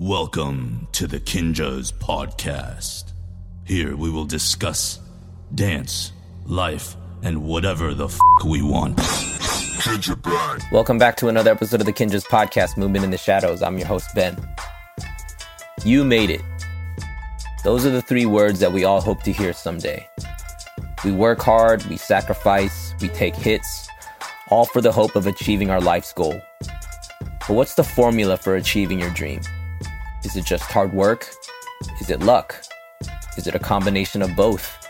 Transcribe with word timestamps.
Welcome 0.00 0.86
to 0.92 1.08
the 1.08 1.18
Kinjas 1.18 1.92
Podcast. 1.92 3.10
Here 3.64 3.96
we 3.96 4.12
will 4.12 4.26
discuss 4.26 5.00
dance, 5.52 6.12
life, 6.46 6.94
and 7.24 7.42
whatever 7.42 7.94
the 7.94 8.04
f 8.04 8.16
we 8.46 8.62
want. 8.62 8.96
Welcome 10.70 10.98
back 10.98 11.16
to 11.16 11.26
another 11.26 11.50
episode 11.50 11.80
of 11.80 11.86
the 11.86 11.92
Kinjas 11.92 12.24
Podcast, 12.24 12.76
Movement 12.76 13.06
in 13.06 13.10
the 13.10 13.18
Shadows. 13.18 13.60
I'm 13.60 13.76
your 13.76 13.88
host, 13.88 14.14
Ben. 14.14 14.36
You 15.82 16.04
made 16.04 16.30
it. 16.30 16.42
Those 17.64 17.84
are 17.84 17.90
the 17.90 18.00
three 18.00 18.24
words 18.24 18.60
that 18.60 18.72
we 18.72 18.84
all 18.84 19.00
hope 19.00 19.24
to 19.24 19.32
hear 19.32 19.52
someday. 19.52 20.08
We 21.04 21.10
work 21.10 21.40
hard, 21.40 21.84
we 21.86 21.96
sacrifice, 21.96 22.94
we 23.00 23.08
take 23.08 23.34
hits, 23.34 23.88
all 24.48 24.66
for 24.66 24.80
the 24.80 24.92
hope 24.92 25.16
of 25.16 25.26
achieving 25.26 25.70
our 25.70 25.80
life's 25.80 26.12
goal. 26.12 26.40
But 26.60 27.50
what's 27.50 27.74
the 27.74 27.82
formula 27.82 28.36
for 28.36 28.54
achieving 28.54 29.00
your 29.00 29.10
dream? 29.10 29.40
Is 30.24 30.36
it 30.36 30.44
just 30.44 30.64
hard 30.64 30.92
work? 30.92 31.30
Is 32.00 32.10
it 32.10 32.20
luck? 32.20 32.60
Is 33.36 33.46
it 33.46 33.54
a 33.54 33.58
combination 33.60 34.20
of 34.20 34.34
both? 34.34 34.88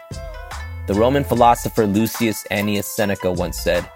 The 0.86 0.94
Roman 0.94 1.22
philosopher 1.22 1.86
Lucius 1.86 2.44
Annaeus 2.50 2.86
Seneca 2.86 3.30
once 3.30 3.60
said, 3.60 3.88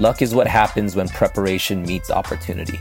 Luck 0.00 0.20
is 0.20 0.34
what 0.34 0.48
happens 0.48 0.96
when 0.96 1.08
preparation 1.08 1.82
meets 1.82 2.10
opportunity. 2.10 2.80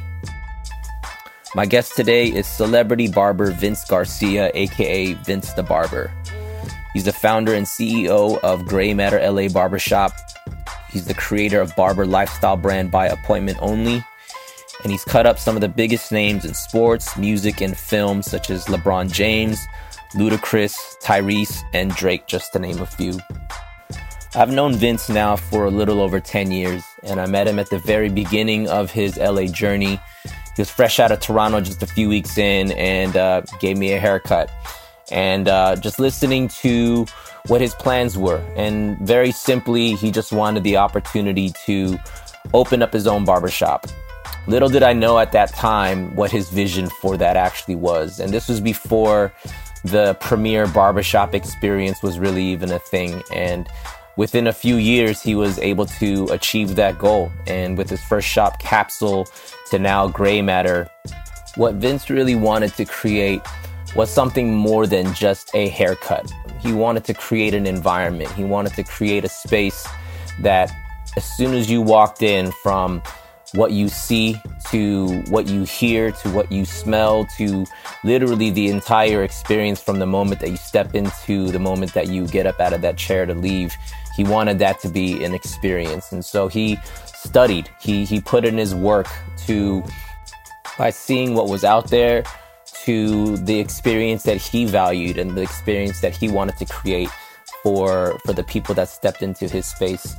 My 1.54 1.68
guest 1.68 1.96
today 1.96 2.28
is 2.28 2.48
celebrity 2.48 3.08
barber 3.08 3.52
Vince 3.52 3.86
Garcia, 3.86 4.50
aka 4.56 5.14
Vince 5.14 5.54
the 5.54 5.64
Barber. 5.64 6.12
He's 6.94 7.06
the 7.06 7.14
founder 7.14 7.54
and 7.54 7.68
CEO 7.68 8.40
of 8.40 8.66
Gray 8.66 8.96
Matter 8.96 9.20
LA 9.20 9.50
Barbershop. 9.50 10.14
He's 10.90 11.06
the 11.06 11.14
creator 11.14 11.62
of 11.62 11.76
barber 11.76 12.08
lifestyle 12.08 12.58
brand 12.58 12.90
by 12.90 13.06
appointment 13.06 13.60
only 13.62 14.04
and 14.84 14.92
he's 14.92 15.04
cut 15.04 15.26
up 15.26 15.40
some 15.40 15.56
of 15.56 15.62
the 15.62 15.70
biggest 15.70 16.12
names 16.12 16.46
in 16.46 16.54
sports, 16.54 17.18
music, 17.18 17.62
and 17.62 17.78
film, 17.78 18.22
such 18.22 18.50
as 18.50 18.66
LeBron 18.66 19.12
James, 19.12 19.60
Ludacris, 20.14 20.76
Tyrese, 21.02 21.62
and 21.74 21.92
Drake, 21.96 22.28
just 22.28 22.54
to 22.54 22.60
name 22.60 22.80
a 22.80 22.86
few. 22.86 23.20
I've 24.36 24.52
known 24.52 24.76
Vince 24.76 25.10
now 25.10 25.36
for 25.36 25.66
a 25.66 25.72
little 25.72 26.02
over 26.02 26.20
10 26.20 26.52
years, 26.52 26.84
and 27.04 27.20
I 27.20 27.26
met 27.26 27.48
him 27.48 27.60
at 27.60 27.70
the 27.70 27.80
very 27.80 28.10
beginning 28.10 28.70
of 28.70 28.92
his 28.92 29.18
LA 29.18 29.46
journey. 29.46 30.00
He 30.26 30.62
was 30.62 30.70
fresh 30.70 31.00
out 31.00 31.12
of 31.12 31.20
Toronto 31.20 31.62
just 31.62 31.82
a 31.82 31.88
few 31.88 32.10
weeks 32.10 32.38
in 32.38 32.72
and 32.74 33.16
uh, 33.16 33.42
gave 33.60 33.78
me 33.78 33.94
a 33.94 34.00
haircut. 34.00 34.52
And 35.10 35.48
uh, 35.48 35.78
just 35.78 36.00
listening 36.00 36.50
to 36.50 37.06
what 37.48 37.62
his 37.62 37.74
plans 37.76 38.18
were. 38.18 38.44
And 38.56 38.98
very 39.00 39.32
simply, 39.32 39.94
he 39.94 40.12
just 40.12 40.32
wanted 40.32 40.64
the 40.64 40.78
opportunity 40.78 41.52
to 41.66 41.98
open 42.54 42.82
up 42.82 42.92
his 42.92 43.08
own 43.08 43.24
barbershop. 43.24 43.88
Little 44.48 44.70
did 44.70 44.82
I 44.82 44.94
know 44.94 45.20
at 45.20 45.34
that 45.34 45.50
time 45.50 46.16
what 46.16 46.32
his 46.32 46.50
vision 46.50 46.90
for 46.90 47.18
that 47.18 47.36
actually 47.36 47.76
was. 47.76 48.22
And 48.22 48.34
this 48.34 48.48
was 48.48 48.62
before 48.62 49.34
the 49.84 50.16
premier 50.22 50.68
barbershop 50.68 51.36
experience 51.36 52.02
was 52.02 52.18
really 52.18 52.44
even 52.44 52.72
a 52.72 52.80
thing. 52.80 53.22
And 53.34 53.68
within 54.16 54.48
a 54.48 54.54
few 54.54 54.78
years, 54.78 55.22
he 55.22 55.36
was 55.36 55.60
able 55.60 55.86
to 55.86 56.28
achieve 56.32 56.78
that 56.78 56.98
goal. 56.98 57.30
And 57.46 57.78
with 57.78 57.90
his 57.90 58.02
first 58.02 58.28
shop, 58.28 58.60
Capsule, 58.60 59.28
to 59.70 59.80
now 59.80 60.08
Gray 60.08 60.42
Matter, 60.42 60.90
what 61.56 61.76
Vince 61.76 62.10
really 62.10 62.36
wanted 62.36 62.74
to 62.76 62.86
create 62.86 63.42
was 63.98 64.10
something 64.10 64.54
more 64.54 64.88
than 64.88 65.14
just 65.14 65.54
a 65.56 65.68
haircut. 65.68 66.32
He 66.62 66.72
wanted 66.72 67.04
to 67.06 67.14
create 67.14 67.54
an 67.54 67.68
environment, 67.68 68.32
he 68.32 68.46
wanted 68.46 68.74
to 68.76 68.84
create 68.84 69.26
a 69.26 69.30
space 69.30 69.86
that 70.40 70.72
as 71.18 71.26
soon 71.26 71.54
as 71.54 71.70
you 71.70 71.82
walked 71.82 72.22
in 72.22 72.52
from 72.64 73.02
what 73.58 73.72
you 73.72 73.90
see 73.90 74.40
to 74.70 75.22
what 75.30 75.48
you 75.48 75.64
hear 75.64 76.12
to 76.12 76.30
what 76.30 76.52
you 76.52 76.64
smell 76.64 77.26
to 77.38 77.66
literally 78.04 78.52
the 78.52 78.68
entire 78.68 79.24
experience 79.24 79.82
from 79.82 79.98
the 79.98 80.06
moment 80.06 80.40
that 80.40 80.50
you 80.50 80.58
step 80.58 80.94
into 80.94 81.52
the 81.52 81.58
moment 81.60 81.94
that 81.94 82.08
you 82.08 82.28
get 82.28 82.46
up 82.46 82.60
out 82.60 82.72
of 82.72 82.82
that 82.82 82.98
chair 82.98 83.26
to 83.26 83.34
leave. 83.34 83.76
He 84.16 84.24
wanted 84.24 84.60
that 84.60 84.80
to 84.82 84.90
be 84.90 85.24
an 85.24 85.34
experience. 85.34 86.12
And 86.12 86.24
so 86.24 86.48
he 86.48 86.78
studied, 87.06 87.70
he, 87.82 88.06
he 88.06 88.22
put 88.22 88.46
in 88.46 88.58
his 88.58 88.76
work 88.76 89.08
to, 89.46 89.84
by 90.78 90.92
seeing 90.92 91.34
what 91.34 91.50
was 91.50 91.64
out 91.64 91.90
there, 91.90 92.24
to 92.84 93.38
the 93.38 93.60
experience 93.60 94.24
that 94.24 94.38
he 94.38 94.66
valued 94.66 95.18
and 95.18 95.32
the 95.32 95.42
experience 95.42 96.00
that 96.02 96.16
he 96.16 96.30
wanted 96.30 96.58
to 96.58 96.66
create 96.66 97.10
for, 97.64 98.20
for 98.26 98.34
the 98.34 98.44
people 98.44 98.76
that 98.76 98.88
stepped 98.88 99.24
into 99.24 99.48
his 99.48 99.66
space. 99.66 100.16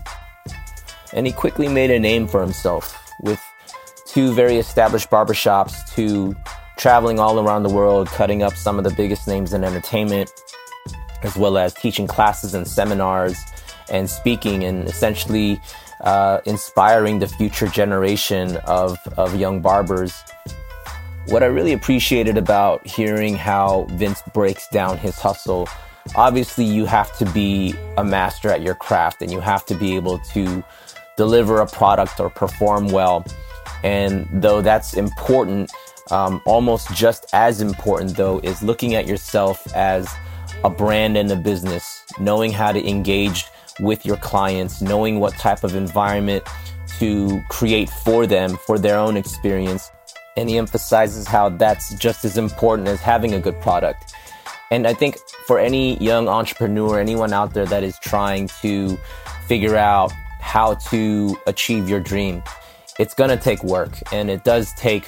And 1.13 1.27
he 1.27 1.33
quickly 1.33 1.69
made 1.69 1.91
a 1.91 1.99
name 1.99 2.27
for 2.27 2.43
himself 2.43 3.08
with 3.21 3.41
two 4.07 4.33
very 4.33 4.57
established 4.57 5.11
barbershops 5.11 5.95
to 5.95 6.35
traveling 6.77 7.19
all 7.19 7.41
around 7.41 7.65
the 7.65 7.69
world, 7.69 8.09
cutting 8.09 8.43
up 8.43 8.55
some 8.55 8.79
of 8.79 8.85
the 8.85 8.95
biggest 8.95 9.29
names 9.29 9.53
in 9.53 9.65
entertainment, 9.65 10.31
as 11.23 11.37
well 11.37 11.59
as 11.59 11.75
teaching 11.75 12.07
classes 12.07 12.55
and 12.55 12.67
seminars 12.67 13.37
and 13.91 14.09
speaking 14.09 14.65
and 14.65 14.89
essentially 14.89 15.61
uh, 16.03 16.41
inspiring 16.47 17.19
the 17.19 17.27
future 17.27 17.67
generation 17.67 18.57
of, 18.59 18.99
of 19.17 19.35
young 19.37 19.61
barbers. 19.61 20.23
What 21.27 21.43
I 21.43 21.47
really 21.47 21.73
appreciated 21.73 22.39
about 22.39 22.87
hearing 22.87 23.35
how 23.35 23.87
Vince 23.91 24.23
breaks 24.33 24.67
down 24.69 24.97
his 24.97 25.19
hustle, 25.19 25.69
obviously, 26.15 26.65
you 26.65 26.87
have 26.87 27.15
to 27.19 27.27
be 27.27 27.75
a 27.99 28.05
master 28.05 28.51
at 28.51 28.63
your 28.63 28.75
craft 28.75 29.21
and 29.21 29.31
you 29.31 29.41
have 29.41 29.67
to 29.67 29.75
be 29.75 29.97
able 29.97 30.19
to 30.33 30.65
deliver 31.19 31.61
a 31.61 31.67
product 31.67 32.21
or 32.21 32.31
perform 32.31 32.89
well. 32.89 33.27
And 33.83 34.27
though 34.33 34.63
that's 34.63 34.95
important, 34.95 35.71
um, 36.11 36.41
almost 36.47 36.95
just 36.95 37.27
as 37.35 37.61
important 37.61 38.17
though 38.17 38.39
is 38.39 38.63
looking 38.63 38.95
at 38.95 39.07
yourself 39.07 39.67
as 39.75 40.09
a 40.65 40.71
brand 40.71 41.19
and 41.19 41.31
a 41.31 41.37
business, 41.37 42.03
knowing 42.19 42.53
how 42.53 42.73
to 42.73 42.89
engage 42.89 43.45
with 43.81 44.07
your 44.07 44.17
clients, 44.17 44.81
knowing 44.81 45.21
what 45.21 45.35
type 45.35 45.65
of 45.65 45.75
environment 45.75 46.45
to 46.99 47.43
create 47.49 47.91
for 47.91 48.27
them 48.27 48.57
for 48.67 48.79
their 48.79 48.99
own 48.99 49.17
experience. 49.17 49.91
And 50.37 50.49
he 50.49 50.57
emphasizes 50.57 51.27
how 51.27 51.49
that's 51.49 51.95
just 51.97 52.25
as 52.25 52.39
important 52.39 52.87
as 52.89 53.01
having 53.01 53.35
a 53.35 53.41
good 53.41 53.61
product. 53.61 54.15
And 54.71 54.87
I 54.87 54.95
think 54.95 55.17
for 55.47 55.59
any 55.59 55.97
young 55.99 56.29
entrepreneur, 56.29 57.01
anyone 57.01 57.33
out 57.33 57.55
there 57.55 57.67
that 57.67 57.83
is 57.83 57.99
trying 57.99 58.49
to 58.63 58.97
figure 59.47 59.77
out 59.77 60.13
how 60.49 60.73
to 60.73 61.37
achieve 61.47 61.91
your 61.91 62.01
dream. 62.01 62.43
It's 62.99 63.13
to 63.29 63.37
take 63.37 63.63
work 63.63 63.93
and 64.13 64.31
it 64.31 64.45
does 64.45 64.73
take 64.75 65.07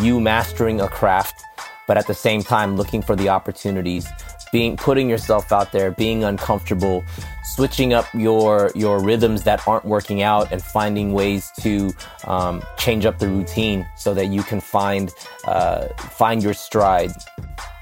you 0.00 0.18
mastering 0.18 0.80
a 0.80 0.88
craft, 0.88 1.44
but 1.86 1.98
at 1.98 2.06
the 2.06 2.14
same 2.14 2.42
time 2.42 2.76
looking 2.76 3.02
for 3.02 3.14
the 3.14 3.28
opportunities, 3.28 4.08
being 4.52 4.78
putting 4.78 5.10
yourself 5.10 5.52
out 5.52 5.70
there, 5.72 5.90
being 5.90 6.24
uncomfortable, 6.24 7.04
switching 7.44 7.92
up 7.92 8.06
your 8.14 8.72
your 8.74 9.04
rhythms 9.04 9.42
that 9.42 9.68
aren't 9.68 9.84
working 9.84 10.22
out, 10.22 10.50
and 10.50 10.62
finding 10.62 11.12
ways 11.12 11.52
to 11.60 11.92
um, 12.24 12.62
change 12.78 13.04
up 13.04 13.18
the 13.18 13.28
routine 13.28 13.86
so 13.98 14.14
that 14.14 14.28
you 14.28 14.42
can 14.42 14.62
find 14.62 15.10
uh, 15.44 15.88
find 15.98 16.42
your 16.42 16.54
stride. 16.54 17.12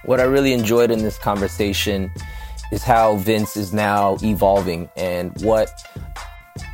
What 0.04 0.18
I 0.18 0.24
really 0.24 0.52
enjoyed 0.52 0.90
in 0.90 1.04
this 1.04 1.16
conversation 1.16 2.10
is 2.72 2.82
how 2.82 3.16
Vince 3.16 3.56
is 3.56 3.72
now 3.72 4.18
evolving 4.22 4.90
and 4.96 5.32
what 5.42 5.70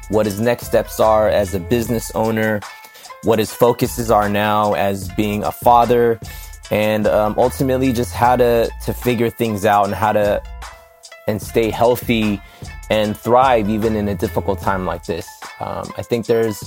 what 0.08 0.26
his 0.26 0.40
next 0.40 0.66
steps 0.66 1.00
are 1.00 1.28
as 1.28 1.54
a 1.54 1.60
business 1.60 2.10
owner, 2.14 2.60
what 3.22 3.38
his 3.38 3.52
focuses 3.52 4.10
are 4.10 4.28
now 4.28 4.74
as 4.74 5.08
being 5.10 5.42
a 5.44 5.52
father, 5.52 6.20
and 6.70 7.06
um, 7.06 7.34
ultimately 7.38 7.92
just 7.92 8.12
how 8.12 8.36
to 8.36 8.70
to 8.84 8.92
figure 8.92 9.30
things 9.30 9.64
out 9.64 9.84
and 9.84 9.94
how 9.94 10.12
to 10.12 10.42
and 11.26 11.40
stay 11.40 11.70
healthy 11.70 12.40
and 12.90 13.16
thrive 13.16 13.68
even 13.68 13.96
in 13.96 14.08
a 14.08 14.14
difficult 14.14 14.60
time 14.60 14.84
like 14.84 15.04
this. 15.04 15.26
Um, 15.60 15.90
I 15.96 16.02
think 16.02 16.26
there's 16.26 16.62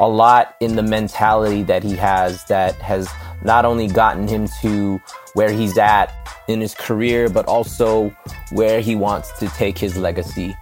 a 0.00 0.08
lot 0.08 0.56
in 0.60 0.76
the 0.76 0.82
mentality 0.82 1.62
that 1.64 1.82
he 1.82 1.96
has 1.96 2.44
that 2.44 2.74
has 2.76 3.08
not 3.42 3.64
only 3.64 3.86
gotten 3.86 4.26
him 4.26 4.48
to 4.62 5.00
where 5.34 5.50
he's 5.50 5.76
at 5.76 6.12
in 6.48 6.60
his 6.60 6.74
career, 6.74 7.28
but 7.28 7.46
also 7.46 8.08
where 8.50 8.80
he 8.80 8.94
wants 8.94 9.30
to 9.38 9.48
take 9.48 9.78
his 9.78 9.96
legacy. 9.96 10.56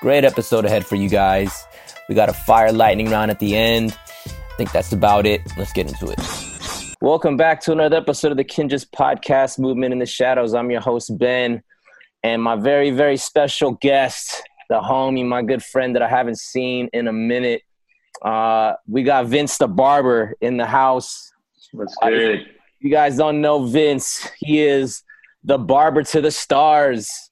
Great 0.00 0.24
episode 0.24 0.64
ahead 0.64 0.86
for 0.86 0.94
you 0.94 1.08
guys. 1.08 1.66
We 2.08 2.14
got 2.14 2.28
a 2.28 2.32
fire 2.32 2.70
lightning 2.70 3.10
round 3.10 3.32
at 3.32 3.40
the 3.40 3.56
end. 3.56 3.98
I 4.26 4.56
think 4.56 4.70
that's 4.70 4.92
about 4.92 5.26
it. 5.26 5.42
Let's 5.56 5.72
get 5.72 5.88
into 5.88 6.06
it. 6.08 6.96
Welcome 7.00 7.36
back 7.36 7.60
to 7.62 7.72
another 7.72 7.96
episode 7.96 8.30
of 8.30 8.36
the 8.36 8.44
Kinjas 8.44 8.88
Podcast 8.88 9.58
Movement 9.58 9.92
in 9.92 9.98
the 9.98 10.06
Shadows. 10.06 10.54
I'm 10.54 10.70
your 10.70 10.80
host, 10.80 11.18
Ben, 11.18 11.64
and 12.22 12.40
my 12.40 12.54
very, 12.54 12.92
very 12.92 13.16
special 13.16 13.72
guest, 13.72 14.40
the 14.68 14.80
homie, 14.80 15.26
my 15.26 15.42
good 15.42 15.64
friend 15.64 15.96
that 15.96 16.02
I 16.02 16.08
haven't 16.08 16.38
seen 16.38 16.88
in 16.92 17.08
a 17.08 17.12
minute. 17.12 17.62
Uh, 18.22 18.74
we 18.86 19.02
got 19.02 19.26
Vince 19.26 19.58
the 19.58 19.66
Barber 19.66 20.34
in 20.40 20.58
the 20.58 20.66
house. 20.66 21.32
What's 21.72 21.96
good? 22.00 22.38
Uh, 22.38 22.42
you 22.78 22.90
guys 22.90 23.16
don't 23.16 23.40
know 23.40 23.66
Vince. 23.66 24.28
He 24.38 24.60
is 24.60 25.02
the 25.42 25.58
barber 25.58 26.04
to 26.04 26.20
the 26.20 26.30
stars. 26.30 27.27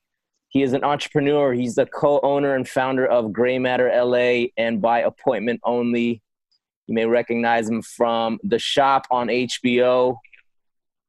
He 0.49 0.63
is 0.63 0.73
an 0.73 0.85
entrepreneur. 0.85 1.53
He's 1.53 1.75
the 1.75 1.87
co-owner 1.87 2.55
and 2.55 2.69
founder 2.69 3.07
of 3.07 3.33
Gray 3.33 3.59
Matter 3.59 3.91
LA 3.95 4.47
and 4.57 4.81
by 4.81 5.01
appointment 5.01 5.61
only. 5.65 6.23
You 6.87 6.95
may 6.95 7.07
recognize 7.07 7.69
him 7.69 7.83
from 7.83 8.39
The 8.45 8.59
Shop 8.59 9.07
on 9.11 9.29
HBO. 9.29 10.17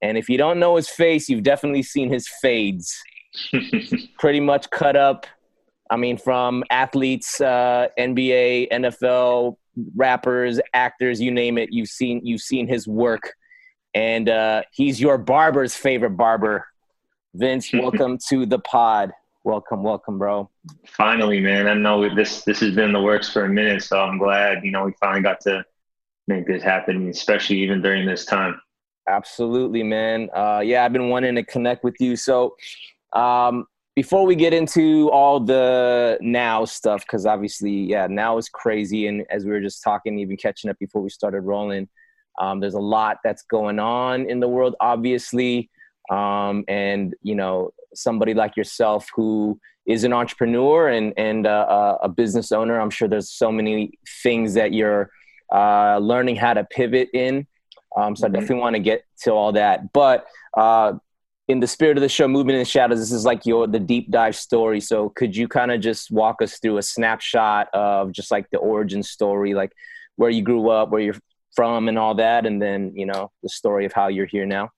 And 0.02 0.18
if 0.18 0.30
you 0.30 0.38
don't 0.38 0.60
know 0.60 0.76
his 0.76 0.90
face, 0.90 1.30
you've 1.30 1.44
definitely 1.44 1.84
seen 1.84 2.10
his 2.10 2.28
fades. 2.42 2.96
Pretty 4.20 4.40
much 4.40 4.70
cut 4.70 4.96
up. 4.96 5.28
I 5.90 5.96
mean, 5.96 6.18
from 6.18 6.64
athletes, 6.70 7.40
uh, 7.40 7.88
NBA, 7.98 8.72
NFL, 8.72 9.56
rappers, 9.96 10.60
actors, 10.74 11.22
you 11.22 11.32
name 11.32 11.58
it. 11.58 11.70
You've 11.72 11.90
seen 11.90 12.22
you've 12.24 12.42
seen 12.42 12.68
his 12.68 12.88
work, 12.88 13.34
and 13.94 14.28
uh, 14.28 14.64
he's 14.72 15.00
your 15.00 15.18
barber's 15.18 15.76
favorite 15.76 16.18
barber. 16.18 16.66
Vince, 17.34 17.72
welcome 17.74 18.18
to 18.30 18.46
the 18.46 18.60
pod. 18.60 19.14
Welcome, 19.48 19.82
welcome, 19.82 20.18
bro. 20.18 20.50
Finally, 20.88 21.40
man. 21.40 21.68
I 21.68 21.74
know 21.74 22.14
this 22.14 22.44
this 22.44 22.60
has 22.60 22.76
been 22.76 22.88
in 22.88 22.92
the 22.92 23.02
works 23.02 23.30
for 23.30 23.46
a 23.46 23.50
minute, 23.50 23.82
so 23.82 23.98
I'm 23.98 24.18
glad 24.18 24.66
you 24.66 24.72
know 24.72 24.84
we 24.84 24.92
finally 25.00 25.22
got 25.22 25.40
to 25.44 25.64
make 26.28 26.46
this 26.46 26.62
happen, 26.62 27.08
especially 27.08 27.60
even 27.60 27.82
during 27.82 28.06
this 28.06 28.26
time. 28.26 28.60
Absolutely, 29.08 29.84
man. 29.84 30.30
Uh, 30.36 30.62
yeah, 30.66 30.84
I've 30.84 30.92
been 30.92 31.08
wanting 31.08 31.36
to 31.36 31.46
connect 31.46 31.86
with 31.86 31.96
you. 32.02 32.18
So, 32.18 32.58
um, 33.14 33.68
before 33.96 34.26
we 34.26 34.36
get 34.36 34.54
into 34.54 35.10
all 35.12 35.40
the 35.40 36.18
now 36.20 36.66
stuff, 36.66 37.06
because 37.06 37.26
obviously, 37.26 37.72
yeah, 37.72 38.06
now 38.08 38.38
is 38.38 38.50
crazy. 38.50 39.08
And 39.08 39.24
as 39.30 39.46
we 39.46 39.52
were 39.52 39.62
just 39.62 39.82
talking, 39.82 40.20
even 40.20 40.36
catching 40.36 40.70
up 40.70 40.78
before 40.78 41.02
we 41.02 41.10
started 41.10 41.40
rolling, 41.40 41.88
um, 42.38 42.60
there's 42.60 42.74
a 42.74 42.82
lot 42.82 43.20
that's 43.24 43.44
going 43.44 43.80
on 43.80 44.30
in 44.30 44.42
the 44.42 44.50
world, 44.50 44.76
obviously. 44.82 45.70
Um, 46.10 46.64
and, 46.68 47.16
you 47.22 47.36
know, 47.36 47.72
somebody 47.94 48.34
like 48.34 48.56
yourself 48.56 49.10
who 49.16 49.60
is 49.86 50.04
an 50.04 50.14
entrepreneur 50.14 50.90
and, 50.90 51.14
and 51.18 51.48
uh, 51.48 51.98
a 52.02 52.10
business 52.10 52.52
owner, 52.52 52.80
I'm 52.80 52.90
sure 52.90 53.08
there's 53.08 53.32
so 53.32 53.52
many 53.52 53.98
things 54.24 54.54
that 54.56 54.74
you're 54.74 55.10
uh, 55.54 55.98
learning 56.00 56.36
how 56.36 56.54
to 56.54 56.64
pivot 56.64 57.10
in. 57.14 57.48
Um, 57.96 58.16
so 58.16 58.26
mm-hmm. 58.26 58.36
I 58.36 58.40
definitely 58.40 58.62
want 58.62 58.76
to 58.76 58.82
get 58.82 59.06
to 59.24 59.32
all 59.32 59.54
that. 59.54 59.92
But 59.94 60.26
uh, 60.56 60.94
in 61.48 61.60
the 61.62 61.68
spirit 61.68 61.98
of 61.98 62.02
the 62.02 62.10
show, 62.10 62.28
Movement 62.28 62.56
in 62.56 62.62
the 62.62 62.66
Shadows, 62.66 63.00
this 63.00 63.12
is 63.12 63.26
like 63.26 63.46
your 63.46 63.68
the 63.68 63.80
deep 63.80 64.12
dive 64.12 64.36
story. 64.36 64.82
So 64.82 65.10
could 65.10 65.36
you 65.36 65.48
kind 65.48 65.72
of 65.72 65.80
just 65.80 66.12
walk 66.12 66.42
us 66.42 66.60
through 66.60 66.78
a 66.78 66.84
snapshot 66.84 67.70
of 67.74 68.12
just 68.12 68.32
like 68.32 68.50
the 68.50 68.58
origin 68.58 69.02
story, 69.04 69.54
like 69.54 69.72
where 70.18 70.30
you 70.30 70.42
grew 70.42 70.70
up, 70.70 70.90
where 70.90 71.02
you're 71.02 71.16
from, 71.56 71.88
and 71.88 71.98
all 71.98 72.16
that, 72.16 72.46
and 72.46 72.62
then 72.62 72.92
you 72.96 73.06
know 73.06 73.32
the 73.44 73.50
story 73.50 73.86
of 73.86 73.94
how 73.94 74.08
you're 74.08 74.26
here 74.26 74.46
now. 74.46 74.70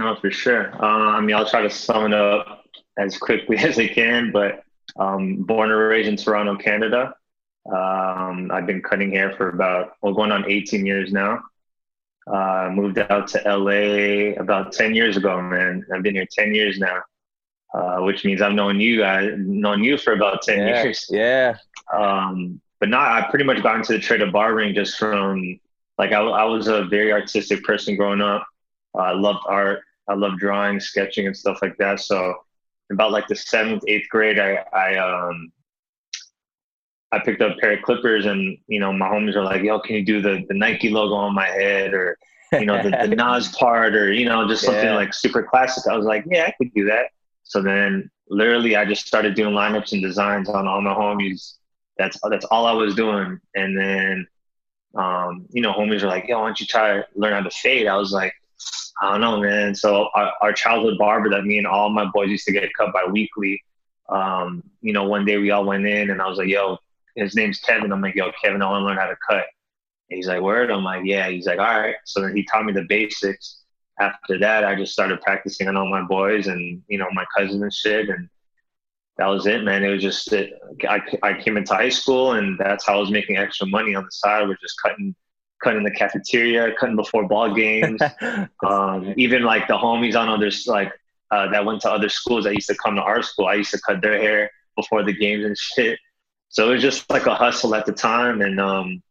No, 0.00 0.16
for 0.16 0.30
sure. 0.30 0.72
Uh, 0.82 1.10
I 1.12 1.20
mean, 1.20 1.36
I'll 1.36 1.48
try 1.48 1.60
to 1.60 1.68
sum 1.68 2.06
it 2.06 2.14
up 2.14 2.64
as 2.98 3.18
quickly 3.18 3.58
as 3.58 3.78
I 3.78 3.86
can. 3.86 4.32
But 4.32 4.64
um, 4.98 5.42
born 5.42 5.70
and 5.70 5.78
raised 5.78 6.08
in 6.08 6.16
Toronto, 6.16 6.56
Canada. 6.56 7.14
Um, 7.66 8.50
I've 8.50 8.66
been 8.66 8.80
cutting 8.80 9.10
hair 9.10 9.34
for 9.36 9.50
about 9.50 9.92
well, 10.00 10.14
going 10.14 10.32
on 10.32 10.50
18 10.50 10.86
years 10.86 11.12
now. 11.12 11.42
Uh, 12.26 12.70
moved 12.72 12.98
out 12.98 13.28
to 13.28 13.42
LA 13.44 14.40
about 14.40 14.72
10 14.72 14.94
years 14.94 15.18
ago, 15.18 15.40
man. 15.42 15.84
I've 15.94 16.02
been 16.02 16.14
here 16.14 16.26
10 16.30 16.54
years 16.54 16.78
now, 16.78 17.02
uh, 17.74 17.98
which 17.98 18.24
means 18.24 18.40
I've 18.40 18.54
known 18.54 18.80
you 18.80 19.00
guys, 19.00 19.32
known 19.36 19.84
you 19.84 19.98
for 19.98 20.14
about 20.14 20.40
10 20.40 20.58
yeah, 20.58 20.82
years. 20.82 21.06
Yeah. 21.10 21.56
Um, 21.92 22.58
but 22.78 22.88
now 22.88 23.00
I 23.00 23.26
pretty 23.28 23.44
much 23.44 23.62
got 23.62 23.76
into 23.76 23.92
the 23.92 23.98
trade 23.98 24.22
of 24.22 24.32
barbering 24.32 24.74
just 24.74 24.96
from 24.96 25.60
like 25.98 26.12
I, 26.12 26.20
I 26.22 26.44
was 26.44 26.68
a 26.68 26.84
very 26.84 27.12
artistic 27.12 27.64
person 27.64 27.96
growing 27.96 28.22
up. 28.22 28.46
Uh, 28.94 29.02
I 29.02 29.12
loved 29.12 29.40
art. 29.46 29.82
I 30.10 30.14
love 30.14 30.38
drawing, 30.38 30.80
sketching, 30.80 31.26
and 31.26 31.36
stuff 31.36 31.60
like 31.62 31.76
that. 31.78 32.00
So 32.00 32.34
about 32.90 33.12
like 33.12 33.28
the 33.28 33.36
seventh, 33.36 33.84
eighth 33.86 34.08
grade, 34.10 34.40
I, 34.40 34.64
I 34.72 34.96
um, 34.96 35.52
I 37.12 37.18
picked 37.18 37.42
up 37.42 37.56
a 37.56 37.60
pair 37.60 37.72
of 37.72 37.82
clippers 37.82 38.26
and, 38.26 38.58
you 38.66 38.78
know, 38.78 38.92
my 38.92 39.08
homies 39.08 39.34
are 39.34 39.42
like, 39.42 39.62
yo, 39.62 39.80
can 39.80 39.96
you 39.96 40.04
do 40.04 40.20
the, 40.20 40.44
the 40.48 40.54
Nike 40.54 40.90
logo 40.90 41.14
on 41.14 41.34
my 41.34 41.46
head 41.46 41.92
or, 41.92 42.16
you 42.52 42.66
know, 42.66 42.82
the, 42.82 42.90
the 42.90 43.16
Nas 43.16 43.48
part 43.48 43.96
or, 43.96 44.12
you 44.12 44.26
know, 44.26 44.46
just 44.46 44.64
something 44.64 44.84
yeah. 44.84 44.94
like 44.94 45.12
super 45.12 45.42
classic. 45.42 45.90
I 45.90 45.96
was 45.96 46.06
like, 46.06 46.24
yeah, 46.26 46.44
I 46.44 46.54
could 46.56 46.72
do 46.72 46.84
that. 46.86 47.06
So 47.42 47.62
then 47.62 48.10
literally 48.28 48.76
I 48.76 48.84
just 48.84 49.06
started 49.06 49.34
doing 49.34 49.54
lineups 49.54 49.92
and 49.92 50.02
designs 50.02 50.48
on 50.48 50.68
all 50.68 50.80
my 50.80 50.94
homies. 50.94 51.54
That's, 51.98 52.18
that's 52.28 52.44
all 52.46 52.66
I 52.66 52.72
was 52.72 52.94
doing. 52.94 53.40
And 53.56 53.76
then, 53.76 54.26
um, 54.94 55.46
you 55.50 55.62
know, 55.62 55.72
homies 55.72 56.02
are 56.02 56.08
like, 56.08 56.28
yo, 56.28 56.38
why 56.40 56.46
don't 56.46 56.60
you 56.60 56.66
try 56.66 56.94
to 56.94 57.06
learn 57.16 57.32
how 57.32 57.42
to 57.42 57.50
fade? 57.50 57.88
I 57.88 57.96
was 57.96 58.12
like, 58.12 58.34
I 59.00 59.12
don't 59.12 59.20
know, 59.20 59.40
man. 59.40 59.74
So 59.74 60.08
our, 60.14 60.32
our 60.42 60.52
childhood 60.52 60.98
barber 60.98 61.30
that 61.30 61.44
me 61.44 61.58
and 61.58 61.66
all 61.66 61.88
my 61.88 62.04
boys 62.12 62.28
used 62.28 62.46
to 62.46 62.52
get 62.52 62.68
cut 62.76 62.92
by 62.92 63.04
weekly. 63.04 63.62
Um, 64.08 64.62
you 64.82 64.92
know, 64.92 65.04
one 65.04 65.24
day 65.24 65.38
we 65.38 65.50
all 65.50 65.64
went 65.64 65.86
in 65.86 66.10
and 66.10 66.20
I 66.20 66.28
was 66.28 66.38
like, 66.38 66.48
yo, 66.48 66.78
his 67.16 67.34
name's 67.34 67.60
Kevin. 67.60 67.92
I'm 67.92 68.02
like, 68.02 68.14
yo, 68.14 68.30
Kevin, 68.42 68.62
I 68.62 68.70
want 68.70 68.82
to 68.82 68.86
learn 68.86 68.98
how 68.98 69.06
to 69.06 69.16
cut. 69.26 69.44
And 70.10 70.16
he's 70.16 70.26
like, 70.26 70.42
word? 70.42 70.70
I'm 70.70 70.84
like, 70.84 71.02
yeah. 71.04 71.28
He's 71.28 71.46
like, 71.46 71.58
all 71.58 71.80
right. 71.80 71.94
So 72.04 72.20
then 72.20 72.36
he 72.36 72.44
taught 72.44 72.64
me 72.64 72.72
the 72.72 72.84
basics. 72.88 73.62
After 73.98 74.38
that, 74.38 74.64
I 74.64 74.74
just 74.74 74.92
started 74.92 75.20
practicing 75.20 75.68
on 75.68 75.76
all 75.76 75.88
my 75.88 76.02
boys 76.02 76.46
and, 76.46 76.82
you 76.88 76.98
know, 76.98 77.08
my 77.12 77.24
cousins 77.36 77.62
and 77.62 77.72
shit. 77.72 78.08
And 78.08 78.28
that 79.18 79.26
was 79.26 79.46
it, 79.46 79.62
man. 79.62 79.84
It 79.84 79.90
was 79.90 80.02
just, 80.02 80.32
it, 80.32 80.54
I, 80.88 81.00
I 81.22 81.40
came 81.40 81.56
into 81.56 81.74
high 81.74 81.90
school 81.90 82.32
and 82.32 82.58
that's 82.58 82.86
how 82.86 82.96
I 82.96 83.00
was 83.00 83.10
making 83.10 83.36
extra 83.36 83.66
money 83.66 83.94
on 83.94 84.04
the 84.04 84.10
side. 84.10 84.48
We're 84.48 84.56
just 84.56 84.80
cutting, 84.82 85.14
cutting 85.62 85.78
in 85.78 85.84
the 85.84 85.90
cafeteria, 85.90 86.74
cutting 86.78 86.96
before 86.96 87.26
ball 87.28 87.54
games. 87.54 88.00
um, 88.66 89.14
even 89.16 89.42
like 89.42 89.68
the 89.68 89.74
homies 89.74 90.18
on 90.18 90.28
others, 90.28 90.66
like, 90.66 90.92
uh, 91.30 91.48
that 91.50 91.64
went 91.64 91.80
to 91.82 91.90
other 91.90 92.08
schools 92.08 92.44
that 92.44 92.54
used 92.54 92.68
to 92.68 92.74
come 92.76 92.96
to 92.96 93.02
our 93.02 93.22
school. 93.22 93.46
I 93.46 93.54
used 93.54 93.70
to 93.70 93.80
cut 93.80 94.00
their 94.00 94.18
hair 94.18 94.50
before 94.76 95.04
the 95.04 95.12
games 95.12 95.44
and 95.44 95.56
shit. 95.56 95.98
So 96.48 96.68
it 96.68 96.72
was 96.74 96.82
just 96.82 97.08
like 97.08 97.26
a 97.26 97.34
hustle 97.34 97.74
at 97.74 97.86
the 97.86 97.92
time. 97.92 98.40
And 98.40 98.60
um, 98.60 99.02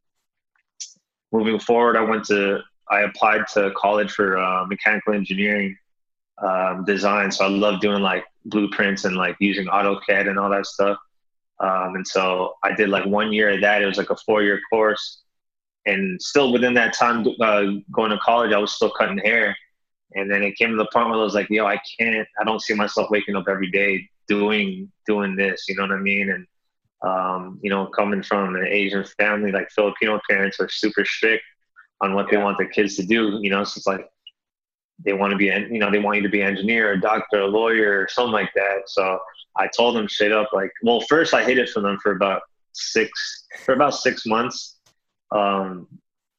moving 1.32 1.60
forward, 1.60 1.96
I 1.96 2.02
went 2.02 2.26
to, 2.26 2.60
I 2.90 3.02
applied 3.02 3.48
to 3.54 3.72
college 3.78 4.12
for 4.12 4.38
uh, 4.38 4.66
mechanical 4.66 5.14
engineering 5.14 5.78
um, 6.40 6.84
design. 6.86 7.32
So 7.32 7.46
I 7.46 7.48
love 7.48 7.80
doing 7.80 8.02
like 8.02 8.26
blueprints 8.46 9.06
and 9.06 9.16
like 9.16 9.38
using 9.40 9.68
AutoCAD 9.68 10.28
and 10.28 10.38
all 10.38 10.50
that 10.50 10.66
stuff. 10.66 10.98
Um, 11.60 11.96
and 11.96 12.08
so 12.08 12.56
I 12.64 12.74
did 12.74 12.90
like 12.90 13.06
one 13.06 13.32
year 13.34 13.52
of 13.52 13.62
that. 13.62 13.82
It 13.82 13.86
was 13.86 13.98
like 13.98 14.10
a 14.10 14.16
four 14.16 14.44
year 14.44 14.60
course. 14.70 15.22
And 15.86 16.22
still 16.22 16.52
within 16.52 16.74
that 16.76 16.94
time 16.94 17.26
uh, 17.40 17.64
going 17.92 18.12
to 18.12 18.20
college, 18.20 18.54
I 18.54 18.58
was 18.58 18.74
still 18.74 18.92
cutting 18.92 19.18
hair. 19.20 19.56
And 20.16 20.30
then 20.30 20.44
it 20.44 20.58
came 20.58 20.72
to 20.72 20.76
the 20.76 20.90
point 20.92 21.10
where 21.10 21.20
I 21.20 21.24
was 21.24 21.36
like, 21.36 21.50
yo, 21.50 21.66
I 21.66 21.80
can't, 22.00 22.28
I 22.40 22.44
don't 22.44 22.62
see 22.62 22.74
myself 22.74 23.10
waking 23.10 23.36
up 23.36 23.46
every 23.48 23.72
day 23.72 24.08
doing, 24.28 24.92
doing 25.08 25.36
this, 25.36 25.66
you 25.68 25.76
know 25.76 25.84
what 25.84 25.92
I 25.92 26.00
mean? 26.00 26.30
And 26.32 26.46
um, 27.02 27.60
you 27.62 27.70
know, 27.70 27.86
coming 27.88 28.22
from 28.24 28.56
an 28.56 28.68
Asian 28.68 29.04
family, 29.18 29.52
like 29.52 29.70
Filipino 29.72 30.20
parents 30.30 30.60
are 30.60 30.70
super 30.70 31.06
strict 31.06 31.44
on 32.02 32.14
what 32.14 32.28
yeah. 32.28 32.38
they 32.38 32.44
want 32.44 32.58
their 32.58 32.68
kids 32.68 32.96
to 32.98 33.06
do. 33.06 33.40
You 33.42 33.50
know, 33.50 33.64
so 33.64 33.78
it's 33.78 33.88
like 33.88 34.06
they 35.04 35.14
want 35.14 35.32
to 35.32 35.38
be, 35.38 35.46
you 35.46 35.80
know, 35.80 35.92
they 35.92 36.00
want 36.00 36.18
you 36.18 36.24
to 36.24 36.30
be 36.30 36.42
an 36.42 36.48
engineer, 36.48 36.92
a 36.92 37.00
doctor, 37.00 37.42
a 37.42 37.48
lawyer, 37.48 38.02
or 38.02 38.08
something 38.10 38.34
like 38.34 38.52
that. 38.56 38.82
So 38.88 39.20
I 39.56 39.68
told 39.68 39.96
them 39.96 40.10
straight 40.10 40.34
up, 40.34 40.50
like, 40.52 40.72
well, 40.84 41.00
first 41.02 41.34
I 41.34 41.44
hid 41.44 41.58
it 41.58 41.70
from 41.70 41.84
them 41.84 41.98
for 42.04 42.12
about 42.12 42.42
six, 42.74 43.46
for 43.64 43.74
about 43.74 43.96
six 43.96 44.26
months. 44.26 44.79
Um, 45.32 45.88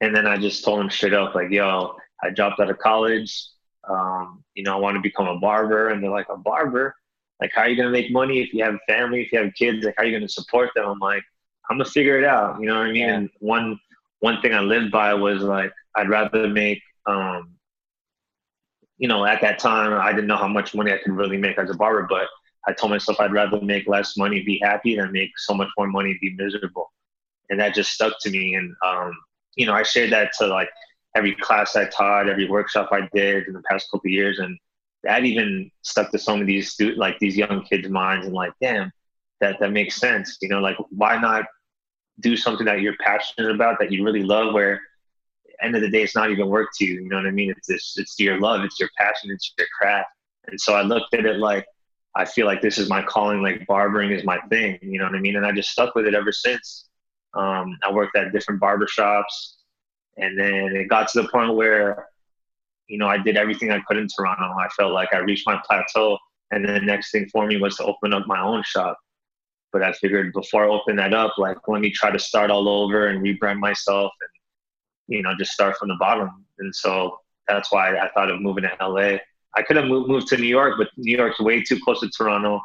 and 0.00 0.14
then 0.14 0.26
I 0.26 0.36
just 0.36 0.64
told 0.64 0.80
him 0.80 0.90
straight 0.90 1.14
up, 1.14 1.34
like, 1.34 1.50
yo, 1.50 1.96
I 2.22 2.30
dropped 2.30 2.60
out 2.60 2.70
of 2.70 2.78
college. 2.78 3.46
Um, 3.88 4.44
you 4.54 4.62
know, 4.62 4.74
I 4.74 4.76
want 4.76 4.96
to 4.96 5.00
become 5.00 5.28
a 5.28 5.38
barber. 5.38 5.88
And 5.88 6.02
they're 6.02 6.10
like, 6.10 6.28
a 6.28 6.36
barber? 6.36 6.94
Like, 7.40 7.52
how 7.54 7.62
are 7.62 7.68
you 7.68 7.76
going 7.76 7.88
to 7.88 7.92
make 7.92 8.10
money 8.10 8.40
if 8.40 8.52
you 8.52 8.64
have 8.64 8.78
family, 8.86 9.22
if 9.22 9.32
you 9.32 9.38
have 9.38 9.54
kids? 9.54 9.84
Like, 9.84 9.94
how 9.96 10.02
are 10.02 10.06
you 10.06 10.12
going 10.12 10.26
to 10.26 10.32
support 10.32 10.70
them? 10.74 10.86
I'm 10.86 10.98
like, 10.98 11.24
I'm 11.70 11.78
gonna 11.78 11.88
figure 11.88 12.18
it 12.18 12.24
out. 12.24 12.60
You 12.60 12.66
know 12.66 12.74
what 12.74 12.86
I 12.86 12.92
mean? 12.92 12.96
Yeah. 12.96 13.14
And 13.14 13.30
one 13.38 13.78
one 14.18 14.42
thing 14.42 14.52
I 14.52 14.60
lived 14.60 14.90
by 14.90 15.14
was 15.14 15.40
like, 15.40 15.72
I'd 15.96 16.10
rather 16.10 16.48
make, 16.48 16.82
um, 17.06 17.54
you 18.98 19.08
know, 19.08 19.24
at 19.24 19.40
that 19.40 19.60
time 19.60 19.94
I 19.94 20.10
didn't 20.10 20.26
know 20.26 20.36
how 20.36 20.48
much 20.48 20.74
money 20.74 20.92
I 20.92 20.98
could 20.98 21.12
really 21.12 21.38
make 21.38 21.58
as 21.58 21.70
a 21.70 21.74
barber, 21.74 22.06
but 22.10 22.26
I 22.66 22.72
told 22.72 22.90
myself 22.90 23.20
I'd 23.20 23.32
rather 23.32 23.60
make 23.60 23.86
less 23.86 24.16
money, 24.16 24.42
be 24.42 24.58
happy, 24.62 24.96
than 24.96 25.12
make 25.12 25.30
so 25.38 25.54
much 25.54 25.68
more 25.78 25.86
money, 25.86 26.18
be 26.20 26.34
miserable. 26.34 26.92
And 27.50 27.60
that 27.60 27.74
just 27.74 27.92
stuck 27.92 28.14
to 28.22 28.30
me. 28.30 28.54
And 28.54 28.74
um, 28.84 29.12
you 29.56 29.66
know, 29.66 29.74
I 29.74 29.82
shared 29.82 30.12
that 30.12 30.32
to 30.38 30.46
like 30.46 30.70
every 31.14 31.34
class 31.34 31.76
I 31.76 31.86
taught, 31.86 32.28
every 32.28 32.48
workshop 32.48 32.88
I 32.92 33.08
did 33.12 33.46
in 33.46 33.52
the 33.52 33.62
past 33.68 33.90
couple 33.90 34.10
years, 34.10 34.38
and 34.38 34.58
that 35.02 35.24
even 35.24 35.70
stuck 35.82 36.10
to 36.12 36.18
some 36.18 36.40
of 36.40 36.46
these 36.46 36.72
stu- 36.72 36.94
like 36.94 37.18
these 37.18 37.36
young 37.36 37.64
kids' 37.64 37.88
minds 37.88 38.26
and 38.26 38.34
like, 38.34 38.52
damn, 38.60 38.92
that 39.40 39.58
that 39.60 39.72
makes 39.72 39.96
sense. 39.96 40.38
You 40.40 40.48
know, 40.48 40.60
like 40.60 40.76
why 40.90 41.20
not 41.20 41.44
do 42.20 42.36
something 42.36 42.66
that 42.66 42.80
you're 42.80 42.96
passionate 43.00 43.50
about 43.50 43.78
that 43.80 43.90
you 43.90 44.04
really 44.04 44.22
love 44.22 44.52
where 44.52 44.80
end 45.62 45.76
of 45.76 45.82
the 45.82 45.90
day 45.90 46.02
it's 46.02 46.16
not 46.16 46.30
even 46.30 46.48
work 46.48 46.68
to 46.78 46.84
you. 46.84 47.02
You 47.02 47.08
know 47.08 47.16
what 47.16 47.26
I 47.26 47.30
mean? 47.30 47.50
It's 47.50 47.68
it's, 47.68 47.98
it's 47.98 48.18
your 48.18 48.40
love, 48.40 48.64
it's 48.64 48.78
your 48.78 48.90
passion, 48.96 49.30
it's 49.30 49.52
your 49.58 49.66
craft. 49.78 50.08
And 50.46 50.60
so 50.60 50.74
I 50.74 50.82
looked 50.82 51.14
at 51.14 51.26
it 51.26 51.38
like 51.38 51.66
I 52.14 52.24
feel 52.24 52.46
like 52.46 52.60
this 52.60 52.78
is 52.78 52.88
my 52.88 53.02
calling, 53.02 53.42
like 53.42 53.66
barbering 53.66 54.10
is 54.10 54.24
my 54.24 54.38
thing, 54.48 54.78
you 54.82 54.98
know 54.98 55.04
what 55.04 55.14
I 55.14 55.20
mean? 55.20 55.36
And 55.36 55.46
I 55.46 55.52
just 55.52 55.70
stuck 55.70 55.94
with 55.94 56.06
it 56.06 56.14
ever 56.14 56.32
since. 56.32 56.88
Um, 57.34 57.78
I 57.82 57.92
worked 57.92 58.16
at 58.16 58.32
different 58.32 58.60
barbershops 58.60 59.54
and 60.16 60.38
then 60.38 60.74
it 60.76 60.88
got 60.88 61.08
to 61.08 61.22
the 61.22 61.28
point 61.28 61.54
where 61.54 62.08
you 62.90 62.98
know, 62.98 63.06
I 63.06 63.18
did 63.18 63.36
everything 63.36 63.70
I 63.70 63.80
could 63.86 63.96
in 63.96 64.08
Toronto. 64.08 64.52
I 64.58 64.68
felt 64.76 64.92
like 64.92 65.14
I 65.14 65.18
reached 65.18 65.46
my 65.46 65.62
plateau. 65.64 66.18
And 66.50 66.64
then 66.64 66.74
the 66.74 66.80
next 66.80 67.12
thing 67.12 67.28
for 67.28 67.46
me 67.46 67.56
was 67.56 67.76
to 67.76 67.84
open 67.84 68.12
up 68.12 68.26
my 68.26 68.40
own 68.40 68.64
shop. 68.64 68.98
But 69.72 69.84
I 69.84 69.92
figured 69.92 70.32
before 70.32 70.64
I 70.64 70.68
open 70.68 70.96
that 70.96 71.14
up, 71.14 71.38
like, 71.38 71.56
let 71.68 71.80
me 71.80 71.92
try 71.92 72.10
to 72.10 72.18
start 72.18 72.50
all 72.50 72.68
over 72.68 73.06
and 73.06 73.22
rebrand 73.24 73.60
myself 73.60 74.10
and, 74.20 75.16
you 75.16 75.22
know, 75.22 75.32
just 75.38 75.52
start 75.52 75.76
from 75.76 75.88
the 75.88 75.96
bottom. 76.00 76.44
And 76.58 76.74
so 76.74 77.16
that's 77.46 77.70
why 77.70 77.96
I 77.96 78.10
thought 78.10 78.28
of 78.28 78.40
moving 78.42 78.64
to 78.64 78.76
LA. 78.84 79.18
I 79.54 79.62
could 79.62 79.76
have 79.76 79.86
moved, 79.86 80.08
moved 80.08 80.26
to 80.28 80.36
New 80.36 80.48
York, 80.48 80.74
but 80.76 80.88
New 80.96 81.16
York's 81.16 81.40
way 81.40 81.62
too 81.62 81.78
close 81.84 82.00
to 82.00 82.08
Toronto, 82.08 82.60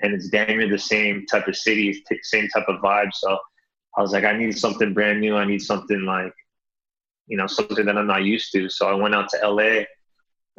and 0.00 0.12
it's 0.12 0.28
damn 0.28 0.58
near 0.58 0.68
the 0.68 0.78
same 0.78 1.24
type 1.26 1.46
of 1.46 1.56
city, 1.56 2.04
same 2.22 2.48
type 2.48 2.66
of 2.66 2.80
vibe. 2.80 3.10
So 3.12 3.38
I 3.98 4.00
was 4.00 4.12
like, 4.12 4.24
I 4.24 4.32
need 4.38 4.56
something 4.56 4.94
brand 4.94 5.20
new. 5.20 5.36
I 5.36 5.44
need 5.44 5.60
something 5.60 6.02
like, 6.02 6.32
you 7.26 7.36
know, 7.36 7.48
something 7.48 7.84
that 7.84 7.98
I'm 7.98 8.06
not 8.06 8.22
used 8.22 8.52
to. 8.52 8.68
So 8.68 8.88
I 8.88 8.94
went 8.94 9.12
out 9.12 9.28
to 9.30 9.48
LA 9.50 9.82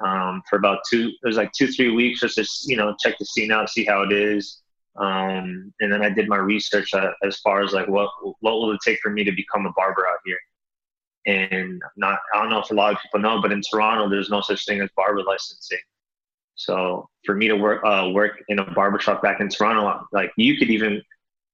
um, 0.06 0.44
for 0.50 0.58
about 0.58 0.80
two. 0.90 1.12
It 1.24 1.26
was 1.26 1.38
like 1.38 1.54
two, 1.54 1.68
three 1.68 1.90
weeks 1.90 2.20
just 2.20 2.36
to 2.36 2.46
you 2.66 2.76
know 2.76 2.94
check 3.00 3.18
the 3.18 3.26
scene 3.26 3.52
out, 3.52 3.70
see 3.70 3.86
how 3.86 4.02
it 4.04 4.12
is. 4.12 4.62
Um, 4.98 5.74
and 5.80 5.92
then 5.92 6.02
I 6.02 6.10
did 6.10 6.28
my 6.28 6.36
research 6.38 6.92
as 7.24 7.40
far 7.40 7.64
as 7.64 7.72
like 7.72 7.88
what 7.88 8.10
what 8.42 8.56
will 8.56 8.74
it 8.74 8.82
take 8.84 9.00
for 9.02 9.10
me 9.10 9.24
to 9.24 9.32
become 9.32 9.66
a 9.66 9.72
barber 9.72 10.06
out 10.06 10.20
here. 10.26 10.38
And 11.26 11.82
not 11.96 12.20
I 12.34 12.42
don't 12.42 12.50
know 12.50 12.60
if 12.60 12.72
a 12.72 12.74
lot 12.74 12.94
of 12.94 13.02
people 13.02 13.22
know, 13.22 13.42
but 13.42 13.54
in 13.54 13.62
Toronto 13.62 14.10
there's 14.10 14.30
no 14.30 14.42
such 14.42 14.66
thing 14.66 14.82
as 14.82 14.90
barber 14.98 15.24
licensing. 15.24 15.80
So 16.56 17.08
for 17.26 17.36
me 17.36 17.48
to 17.48 17.56
work 17.56 17.82
uh, 17.86 18.10
work 18.14 18.44
in 18.50 18.60
a 18.60 18.72
barbershop 18.72 19.24
back 19.24 19.40
in 19.40 19.48
Toronto, 19.48 20.06
like 20.12 20.32
you 20.36 20.58
could 20.58 20.70
even 20.70 21.02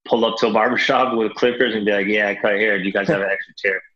pull 0.05 0.23
up 0.25 0.37
to 0.37 0.47
a 0.47 0.53
barbershop 0.53 1.17
with 1.17 1.33
clippers 1.35 1.75
and 1.75 1.85
be 1.85 1.91
like, 1.91 2.07
"Yeah, 2.07 2.29
I 2.29 2.35
cut 2.35 2.53
hair. 2.53 2.77
Do 2.77 2.85
you 2.85 2.93
guys 2.93 3.07
have 3.07 3.21
an 3.21 3.29
extra 3.29 3.53
chair?" 3.57 3.81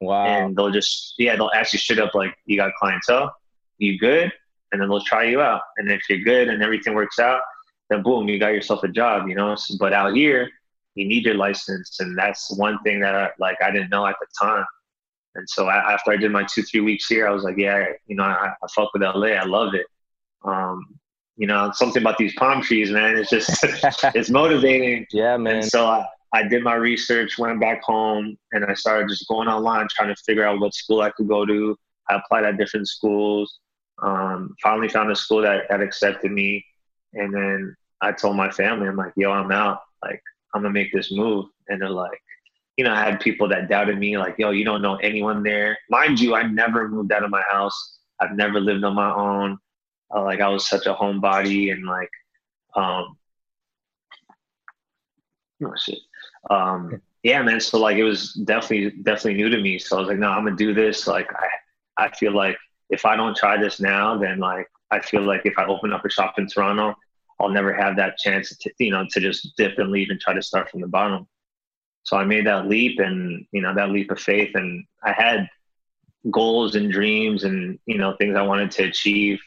Wow. 0.00 0.24
And 0.24 0.56
they'll 0.56 0.72
just 0.72 1.14
yeah, 1.16 1.36
they'll 1.36 1.52
ask 1.54 1.72
you 1.72 1.78
straight 1.78 2.00
up 2.00 2.12
like, 2.12 2.34
"You 2.44 2.56
got 2.56 2.74
clientele? 2.74 3.32
You 3.78 3.96
good?" 4.00 4.32
And 4.72 4.82
then 4.82 4.88
they'll 4.88 5.04
try 5.04 5.22
you 5.22 5.40
out. 5.40 5.60
And 5.76 5.88
if 5.92 6.02
you're 6.08 6.18
good 6.18 6.48
and 6.48 6.60
everything 6.60 6.94
works 6.94 7.20
out, 7.20 7.40
then 7.88 8.02
boom, 8.02 8.28
you 8.28 8.40
got 8.40 8.48
yourself 8.48 8.82
a 8.82 8.88
job. 8.88 9.28
You 9.28 9.36
know. 9.36 9.56
But 9.78 9.92
out 9.92 10.16
here, 10.16 10.50
you 10.96 11.06
need 11.06 11.24
your 11.24 11.36
license, 11.36 12.00
and 12.00 12.18
that's 12.18 12.52
one 12.56 12.82
thing 12.82 12.98
that 12.98 13.14
I, 13.14 13.30
like 13.38 13.62
I 13.62 13.70
didn't 13.70 13.90
know 13.90 14.04
at 14.04 14.16
the 14.20 14.26
time. 14.40 14.64
And 15.36 15.48
so 15.48 15.68
I, 15.68 15.92
after 15.92 16.10
I 16.10 16.16
did 16.16 16.32
my 16.32 16.44
two 16.52 16.62
three 16.62 16.80
weeks 16.80 17.06
here, 17.06 17.28
I 17.28 17.30
was 17.30 17.44
like, 17.44 17.56
yeah, 17.56 17.84
you 18.08 18.16
know, 18.16 18.24
I, 18.24 18.48
I 18.48 18.66
fuck 18.74 18.92
with 18.92 19.02
LA. 19.02 19.28
I 19.28 19.44
love 19.44 19.74
it. 19.74 19.86
Um, 20.44 20.98
you 21.36 21.46
know, 21.46 21.70
something 21.74 22.02
about 22.02 22.18
these 22.18 22.34
palm 22.34 22.62
trees, 22.62 22.90
man. 22.90 23.16
It's 23.16 23.30
just 23.30 23.50
it's 24.14 24.30
motivating. 24.30 25.06
Yeah, 25.10 25.36
man. 25.36 25.56
And 25.56 25.64
so 25.64 25.86
I, 25.86 26.06
I 26.32 26.42
did 26.46 26.62
my 26.62 26.74
research, 26.74 27.38
went 27.38 27.60
back 27.60 27.82
home, 27.82 28.36
and 28.52 28.64
I 28.64 28.74
started 28.74 29.08
just 29.08 29.28
going 29.28 29.48
online 29.48 29.86
trying 29.90 30.14
to 30.14 30.22
figure 30.24 30.46
out 30.46 30.60
what 30.60 30.74
school 30.74 31.00
I 31.02 31.10
could 31.10 31.28
go 31.28 31.44
to. 31.44 31.76
I 32.08 32.16
applied 32.16 32.44
at 32.44 32.58
different 32.58 32.88
schools. 32.88 33.58
Um, 34.02 34.54
finally 34.62 34.88
found 34.88 35.10
a 35.10 35.16
school 35.16 35.42
that, 35.42 35.64
that 35.68 35.80
accepted 35.80 36.32
me. 36.32 36.64
And 37.14 37.32
then 37.32 37.76
I 38.00 38.12
told 38.12 38.36
my 38.36 38.50
family, 38.50 38.88
I'm 38.88 38.96
like, 38.96 39.12
yo, 39.16 39.30
I'm 39.30 39.52
out. 39.52 39.80
Like, 40.02 40.20
I'm 40.54 40.62
gonna 40.62 40.72
make 40.72 40.92
this 40.92 41.12
move. 41.12 41.46
And 41.68 41.80
they're 41.80 41.90
like, 41.90 42.18
you 42.76 42.84
know, 42.84 42.92
I 42.92 43.00
had 43.00 43.20
people 43.20 43.48
that 43.48 43.68
doubted 43.68 43.98
me, 43.98 44.16
like, 44.18 44.36
yo, 44.38 44.50
you 44.50 44.64
don't 44.64 44.82
know 44.82 44.96
anyone 44.96 45.42
there. 45.42 45.78
Mind 45.90 46.18
you, 46.18 46.34
I 46.34 46.42
never 46.44 46.88
moved 46.88 47.12
out 47.12 47.22
of 47.22 47.30
my 47.30 47.42
house. 47.50 47.98
I've 48.20 48.34
never 48.34 48.60
lived 48.60 48.84
on 48.84 48.94
my 48.94 49.12
own. 49.14 49.58
Uh, 50.14 50.22
like 50.22 50.40
I 50.40 50.48
was 50.48 50.68
such 50.68 50.86
a 50.86 50.94
homebody 50.94 51.72
and 51.72 51.86
like, 51.86 52.10
um, 52.74 53.16
oh 55.64 55.72
shit. 55.76 55.98
Um, 56.50 57.00
yeah, 57.22 57.42
man. 57.42 57.60
So 57.60 57.78
like, 57.78 57.96
it 57.96 58.04
was 58.04 58.34
definitely, 58.34 58.90
definitely 59.02 59.34
new 59.34 59.48
to 59.48 59.60
me. 59.60 59.78
So 59.78 59.96
I 59.96 60.00
was 60.00 60.08
like, 60.08 60.18
no, 60.18 60.28
I'm 60.28 60.44
gonna 60.44 60.56
do 60.56 60.74
this. 60.74 61.06
Like, 61.06 61.30
I, 61.32 62.04
I 62.04 62.10
feel 62.10 62.32
like 62.32 62.56
if 62.90 63.06
I 63.06 63.16
don't 63.16 63.36
try 63.36 63.60
this 63.60 63.80
now, 63.80 64.18
then 64.18 64.38
like, 64.38 64.68
I 64.90 65.00
feel 65.00 65.22
like 65.22 65.42
if 65.44 65.58
I 65.58 65.64
open 65.64 65.92
up 65.92 66.04
a 66.04 66.10
shop 66.10 66.34
in 66.38 66.46
Toronto, 66.46 66.94
I'll 67.40 67.48
never 67.48 67.72
have 67.72 67.96
that 67.96 68.18
chance 68.18 68.56
to, 68.56 68.70
you 68.78 68.90
know, 68.90 69.06
to 69.10 69.20
just 69.20 69.56
dip 69.56 69.78
and 69.78 69.90
leave 69.90 70.10
and 70.10 70.20
try 70.20 70.34
to 70.34 70.42
start 70.42 70.68
from 70.68 70.80
the 70.80 70.88
bottom. 70.88 71.26
So 72.04 72.16
I 72.16 72.24
made 72.24 72.46
that 72.46 72.68
leap 72.68 72.98
and, 72.98 73.46
you 73.52 73.62
know, 73.62 73.74
that 73.74 73.90
leap 73.90 74.10
of 74.10 74.20
faith. 74.20 74.50
And 74.54 74.84
I 75.02 75.12
had 75.12 75.48
goals 76.30 76.74
and 76.74 76.92
dreams 76.92 77.44
and, 77.44 77.78
you 77.86 77.98
know, 77.98 78.14
things 78.16 78.36
I 78.36 78.42
wanted 78.42 78.70
to 78.72 78.84
achieve 78.84 79.40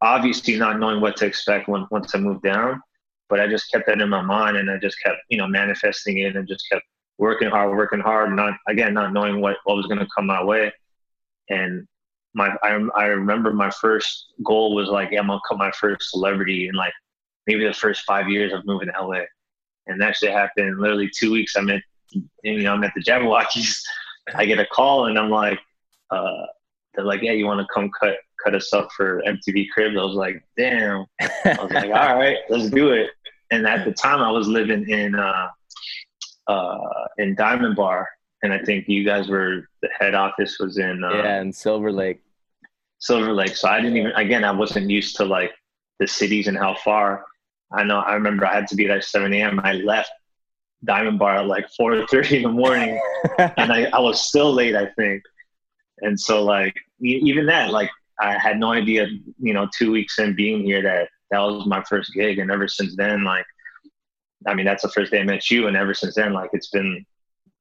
obviously 0.00 0.56
not 0.56 0.78
knowing 0.78 1.00
what 1.00 1.16
to 1.16 1.26
expect 1.26 1.68
when, 1.68 1.86
once 1.90 2.14
I 2.14 2.18
moved 2.18 2.42
down, 2.42 2.80
but 3.28 3.40
I 3.40 3.46
just 3.46 3.70
kept 3.70 3.86
that 3.86 4.00
in 4.00 4.08
my 4.08 4.22
mind 4.22 4.56
and 4.56 4.70
I 4.70 4.78
just 4.78 5.00
kept, 5.02 5.18
you 5.28 5.38
know, 5.38 5.46
manifesting 5.46 6.18
it 6.18 6.36
and 6.36 6.48
just 6.48 6.64
kept 6.70 6.84
working 7.18 7.50
hard, 7.50 7.76
working 7.76 8.00
hard, 8.00 8.34
not 8.34 8.54
again, 8.68 8.94
not 8.94 9.12
knowing 9.12 9.40
what, 9.40 9.56
what 9.64 9.76
was 9.76 9.86
going 9.86 9.98
to 9.98 10.08
come 10.14 10.26
my 10.26 10.42
way. 10.42 10.72
And 11.50 11.86
my, 12.34 12.50
I, 12.62 12.78
I 12.94 13.06
remember 13.06 13.52
my 13.52 13.70
first 13.70 14.32
goal 14.44 14.74
was 14.74 14.88
like, 14.88 15.10
yeah, 15.10 15.20
I'm 15.20 15.26
going 15.26 15.38
to 15.38 15.42
become 15.44 15.58
my 15.58 15.72
first 15.72 16.10
celebrity 16.10 16.68
in 16.68 16.74
like 16.74 16.92
maybe 17.46 17.66
the 17.66 17.74
first 17.74 18.04
five 18.04 18.28
years 18.28 18.52
of 18.52 18.64
moving 18.66 18.88
to 18.88 19.02
LA. 19.02 19.22
And 19.86 20.00
that 20.00 20.10
actually 20.10 20.30
happened 20.30 20.78
literally 20.78 21.10
two 21.14 21.32
weeks. 21.32 21.56
I'm 21.56 21.70
at, 21.70 21.82
you 22.44 22.62
know, 22.62 22.74
I'm 22.74 22.84
at 22.84 22.92
the 22.94 23.02
Jabbawockeez. 23.02 23.80
I 24.34 24.44
get 24.44 24.58
a 24.58 24.66
call 24.66 25.06
and 25.06 25.18
I'm 25.18 25.30
like, 25.30 25.58
uh, 26.10 26.46
they're 26.94 27.04
like, 27.04 27.22
yeah, 27.22 27.32
you 27.32 27.46
want 27.46 27.60
to 27.60 27.66
come 27.72 27.90
cut 27.98 28.16
cut 28.42 28.54
us 28.54 28.72
up 28.72 28.88
for 28.96 29.22
MTV 29.26 29.68
Cribs. 29.70 29.96
I 29.96 30.02
was 30.02 30.14
like, 30.14 30.42
damn. 30.56 31.06
I 31.20 31.56
was 31.60 31.70
like, 31.70 31.90
all 31.94 32.16
right, 32.18 32.38
let's 32.48 32.70
do 32.70 32.92
it. 32.92 33.10
And 33.50 33.66
at 33.66 33.84
the 33.84 33.92
time, 33.92 34.20
I 34.20 34.30
was 34.30 34.46
living 34.46 34.88
in 34.88 35.14
uh, 35.14 35.48
uh, 36.46 36.78
in 37.18 37.34
Diamond 37.34 37.76
Bar, 37.76 38.08
and 38.42 38.52
I 38.52 38.58
think 38.58 38.88
you 38.88 39.04
guys 39.04 39.28
were 39.28 39.68
the 39.82 39.88
head 39.98 40.14
office 40.14 40.58
was 40.58 40.78
in 40.78 41.02
uh, 41.02 41.10
yeah, 41.10 41.40
in 41.40 41.52
Silver 41.52 41.92
Lake. 41.92 42.20
Silver 42.98 43.32
Lake. 43.32 43.56
So 43.56 43.68
I 43.68 43.80
didn't 43.80 43.96
even 43.96 44.12
again, 44.12 44.44
I 44.44 44.50
wasn't 44.50 44.90
used 44.90 45.16
to 45.16 45.24
like 45.24 45.52
the 45.98 46.06
cities 46.06 46.48
and 46.48 46.56
how 46.56 46.74
far. 46.74 47.24
I 47.72 47.84
know. 47.84 48.00
I 48.00 48.14
remember 48.14 48.46
I 48.46 48.54
had 48.54 48.68
to 48.68 48.76
be 48.76 48.86
there 48.86 48.96
at 48.96 49.04
7 49.04 49.32
a.m. 49.34 49.60
I 49.62 49.74
left 49.74 50.10
Diamond 50.84 51.18
Bar 51.18 51.36
at 51.36 51.46
like 51.46 51.66
4:30 51.78 52.32
in 52.36 52.42
the 52.42 52.48
morning, 52.48 53.00
and 53.38 53.72
I, 53.72 53.84
I 53.84 54.00
was 54.00 54.28
still 54.28 54.52
late. 54.52 54.76
I 54.76 54.86
think. 54.86 55.22
And 56.00 56.18
so 56.18 56.44
like 56.44 56.76
even 57.00 57.46
that, 57.46 57.70
like 57.70 57.90
I 58.20 58.36
had 58.36 58.58
no 58.58 58.72
idea, 58.72 59.06
you 59.38 59.54
know, 59.54 59.68
two 59.76 59.92
weeks 59.92 60.18
in 60.18 60.34
being 60.34 60.64
here 60.64 60.82
that 60.82 61.08
that 61.30 61.40
was 61.40 61.66
my 61.66 61.82
first 61.84 62.12
gig. 62.14 62.38
And 62.38 62.50
ever 62.50 62.66
since 62.66 62.96
then, 62.96 63.24
like, 63.24 63.46
I 64.46 64.54
mean, 64.54 64.66
that's 64.66 64.82
the 64.82 64.88
first 64.90 65.12
day 65.12 65.20
I 65.20 65.24
met 65.24 65.50
you. 65.50 65.66
And 65.66 65.76
ever 65.76 65.94
since 65.94 66.14
then, 66.14 66.32
like, 66.32 66.50
it's 66.52 66.68
been, 66.68 67.04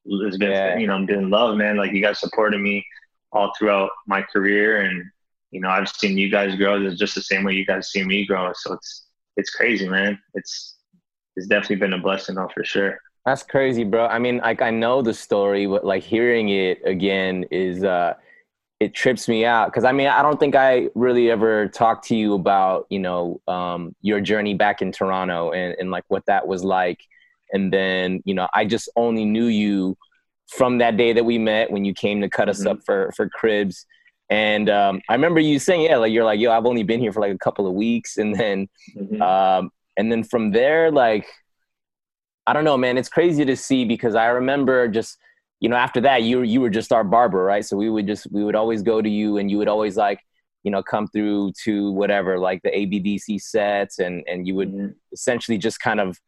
it's 0.05 0.37
been, 0.37 0.51
yeah. 0.51 0.77
you 0.77 0.87
know, 0.87 0.93
I'm 0.93 1.05
been 1.05 1.29
love, 1.29 1.57
man. 1.57 1.77
Like, 1.77 1.91
you 1.91 2.01
guys 2.01 2.19
supported 2.19 2.59
me 2.59 2.85
all 3.31 3.51
throughout 3.57 3.89
my 4.07 4.21
career. 4.21 4.81
And, 4.81 5.03
you 5.51 5.61
know, 5.61 5.69
I've 5.69 5.89
seen 5.89 6.17
you 6.17 6.29
guys 6.29 6.55
grow 6.55 6.81
it's 6.85 6.99
just 6.99 7.15
the 7.15 7.21
same 7.21 7.43
way 7.43 7.53
you 7.53 7.65
guys 7.65 7.91
see 7.91 8.03
me 8.03 8.25
grow. 8.25 8.51
So 8.55 8.73
it's, 8.73 9.07
it's 9.35 9.49
crazy, 9.51 9.87
man. 9.87 10.19
It's, 10.33 10.77
it's 11.35 11.47
definitely 11.47 11.77
been 11.77 11.93
a 11.93 11.99
blessing, 11.99 12.35
though, 12.35 12.49
for 12.53 12.63
sure. 12.63 12.97
That's 13.25 13.43
crazy, 13.43 13.83
bro. 13.83 14.07
I 14.07 14.17
mean, 14.17 14.37
like, 14.37 14.61
I 14.61 14.71
know 14.71 15.01
the 15.01 15.13
story, 15.13 15.67
but 15.67 15.85
like 15.85 16.01
hearing 16.01 16.49
it 16.49 16.79
again 16.85 17.45
is, 17.51 17.83
uh, 17.83 18.13
it 18.79 18.93
trips 18.93 19.27
me 19.27 19.43
out 19.43 19.67
because 19.67 19.83
I 19.83 19.91
mean 19.91 20.07
I 20.07 20.21
don't 20.21 20.39
think 20.39 20.55
I 20.55 20.89
really 20.93 21.31
ever 21.31 21.67
talked 21.67 22.07
to 22.07 22.15
you 22.15 22.35
about 22.35 22.85
you 22.89 22.99
know 22.99 23.41
um, 23.47 23.95
your 24.01 24.21
journey 24.21 24.53
back 24.53 24.81
in 24.81 24.91
Toronto 24.91 25.51
and, 25.51 25.75
and 25.79 25.89
like 25.89 26.03
what 26.07 26.25
that 26.27 26.47
was 26.47 26.63
like, 26.63 26.99
and 27.51 27.73
then 27.73 28.21
you 28.25 28.33
know 28.33 28.47
I 28.53 28.65
just 28.65 28.89
only 28.95 29.25
knew 29.25 29.45
you 29.45 29.97
from 30.47 30.77
that 30.77 30.95
day 30.95 31.11
that 31.13 31.25
we 31.25 31.37
met 31.37 31.71
when 31.71 31.85
you 31.85 31.93
came 31.93 32.21
to 32.21 32.29
cut 32.29 32.49
us 32.49 32.59
mm-hmm. 32.59 32.69
up 32.69 32.79
for 32.85 33.11
for 33.15 33.27
cribs, 33.27 33.85
and 34.29 34.69
um, 34.69 35.01
I 35.09 35.13
remember 35.13 35.39
you 35.39 35.57
saying 35.57 35.81
yeah 35.81 35.97
like 35.97 36.11
you're 36.11 36.25
like 36.25 36.39
yo 36.39 36.51
I've 36.51 36.67
only 36.67 36.83
been 36.83 36.99
here 36.99 37.11
for 37.11 37.21
like 37.21 37.33
a 37.33 37.39
couple 37.39 37.65
of 37.65 37.73
weeks, 37.73 38.17
and 38.17 38.35
then 38.35 38.67
mm-hmm. 38.95 39.21
um, 39.21 39.71
and 39.97 40.11
then 40.11 40.23
from 40.23 40.51
there 40.51 40.91
like 40.91 41.25
I 42.45 42.53
don't 42.53 42.63
know 42.63 42.77
man 42.77 42.99
it's 42.99 43.09
crazy 43.09 43.43
to 43.43 43.55
see 43.55 43.85
because 43.85 44.13
I 44.13 44.27
remember 44.27 44.87
just 44.87 45.17
you 45.59 45.69
know, 45.69 45.75
after 45.75 46.01
that, 46.01 46.23
you 46.23 46.43
you 46.43 46.61
were 46.61 46.69
just 46.69 46.91
our 46.91 47.03
barber, 47.03 47.43
right? 47.43 47.65
So 47.65 47.77
we 47.77 47.89
would 47.89 48.07
just 48.07 48.31
we 48.31 48.43
would 48.43 48.55
always 48.55 48.83
go 48.83 49.01
to 49.01 49.09
you, 49.09 49.37
and 49.37 49.49
you 49.49 49.57
would 49.57 49.67
always 49.67 49.97
like, 49.97 50.19
you 50.63 50.71
know, 50.71 50.83
come 50.83 51.07
through 51.07 51.53
to 51.63 51.91
whatever, 51.91 52.37
like 52.37 52.61
the 52.63 52.69
ABDC 52.69 53.41
sets, 53.41 53.99
and 53.99 54.23
and 54.27 54.47
you 54.47 54.55
would 54.55 54.71
mm-hmm. 54.71 54.91
essentially 55.11 55.57
just 55.57 55.79
kind 55.79 55.99
of, 55.99 56.19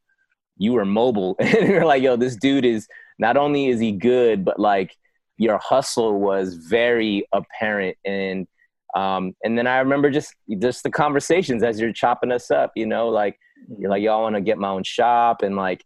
you 0.57 0.74
were 0.74 0.86
mobile, 0.86 1.36
and 1.39 1.69
you're 1.69 1.86
like, 1.86 2.01
yo, 2.01 2.15
this 2.15 2.36
dude 2.36 2.65
is 2.65 2.88
not 3.19 3.38
only 3.38 3.67
is 3.67 3.79
he 3.79 3.91
good, 3.91 4.43
but 4.43 4.59
like 4.59 4.95
your 5.38 5.59
hustle 5.59 6.19
was 6.19 6.55
very 6.55 7.27
apparent, 7.31 7.98
and 8.03 8.48
um, 8.95 9.36
and 9.43 9.55
then 9.55 9.67
I 9.67 9.77
remember 9.77 10.09
just 10.09 10.33
just 10.57 10.81
the 10.81 10.89
conversations 10.89 11.62
as 11.62 11.79
you're 11.79 11.93
chopping 11.93 12.31
us 12.31 12.50
up, 12.50 12.71
you 12.75 12.88
know, 12.88 13.09
like 13.09 13.38
you're 13.77 13.91
like, 13.91 14.01
y'all 14.01 14.24
want 14.24 14.36
to 14.36 14.41
get 14.41 14.57
my 14.57 14.69
own 14.69 14.83
shop, 14.83 15.43
and 15.43 15.55
like 15.55 15.86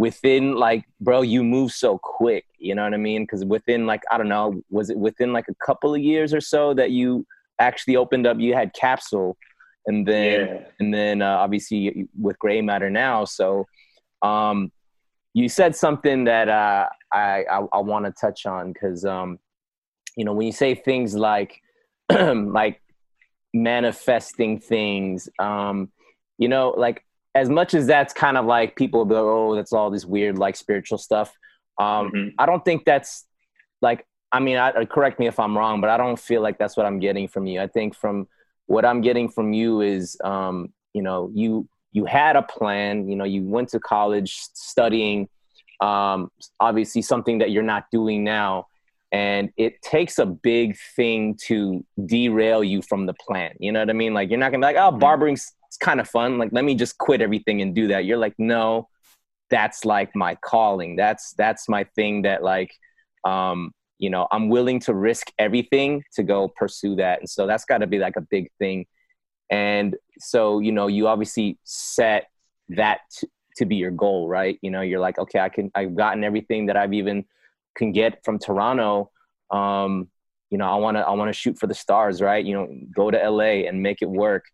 within 0.00 0.54
like 0.54 0.82
bro 1.02 1.20
you 1.20 1.44
move 1.44 1.70
so 1.70 1.98
quick 1.98 2.46
you 2.58 2.74
know 2.74 2.84
what 2.84 2.94
i 2.94 2.96
mean 2.96 3.22
because 3.22 3.44
within 3.44 3.86
like 3.86 4.00
i 4.10 4.16
don't 4.16 4.30
know 4.30 4.58
was 4.70 4.88
it 4.88 4.96
within 4.96 5.30
like 5.30 5.44
a 5.48 5.54
couple 5.66 5.94
of 5.94 6.00
years 6.00 6.32
or 6.32 6.40
so 6.40 6.72
that 6.72 6.90
you 6.90 7.26
actually 7.58 7.96
opened 7.96 8.26
up 8.26 8.40
you 8.40 8.54
had 8.54 8.72
capsule 8.72 9.36
and 9.84 10.08
then 10.08 10.40
yeah. 10.40 10.60
and 10.78 10.94
then 10.94 11.20
uh, 11.20 11.36
obviously 11.36 12.08
with 12.18 12.38
gray 12.38 12.62
matter 12.62 12.88
now 12.88 13.26
so 13.26 13.66
um 14.22 14.72
you 15.34 15.50
said 15.50 15.76
something 15.76 16.24
that 16.24 16.48
uh 16.48 16.88
i 17.12 17.44
i, 17.50 17.58
I 17.70 17.80
want 17.80 18.06
to 18.06 18.12
touch 18.18 18.46
on 18.46 18.72
because 18.72 19.04
um 19.04 19.38
you 20.16 20.24
know 20.24 20.32
when 20.32 20.46
you 20.46 20.52
say 20.52 20.74
things 20.74 21.14
like 21.14 21.60
like 22.10 22.80
manifesting 23.52 24.58
things 24.60 25.28
um 25.38 25.92
you 26.38 26.48
know 26.48 26.70
like 26.70 27.04
as 27.34 27.48
much 27.48 27.74
as 27.74 27.86
that's 27.86 28.12
kind 28.12 28.36
of 28.36 28.44
like 28.44 28.76
people 28.76 29.04
be 29.04 29.14
like, 29.14 29.22
oh, 29.22 29.54
that's 29.54 29.72
all 29.72 29.90
this 29.90 30.04
weird 30.04 30.38
like 30.38 30.56
spiritual 30.56 30.98
stuff. 30.98 31.32
Um, 31.78 32.10
mm-hmm. 32.10 32.28
I 32.38 32.46
don't 32.46 32.64
think 32.64 32.84
that's 32.84 33.26
like 33.80 34.06
I 34.32 34.38
mean, 34.38 34.56
I, 34.56 34.84
correct 34.84 35.18
me 35.18 35.26
if 35.26 35.38
I'm 35.40 35.56
wrong, 35.58 35.80
but 35.80 35.90
I 35.90 35.96
don't 35.96 36.18
feel 36.18 36.40
like 36.40 36.58
that's 36.58 36.76
what 36.76 36.86
I'm 36.86 37.00
getting 37.00 37.26
from 37.26 37.46
you. 37.46 37.60
I 37.60 37.66
think 37.66 37.96
from 37.96 38.28
what 38.66 38.84
I'm 38.84 39.00
getting 39.00 39.28
from 39.28 39.52
you 39.52 39.80
is, 39.80 40.16
um, 40.22 40.72
you 40.94 41.02
know, 41.02 41.30
you 41.34 41.68
you 41.92 42.04
had 42.04 42.36
a 42.36 42.42
plan. 42.42 43.08
You 43.08 43.16
know, 43.16 43.24
you 43.24 43.42
went 43.42 43.70
to 43.70 43.80
college 43.80 44.36
studying, 44.54 45.28
um, 45.80 46.30
obviously 46.60 47.02
something 47.02 47.38
that 47.38 47.50
you're 47.50 47.64
not 47.64 47.86
doing 47.90 48.22
now, 48.22 48.66
and 49.10 49.50
it 49.56 49.82
takes 49.82 50.18
a 50.20 50.26
big 50.26 50.76
thing 50.94 51.36
to 51.46 51.84
derail 52.06 52.62
you 52.62 52.82
from 52.82 53.06
the 53.06 53.14
plan. 53.14 53.54
You 53.58 53.72
know 53.72 53.80
what 53.80 53.90
I 53.90 53.94
mean? 53.94 54.14
Like 54.14 54.30
you're 54.30 54.38
not 54.38 54.52
gonna 54.52 54.66
be 54.66 54.74
like, 54.74 54.76
oh, 54.76 54.90
mm-hmm. 54.90 55.00
Barbering's 55.70 55.76
kind 55.78 56.00
of 56.00 56.08
fun. 56.08 56.38
Like 56.38 56.50
let 56.52 56.64
me 56.64 56.74
just 56.74 56.98
quit 56.98 57.20
everything 57.20 57.62
and 57.62 57.74
do 57.74 57.88
that. 57.88 58.04
You're 58.04 58.18
like, 58.18 58.34
no, 58.38 58.88
that's 59.50 59.84
like 59.84 60.14
my 60.14 60.36
calling. 60.36 60.96
That's 60.96 61.32
that's 61.34 61.68
my 61.68 61.84
thing. 61.96 62.22
That 62.22 62.42
like, 62.42 62.72
um, 63.24 63.72
you 63.98 64.10
know, 64.10 64.26
I'm 64.30 64.48
willing 64.48 64.80
to 64.80 64.94
risk 64.94 65.28
everything 65.38 66.02
to 66.14 66.22
go 66.22 66.48
pursue 66.48 66.96
that. 66.96 67.20
And 67.20 67.28
so 67.28 67.46
that's 67.46 67.64
got 67.64 67.78
to 67.78 67.86
be 67.86 67.98
like 67.98 68.16
a 68.16 68.22
big 68.22 68.50
thing. 68.58 68.86
And 69.50 69.96
so 70.18 70.60
you 70.60 70.72
know, 70.72 70.88
you 70.88 71.08
obviously 71.08 71.58
set 71.64 72.28
that 72.70 73.00
t- 73.10 73.28
to 73.56 73.66
be 73.66 73.76
your 73.76 73.90
goal, 73.90 74.28
right? 74.28 74.58
You 74.62 74.70
know, 74.70 74.80
you're 74.80 75.00
like, 75.00 75.18
okay, 75.18 75.40
I 75.40 75.48
can. 75.48 75.70
I've 75.74 75.96
gotten 75.96 76.24
everything 76.24 76.66
that 76.66 76.76
I've 76.76 76.94
even 76.94 77.24
can 77.76 77.92
get 77.92 78.24
from 78.24 78.38
Toronto, 78.38 79.10
um, 79.50 80.08
you 80.50 80.58
know, 80.58 80.68
I 80.68 80.76
want 80.76 80.96
to 80.96 81.00
I 81.00 81.12
want 81.12 81.28
to 81.28 81.32
shoot 81.32 81.58
for 81.58 81.66
the 81.66 81.74
stars, 81.74 82.20
right? 82.20 82.44
You 82.44 82.54
know, 82.54 82.68
go 82.94 83.10
to 83.10 83.30
LA 83.30 83.66
and 83.68 83.82
make 83.82 84.02
it 84.02 84.10
work. 84.10 84.44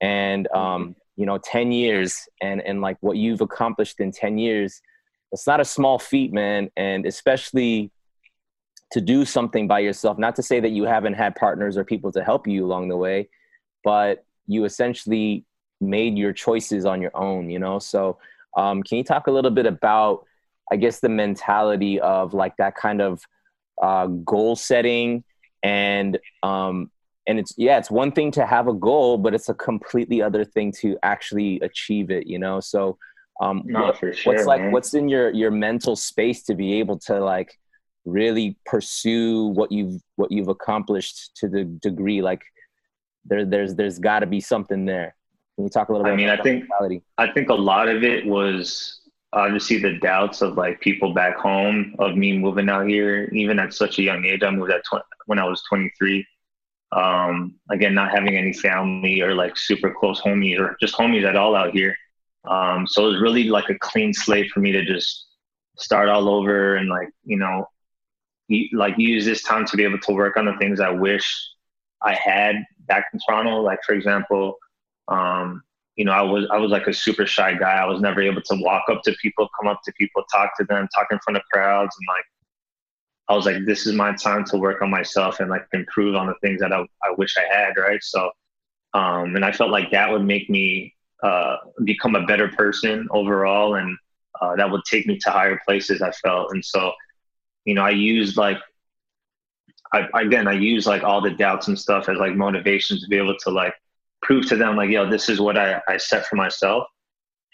And 0.00 0.48
um, 0.52 0.96
you 1.16 1.26
know, 1.26 1.38
10 1.38 1.72
years 1.72 2.28
and 2.40 2.60
and 2.60 2.80
like 2.80 2.96
what 3.00 3.16
you've 3.16 3.40
accomplished 3.40 4.00
in 4.00 4.12
10 4.12 4.38
years, 4.38 4.80
it's 5.32 5.46
not 5.46 5.60
a 5.60 5.64
small 5.64 5.98
feat, 5.98 6.32
man, 6.32 6.70
and 6.76 7.06
especially 7.06 7.90
to 8.92 9.00
do 9.00 9.24
something 9.24 9.68
by 9.68 9.80
yourself, 9.80 10.18
not 10.18 10.34
to 10.36 10.42
say 10.42 10.60
that 10.60 10.70
you 10.70 10.84
haven't 10.84 11.14
had 11.14 11.34
partners 11.34 11.76
or 11.76 11.84
people 11.84 12.10
to 12.12 12.24
help 12.24 12.46
you 12.46 12.64
along 12.64 12.88
the 12.88 12.96
way, 12.96 13.28
but 13.84 14.24
you 14.46 14.64
essentially 14.64 15.44
made 15.80 16.16
your 16.16 16.32
choices 16.32 16.86
on 16.86 17.02
your 17.02 17.14
own, 17.14 17.50
you 17.50 17.58
know? 17.58 17.78
So, 17.78 18.18
um, 18.56 18.82
can 18.82 18.96
you 18.96 19.04
talk 19.04 19.26
a 19.26 19.30
little 19.30 19.50
bit 19.50 19.66
about 19.66 20.24
I 20.70 20.76
guess 20.76 21.00
the 21.00 21.08
mentality 21.08 22.00
of 22.00 22.34
like 22.34 22.56
that 22.58 22.74
kind 22.74 23.00
of 23.00 23.22
uh, 23.82 24.06
goal 24.06 24.56
setting 24.56 25.24
and 25.62 26.18
um, 26.42 26.90
and 27.28 27.38
it's 27.38 27.54
yeah 27.56 27.78
it's 27.78 27.90
one 27.90 28.10
thing 28.10 28.30
to 28.32 28.44
have 28.44 28.66
a 28.66 28.72
goal 28.72 29.18
but 29.18 29.34
it's 29.34 29.48
a 29.48 29.54
completely 29.54 30.20
other 30.20 30.44
thing 30.44 30.72
to 30.72 30.98
actually 31.02 31.60
achieve 31.60 32.10
it 32.10 32.26
you 32.26 32.38
know 32.38 32.58
so 32.58 32.98
um, 33.40 33.62
what, 33.68 33.96
sure, 33.96 34.12
what's 34.24 34.46
like 34.46 34.60
man. 34.60 34.72
what's 34.72 34.94
in 34.94 35.08
your 35.08 35.30
your 35.30 35.52
mental 35.52 35.94
space 35.94 36.42
to 36.44 36.56
be 36.56 36.80
able 36.80 36.98
to 36.98 37.20
like 37.20 37.56
really 38.04 38.56
pursue 38.66 39.46
what 39.46 39.70
you've 39.70 40.00
what 40.16 40.32
you've 40.32 40.48
accomplished 40.48 41.36
to 41.36 41.48
the 41.48 41.64
degree 41.64 42.20
like 42.20 42.42
there 43.24 43.44
there's 43.44 43.76
there's 43.76 44.00
got 44.00 44.20
to 44.20 44.26
be 44.26 44.40
something 44.40 44.84
there 44.86 45.14
can 45.54 45.64
you 45.64 45.70
talk 45.70 45.88
a 45.88 45.92
little 45.92 46.04
bit 46.04 46.12
i 46.12 46.16
mean 46.16 46.28
i 46.28 46.36
think 46.42 46.62
mentality? 46.62 47.02
i 47.18 47.30
think 47.30 47.48
a 47.48 47.54
lot 47.54 47.88
of 47.88 48.02
it 48.02 48.26
was 48.26 48.98
obviously 49.32 49.78
the 49.78 49.98
doubts 49.98 50.42
of 50.42 50.56
like 50.56 50.80
people 50.80 51.12
back 51.12 51.36
home 51.36 51.94
of 51.98 52.16
me 52.16 52.36
moving 52.36 52.68
out 52.68 52.86
here, 52.86 53.28
even 53.32 53.58
at 53.58 53.74
such 53.74 53.98
a 53.98 54.02
young 54.02 54.24
age. 54.24 54.42
I 54.42 54.50
moved 54.50 54.72
at 54.72 54.82
tw- 54.84 55.04
when 55.26 55.38
I 55.38 55.44
was 55.44 55.62
23. 55.68 56.26
Um, 56.92 57.56
again, 57.70 57.94
not 57.94 58.10
having 58.10 58.36
any 58.36 58.52
family 58.52 59.20
or 59.20 59.34
like 59.34 59.56
super 59.56 59.92
close 59.92 60.20
homies 60.20 60.58
or 60.58 60.76
just 60.80 60.94
homies 60.94 61.26
at 61.26 61.36
all 61.36 61.54
out 61.54 61.72
here. 61.72 61.94
Um, 62.48 62.86
so 62.86 63.04
it 63.04 63.12
was 63.12 63.20
really 63.20 63.44
like 63.44 63.68
a 63.68 63.78
clean 63.78 64.14
slate 64.14 64.50
for 64.50 64.60
me 64.60 64.72
to 64.72 64.84
just 64.84 65.26
start 65.76 66.08
all 66.08 66.28
over 66.28 66.76
and 66.76 66.88
like, 66.88 67.08
you 67.24 67.36
know, 67.36 67.66
like 68.72 68.94
use 68.96 69.24
this 69.24 69.42
time 69.42 69.66
to 69.66 69.76
be 69.76 69.84
able 69.84 69.98
to 69.98 70.12
work 70.12 70.36
on 70.36 70.46
the 70.46 70.56
things 70.56 70.80
I 70.80 70.90
wish 70.90 71.30
I 72.02 72.14
had 72.14 72.56
back 72.86 73.06
in 73.12 73.20
Toronto. 73.26 73.60
Like 73.60 73.80
for 73.84 73.94
example, 73.94 74.56
um, 75.08 75.62
you 75.96 76.04
know, 76.04 76.12
I 76.12 76.22
was 76.22 76.46
I 76.50 76.56
was 76.58 76.70
like 76.70 76.86
a 76.86 76.92
super 76.92 77.26
shy 77.26 77.54
guy. 77.54 77.74
I 77.74 77.84
was 77.84 78.00
never 78.00 78.22
able 78.22 78.40
to 78.42 78.54
walk 78.62 78.84
up 78.88 79.02
to 79.02 79.14
people, 79.20 79.48
come 79.60 79.68
up 79.68 79.80
to 79.84 79.92
people, 79.98 80.22
talk 80.32 80.56
to 80.58 80.64
them, 80.64 80.88
talk 80.94 81.08
in 81.10 81.18
front 81.24 81.36
of 81.36 81.42
crowds, 81.52 81.94
and 81.98 82.06
like 82.08 82.24
I 83.28 83.34
was 83.34 83.44
like, 83.44 83.66
this 83.66 83.86
is 83.86 83.92
my 83.94 84.14
time 84.14 84.44
to 84.46 84.56
work 84.56 84.80
on 84.80 84.90
myself 84.90 85.40
and 85.40 85.50
like 85.50 85.66
improve 85.74 86.14
on 86.16 86.26
the 86.26 86.34
things 86.40 86.60
that 86.60 86.72
I, 86.72 86.80
I 87.02 87.10
wish 87.18 87.36
I 87.36 87.44
had, 87.54 87.76
right? 87.76 88.02
So, 88.02 88.30
um, 88.94 89.36
and 89.36 89.44
I 89.44 89.52
felt 89.52 89.70
like 89.70 89.90
that 89.90 90.10
would 90.10 90.24
make 90.24 90.48
me 90.48 90.94
uh, 91.22 91.56
become 91.84 92.14
a 92.14 92.24
better 92.24 92.48
person 92.48 93.06
overall, 93.10 93.74
and 93.74 93.96
uh, 94.40 94.56
that 94.56 94.70
would 94.70 94.80
take 94.90 95.06
me 95.06 95.18
to 95.18 95.30
higher 95.30 95.60
places. 95.66 96.00
I 96.00 96.10
felt, 96.10 96.52
and 96.52 96.64
so, 96.64 96.92
you 97.66 97.74
know, 97.74 97.82
I 97.82 97.90
used 97.90 98.38
like, 98.38 98.58
I, 99.92 100.08
again, 100.14 100.48
I 100.48 100.52
use 100.52 100.86
like 100.86 101.02
all 101.02 101.20
the 101.20 101.30
doubts 101.30 101.68
and 101.68 101.78
stuff 101.78 102.08
as 102.08 102.16
like 102.16 102.34
motivation 102.34 102.98
to 102.98 103.06
be 103.08 103.18
able 103.18 103.36
to 103.44 103.50
like 103.50 103.74
prove 104.22 104.46
to 104.48 104.56
them 104.56 104.76
like, 104.76 104.90
yo, 104.90 105.10
this 105.10 105.28
is 105.28 105.38
what 105.38 105.58
I, 105.58 105.82
I 105.86 105.98
set 105.98 106.26
for 106.26 106.36
myself. 106.36 106.84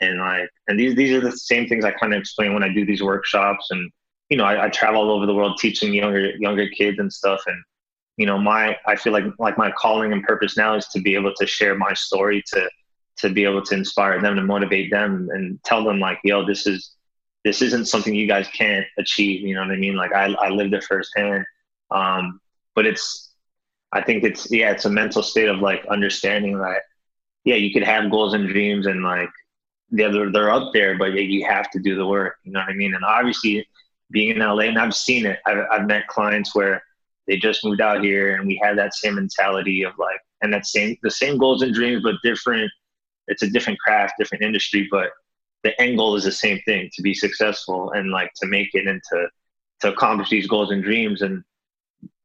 And 0.00 0.20
like, 0.20 0.48
and 0.68 0.78
these, 0.78 0.94
these 0.94 1.12
are 1.12 1.20
the 1.20 1.32
same 1.32 1.66
things 1.68 1.84
I 1.84 1.90
kind 1.90 2.14
of 2.14 2.20
explain 2.20 2.54
when 2.54 2.62
I 2.62 2.72
do 2.72 2.86
these 2.86 3.02
workshops 3.02 3.68
and, 3.70 3.90
you 4.34 4.38
know, 4.38 4.46
I, 4.46 4.64
I 4.64 4.68
travel 4.68 5.00
all 5.00 5.12
over 5.12 5.26
the 5.26 5.32
world 5.32 5.58
teaching 5.60 5.94
younger, 5.94 6.30
younger 6.38 6.68
kids 6.68 6.98
and 6.98 7.12
stuff. 7.12 7.40
And, 7.46 7.62
you 8.16 8.26
know, 8.26 8.36
my, 8.36 8.76
I 8.84 8.96
feel 8.96 9.12
like, 9.12 9.22
like 9.38 9.56
my 9.56 9.70
calling 9.70 10.12
and 10.12 10.24
purpose 10.24 10.56
now 10.56 10.74
is 10.74 10.88
to 10.88 11.00
be 11.00 11.14
able 11.14 11.32
to 11.34 11.46
share 11.46 11.76
my 11.76 11.94
story 11.94 12.42
to, 12.48 12.68
to 13.18 13.30
be 13.30 13.44
able 13.44 13.62
to 13.62 13.74
inspire 13.74 14.20
them 14.20 14.34
to 14.34 14.42
motivate 14.42 14.90
them 14.90 15.28
and 15.32 15.62
tell 15.62 15.84
them 15.84 16.00
like, 16.00 16.18
yo, 16.24 16.44
this 16.44 16.66
is, 16.66 16.96
this 17.44 17.62
isn't 17.62 17.86
something 17.86 18.12
you 18.12 18.26
guys 18.26 18.48
can't 18.48 18.84
achieve. 18.98 19.46
You 19.46 19.54
know 19.54 19.60
what 19.60 19.70
I 19.70 19.76
mean? 19.76 19.94
Like 19.94 20.12
I, 20.12 20.32
I 20.32 20.48
lived 20.48 20.74
it 20.74 20.82
firsthand. 20.82 21.44
Um, 21.92 22.40
but 22.74 22.86
it's, 22.86 23.30
I 23.92 24.02
think 24.02 24.24
it's 24.24 24.50
yeah, 24.50 24.72
it's 24.72 24.84
a 24.84 24.90
mental 24.90 25.22
state 25.22 25.48
of 25.48 25.60
like 25.60 25.86
understanding 25.86 26.58
that 26.58 26.82
yeah, 27.44 27.54
you 27.54 27.72
could 27.72 27.84
have 27.84 28.10
goals 28.10 28.34
and 28.34 28.48
dreams 28.48 28.88
and 28.88 29.04
like 29.04 29.30
they're 29.90 30.32
they're 30.32 30.50
up 30.50 30.72
there, 30.72 30.98
but 30.98 31.12
you 31.12 31.46
have 31.46 31.70
to 31.70 31.78
do 31.78 31.94
the 31.94 32.04
work. 32.04 32.38
You 32.42 32.50
know 32.50 32.58
what 32.58 32.70
I 32.70 32.74
mean? 32.74 32.94
And 32.94 33.04
obviously, 33.04 33.64
being 34.14 34.30
in 34.30 34.38
LA, 34.38 34.60
and 34.60 34.78
I've 34.78 34.94
seen 34.94 35.26
it. 35.26 35.40
I've, 35.44 35.66
I've 35.70 35.86
met 35.86 36.06
clients 36.06 36.54
where 36.54 36.82
they 37.26 37.36
just 37.36 37.64
moved 37.64 37.82
out 37.82 38.02
here, 38.02 38.36
and 38.36 38.46
we 38.46 38.58
had 38.62 38.78
that 38.78 38.94
same 38.94 39.16
mentality 39.16 39.82
of 39.82 39.92
like, 39.98 40.20
and 40.40 40.52
that 40.54 40.66
same 40.66 40.96
the 41.02 41.10
same 41.10 41.36
goals 41.36 41.60
and 41.62 41.74
dreams, 41.74 42.02
but 42.02 42.14
different. 42.22 42.70
It's 43.26 43.42
a 43.42 43.50
different 43.50 43.78
craft, 43.80 44.14
different 44.18 44.44
industry, 44.44 44.86
but 44.90 45.10
the 45.62 45.78
end 45.80 45.96
goal 45.98 46.14
is 46.16 46.24
the 46.24 46.32
same 46.32 46.60
thing: 46.64 46.88
to 46.94 47.02
be 47.02 47.12
successful 47.12 47.90
and 47.92 48.10
like 48.10 48.30
to 48.36 48.46
make 48.46 48.74
it 48.74 48.86
and 48.86 49.02
to 49.10 49.28
to 49.80 49.92
accomplish 49.92 50.30
these 50.30 50.46
goals 50.46 50.70
and 50.70 50.82
dreams. 50.82 51.22
And 51.22 51.42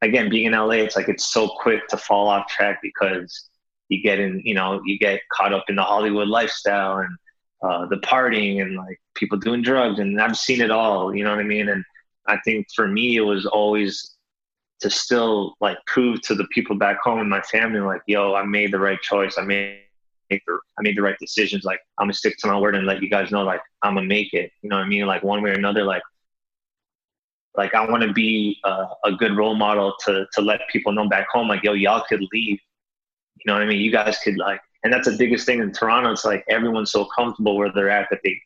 again, 0.00 0.30
being 0.30 0.46
in 0.46 0.52
LA, 0.52 0.84
it's 0.84 0.96
like 0.96 1.08
it's 1.08 1.32
so 1.32 1.48
quick 1.48 1.86
to 1.88 1.96
fall 1.96 2.28
off 2.28 2.46
track 2.46 2.78
because 2.82 3.48
you 3.88 4.02
get 4.02 4.20
in, 4.20 4.40
you 4.44 4.54
know, 4.54 4.80
you 4.84 4.98
get 4.98 5.20
caught 5.32 5.52
up 5.52 5.64
in 5.68 5.76
the 5.76 5.82
Hollywood 5.82 6.28
lifestyle 6.28 6.98
and 6.98 7.16
uh, 7.62 7.86
the 7.86 7.96
partying 7.96 8.62
and 8.62 8.76
like 8.76 9.00
people 9.14 9.38
doing 9.38 9.62
drugs, 9.62 9.98
and 9.98 10.20
I've 10.20 10.36
seen 10.36 10.60
it 10.60 10.70
all. 10.70 11.14
You 11.14 11.24
know 11.24 11.30
what 11.30 11.40
I 11.40 11.44
mean? 11.44 11.68
And 11.68 11.84
I 12.26 12.38
think 12.44 12.66
for 12.74 12.88
me, 12.88 13.16
it 13.16 13.22
was 13.22 13.46
always 13.46 14.16
to 14.80 14.90
still 14.90 15.56
like 15.60 15.78
prove 15.86 16.22
to 16.22 16.34
the 16.34 16.46
people 16.52 16.76
back 16.76 17.00
home 17.02 17.20
and 17.20 17.28
my 17.28 17.42
family, 17.42 17.80
like, 17.80 18.02
yo, 18.06 18.34
I 18.34 18.44
made 18.44 18.72
the 18.72 18.78
right 18.78 19.00
choice. 19.00 19.36
I 19.36 19.42
made 19.42 19.80
the, 20.30 20.38
I 20.78 20.82
made 20.82 20.96
the 20.96 21.02
right 21.02 21.18
decisions. 21.20 21.64
Like 21.64 21.80
I'm 21.98 22.06
gonna 22.06 22.14
stick 22.14 22.36
to 22.38 22.46
my 22.48 22.58
word 22.58 22.74
and 22.74 22.86
let 22.86 23.02
you 23.02 23.10
guys 23.10 23.30
know, 23.30 23.42
like 23.42 23.60
I'm 23.82 23.94
gonna 23.94 24.06
make 24.06 24.32
it. 24.32 24.50
You 24.62 24.70
know 24.70 24.76
what 24.76 24.86
I 24.86 24.88
mean? 24.88 25.06
Like 25.06 25.22
one 25.22 25.42
way 25.42 25.50
or 25.50 25.54
another, 25.54 25.84
like 25.84 26.02
like 27.56 27.74
I 27.74 27.84
want 27.88 28.02
to 28.02 28.12
be 28.12 28.58
a, 28.64 28.86
a, 29.04 29.12
good 29.12 29.36
role 29.36 29.54
model 29.54 29.94
to 30.06 30.26
to 30.32 30.40
let 30.40 30.60
people 30.70 30.92
know 30.92 31.08
back 31.08 31.26
home, 31.30 31.48
like 31.48 31.62
yo, 31.62 31.72
y'all 31.72 32.04
could 32.08 32.22
leave. 32.32 32.58
You 33.36 33.44
know 33.46 33.54
what 33.54 33.62
I 33.62 33.66
mean? 33.66 33.80
You 33.80 33.90
guys 33.90 34.18
could 34.22 34.36
like, 34.36 34.60
and 34.82 34.92
that's 34.92 35.08
the 35.08 35.16
biggest 35.16 35.46
thing 35.46 35.60
in 35.60 35.72
Toronto. 35.72 36.12
It's 36.12 36.24
like 36.24 36.44
everyone's 36.48 36.92
so 36.92 37.04
comfortable 37.04 37.56
where 37.56 37.70
they're 37.72 37.90
at 37.90 38.08
that 38.10 38.20
they 38.24 38.40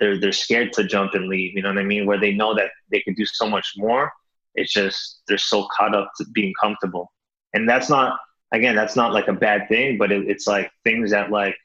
they're 0.00 0.18
they're 0.18 0.32
scared 0.32 0.72
to 0.74 0.84
jump 0.84 1.14
and 1.14 1.28
leave. 1.28 1.54
You 1.54 1.62
know 1.62 1.68
what 1.70 1.78
I 1.78 1.84
mean? 1.84 2.06
Where 2.06 2.20
they 2.20 2.32
know 2.32 2.54
that 2.54 2.70
they 2.90 3.00
could 3.00 3.16
do 3.16 3.26
so 3.26 3.48
much 3.48 3.74
more. 3.76 4.12
It's 4.54 4.72
just 4.72 5.22
they're 5.28 5.38
so 5.38 5.68
caught 5.76 5.94
up 5.94 6.10
to 6.18 6.24
being 6.32 6.52
comfortable, 6.60 7.12
and 7.54 7.68
that's 7.68 7.88
not 7.88 8.18
again 8.52 8.74
that's 8.74 8.96
not 8.96 9.12
like 9.12 9.28
a 9.28 9.32
bad 9.32 9.68
thing, 9.68 9.98
but 9.98 10.10
it, 10.10 10.28
it's 10.28 10.46
like 10.46 10.70
things 10.84 11.10
that 11.12 11.30
like 11.30 11.56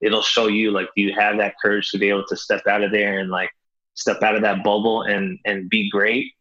it'll 0.00 0.22
show 0.22 0.48
you 0.48 0.70
like 0.70 0.88
do 0.94 1.02
you 1.02 1.14
have 1.14 1.38
that 1.38 1.54
courage 1.62 1.90
to 1.90 1.98
be 1.98 2.08
able 2.08 2.26
to 2.28 2.36
step 2.36 2.66
out 2.66 2.82
of 2.82 2.90
there 2.90 3.18
and 3.18 3.30
like 3.30 3.50
step 3.94 4.22
out 4.22 4.34
of 4.34 4.42
that 4.42 4.62
bubble 4.62 5.02
and 5.02 5.38
and 5.44 5.70
be 5.70 5.90
great. 5.90 6.32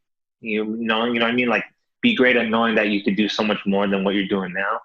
You 0.41 0.65
know, 0.65 1.05
you 1.05 1.19
know 1.19 1.25
what 1.25 1.31
I 1.31 1.35
mean? 1.35 1.47
Like 1.47 1.63
be 2.01 2.15
great 2.15 2.35
at 2.35 2.49
knowing 2.49 2.75
that 2.75 2.89
you 2.89 3.01
could 3.03 3.15
do 3.15 3.29
so 3.29 3.43
much 3.43 3.59
more 3.65 3.87
than 3.87 4.03
what 4.03 4.13
you're 4.13 4.27
doing 4.27 4.53
now. 4.53 4.81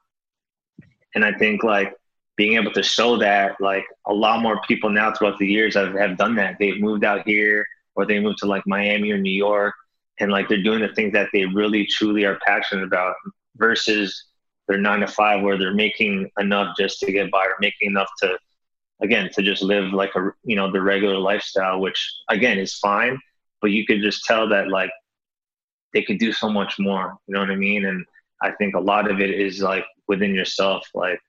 And 1.14 1.24
I 1.24 1.33
think 1.33 1.64
like 1.64 1.92
being 2.38 2.55
able 2.55 2.72
to 2.72 2.83
show 2.83 3.18
that 3.18 3.61
like 3.61 3.85
a 4.07 4.14
lot 4.14 4.40
more 4.40 4.62
people 4.62 4.88
now 4.88 5.12
throughout 5.12 5.38
the 5.38 5.46
years 5.46 5.74
have, 5.74 5.94
have 5.94 6.16
done 6.16 6.35
that. 6.37 6.57
They've 6.59 6.81
moved 6.81 7.05
out 7.05 7.29
here 7.29 7.66
or 7.94 8.07
they 8.07 8.18
moved 8.20 8.38
to 8.38 8.46
like 8.46 8.62
Miami 8.66 9.11
or 9.11 9.18
New 9.18 9.31
York 9.31 9.74
and 10.20 10.33
like 10.33 10.48
they're 10.48 10.62
doing 10.62 10.81
the 10.81 10.94
things 10.94 11.12
that 11.12 11.29
they 11.35 11.44
really 11.44 11.87
truly 11.87 12.24
are 12.24 12.38
passionate 12.46 12.85
about 12.85 13.14
versus 13.57 14.24
their 14.68 14.79
nine 14.79 15.01
to 15.01 15.09
five 15.09 15.42
where 15.42 15.59
they're 15.59 15.74
making 15.74 16.31
enough 16.38 16.74
just 16.79 17.01
to 17.01 17.12
get 17.12 17.31
by 17.31 17.44
or 17.44 17.57
making 17.61 17.90
enough 17.90 18.09
to 18.22 18.38
again 19.03 19.29
to 19.35 19.42
just 19.42 19.62
live 19.62 19.92
like 19.92 20.14
a 20.16 20.31
you 20.44 20.57
know 20.57 20.70
the 20.72 20.81
regular 20.81 21.18
lifestyle 21.18 21.81
which 21.81 22.12
again 22.31 22.59
is 22.59 22.74
fine 22.79 23.16
but 23.61 23.70
you 23.70 23.87
could 23.87 24.01
just 24.01 24.24
tell 24.24 24.48
that 24.48 24.68
like 24.68 24.90
they 25.92 26.03
could 26.03 26.18
do 26.18 26.33
so 26.33 26.48
much 26.48 26.79
more. 26.79 27.16
You 27.27 27.35
know 27.35 27.40
what 27.40 27.51
I 27.51 27.57
mean? 27.57 27.87
And 27.87 28.05
I 28.42 28.53
think 28.53 28.74
a 28.74 28.81
lot 28.81 29.11
of 29.11 29.20
it 29.20 29.31
is 29.31 29.61
like 29.61 29.85
within 30.07 30.35
yourself. 30.35 30.87
Like 30.94 31.20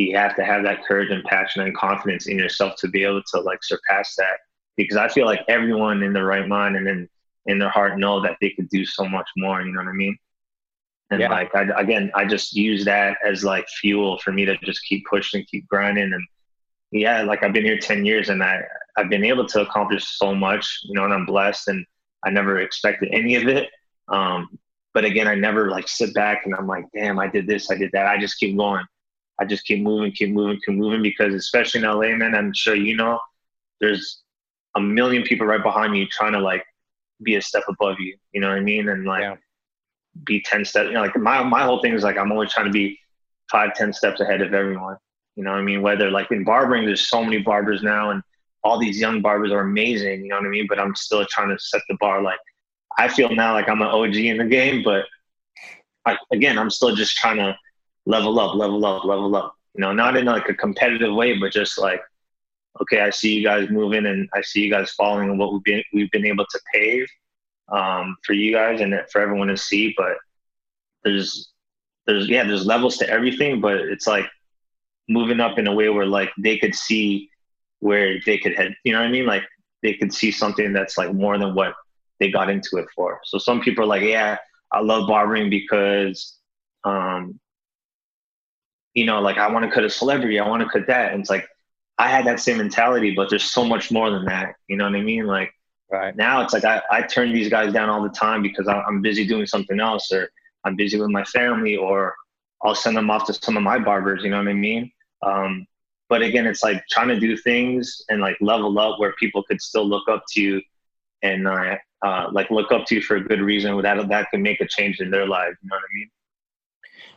you 0.00 0.16
have 0.16 0.34
to 0.36 0.44
have 0.44 0.62
that 0.64 0.84
courage 0.84 1.10
and 1.10 1.22
passion 1.24 1.62
and 1.62 1.76
confidence 1.76 2.26
in 2.26 2.38
yourself 2.38 2.74
to 2.76 2.88
be 2.88 3.04
able 3.04 3.22
to 3.34 3.40
like 3.40 3.62
surpass 3.62 4.14
that. 4.16 4.38
Because 4.76 4.96
I 4.96 5.08
feel 5.08 5.26
like 5.26 5.42
everyone 5.48 6.02
in 6.02 6.12
the 6.12 6.22
right 6.22 6.48
mind 6.48 6.76
and 6.76 6.88
in 6.88 7.08
in 7.46 7.58
their 7.58 7.70
heart 7.70 7.98
know 7.98 8.20
that 8.22 8.36
they 8.40 8.50
could 8.50 8.68
do 8.68 8.84
so 8.86 9.04
much 9.04 9.28
more. 9.36 9.60
You 9.62 9.72
know 9.72 9.80
what 9.80 9.88
I 9.88 9.92
mean? 9.92 10.16
And 11.10 11.20
yeah. 11.20 11.30
like 11.30 11.54
I, 11.54 11.62
again, 11.80 12.10
I 12.14 12.24
just 12.24 12.54
use 12.54 12.84
that 12.84 13.18
as 13.24 13.44
like 13.44 13.68
fuel 13.80 14.18
for 14.18 14.32
me 14.32 14.44
to 14.44 14.56
just 14.58 14.84
keep 14.84 15.04
pushing, 15.06 15.44
keep 15.50 15.66
grinding, 15.68 16.12
and 16.12 16.26
yeah, 16.92 17.22
like 17.22 17.42
I've 17.42 17.52
been 17.52 17.64
here 17.64 17.78
ten 17.78 18.04
years 18.04 18.28
and 18.28 18.42
I 18.42 18.62
I've 18.96 19.10
been 19.10 19.24
able 19.24 19.46
to 19.48 19.60
accomplish 19.60 20.04
so 20.16 20.34
much, 20.34 20.80
you 20.84 20.94
know, 20.94 21.04
and 21.04 21.12
I'm 21.12 21.26
blessed 21.26 21.68
and 21.68 21.84
I 22.24 22.30
never 22.30 22.60
expected 22.60 23.10
any 23.12 23.34
of 23.34 23.48
it. 23.48 23.68
Um, 24.08 24.58
but 24.94 25.04
again, 25.04 25.28
I 25.28 25.34
never 25.34 25.70
like 25.70 25.88
sit 25.88 26.14
back 26.14 26.42
and 26.44 26.54
I'm 26.54 26.66
like, 26.66 26.84
damn, 26.94 27.18
I 27.18 27.28
did 27.28 27.46
this, 27.46 27.70
I 27.70 27.76
did 27.76 27.90
that. 27.92 28.06
I 28.06 28.18
just 28.18 28.38
keep 28.38 28.56
going. 28.56 28.84
I 29.40 29.44
just 29.44 29.64
keep 29.64 29.82
moving, 29.82 30.12
keep 30.12 30.30
moving, 30.30 30.60
keep 30.64 30.76
moving 30.76 31.02
because 31.02 31.34
especially 31.34 31.80
in 31.82 31.86
LA, 31.86 32.16
man, 32.16 32.34
I'm 32.34 32.52
sure 32.52 32.74
you 32.74 32.96
know, 32.96 33.18
there's 33.80 34.22
a 34.76 34.80
million 34.80 35.22
people 35.22 35.46
right 35.46 35.62
behind 35.62 35.96
you 35.96 36.06
trying 36.06 36.32
to 36.32 36.40
like 36.40 36.64
be 37.22 37.36
a 37.36 37.42
step 37.42 37.64
above 37.68 37.98
you. 37.98 38.16
You 38.32 38.40
know 38.40 38.48
what 38.48 38.58
I 38.58 38.60
mean? 38.60 38.88
And 38.88 39.04
like 39.04 39.22
yeah. 39.22 39.36
be 40.24 40.42
ten 40.42 40.64
steps. 40.64 40.88
You 40.88 40.92
know, 40.92 41.00
like 41.00 41.16
my 41.16 41.42
my 41.42 41.62
whole 41.62 41.80
thing 41.80 41.94
is 41.94 42.02
like 42.02 42.18
I'm 42.18 42.30
always 42.32 42.52
trying 42.52 42.66
to 42.66 42.72
be 42.72 42.98
five, 43.50 43.74
ten 43.74 43.92
steps 43.92 44.20
ahead 44.20 44.42
of 44.42 44.52
everyone. 44.52 44.96
You 45.36 45.44
know 45.44 45.52
what 45.52 45.60
I 45.60 45.62
mean? 45.62 45.82
Whether 45.82 46.10
like 46.10 46.30
in 46.30 46.44
barbering, 46.44 46.84
there's 46.84 47.08
so 47.08 47.24
many 47.24 47.38
barbers 47.38 47.82
now, 47.82 48.10
and 48.10 48.22
all 48.62 48.78
these 48.78 49.00
young 49.00 49.22
barbers 49.22 49.52
are 49.52 49.60
amazing. 49.60 50.22
You 50.22 50.28
know 50.28 50.36
what 50.36 50.46
I 50.46 50.50
mean? 50.50 50.66
But 50.68 50.78
I'm 50.78 50.94
still 50.94 51.24
trying 51.24 51.48
to 51.48 51.58
set 51.58 51.80
the 51.88 51.96
bar 51.98 52.22
like 52.22 52.38
I 52.98 53.08
feel 53.08 53.34
now 53.34 53.54
like 53.54 53.68
I'm 53.68 53.80
an 53.80 53.88
OG 53.88 54.16
in 54.16 54.38
the 54.38 54.44
game, 54.44 54.82
but 54.82 55.06
I, 56.04 56.16
again, 56.32 56.58
I'm 56.58 56.70
still 56.70 56.94
just 56.94 57.16
trying 57.16 57.36
to 57.38 57.56
level 58.06 58.38
up, 58.40 58.54
level 58.54 58.84
up, 58.84 59.04
level 59.04 59.34
up. 59.36 59.54
You 59.74 59.82
know, 59.82 59.92
not 59.92 60.16
in 60.16 60.24
like 60.24 60.48
a 60.48 60.54
competitive 60.54 61.14
way, 61.14 61.38
but 61.38 61.52
just 61.52 61.78
like, 61.78 62.00
okay, 62.82 63.00
I 63.00 63.10
see 63.10 63.34
you 63.34 63.44
guys 63.44 63.70
moving, 63.70 64.06
and 64.06 64.28
I 64.34 64.42
see 64.42 64.62
you 64.62 64.70
guys 64.70 64.90
following 64.92 65.36
what 65.38 65.52
we've 65.52 65.64
been 65.64 65.82
we've 65.92 66.10
been 66.10 66.26
able 66.26 66.46
to 66.46 66.60
pave 66.72 67.06
um, 67.70 68.16
for 68.24 68.32
you 68.32 68.52
guys 68.52 68.80
and 68.80 68.94
for 69.12 69.20
everyone 69.20 69.48
to 69.48 69.56
see. 69.56 69.94
But 69.96 70.16
there's 71.04 71.52
there's 72.06 72.28
yeah, 72.28 72.44
there's 72.44 72.66
levels 72.66 72.96
to 72.98 73.08
everything, 73.08 73.60
but 73.60 73.76
it's 73.76 74.06
like 74.06 74.26
moving 75.08 75.40
up 75.40 75.58
in 75.58 75.66
a 75.66 75.74
way 75.74 75.88
where 75.88 76.06
like 76.06 76.30
they 76.38 76.58
could 76.58 76.74
see 76.74 77.28
where 77.80 78.18
they 78.26 78.38
could 78.38 78.56
head. 78.56 78.74
You 78.84 78.92
know 78.92 79.00
what 79.00 79.08
I 79.08 79.12
mean? 79.12 79.26
Like 79.26 79.44
they 79.82 79.94
could 79.94 80.12
see 80.12 80.30
something 80.30 80.72
that's 80.72 80.98
like 80.98 81.12
more 81.12 81.38
than 81.38 81.54
what 81.54 81.74
they 82.18 82.30
got 82.30 82.50
into 82.50 82.76
it 82.76 82.86
for. 82.94 83.20
So 83.24 83.38
some 83.38 83.60
people 83.60 83.84
are 83.84 83.88
like, 83.88 84.02
yeah, 84.02 84.36
I 84.72 84.80
love 84.80 85.08
barbering 85.08 85.50
because, 85.50 86.36
um, 86.84 87.40
you 88.94 89.06
know, 89.06 89.20
like 89.20 89.38
I 89.38 89.50
want 89.50 89.64
to 89.64 89.70
cut 89.70 89.84
a 89.84 89.90
celebrity, 89.90 90.38
I 90.38 90.48
want 90.48 90.62
to 90.62 90.68
cut 90.68 90.86
that. 90.88 91.12
And 91.12 91.20
it's 91.20 91.30
like, 91.30 91.46
I 91.98 92.08
had 92.08 92.26
that 92.26 92.40
same 92.40 92.58
mentality, 92.58 93.14
but 93.14 93.28
there's 93.28 93.44
so 93.44 93.64
much 93.64 93.90
more 93.90 94.10
than 94.10 94.24
that. 94.24 94.54
You 94.68 94.76
know 94.76 94.84
what 94.84 94.96
I 94.96 95.02
mean? 95.02 95.26
Like 95.26 95.52
right 95.90 96.16
now 96.16 96.40
it's 96.42 96.52
like 96.52 96.64
I, 96.64 96.80
I 96.90 97.02
turn 97.02 97.32
these 97.32 97.48
guys 97.48 97.72
down 97.72 97.90
all 97.90 98.02
the 98.02 98.08
time 98.08 98.42
because 98.42 98.66
I'm 98.68 99.02
busy 99.02 99.26
doing 99.26 99.46
something 99.46 99.78
else 99.80 100.10
or 100.12 100.30
I'm 100.64 100.76
busy 100.76 100.98
with 100.98 101.10
my 101.10 101.24
family 101.24 101.76
or 101.76 102.14
I'll 102.62 102.74
send 102.74 102.96
them 102.96 103.10
off 103.10 103.26
to 103.26 103.34
some 103.34 103.56
of 103.56 103.62
my 103.62 103.78
barbers. 103.78 104.22
You 104.24 104.30
know 104.30 104.38
what 104.38 104.48
I 104.48 104.54
mean? 104.54 104.90
Um, 105.22 105.66
but 106.08 106.22
again, 106.22 106.46
it's 106.46 106.62
like 106.62 106.82
trying 106.90 107.08
to 107.08 107.20
do 107.20 107.36
things 107.36 108.02
and 108.08 108.20
like 108.20 108.36
level 108.40 108.78
up 108.78 108.98
where 108.98 109.12
people 109.18 109.42
could 109.42 109.60
still 109.60 109.86
look 109.86 110.08
up 110.08 110.24
to 110.32 110.40
you 110.40 110.62
and 111.22 111.46
uh, 111.46 111.76
uh, 112.02 112.28
like 112.32 112.50
look 112.50 112.72
up 112.72 112.86
to 112.86 112.96
you 112.96 113.02
for 113.02 113.16
a 113.16 113.20
good 113.20 113.40
reason 113.40 113.80
that 113.82 114.08
that 114.08 114.30
can 114.30 114.42
make 114.42 114.60
a 114.60 114.66
change 114.66 115.00
in 115.00 115.10
their 115.10 115.26
lives 115.26 115.56
you 115.62 115.68
know 115.68 115.76
what 115.76 115.82
i 115.82 115.94
mean 115.94 116.10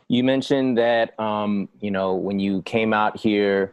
you 0.08 0.24
mentioned 0.24 0.78
that 0.78 1.18
um, 1.18 1.68
you 1.80 1.90
know 1.90 2.14
when 2.14 2.38
you 2.38 2.62
came 2.62 2.92
out 2.92 3.18
here 3.18 3.72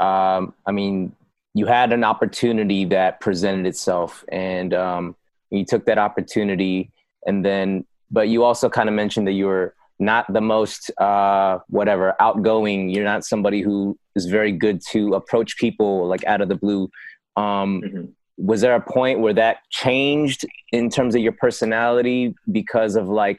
um, 0.00 0.54
i 0.66 0.72
mean 0.72 1.14
you 1.54 1.66
had 1.66 1.92
an 1.92 2.04
opportunity 2.04 2.84
that 2.84 3.20
presented 3.20 3.66
itself 3.66 4.24
and 4.30 4.72
um, 4.74 5.16
you 5.50 5.64
took 5.64 5.84
that 5.86 5.98
opportunity 5.98 6.90
and 7.26 7.44
then 7.44 7.84
but 8.10 8.28
you 8.28 8.44
also 8.44 8.68
kind 8.68 8.88
of 8.88 8.94
mentioned 8.94 9.26
that 9.26 9.32
you 9.32 9.46
were 9.46 9.74
not 10.00 10.32
the 10.32 10.40
most 10.40 10.90
uh, 10.98 11.58
whatever 11.68 12.16
outgoing. 12.20 12.88
You're 12.88 13.04
not 13.04 13.24
somebody 13.24 13.60
who 13.60 13.96
is 14.16 14.24
very 14.24 14.50
good 14.50 14.80
to 14.90 15.14
approach 15.14 15.58
people 15.58 16.08
like 16.08 16.24
out 16.24 16.40
of 16.40 16.48
the 16.48 16.56
blue. 16.56 16.90
Um, 17.36 17.82
mm-hmm. 17.82 18.04
was 18.38 18.62
there 18.62 18.74
a 18.74 18.80
point 18.80 19.20
where 19.20 19.34
that 19.34 19.58
changed 19.70 20.44
in 20.72 20.90
terms 20.90 21.14
of 21.14 21.20
your 21.20 21.32
personality 21.32 22.34
because 22.50 22.96
of 22.96 23.08
like 23.08 23.38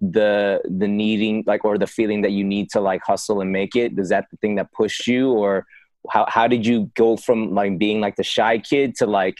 the 0.00 0.60
the 0.64 0.88
needing 0.88 1.44
like 1.46 1.64
or 1.64 1.78
the 1.78 1.86
feeling 1.86 2.22
that 2.22 2.32
you 2.32 2.44
need 2.44 2.70
to 2.70 2.80
like 2.80 3.02
hustle 3.04 3.40
and 3.40 3.52
make 3.52 3.74
it 3.74 3.98
is 3.98 4.10
that 4.10 4.26
the 4.30 4.36
thing 4.38 4.56
that 4.56 4.72
pushed 4.72 5.06
you? 5.06 5.32
Or 5.32 5.66
how 6.10 6.26
how 6.28 6.46
did 6.46 6.66
you 6.66 6.90
go 6.94 7.16
from 7.16 7.54
like 7.54 7.78
being 7.78 8.00
like 8.00 8.16
the 8.16 8.24
shy 8.24 8.58
kid 8.58 8.94
to 8.96 9.06
like 9.06 9.36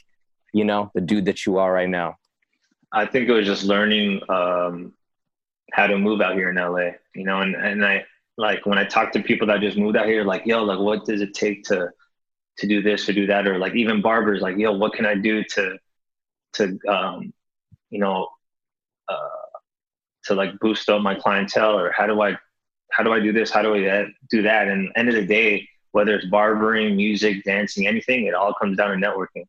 you 0.53 0.65
know 0.65 0.91
the 0.95 1.01
dude 1.01 1.27
that 1.27 1.47
you 1.47 1.59
are 1.59 1.73
right 1.73 1.89
now? 1.89 2.17
I 2.93 3.07
think 3.07 3.29
it 3.29 3.33
was 3.33 3.47
just 3.47 3.65
learning 3.65 4.21
um 4.29 4.93
how 5.73 5.87
to 5.87 5.99
move 5.99 6.21
out 6.21 6.35
here 6.35 6.51
in 6.51 6.57
la 6.57 6.91
you 7.15 7.25
know 7.25 7.41
and 7.43 7.55
and 7.55 7.85
i 7.85 8.03
like 8.39 8.65
when 8.65 8.79
i 8.79 8.85
talk 8.85 9.13
to 9.13 9.23
people 9.23 9.47
that 9.47 9.61
just 9.61 9.77
moved 9.77 9.99
out 9.99 10.07
here 10.07 10.25
like 10.25 10.47
yo 10.47 10.65
like 10.65 10.79
what 10.79 11.05
does 11.05 11.21
it 11.21 11.35
take 11.35 11.63
to 11.65 11.91
to 12.59 12.67
do 12.67 12.83
this 12.83 13.09
or 13.09 13.13
do 13.13 13.27
that, 13.27 13.47
or 13.47 13.59
like 13.59 13.75
even 13.75 14.03
barbers, 14.03 14.41
like, 14.41 14.59
yo, 14.59 14.73
what 14.73 14.93
can 14.93 15.07
I 15.07 15.15
do 15.15 15.45
to, 15.45 15.79
to, 16.55 16.79
um, 16.89 17.33
you 17.91 18.01
know, 18.01 18.29
uh, 19.09 19.29
to 20.29 20.35
like 20.35 20.59
boost 20.61 20.89
up 20.89 21.03
my 21.03 21.15
clientele, 21.15 21.79
or 21.79 21.93
how 21.97 22.07
do 22.07 22.21
I, 22.23 22.37
how 22.93 23.03
do 23.03 23.13
I 23.13 23.21
do 23.21 23.33
this? 23.33 23.51
How 23.51 23.63
do 23.63 23.75
I 23.75 23.89
uh, 23.89 24.07
do 24.31 24.43
that? 24.43 24.69
And 24.69 24.91
end 24.97 25.09
of 25.09 25.15
the 25.15 25.27
day, 25.27 25.69
whether 25.93 26.15
it's 26.15 26.27
barbering, 26.27 26.97
music, 26.97 27.45
dancing, 27.45 27.87
anything, 27.87 28.27
it 28.27 28.35
all 28.35 28.55
comes 28.55 28.77
down 28.77 28.91
to 28.91 29.07
networking. 29.07 29.45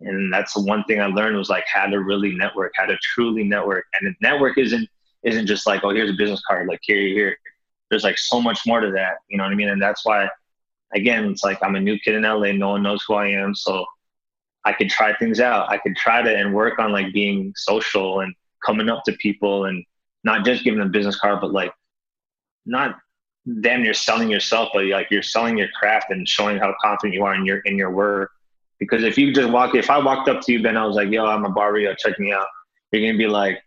And 0.00 0.32
that's 0.32 0.52
the 0.52 0.62
one 0.62 0.84
thing 0.84 1.00
I 1.00 1.06
learned 1.06 1.36
was 1.36 1.48
like 1.48 1.64
how 1.72 1.86
to 1.86 2.00
really 2.00 2.34
network, 2.34 2.72
how 2.76 2.86
to 2.86 2.96
truly 3.02 3.44
network. 3.44 3.86
And 3.94 4.08
the 4.08 4.14
network 4.26 4.58
isn't 4.58 4.88
isn't 5.22 5.46
just 5.46 5.66
like, 5.66 5.82
oh, 5.82 5.90
here's 5.90 6.10
a 6.10 6.14
business 6.14 6.42
card, 6.46 6.68
like 6.68 6.80
here, 6.82 6.98
here. 6.98 7.36
There's 7.88 8.04
like 8.04 8.18
so 8.18 8.40
much 8.40 8.60
more 8.66 8.80
to 8.80 8.90
that. 8.92 9.18
You 9.28 9.38
know 9.38 9.44
what 9.44 9.52
I 9.52 9.56
mean? 9.56 9.70
And 9.70 9.80
that's 9.80 10.04
why 10.04 10.28
again, 10.94 11.30
it's 11.30 11.44
like 11.44 11.58
I'm 11.62 11.76
a 11.76 11.80
new 11.80 11.98
kid 11.98 12.14
in 12.14 12.22
LA. 12.22 12.52
No 12.52 12.70
one 12.70 12.82
knows 12.82 13.04
who 13.06 13.14
I 13.14 13.28
am. 13.28 13.54
So 13.54 13.84
I 14.64 14.72
could 14.72 14.90
try 14.90 15.16
things 15.16 15.40
out. 15.40 15.70
I 15.70 15.78
could 15.78 15.96
try 15.96 16.22
to 16.22 16.36
and 16.36 16.54
work 16.54 16.78
on 16.78 16.92
like 16.92 17.12
being 17.12 17.52
social 17.56 18.20
and 18.20 18.34
coming 18.64 18.88
up 18.88 19.04
to 19.04 19.12
people 19.12 19.66
and 19.66 19.84
not 20.26 20.44
just 20.44 20.64
giving 20.64 20.80
them 20.80 20.88
a 20.88 20.90
business 20.90 21.18
card, 21.18 21.40
but 21.40 21.52
like 21.52 21.72
not 22.66 22.98
damn 23.60 23.84
you're 23.84 23.94
selling 23.94 24.28
yourself, 24.28 24.70
but 24.74 24.84
like 24.86 25.08
you're 25.10 25.22
selling 25.22 25.56
your 25.56 25.68
craft 25.68 26.10
and 26.10 26.28
showing 26.28 26.58
how 26.58 26.74
confident 26.82 27.14
you 27.14 27.24
are 27.24 27.34
in 27.34 27.46
your 27.46 27.58
in 27.58 27.78
your 27.78 27.90
work. 27.90 28.30
Because 28.80 29.04
if 29.04 29.16
you 29.16 29.32
just 29.32 29.48
walk, 29.48 29.74
if 29.74 29.88
I 29.88 29.98
walked 29.98 30.28
up 30.28 30.42
to 30.42 30.52
you, 30.52 30.62
Ben, 30.62 30.76
I 30.76 30.84
was 30.84 30.96
like, 30.96 31.10
"Yo, 31.10 31.24
I'm 31.24 31.44
a 31.44 31.50
barber. 31.50 31.78
Yo, 31.78 31.94
check 31.94 32.18
me 32.18 32.32
out." 32.32 32.48
You're 32.90 33.06
gonna 33.06 33.16
be 33.16 33.28
like, 33.28 33.62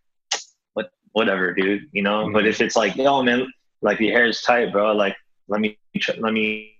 "What? 0.73 0.91
Whatever, 1.13 1.53
dude." 1.53 1.87
You 1.93 2.03
know. 2.03 2.25
Mm-hmm. 2.25 2.33
But 2.33 2.45
if 2.45 2.61
it's 2.61 2.75
like, 2.75 2.95
"Yo, 2.95 3.23
man, 3.23 3.47
like 3.81 3.99
your 4.01 4.11
hair 4.11 4.25
is 4.25 4.41
tight, 4.41 4.71
bro. 4.73 4.91
Like, 4.91 5.15
let 5.47 5.61
me 5.61 5.79
let 6.19 6.33
me 6.33 6.75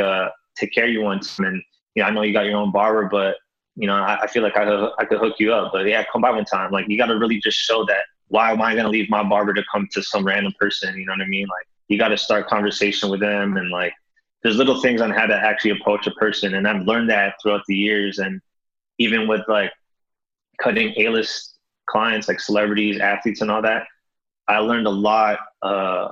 uh, 0.00 0.28
take 0.56 0.72
care 0.72 0.86
of 0.86 0.90
you 0.90 1.02
once. 1.02 1.38
And 1.38 1.62
you 1.94 2.02
know, 2.02 2.08
I 2.08 2.10
know 2.10 2.22
you 2.22 2.32
got 2.32 2.46
your 2.46 2.56
own 2.56 2.72
barber, 2.72 3.08
but 3.10 3.36
you 3.76 3.86
know, 3.86 3.94
I, 3.94 4.22
I 4.22 4.26
feel 4.26 4.42
like 4.42 4.56
I 4.56 4.64
could, 4.64 4.90
I 4.98 5.04
could 5.04 5.18
hook 5.18 5.36
you 5.38 5.52
up. 5.52 5.72
But 5.72 5.86
yeah, 5.86 6.04
come 6.10 6.22
by 6.22 6.30
one 6.30 6.44
time. 6.44 6.70
Like 6.70 6.88
you 6.88 6.96
got 6.96 7.06
to 7.06 7.18
really 7.18 7.40
just 7.40 7.58
show 7.58 7.84
that. 7.86 8.02
Why 8.32 8.50
am 8.50 8.62
I 8.62 8.72
going 8.72 8.84
to 8.84 8.90
leave 8.90 9.10
my 9.10 9.22
barber 9.22 9.52
to 9.52 9.62
come 9.70 9.86
to 9.92 10.02
some 10.02 10.24
random 10.24 10.54
person? 10.58 10.96
You 10.96 11.04
know 11.04 11.12
what 11.12 11.20
I 11.20 11.26
mean? 11.26 11.46
Like 11.48 11.66
you 11.88 11.98
got 11.98 12.08
to 12.08 12.16
start 12.16 12.48
conversation 12.48 13.10
with 13.10 13.20
them, 13.20 13.58
and 13.58 13.68
like 13.70 13.92
there's 14.42 14.56
little 14.56 14.80
things 14.80 15.02
on 15.02 15.10
how 15.10 15.26
to 15.26 15.36
actually 15.36 15.72
approach 15.72 16.06
a 16.06 16.12
person, 16.12 16.54
and 16.54 16.66
I've 16.66 16.86
learned 16.86 17.10
that 17.10 17.34
throughout 17.42 17.60
the 17.68 17.76
years. 17.76 18.20
And 18.20 18.40
even 18.96 19.28
with 19.28 19.42
like 19.48 19.70
cutting 20.62 20.94
A-list 20.96 21.58
clients, 21.90 22.26
like 22.26 22.40
celebrities, 22.40 22.98
athletes, 23.00 23.42
and 23.42 23.50
all 23.50 23.60
that, 23.60 23.86
I 24.48 24.60
learned 24.60 24.86
a 24.86 24.90
lot 24.90 25.38
uh, 25.60 26.08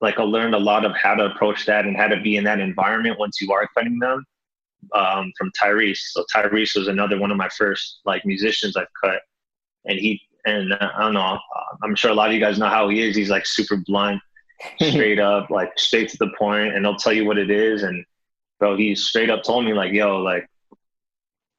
like 0.00 0.20
I 0.20 0.22
learned 0.22 0.54
a 0.54 0.58
lot 0.58 0.84
of 0.84 0.94
how 0.94 1.16
to 1.16 1.24
approach 1.24 1.66
that 1.66 1.84
and 1.84 1.96
how 1.96 2.06
to 2.06 2.20
be 2.20 2.36
in 2.36 2.44
that 2.44 2.60
environment 2.60 3.18
once 3.18 3.40
you 3.40 3.52
are 3.52 3.68
cutting 3.76 3.98
them 3.98 4.24
um, 4.94 5.32
from 5.36 5.50
Tyrese. 5.60 5.98
So 6.12 6.24
Tyrese 6.32 6.76
was 6.76 6.86
another 6.86 7.18
one 7.18 7.32
of 7.32 7.36
my 7.36 7.48
first 7.48 8.02
like 8.04 8.24
musicians 8.24 8.76
I've 8.76 8.86
cut, 9.02 9.20
and 9.84 9.98
he 9.98 10.22
and 10.48 10.72
uh, 10.72 10.90
I 10.96 11.02
don't 11.02 11.14
know. 11.14 11.20
Uh, 11.20 11.76
I'm 11.82 11.94
sure 11.94 12.10
a 12.10 12.14
lot 12.14 12.28
of 12.28 12.34
you 12.34 12.40
guys 12.40 12.58
know 12.58 12.68
how 12.68 12.88
he 12.88 13.00
is. 13.00 13.16
He's 13.16 13.30
like 13.30 13.46
super 13.46 13.76
blunt, 13.86 14.20
straight 14.80 15.18
up, 15.18 15.50
like 15.50 15.70
straight 15.78 16.08
to 16.10 16.16
the 16.18 16.30
point, 16.38 16.74
and 16.74 16.84
he'll 16.84 16.96
tell 16.96 17.12
you 17.12 17.24
what 17.24 17.38
it 17.38 17.50
is. 17.50 17.82
And 17.82 18.04
bro, 18.58 18.76
he 18.76 18.94
straight 18.94 19.30
up 19.30 19.42
told 19.42 19.64
me 19.64 19.72
like, 19.72 19.92
"Yo, 19.92 20.18
like." 20.18 20.48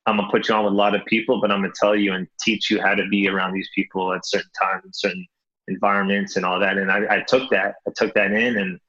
I'm 0.06 0.18
gonna 0.18 0.32
put 0.32 0.50
you 0.50 0.56
on 0.56 0.64
with 0.64 0.74
a 0.74 0.76
lot 0.76 0.96
of 0.96 1.06
people, 1.06 1.40
but 1.40 1.52
I'm 1.52 1.62
gonna 1.62 1.74
tell 1.80 1.96
you 1.96 2.14
and 2.14 2.28
teach 2.40 2.72
you 2.72 2.82
how 2.82 2.96
to 2.96 3.06
be 3.10 3.28
around 3.28 3.54
these 3.54 3.70
people 3.76 4.12
at 4.12 4.26
certain 4.26 4.50
times 4.60 4.84
and 4.84 4.96
certain 4.96 5.28
environments 5.68 6.36
and 6.36 6.44
all 6.44 6.60
that. 6.60 6.78
And 6.78 6.92
I, 6.92 7.18
I 7.18 7.20
took 7.28 7.48
that, 7.52 7.76
I 7.88 7.92
took 7.96 8.16
that 8.16 8.32
in 8.32 8.58
and 8.58 8.80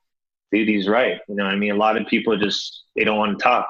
dude, 0.50 0.68
he's 0.68 0.88
right. 0.88 1.20
You 1.28 1.34
know, 1.34 1.44
I 1.44 1.56
mean, 1.56 1.72
a 1.72 1.76
lot 1.76 1.98
of 1.98 2.06
people 2.06 2.38
just, 2.38 2.84
they 2.96 3.04
don't 3.04 3.18
want 3.18 3.38
to 3.38 3.42
talk, 3.42 3.68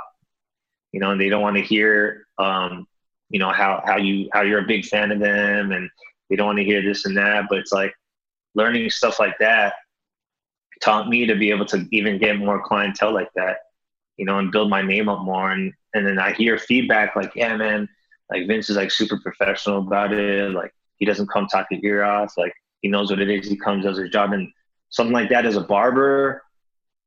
you 0.92 1.00
know, 1.00 1.10
and 1.10 1.20
they 1.20 1.28
don't 1.28 1.42
want 1.42 1.56
to 1.56 1.62
hear, 1.62 2.24
um, 2.38 2.86
you 3.30 3.38
know 3.38 3.50
how 3.50 3.82
how 3.86 3.96
you 3.96 4.28
how 4.32 4.42
you're 4.42 4.58
a 4.58 4.66
big 4.66 4.84
fan 4.84 5.10
of 5.12 5.20
them 5.20 5.72
and 5.72 5.88
they 6.30 6.36
don't 6.36 6.46
want 6.46 6.58
to 6.58 6.64
hear 6.64 6.82
this 6.82 7.04
and 7.04 7.16
that 7.16 7.44
but 7.50 7.58
it's 7.58 7.72
like 7.72 7.92
learning 8.54 8.88
stuff 8.88 9.18
like 9.18 9.36
that 9.38 9.74
taught 10.80 11.08
me 11.08 11.26
to 11.26 11.34
be 11.34 11.50
able 11.50 11.66
to 11.66 11.86
even 11.90 12.18
get 12.18 12.38
more 12.38 12.62
clientele 12.64 13.12
like 13.12 13.30
that 13.34 13.58
you 14.16 14.24
know 14.24 14.38
and 14.38 14.52
build 14.52 14.70
my 14.70 14.80
name 14.80 15.08
up 15.08 15.20
more. 15.20 15.50
And 15.50 15.72
and 15.92 16.06
then 16.06 16.18
i 16.18 16.32
hear 16.32 16.56
feedback 16.56 17.16
like 17.16 17.32
yeah 17.34 17.56
man 17.56 17.88
like 18.30 18.46
vince 18.46 18.70
is 18.70 18.76
like 18.76 18.90
super 18.90 19.18
professional 19.18 19.78
about 19.78 20.12
it. 20.12 20.52
Like 20.52 20.72
he 20.96 21.04
doesn't 21.04 21.28
come 21.28 21.46
talk 21.46 21.66
your 21.70 21.80
ear 21.82 22.04
off. 22.04 22.34
Like 22.38 22.54
he 22.80 22.88
knows 22.88 23.10
what 23.10 23.20
it 23.20 23.28
is. 23.28 23.48
He 23.48 23.56
comes 23.56 23.84
does 23.84 23.98
his 23.98 24.10
job. 24.10 24.32
And 24.32 24.48
something 24.88 25.12
like 25.12 25.28
that 25.30 25.46
as 25.46 25.56
a 25.56 25.60
barber 25.60 26.42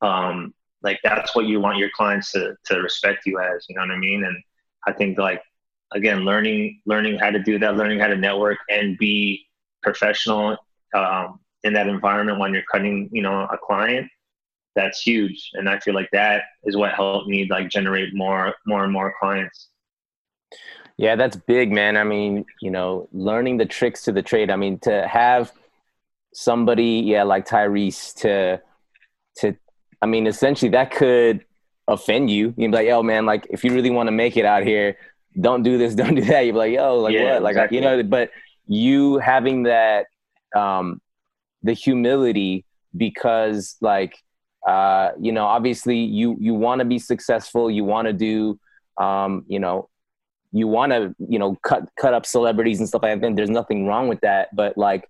um 0.02 0.54
like 0.82 1.00
that's 1.04 1.34
what 1.34 1.46
you 1.46 1.62
want 1.62 1.78
your 1.78 1.90
clients 1.96 2.32
to 2.32 2.56
to 2.66 2.82
respect 2.82 3.26
you 3.26 3.40
as 3.40 3.66
you 3.70 3.76
know 3.76 3.82
what 3.82 3.92
i 3.92 3.98
mean? 3.98 4.26
And 4.26 4.38
i 4.86 4.92
think 4.92 5.18
like 5.18 5.42
again 5.94 6.20
learning 6.20 6.82
learning 6.86 7.18
how 7.18 7.30
to 7.30 7.40
do 7.40 7.60
that 7.60 7.76
learning 7.76 8.00
how 8.00 8.08
to 8.08 8.18
network 8.18 8.58
and 8.70 8.98
be 8.98 9.46
professional 9.82 10.58
um, 10.96 11.40
in 11.64 11.74
that 11.74 11.88
environment 11.88 12.40
when 12.40 12.54
you're 12.54 12.64
cutting 12.72 13.10
you 13.12 13.22
know 13.22 13.48
a 13.52 13.58
client 13.58 14.10
that's 14.76 15.02
huge. 15.02 15.52
And 15.54 15.70
i 15.70 15.80
feel 15.80 15.94
like 15.94 16.10
that 16.12 16.44
is 16.64 16.76
what 16.76 16.94
helped 16.94 17.28
me 17.28 17.48
like 17.50 17.70
generate 17.70 18.14
more 18.14 18.54
more 18.66 18.84
and 18.84 18.94
more 18.94 19.14
clients. 19.20 19.70
Yeah 20.98 21.16
that's 21.16 21.36
big 21.36 21.72
man. 21.72 21.98
I 21.98 22.04
mean 22.04 22.46
you 22.62 22.72
know 22.72 23.08
learning 23.12 23.58
the 23.58 23.66
tricks 23.66 24.04
to 24.04 24.12
the 24.12 24.22
trade. 24.22 24.50
I 24.50 24.56
mean 24.56 24.80
to 24.80 25.08
have 25.08 25.52
somebody 26.34 27.04
yeah 27.06 27.24
like 27.24 27.48
tyrese 27.48 28.16
to 28.16 28.60
to 29.38 29.56
i 30.02 30.06
mean 30.08 30.26
essentially 30.26 30.70
that 30.70 30.90
could 30.92 31.46
offend 31.88 32.32
you. 32.32 32.54
You'd 32.58 32.72
be 32.72 32.78
like 32.78 32.90
oh 32.90 33.04
man 33.04 33.26
like 33.26 33.48
if 33.50 33.64
you 33.64 33.74
really 33.74 33.92
want 33.92 34.08
to 34.08 34.12
make 34.12 34.38
it 34.38 34.46
out 34.46 34.64
here 34.64 34.98
don't 35.40 35.64
do 35.64 35.78
this, 35.78 35.96
don't 36.02 36.16
do 36.16 36.22
that. 36.22 36.46
You're 36.46 36.56
like, 36.56 36.74
yo, 36.74 37.00
like 37.00 37.14
yeah, 37.14 37.34
what? 37.34 37.44
Like, 37.44 37.52
exactly. 37.52 37.78
you 37.78 37.84
know, 37.84 38.04
but 38.04 38.32
you 38.68 39.18
having 39.18 39.64
that, 39.64 40.08
um, 40.56 41.02
the 41.64 41.74
humility 41.74 42.66
because 42.96 43.76
like, 43.82 44.18
uh, 44.68 45.12
you 45.20 45.32
know, 45.32 45.46
obviously 45.46 45.98
you, 45.98 46.38
you 46.40 46.54
want 46.54 46.80
to 46.80 46.86
be 46.86 47.00
successful. 47.00 47.70
You 47.70 47.84
want 47.84 48.08
to 48.08 48.14
do, 48.14 48.60
um, 48.98 49.44
you 49.48 49.60
know, 49.60 49.90
you 50.52 50.68
want 50.68 50.92
to, 50.92 51.16
you 51.28 51.40
know, 51.40 51.58
cut, 51.64 51.90
cut 52.00 52.14
up 52.14 52.26
celebrities 52.26 52.80
and 52.80 52.88
stuff 52.88 53.02
like 53.04 53.20
that. 53.20 53.36
There's 53.36 53.50
nothing 53.50 53.88
wrong 53.88 54.08
with 54.08 54.22
that. 54.22 54.56
But 54.56 54.78
like 54.78 55.10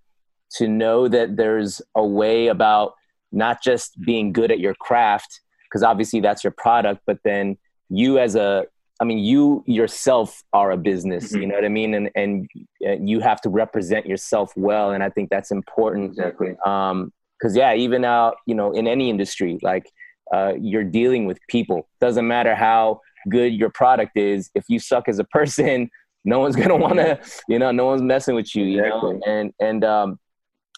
to 0.56 0.68
know 0.68 1.08
that 1.08 1.36
there's 1.36 1.82
a 1.96 2.06
way 2.06 2.48
about 2.48 2.94
not 3.32 3.62
just 3.62 4.00
being 4.02 4.32
good 4.32 4.52
at 4.52 4.60
your 4.60 4.76
craft, 4.76 5.42
because 5.68 5.84
obviously 5.84 6.20
that's 6.20 6.44
your 6.44 6.54
product, 6.56 7.02
but 7.06 7.18
then 7.24 7.58
you 7.90 8.20
as 8.20 8.36
a 8.36 8.66
I 9.00 9.06
mean, 9.06 9.20
you 9.20 9.64
yourself 9.66 10.44
are 10.54 10.72
a 10.72 10.78
business, 10.78 11.32
mm-hmm. 11.32 11.42
you 11.42 11.48
know 11.48 11.56
what 11.56 11.66
I 11.66 11.70
mean? 11.70 11.94
And, 11.96 12.10
and 12.16 12.48
you 12.80 13.20
have 13.22 13.42
to 13.42 13.50
represent 13.50 14.06
yourself 14.06 14.54
well. 14.56 14.92
And 14.92 15.04
I 15.04 15.10
think 15.10 15.30
that's 15.30 15.52
important. 15.52 16.12
Exactly. 16.12 16.56
Um, 16.66 17.12
cause 17.42 17.56
yeah, 17.56 17.74
even 17.74 18.06
out, 18.06 18.38
you 18.46 18.56
know, 18.56 18.72
in 18.72 18.88
any 18.88 19.10
industry, 19.10 19.60
like, 19.62 19.92
uh, 20.34 20.54
you're 20.60 20.84
dealing 20.84 21.26
with 21.26 21.40
people. 21.50 21.88
Doesn't 22.00 22.28
matter 22.28 22.56
how 22.56 23.02
good 23.30 23.54
your 23.54 23.70
product 23.70 24.16
is. 24.16 24.50
If 24.56 24.66
you 24.70 24.80
suck 24.80 25.10
as 25.10 25.20
a 25.20 25.24
person, 25.26 25.90
no 26.26 26.40
one's 26.40 26.56
gonna 26.56 26.78
want 26.78 26.96
to, 26.96 27.20
you 27.48 27.60
know, 27.60 27.72
no 27.72 27.86
one's 27.86 28.02
messing 28.02 28.36
with 28.36 28.56
you, 28.56 28.64
you 28.64 28.80
exactly. 28.84 29.14
know? 29.14 29.22
And, 29.26 29.54
and, 29.60 29.84
um, 29.84 30.20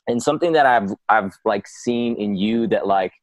and 0.07 0.21
something 0.21 0.53
that 0.53 0.65
I've, 0.65 0.91
I've 1.09 1.33
like 1.43 1.67
seen 1.67 2.15
in 2.15 2.35
you 2.35 2.67
that 2.67 2.87
like, 2.87 3.13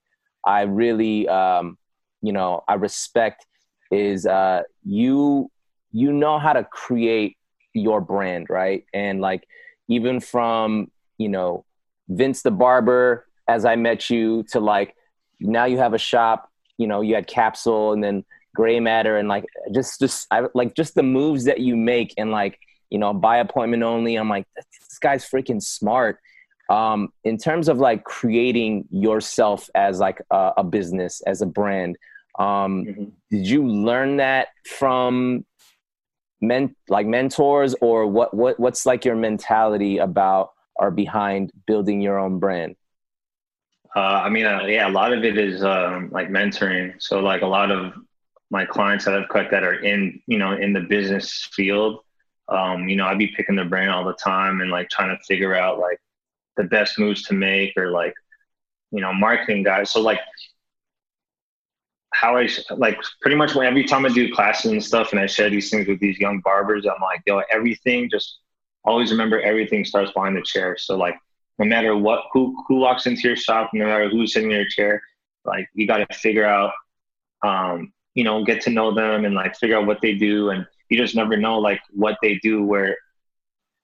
I 0.46 0.62
really, 0.62 1.28
um, 1.28 1.78
you 2.20 2.32
know, 2.32 2.62
I 2.68 2.74
respect 2.74 3.46
is 3.92 4.26
uh, 4.26 4.62
you 4.84 5.50
you 5.92 6.12
know 6.12 6.38
how 6.38 6.54
to 6.54 6.64
create 6.64 7.36
your 7.74 8.00
brand, 8.00 8.46
right? 8.48 8.84
And 8.92 9.20
like 9.20 9.46
even 9.88 10.18
from 10.18 10.90
you 11.18 11.28
know 11.28 11.64
Vince 12.08 12.42
the 12.42 12.50
barber 12.50 13.26
as 13.46 13.64
I 13.64 13.76
met 13.76 14.10
you 14.10 14.44
to 14.50 14.60
like 14.60 14.96
now 15.38 15.66
you 15.66 15.78
have 15.78 15.94
a 15.94 15.98
shop. 15.98 16.50
You 16.78 16.86
know 16.86 17.02
you 17.02 17.14
had 17.14 17.26
Capsule 17.26 17.92
and 17.92 18.02
then 18.02 18.24
Gray 18.56 18.80
Matter 18.80 19.18
and 19.18 19.28
like 19.28 19.44
just 19.72 20.00
just 20.00 20.26
I, 20.30 20.46
like 20.54 20.74
just 20.74 20.94
the 20.94 21.02
moves 21.02 21.44
that 21.44 21.60
you 21.60 21.76
make 21.76 22.14
and 22.16 22.30
like 22.30 22.58
you 22.90 22.98
know 22.98 23.12
by 23.12 23.36
appointment 23.36 23.82
only. 23.82 24.16
I'm 24.16 24.28
like 24.28 24.46
this 24.56 24.98
guy's 24.98 25.28
freaking 25.28 25.62
smart. 25.62 26.18
Um, 26.70 27.12
in 27.24 27.36
terms 27.36 27.68
of 27.68 27.78
like 27.78 28.04
creating 28.04 28.86
yourself 28.90 29.68
as 29.74 29.98
like 29.98 30.22
a, 30.30 30.52
a 30.58 30.64
business 30.64 31.20
as 31.26 31.42
a 31.42 31.46
brand 31.46 31.98
um, 32.38 32.84
mm-hmm. 32.84 33.04
Did 33.30 33.46
you 33.46 33.66
learn 33.66 34.16
that 34.18 34.48
from 34.64 35.44
men 36.40 36.74
like 36.88 37.06
mentors, 37.06 37.74
or 37.80 38.06
what? 38.06 38.34
What 38.34 38.58
what's 38.58 38.86
like 38.86 39.04
your 39.04 39.16
mentality 39.16 39.98
about 39.98 40.50
or 40.76 40.90
behind 40.90 41.52
building 41.66 42.00
your 42.00 42.18
own 42.18 42.38
brand? 42.38 42.76
Uh, 43.94 44.22
I 44.24 44.30
mean, 44.30 44.46
uh, 44.46 44.64
yeah, 44.64 44.88
a 44.88 44.90
lot 44.90 45.12
of 45.12 45.22
it 45.24 45.36
is 45.36 45.62
um, 45.62 46.08
like 46.10 46.28
mentoring. 46.28 46.94
So 47.00 47.20
like 47.20 47.42
a 47.42 47.46
lot 47.46 47.70
of 47.70 47.92
my 48.50 48.64
clients 48.64 49.04
that 49.04 49.14
I've 49.14 49.28
cut 49.28 49.50
that 49.50 49.62
are 49.62 49.82
in 49.82 50.20
you 50.26 50.38
know 50.38 50.52
in 50.52 50.72
the 50.72 50.80
business 50.80 51.48
field. 51.52 52.00
Um, 52.48 52.88
you 52.88 52.96
know, 52.96 53.06
I'd 53.06 53.18
be 53.18 53.28
picking 53.28 53.56
their 53.56 53.68
brain 53.68 53.88
all 53.88 54.04
the 54.04 54.14
time 54.14 54.60
and 54.60 54.70
like 54.70 54.88
trying 54.90 55.16
to 55.16 55.22
figure 55.24 55.54
out 55.54 55.78
like 55.78 55.98
the 56.56 56.64
best 56.64 56.98
moves 56.98 57.22
to 57.24 57.34
make 57.34 57.74
or 57.76 57.90
like 57.90 58.14
you 58.90 59.02
know 59.02 59.12
marketing 59.12 59.62
guys. 59.62 59.90
So 59.90 60.00
like 60.00 60.20
how 62.12 62.36
I 62.36 62.48
like 62.76 62.98
pretty 63.20 63.36
much 63.36 63.56
every 63.56 63.84
time 63.84 64.04
I 64.04 64.10
do 64.10 64.32
classes 64.32 64.70
and 64.70 64.84
stuff 64.84 65.12
and 65.12 65.20
I 65.20 65.26
share 65.26 65.50
these 65.50 65.70
things 65.70 65.88
with 65.88 66.00
these 66.00 66.18
young 66.18 66.40
barbers, 66.40 66.86
I'm 66.86 67.00
like, 67.00 67.22
yo, 67.26 67.42
everything 67.50 68.08
just 68.10 68.38
always 68.84 69.10
remember 69.10 69.40
everything 69.40 69.84
starts 69.84 70.12
behind 70.12 70.36
the 70.36 70.42
chair. 70.42 70.76
So 70.76 70.96
like 70.96 71.16
no 71.58 71.66
matter 71.66 71.96
what 71.96 72.24
who 72.32 72.54
who 72.68 72.76
walks 72.76 73.06
into 73.06 73.22
your 73.22 73.36
shop, 73.36 73.70
no 73.72 73.86
matter 73.86 74.08
who's 74.08 74.32
sitting 74.32 74.50
in 74.50 74.56
your 74.56 74.68
chair, 74.68 75.02
like 75.44 75.68
you 75.74 75.86
gotta 75.86 76.06
figure 76.14 76.44
out 76.44 76.72
um, 77.42 77.92
you 78.14 78.24
know, 78.24 78.44
get 78.44 78.60
to 78.62 78.70
know 78.70 78.94
them 78.94 79.24
and 79.24 79.34
like 79.34 79.56
figure 79.56 79.76
out 79.76 79.86
what 79.86 80.00
they 80.00 80.14
do 80.14 80.50
and 80.50 80.66
you 80.88 80.98
just 80.98 81.14
never 81.14 81.36
know 81.36 81.58
like 81.58 81.80
what 81.90 82.18
they 82.22 82.36
do 82.42 82.62
where 82.62 82.96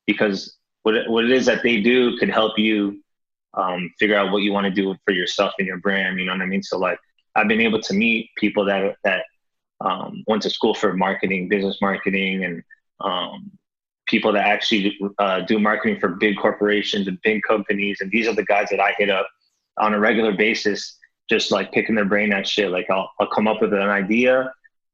because 0.06 0.56
what 0.82 0.94
what 1.08 1.24
it 1.24 1.30
is 1.30 1.46
that 1.46 1.62
they 1.62 1.80
do 1.80 2.16
could 2.18 2.30
help 2.30 2.58
you 2.58 3.02
um, 3.54 3.90
figure 3.98 4.16
out 4.16 4.30
what 4.30 4.42
you 4.42 4.52
want 4.52 4.66
to 4.66 4.70
do 4.70 4.94
for 5.04 5.12
yourself 5.12 5.52
and 5.58 5.66
your 5.66 5.78
brand. 5.78 6.18
You 6.18 6.26
know 6.26 6.32
what 6.32 6.42
I 6.42 6.46
mean? 6.46 6.62
So 6.62 6.78
like 6.78 6.98
I've 7.38 7.48
been 7.48 7.61
able 7.61 7.81
to 7.81 7.94
meet 7.94 8.31
people 8.37 8.64
that 8.66 8.96
that 9.05 9.24
um, 9.81 10.24
went 10.27 10.42
to 10.42 10.51
school 10.51 10.74
for 10.74 10.92
marketing, 10.94 11.48
business 11.48 11.79
marketing, 11.81 12.44
and 12.44 12.62
um, 13.01 13.51
people 14.07 14.33
that 14.33 14.46
actually 14.46 14.98
uh, 15.18 15.40
do 15.40 15.59
marketing 15.59 16.01
for 16.01 16.09
big 16.09 16.37
corporations 16.37 17.07
and 17.07 17.18
big 17.22 17.42
companies. 17.42 17.98
And 18.01 18.11
these 18.11 18.27
are 18.27 18.35
the 18.35 18.44
guys 18.44 18.68
that 18.70 18.81
I 18.81 18.94
hit 18.98 19.11
up 19.11 19.29
on 19.79 19.94
a 19.94 20.01
regular 20.01 20.33
basis, 20.33 20.96
just 21.31 21.53
like 21.53 21.72
picking 21.72 21.94
their 21.94 22.05
brain 22.05 22.33
at 22.33 22.46
shit. 22.46 22.70
Like 22.70 22.90
I'll, 22.90 23.11
I'll 23.20 23.29
come 23.29 23.46
up 23.46 23.61
with 23.61 23.72
an 23.72 23.81
idea 23.81 24.53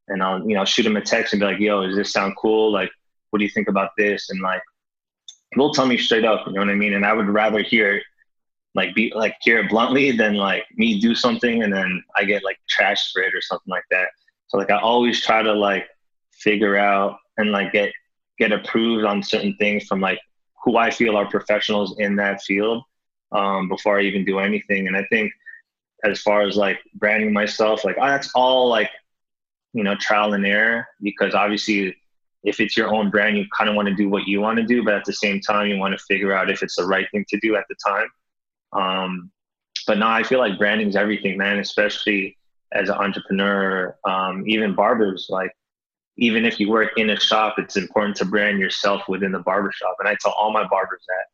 and 0.09 0.23
I'll, 0.23 0.41
you 0.47 0.55
know, 0.55 0.65
shoot 0.65 0.83
them 0.83 0.97
a 0.97 1.01
text 1.01 1.33
and 1.33 1.41
be 1.41 1.47
like, 1.47 1.61
yo, 1.61 1.87
does 1.87 1.97
this 1.97 2.13
sound 2.13 2.35
cool? 2.37 2.71
Like, 2.71 2.91
what 3.31 3.39
do 3.39 3.45
you 3.45 3.51
think 3.51 3.69
about 3.69 3.91
this? 3.97 4.29
And 4.31 4.41
like, 4.43 4.61
they'll 5.57 5.73
tell 5.73 5.87
me 5.87 5.97
straight 5.97 6.25
up, 6.25 6.47
you 6.47 6.53
know 6.53 6.61
what 6.61 6.69
I 6.69 6.75
mean? 6.75 6.95
And 6.95 7.07
I 7.07 7.15
would 7.15 7.29
rather 7.29 7.63
hear 7.63 8.03
like 8.75 8.95
be 8.95 9.13
like 9.15 9.37
hear 9.41 9.61
it 9.61 9.71
bluntly 9.71 10.13
than 10.13 10.35
like 10.35 10.65
me 10.77 11.01
do 11.01 11.15
something 11.15 11.63
and 11.63 11.73
then 11.73 12.03
I 12.17 12.25
get 12.25 12.45
like 12.45 12.59
trash 12.69 13.13
for 13.13 13.23
it 13.23 13.35
or 13.35 13.41
something 13.41 13.71
like 13.71 13.85
that. 13.91 14.09
So 14.49 14.59
like 14.59 14.71
I 14.71 14.79
always 14.79 15.21
try 15.21 15.43
to 15.43 15.53
like 15.53 15.87
figure 16.33 16.77
out 16.77 17.19
and 17.39 17.53
like 17.53 17.73
get 17.73 17.93
get 18.39 18.53
approved 18.53 19.05
on 19.05 19.23
certain 19.23 19.57
things 19.57 19.85
from 19.85 20.01
like 20.01 20.19
who 20.65 20.77
I 20.77 20.91
feel 20.91 21.17
are 21.17 21.29
professionals 21.29 21.97
in 21.99 22.17
that 22.17 22.43
field 22.43 22.83
um, 23.33 23.69
before 23.69 23.99
I 23.99 24.03
even 24.03 24.25
do 24.25 24.39
anything. 24.39 24.89
And 24.89 24.97
I 24.97 25.05
think 25.11 25.33
as 26.05 26.21
far 26.21 26.43
as 26.43 26.57
like 26.57 26.79
branding 26.95 27.33
myself, 27.33 27.85
like 27.85 27.97
oh, 28.01 28.07
that's 28.07 28.31
all 28.35 28.69
like 28.69 28.91
you 29.73 29.85
know 29.85 29.95
trial 29.97 30.35
and 30.35 30.45
error 30.45 30.87
because 31.01 31.35
obviously 31.35 31.97
if 32.45 32.61
it's 32.61 32.77
your 32.77 32.95
own 32.95 33.11
brand, 33.11 33.39
you 33.39 33.47
kind 33.57 33.71
of 33.71 33.77
want 33.77 33.89
to 33.89 33.95
do 33.95 34.09
what 34.09 34.29
you 34.29 34.41
want 34.41 34.59
to 34.59 34.65
do, 34.65 34.85
but 34.85 34.95
at 34.95 35.05
the 35.05 35.13
same 35.15 35.41
time, 35.41 35.67
you 35.67 35.79
want 35.79 35.99
to 35.99 36.05
figure 36.05 36.35
out 36.35 36.51
if 36.51 36.63
it's 36.63 36.77
the 36.77 36.85
right 36.85 37.07
thing 37.11 37.25
to 37.31 37.41
do 37.41 37.57
at 37.57 37.65
the 37.71 37.75
time. 37.85 38.07
Um, 38.75 39.31
but 39.87 39.99
now 39.99 40.11
I 40.11 40.23
feel 40.23 40.39
like 40.39 40.59
branding 40.59 40.89
is 40.89 40.97
everything, 40.97 41.37
man, 41.37 41.59
especially 41.59 42.37
as 42.73 42.89
an 42.89 42.97
entrepreneur, 42.97 43.97
um, 44.05 44.45
even 44.47 44.75
barbers, 44.75 45.27
like 45.31 45.53
even 46.17 46.45
if 46.45 46.61
you 46.61 46.71
work 46.71 46.93
in 46.97 47.11
a 47.11 47.19
shop, 47.19 47.57
it's 47.59 47.77
important 47.77 48.17
to 48.17 48.25
brand 48.25 48.59
yourself 48.59 49.03
within 49.09 49.33
the 49.33 49.41
barbershop. 49.41 49.97
And 49.99 50.09
I 50.09 50.17
tell 50.21 50.33
all 50.33 50.53
my 50.53 50.67
barbers 50.67 51.05
that, 51.07 51.25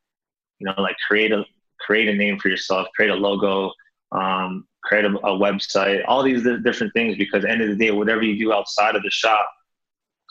you 0.59 0.65
know, 0.65 0.81
like 0.81 0.95
create 1.07 1.31
a, 1.31 1.45
create 1.79 2.07
a 2.07 2.13
name 2.13 2.39
for 2.39 2.49
yourself, 2.49 2.87
create 2.95 3.11
a 3.11 3.15
logo, 3.15 3.71
um, 4.11 4.67
create 4.83 5.05
a, 5.05 5.09
a, 5.09 5.37
website, 5.37 6.03
all 6.07 6.23
these 6.23 6.43
different 6.63 6.93
things, 6.93 7.17
because 7.17 7.45
end 7.45 7.61
of 7.61 7.69
the 7.69 7.75
day, 7.75 7.91
whatever 7.91 8.23
you 8.23 8.37
do 8.37 8.53
outside 8.53 8.95
of 8.95 9.03
the 9.03 9.11
shop 9.11 9.49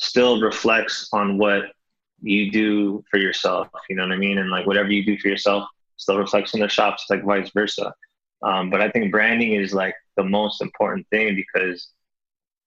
still 0.01 0.41
reflects 0.41 1.09
on 1.13 1.39
what 1.39 1.67
you 2.21 2.51
do 2.51 3.05
for 3.11 3.19
yourself. 3.19 3.69
You 3.89 3.97
know 3.97 4.03
what 4.03 4.13
I 4.13 4.19
mean? 4.19 4.39
And 4.39 4.51
like 4.51 4.67
whatever 4.67 4.91
you 4.91 5.05
do 5.05 5.19
for 5.19 5.29
yourself 5.29 5.69
still 6.01 6.19
reflects 6.19 6.55
in 6.55 6.61
the 6.61 6.69
shops, 6.69 7.07
like 7.11 7.25
vice 7.25 7.51
versa. 7.51 7.95
Um, 8.43 8.71
but 8.71 8.81
I 8.81 8.91
think 8.91 9.11
branding 9.11 9.53
is 9.53 9.75
like 9.75 9.95
the 10.17 10.25
most 10.25 10.63
important 10.63 11.07
thing 11.11 11.37
because 11.37 11.91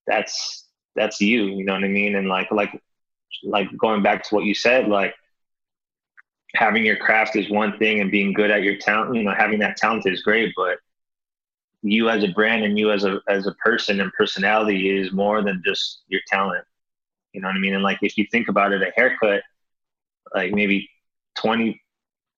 that's 0.08 0.68
that's 0.96 1.20
you. 1.20 1.46
You 1.46 1.66
know 1.66 1.74
what 1.74 1.84
I 1.84 1.88
mean? 1.88 2.16
And 2.16 2.28
like 2.28 2.52
like 2.52 2.80
like 3.44 3.68
going 3.78 4.04
back 4.04 4.24
to 4.24 4.36
what 4.36 4.46
you 4.46 4.54
said, 4.54 4.88
like 4.88 5.16
having 6.56 6.86
your 6.86 6.98
craft 6.98 7.36
is 7.36 7.50
one 7.50 7.78
thing 7.80 8.00
and 8.02 8.12
being 8.12 8.34
good 8.34 8.52
at 8.52 8.62
your 8.62 8.78
talent, 8.78 9.16
you 9.16 9.24
know, 9.24 9.34
having 9.34 9.60
that 9.60 9.78
talent 9.78 10.06
is 10.06 10.22
great, 10.22 10.54
but 10.56 10.78
you 11.82 12.10
as 12.10 12.24
a 12.24 12.28
brand 12.30 12.64
and 12.64 12.78
you 12.78 12.92
as 12.92 13.04
a 13.04 13.20
as 13.28 13.48
a 13.48 13.54
person 13.54 14.00
and 14.00 14.14
personality 14.14 14.98
is 14.98 15.12
more 15.12 15.42
than 15.42 15.62
just 15.66 16.04
your 16.08 16.22
talent. 16.28 16.64
You 17.34 17.42
know 17.42 17.48
what 17.48 17.58
I 17.58 17.60
mean? 17.60 17.74
And 17.74 17.84
like 17.84 18.00
if 18.04 18.18
you 18.18 18.28
think 18.32 18.48
about 18.48 18.72
it, 18.72 18.82
a 18.84 18.92
haircut, 18.96 19.42
like 20.34 20.54
maybe 20.54 20.90
twenty, 21.36 21.82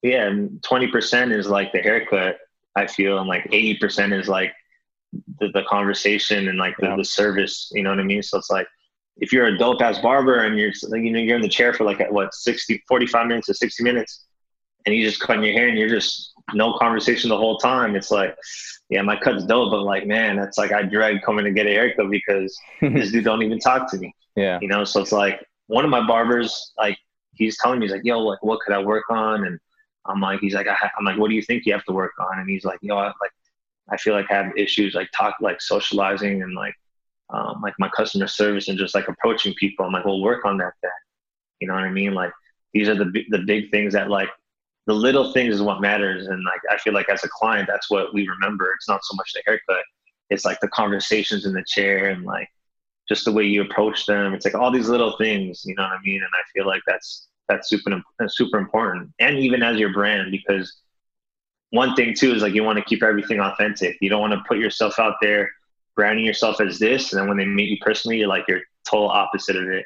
yeah, 0.05 0.31
twenty 0.63 0.87
percent 0.87 1.31
is 1.31 1.47
like 1.47 1.71
the 1.71 1.79
haircut. 1.79 2.37
I 2.75 2.87
feel, 2.87 3.19
and 3.19 3.27
like 3.27 3.47
eighty 3.51 3.75
percent 3.77 4.13
is 4.13 4.27
like 4.27 4.53
the, 5.39 5.49
the 5.49 5.63
conversation 5.63 6.47
and 6.47 6.57
like 6.57 6.75
the, 6.77 6.87
yeah. 6.87 6.95
the 6.95 7.05
service. 7.05 7.71
You 7.73 7.83
know 7.83 7.89
what 7.89 7.99
I 7.99 8.03
mean? 8.03 8.21
So 8.21 8.37
it's 8.37 8.49
like 8.49 8.67
if 9.17 9.31
you're 9.31 9.47
a 9.47 9.57
dope 9.57 9.81
ass 9.81 9.99
barber 9.99 10.39
and 10.39 10.57
you're 10.57 10.71
you 10.97 11.11
know 11.11 11.19
you're 11.19 11.35
in 11.35 11.41
the 11.41 11.49
chair 11.49 11.73
for 11.73 11.83
like 11.83 11.99
what 12.11 12.33
60 12.33 12.83
45 12.87 13.27
minutes 13.27 13.47
to 13.47 13.53
60 13.53 13.83
minutes 13.83 14.25
and 14.85 14.93
you 14.93 15.05
just 15.05 15.21
cutting 15.21 15.43
your 15.43 15.53
hair 15.53 15.67
and 15.67 15.77
you're 15.77 15.89
just 15.89 16.33
no 16.53 16.73
conversation 16.77 17.29
the 17.29 17.37
whole 17.37 17.57
time 17.57 17.95
it's 17.95 18.11
like 18.11 18.35
yeah 18.89 19.01
my 19.01 19.15
cut's 19.15 19.45
dope 19.45 19.71
but 19.71 19.81
like 19.83 20.05
man 20.05 20.35
that's 20.35 20.57
like 20.57 20.71
i 20.71 20.83
dread 20.83 21.21
coming 21.23 21.45
to 21.45 21.51
get 21.51 21.65
a 21.65 21.71
haircut 21.71 22.09
because 22.09 22.57
this 22.81 23.11
dude 23.11 23.23
don't 23.23 23.41
even 23.41 23.59
talk 23.59 23.89
to 23.89 23.97
me 23.97 24.13
yeah 24.35 24.59
you 24.61 24.67
know 24.67 24.83
so 24.83 25.01
it's 25.01 25.11
like 25.11 25.43
one 25.67 25.85
of 25.85 25.89
my 25.89 26.05
barbers 26.05 26.73
like 26.77 26.97
he's 27.33 27.57
telling 27.57 27.79
me 27.79 27.85
he's 27.85 27.93
like 27.93 28.03
yo 28.03 28.19
like 28.19 28.43
what 28.43 28.59
could 28.59 28.75
i 28.75 28.79
work 28.79 29.05
on 29.09 29.45
and 29.45 29.59
i'm 30.07 30.21
like 30.21 30.39
he's 30.39 30.53
like 30.53 30.67
I 30.67 30.75
am 30.97 31.05
like 31.05 31.17
what 31.17 31.29
do 31.29 31.35
you 31.35 31.41
think 31.41 31.65
you 31.65 31.73
have 31.73 31.85
to 31.85 31.93
work 31.93 32.13
on 32.19 32.39
and 32.39 32.49
he's 32.49 32.65
like 32.65 32.79
yo 32.81 32.97
I, 32.97 33.05
like 33.05 33.31
i 33.89 33.97
feel 33.97 34.13
like 34.13 34.29
i 34.29 34.35
have 34.35 34.51
issues 34.57 34.93
like 34.93 35.09
talk 35.15 35.35
like 35.41 35.61
socializing 35.61 36.41
and 36.43 36.53
like 36.55 36.75
um, 37.29 37.61
like 37.61 37.73
my 37.79 37.89
customer 37.89 38.27
service 38.27 38.67
and 38.67 38.77
just 38.77 38.95
like 38.95 39.07
approaching 39.07 39.53
people. 39.55 39.85
I'm 39.85 39.91
like, 39.91 40.05
we'll 40.05 40.21
work 40.21 40.45
on 40.45 40.57
that 40.57 40.73
then. 40.81 40.91
You 41.59 41.67
know 41.67 41.73
what 41.73 41.83
I 41.83 41.91
mean? 41.91 42.13
Like 42.13 42.31
these 42.73 42.87
are 42.87 42.95
the 42.95 43.11
the 43.29 43.39
big 43.39 43.71
things 43.71 43.93
that 43.93 44.09
like 44.09 44.29
the 44.87 44.93
little 44.93 45.33
things 45.33 45.55
is 45.55 45.61
what 45.61 45.81
matters. 45.81 46.27
And 46.27 46.43
like 46.43 46.61
I 46.69 46.77
feel 46.77 46.93
like 46.93 47.09
as 47.09 47.23
a 47.23 47.29
client, 47.29 47.67
that's 47.67 47.89
what 47.89 48.13
we 48.13 48.27
remember. 48.27 48.71
It's 48.75 48.87
not 48.87 49.03
so 49.03 49.15
much 49.15 49.31
the 49.33 49.41
haircut. 49.45 49.83
It's 50.29 50.45
like 50.45 50.59
the 50.59 50.67
conversations 50.69 51.45
in 51.45 51.53
the 51.53 51.63
chair 51.65 52.09
and 52.09 52.23
like 52.23 52.49
just 53.07 53.25
the 53.25 53.31
way 53.31 53.45
you 53.45 53.61
approach 53.61 54.05
them. 54.05 54.33
It's 54.33 54.45
like 54.45 54.55
all 54.55 54.71
these 54.71 54.89
little 54.89 55.15
things. 55.17 55.63
You 55.65 55.75
know 55.75 55.83
what 55.83 55.93
I 55.93 56.01
mean? 56.03 56.17
And 56.21 56.31
I 56.33 56.43
feel 56.53 56.67
like 56.67 56.81
that's 56.85 57.27
that's 57.47 57.69
super 57.69 58.01
super 58.27 58.57
important. 58.57 59.11
And 59.19 59.37
even 59.39 59.63
as 59.63 59.77
your 59.77 59.93
brand, 59.93 60.31
because 60.31 60.81
one 61.71 61.95
thing 61.95 62.13
too 62.13 62.33
is 62.33 62.41
like 62.41 62.53
you 62.53 62.63
want 62.63 62.77
to 62.77 62.85
keep 62.85 63.03
everything 63.03 63.39
authentic. 63.39 63.97
You 64.01 64.09
don't 64.09 64.21
want 64.21 64.33
to 64.33 64.43
put 64.47 64.57
yourself 64.57 64.99
out 64.99 65.15
there 65.21 65.51
branding 65.95 66.25
yourself 66.25 66.59
as 66.59 66.77
this, 66.77 67.13
and 67.13 67.21
then 67.21 67.27
when 67.27 67.37
they 67.37 67.45
meet 67.45 67.69
you 67.69 67.77
personally, 67.81 68.17
you're 68.17 68.27
like 68.27 68.45
you're 68.47 68.61
total 68.87 69.09
opposite 69.09 69.55
of 69.55 69.69
it. 69.69 69.85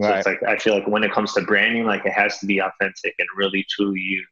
So 0.00 0.08
right. 0.08 0.18
it's 0.18 0.26
like 0.26 0.42
I 0.42 0.58
feel 0.58 0.74
like 0.74 0.86
when 0.86 1.04
it 1.04 1.12
comes 1.12 1.32
to 1.34 1.42
branding, 1.42 1.84
like 1.84 2.04
it 2.04 2.12
has 2.12 2.38
to 2.38 2.46
be 2.46 2.58
authentic 2.58 3.14
and 3.18 3.28
really 3.36 3.64
truly 3.68 4.00
you. 4.00 4.24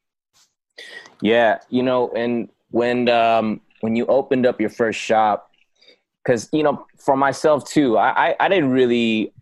Yeah, 1.20 1.58
you 1.70 1.82
know, 1.82 2.10
and 2.10 2.48
when 2.70 3.08
um 3.08 3.60
when 3.80 3.96
you 3.96 4.06
opened 4.06 4.46
up 4.46 4.60
your 4.60 4.70
first 4.70 4.98
shop, 4.98 5.50
because 6.22 6.48
you 6.52 6.62
know, 6.62 6.86
for 6.98 7.16
myself 7.16 7.64
too, 7.66 7.96
I 7.96 8.30
I, 8.30 8.36
I 8.40 8.48
didn't 8.48 8.70
really 8.70 9.32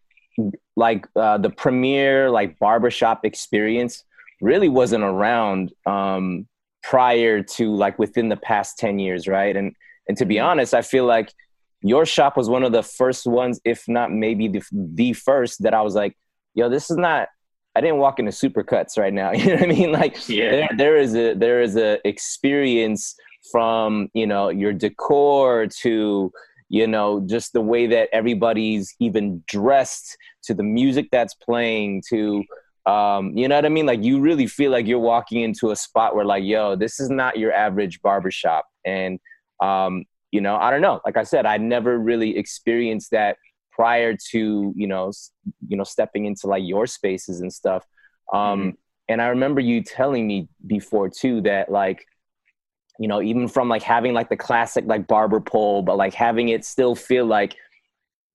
like 0.76 1.06
uh, 1.16 1.38
the 1.38 1.50
premier 1.50 2.30
like 2.30 2.58
barbershop 2.58 3.24
experience 3.24 4.04
really 4.40 4.68
wasn't 4.68 5.02
around 5.02 5.72
um 5.86 6.46
prior 6.82 7.42
to 7.42 7.74
like 7.74 7.98
within 7.98 8.28
the 8.28 8.36
past 8.36 8.78
10 8.78 8.98
years 8.98 9.28
right 9.28 9.56
and 9.56 9.74
and 10.08 10.16
to 10.16 10.24
be 10.24 10.36
mm-hmm. 10.36 10.46
honest 10.46 10.74
i 10.74 10.82
feel 10.82 11.04
like 11.04 11.32
your 11.82 12.06
shop 12.06 12.36
was 12.36 12.48
one 12.48 12.62
of 12.62 12.72
the 12.72 12.82
first 12.82 13.26
ones, 13.26 13.60
if 13.64 13.88
not 13.88 14.12
maybe 14.12 14.48
the, 14.48 14.62
the 14.72 15.12
first, 15.12 15.62
that 15.62 15.74
I 15.74 15.82
was 15.82 15.94
like, 15.94 16.16
yo, 16.54 16.68
this 16.68 16.90
is 16.90 16.96
not. 16.96 17.28
I 17.74 17.80
didn't 17.80 17.98
walk 17.98 18.18
into 18.18 18.32
supercuts 18.32 18.98
right 18.98 19.12
now. 19.12 19.32
You 19.32 19.46
know 19.46 19.54
what 19.54 19.62
I 19.62 19.66
mean? 19.66 19.92
Like 19.92 20.28
yeah. 20.28 20.50
there, 20.50 20.68
there 20.76 20.96
is 20.96 21.16
a 21.16 21.34
there 21.34 21.60
is 21.60 21.76
a 21.76 22.06
experience 22.06 23.14
from 23.50 24.08
you 24.14 24.26
know 24.26 24.50
your 24.50 24.72
decor 24.72 25.66
to 25.80 26.32
you 26.72 26.88
know 26.88 27.20
just 27.26 27.52
the 27.52 27.60
way 27.60 27.86
that 27.86 28.08
everybody's 28.12 28.94
even 28.98 29.44
dressed 29.46 30.16
to 30.42 30.54
the 30.54 30.64
music 30.64 31.08
that's 31.12 31.34
playing 31.34 32.02
to 32.08 32.42
um, 32.84 33.30
you 33.36 33.46
know 33.46 33.54
what 33.54 33.64
I 33.64 33.68
mean? 33.68 33.86
Like 33.86 34.02
you 34.02 34.18
really 34.18 34.48
feel 34.48 34.72
like 34.72 34.88
you're 34.88 34.98
walking 34.98 35.42
into 35.42 35.70
a 35.70 35.76
spot 35.76 36.16
where 36.16 36.24
like, 36.24 36.42
yo, 36.42 36.74
this 36.74 36.98
is 36.98 37.10
not 37.10 37.38
your 37.38 37.52
average 37.52 38.02
barbershop. 38.02 38.64
And 38.84 39.20
um, 39.62 40.02
you 40.32 40.40
know 40.40 40.56
i 40.56 40.70
don't 40.70 40.80
know 40.80 41.00
like 41.04 41.16
i 41.16 41.22
said 41.22 41.46
i 41.46 41.56
never 41.56 41.98
really 41.98 42.36
experienced 42.36 43.10
that 43.12 43.36
prior 43.70 44.16
to 44.16 44.72
you 44.74 44.86
know 44.86 45.12
you 45.68 45.76
know 45.76 45.84
stepping 45.84 46.24
into 46.24 46.46
like 46.46 46.64
your 46.64 46.86
spaces 46.86 47.40
and 47.40 47.52
stuff 47.52 47.86
um 48.32 48.60
mm-hmm. 48.60 48.70
and 49.08 49.22
i 49.22 49.28
remember 49.28 49.60
you 49.60 49.82
telling 49.82 50.26
me 50.26 50.48
before 50.66 51.08
too 51.08 51.40
that 51.42 51.70
like 51.70 52.04
you 53.02 53.08
know 53.08 53.20
even 53.20 53.48
from 53.48 53.68
like 53.68 53.82
having 53.82 54.14
like 54.14 54.28
the 54.28 54.36
classic 54.36 54.84
like 54.86 55.08
barber 55.08 55.40
pole 55.40 55.82
but 55.82 55.96
like 55.96 56.14
having 56.14 56.50
it 56.50 56.64
still 56.64 56.94
feel 56.94 57.26
like 57.26 57.56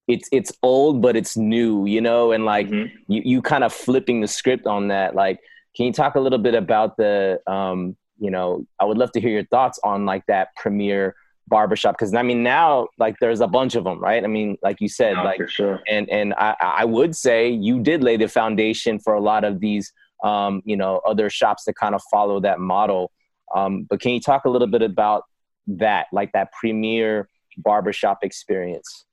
it's 0.08 0.28
it's 0.30 0.52
old 0.62 1.00
but 1.00 1.16
it's 1.16 1.38
new 1.38 1.86
you 1.86 2.02
know 2.02 2.32
and 2.32 2.44
like 2.44 2.68
mm-hmm. 2.68 2.94
you, 3.10 3.22
you 3.24 3.42
kind 3.42 3.64
of 3.64 3.72
flipping 3.72 4.20
the 4.20 4.28
script 4.28 4.66
on 4.66 4.88
that 4.88 5.14
like 5.14 5.40
can 5.74 5.86
you 5.86 5.92
talk 5.92 6.16
a 6.16 6.20
little 6.20 6.38
bit 6.38 6.54
about 6.54 6.98
the 6.98 7.40
um 7.46 7.96
you 8.18 8.30
know 8.30 8.62
i 8.78 8.84
would 8.84 8.98
love 8.98 9.10
to 9.10 9.20
hear 9.20 9.30
your 9.30 9.46
thoughts 9.46 9.80
on 9.82 10.04
like 10.04 10.24
that 10.26 10.54
premiere 10.54 11.16
barbershop 11.46 11.94
because 11.94 12.12
i 12.12 12.22
mean 12.22 12.42
now 12.42 12.86
like 12.98 13.16
there's 13.20 13.40
a 13.40 13.46
bunch 13.46 13.74
of 13.74 13.84
them 13.84 13.98
right 14.00 14.22
i 14.22 14.26
mean 14.26 14.58
like 14.62 14.82
you 14.82 14.88
said 14.88 15.14
no, 15.14 15.24
like 15.24 15.48
sure. 15.48 15.80
and 15.88 16.10
and 16.10 16.34
I, 16.34 16.54
I 16.60 16.84
would 16.84 17.16
say 17.16 17.48
you 17.48 17.80
did 17.80 18.04
lay 18.04 18.18
the 18.18 18.28
foundation 18.28 18.98
for 18.98 19.14
a 19.14 19.20
lot 19.20 19.44
of 19.44 19.60
these 19.60 19.94
um, 20.22 20.62
you 20.64 20.76
know 20.76 21.00
other 21.06 21.30
shops 21.30 21.64
that 21.64 21.76
kind 21.76 21.94
of 21.94 22.02
follow 22.10 22.40
that 22.40 22.58
model 22.58 23.12
um, 23.54 23.86
but 23.88 24.00
can 24.00 24.12
you 24.12 24.20
talk 24.20 24.44
a 24.44 24.50
little 24.50 24.66
bit 24.68 24.82
about 24.82 25.24
that 25.66 26.06
like 26.12 26.32
that 26.32 26.52
premier 26.52 27.28
barbershop 27.58 28.18
experience? 28.22 29.04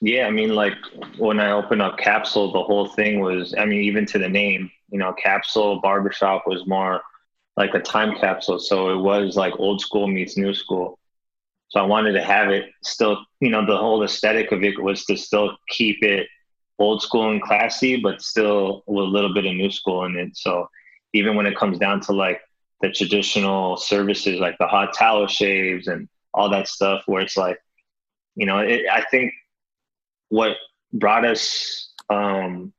Yeah 0.00 0.26
i 0.26 0.30
mean 0.30 0.54
like 0.54 0.74
when 1.18 1.38
i 1.38 1.52
opened 1.52 1.82
up 1.82 1.98
capsule 1.98 2.50
the 2.50 2.62
whole 2.62 2.88
thing 2.88 3.20
was 3.20 3.54
i 3.58 3.64
mean 3.64 3.82
even 3.82 4.06
to 4.06 4.18
the 4.18 4.28
name 4.28 4.70
you 4.90 4.98
know 4.98 5.12
capsule 5.12 5.80
barbershop 5.80 6.44
was 6.46 6.66
more 6.66 7.02
like 7.56 7.74
a 7.74 7.80
time 7.80 8.16
capsule. 8.16 8.58
So 8.58 8.90
it 8.90 9.02
was 9.02 9.36
like 9.36 9.58
old 9.58 9.80
school 9.80 10.06
meets 10.06 10.36
new 10.36 10.54
school. 10.54 10.98
So 11.68 11.80
I 11.80 11.84
wanted 11.84 12.12
to 12.12 12.22
have 12.22 12.50
it 12.50 12.70
still, 12.82 13.24
you 13.40 13.50
know, 13.50 13.64
the 13.64 13.76
whole 13.76 14.02
aesthetic 14.02 14.52
of 14.52 14.62
it 14.62 14.80
was 14.80 15.04
to 15.06 15.16
still 15.16 15.56
keep 15.68 16.02
it 16.02 16.26
old 16.78 17.02
school 17.02 17.30
and 17.30 17.42
classy, 17.42 17.96
but 17.96 18.20
still 18.20 18.82
with 18.86 19.04
a 19.04 19.08
little 19.08 19.32
bit 19.32 19.46
of 19.46 19.54
new 19.54 19.70
school 19.70 20.04
in 20.04 20.16
it. 20.16 20.36
So 20.36 20.68
even 21.12 21.36
when 21.36 21.46
it 21.46 21.56
comes 21.56 21.78
down 21.78 22.00
to 22.02 22.12
like 22.12 22.40
the 22.82 22.90
traditional 22.90 23.76
services, 23.76 24.40
like 24.40 24.58
the 24.58 24.66
hot 24.66 24.92
towel 24.94 25.26
shaves 25.26 25.86
and 25.86 26.08
all 26.34 26.50
that 26.50 26.68
stuff, 26.68 27.02
where 27.06 27.22
it's 27.22 27.36
like, 27.36 27.58
you 28.34 28.44
know, 28.44 28.58
it, 28.58 28.82
I 28.90 29.04
think 29.10 29.32
what 30.28 30.56
brought 30.92 31.24
us 31.24 31.92
um, 32.10 32.72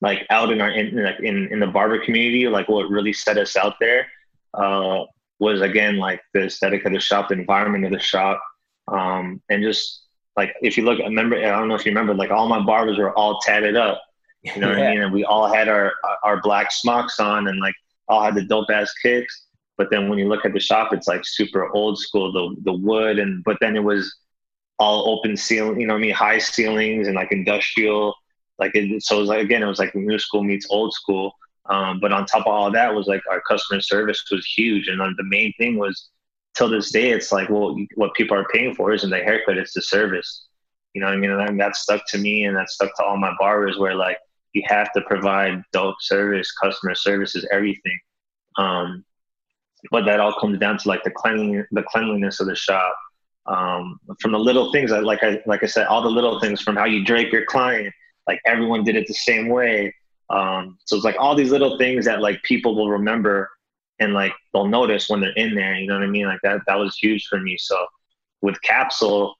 like 0.00 0.24
out 0.30 0.50
in 0.50 0.60
our 0.60 0.70
in, 0.70 0.98
in 0.98 1.48
in 1.52 1.60
the 1.60 1.66
barber 1.66 1.98
community, 2.04 2.46
like 2.48 2.68
what 2.68 2.88
really 2.88 3.12
set 3.12 3.36
us 3.36 3.56
out 3.56 3.74
there 3.80 4.06
uh, 4.54 5.04
was 5.38 5.60
again 5.60 5.96
like 5.96 6.20
the 6.34 6.44
aesthetic 6.44 6.84
of 6.84 6.92
the 6.92 7.00
shop, 7.00 7.28
the 7.28 7.34
environment 7.34 7.84
of 7.84 7.92
the 7.92 7.98
shop, 7.98 8.40
um, 8.86 9.42
and 9.50 9.62
just 9.62 10.04
like 10.36 10.54
if 10.62 10.76
you 10.76 10.84
look, 10.84 11.00
I 11.00 11.04
remember 11.04 11.36
I 11.36 11.58
don't 11.58 11.68
know 11.68 11.74
if 11.74 11.84
you 11.84 11.90
remember, 11.90 12.14
like 12.14 12.30
all 12.30 12.48
my 12.48 12.64
barbers 12.64 12.98
were 12.98 13.16
all 13.16 13.40
tatted 13.40 13.76
up. 13.76 14.00
You 14.42 14.60
know 14.60 14.68
what 14.68 14.78
I 14.78 14.90
mean? 14.90 15.02
And 15.02 15.12
we 15.12 15.24
all 15.24 15.52
had 15.52 15.68
our 15.68 15.92
our 16.22 16.40
black 16.40 16.70
smocks 16.70 17.18
on, 17.18 17.48
and 17.48 17.58
like 17.60 17.74
all 18.08 18.22
had 18.22 18.34
the 18.34 18.44
dope 18.44 18.70
ass 18.70 18.92
kicks. 19.02 19.46
But 19.76 19.90
then 19.90 20.08
when 20.08 20.18
you 20.18 20.28
look 20.28 20.44
at 20.44 20.52
the 20.52 20.60
shop, 20.60 20.92
it's 20.92 21.06
like 21.06 21.22
super 21.24 21.70
old 21.72 21.98
school, 21.98 22.32
the 22.32 22.56
the 22.62 22.72
wood, 22.76 23.18
and 23.18 23.44
but 23.44 23.58
then 23.60 23.76
it 23.76 23.84
was 23.84 24.14
all 24.78 25.08
open 25.10 25.36
ceiling, 25.36 25.80
you 25.80 25.86
know 25.86 25.94
what 25.94 25.98
I 25.98 26.02
mean, 26.02 26.14
high 26.14 26.38
ceilings 26.38 27.08
and 27.08 27.16
like 27.16 27.32
industrial, 27.32 28.14
like 28.58 28.72
it, 28.74 29.02
so 29.02 29.16
it 29.16 29.20
was 29.20 29.28
like 29.28 29.42
again, 29.42 29.62
it 29.62 29.66
was 29.66 29.78
like 29.78 29.94
new 29.94 30.18
school 30.18 30.42
meets 30.42 30.66
old 30.70 30.92
school. 30.92 31.32
Um, 31.66 32.00
but 32.00 32.12
on 32.12 32.24
top 32.26 32.46
of 32.46 32.52
all 32.52 32.70
that 32.70 32.94
was 32.94 33.06
like 33.06 33.22
our 33.30 33.42
customer 33.42 33.80
service 33.80 34.24
was 34.30 34.46
huge. 34.46 34.88
And 34.88 35.00
the 35.00 35.24
main 35.24 35.52
thing 35.58 35.78
was 35.78 36.08
till 36.56 36.68
this 36.68 36.90
day, 36.90 37.10
it's 37.10 37.30
like, 37.30 37.50
well, 37.50 37.76
what 37.96 38.14
people 38.14 38.36
are 38.36 38.46
paying 38.52 38.74
for 38.74 38.92
isn't 38.92 39.10
the 39.10 39.18
haircut, 39.18 39.58
it's 39.58 39.74
the 39.74 39.82
service. 39.82 40.46
You 40.94 41.02
know 41.02 41.08
what 41.08 41.14
I 41.14 41.18
mean? 41.18 41.30
And 41.30 41.60
that 41.60 41.76
stuck 41.76 42.02
to 42.08 42.18
me 42.18 42.44
and 42.44 42.56
that 42.56 42.70
stuck 42.70 42.96
to 42.96 43.04
all 43.04 43.18
my 43.18 43.34
barbers 43.38 43.78
where 43.78 43.94
like 43.94 44.16
you 44.54 44.62
have 44.66 44.92
to 44.92 45.02
provide 45.02 45.62
dope 45.72 45.96
service, 46.00 46.50
customer 46.52 46.94
service 46.94 47.36
is 47.36 47.46
everything. 47.52 47.98
Um, 48.58 49.04
but 49.90 50.04
that 50.04 50.20
all 50.20 50.34
comes 50.38 50.58
down 50.58 50.78
to 50.78 50.88
like 50.88 51.04
the 51.04 51.10
cleanliness, 51.10 51.66
the 51.70 51.84
cleanliness 51.84 52.40
of 52.40 52.48
the 52.48 52.56
shop. 52.56 52.94
Um, 53.46 53.98
from 54.20 54.32
the 54.32 54.38
little 54.38 54.70
things, 54.72 54.90
like 54.90 55.22
I 55.22 55.40
like 55.46 55.62
I 55.62 55.66
said, 55.66 55.86
all 55.86 56.02
the 56.02 56.10
little 56.10 56.38
things 56.40 56.60
from 56.60 56.76
how 56.76 56.84
you 56.84 57.04
drape 57.04 57.32
your 57.32 57.46
client, 57.46 57.94
like 58.26 58.40
everyone 58.44 58.84
did 58.84 58.96
it 58.96 59.06
the 59.06 59.14
same 59.14 59.48
way. 59.48 59.94
Um, 60.28 60.78
so 60.84 60.96
it's 60.96 61.04
like 61.04 61.16
all 61.18 61.34
these 61.34 61.50
little 61.50 61.78
things 61.78 62.04
that 62.04 62.20
like 62.20 62.42
people 62.42 62.74
will 62.74 62.90
remember 62.90 63.48
and 64.00 64.12
like 64.12 64.32
they'll 64.52 64.66
notice 64.68 65.08
when 65.08 65.20
they're 65.20 65.32
in 65.32 65.54
there. 65.54 65.76
You 65.76 65.86
know 65.86 65.94
what 65.94 66.02
I 66.02 66.08
mean? 66.08 66.26
Like 66.26 66.40
that 66.42 66.60
that 66.66 66.78
was 66.78 66.98
huge 66.98 67.26
for 67.26 67.40
me. 67.40 67.56
So 67.58 67.86
with 68.42 68.60
Capsule, 68.62 69.34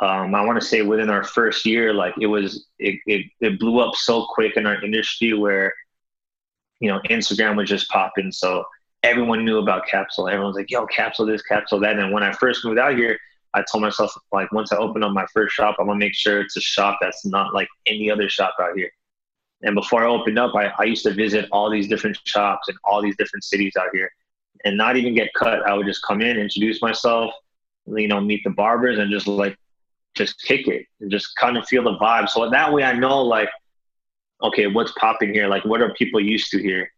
um, 0.00 0.34
I 0.34 0.44
want 0.44 0.60
to 0.60 0.66
say 0.66 0.82
within 0.82 1.10
our 1.10 1.24
first 1.24 1.66
year, 1.66 1.92
like 1.92 2.14
it 2.20 2.26
was, 2.26 2.66
it, 2.78 3.00
it, 3.06 3.26
it 3.40 3.58
blew 3.58 3.80
up 3.80 3.94
so 3.96 4.26
quick 4.30 4.56
in 4.56 4.66
our 4.66 4.82
industry 4.82 5.32
where, 5.34 5.74
you 6.80 6.88
know, 6.88 7.00
Instagram 7.10 7.56
was 7.56 7.68
just 7.68 7.88
popping. 7.88 8.32
So 8.32 8.64
everyone 9.02 9.44
knew 9.44 9.58
about 9.58 9.86
Capsule. 9.86 10.28
Everyone's 10.28 10.56
like, 10.56 10.70
yo, 10.70 10.86
Capsule 10.86 11.26
this, 11.26 11.42
Capsule 11.42 11.80
that. 11.80 11.98
And 11.98 12.12
when 12.12 12.22
I 12.22 12.32
first 12.32 12.64
moved 12.64 12.78
out 12.78 12.96
here, 12.96 13.18
I 13.54 13.64
told 13.70 13.82
myself, 13.82 14.12
like, 14.32 14.52
once 14.52 14.72
I 14.72 14.76
open 14.76 15.02
up 15.02 15.12
my 15.12 15.26
first 15.32 15.54
shop, 15.54 15.76
I'm 15.78 15.86
gonna 15.86 15.98
make 15.98 16.14
sure 16.14 16.40
it's 16.40 16.56
a 16.56 16.60
shop 16.60 16.98
that's 17.00 17.24
not 17.24 17.54
like 17.54 17.68
any 17.86 18.10
other 18.10 18.28
shop 18.28 18.54
out 18.60 18.76
here. 18.76 18.90
And 19.62 19.74
before 19.74 20.04
I 20.04 20.08
opened 20.08 20.38
up, 20.38 20.54
I, 20.54 20.72
I 20.78 20.84
used 20.84 21.02
to 21.04 21.12
visit 21.12 21.48
all 21.50 21.70
these 21.70 21.88
different 21.88 22.18
shops 22.24 22.68
in 22.68 22.76
all 22.84 23.02
these 23.02 23.16
different 23.16 23.44
cities 23.44 23.72
out 23.76 23.88
here 23.92 24.10
and 24.64 24.76
not 24.76 24.96
even 24.96 25.14
get 25.14 25.32
cut. 25.34 25.66
I 25.66 25.74
would 25.74 25.86
just 25.86 26.04
come 26.04 26.20
in, 26.20 26.36
introduce 26.36 26.80
myself, 26.82 27.32
you 27.86 28.08
know, 28.08 28.20
meet 28.20 28.44
the 28.44 28.50
barbers 28.50 28.98
and 28.98 29.10
just 29.10 29.26
like 29.26 29.56
just 30.14 30.40
kick 30.42 30.68
it 30.68 30.86
and 31.00 31.10
just 31.10 31.34
kind 31.36 31.56
of 31.56 31.66
feel 31.66 31.82
the 31.82 31.96
vibe. 31.96 32.28
So 32.28 32.48
that 32.48 32.72
way 32.72 32.84
I 32.84 32.92
know 32.92 33.22
like, 33.22 33.48
okay, 34.42 34.66
what's 34.66 34.92
popping 34.92 35.32
here? 35.32 35.48
Like 35.48 35.64
what 35.64 35.80
are 35.80 35.92
people 35.94 36.20
used 36.20 36.50
to 36.50 36.62
here? 36.62 36.90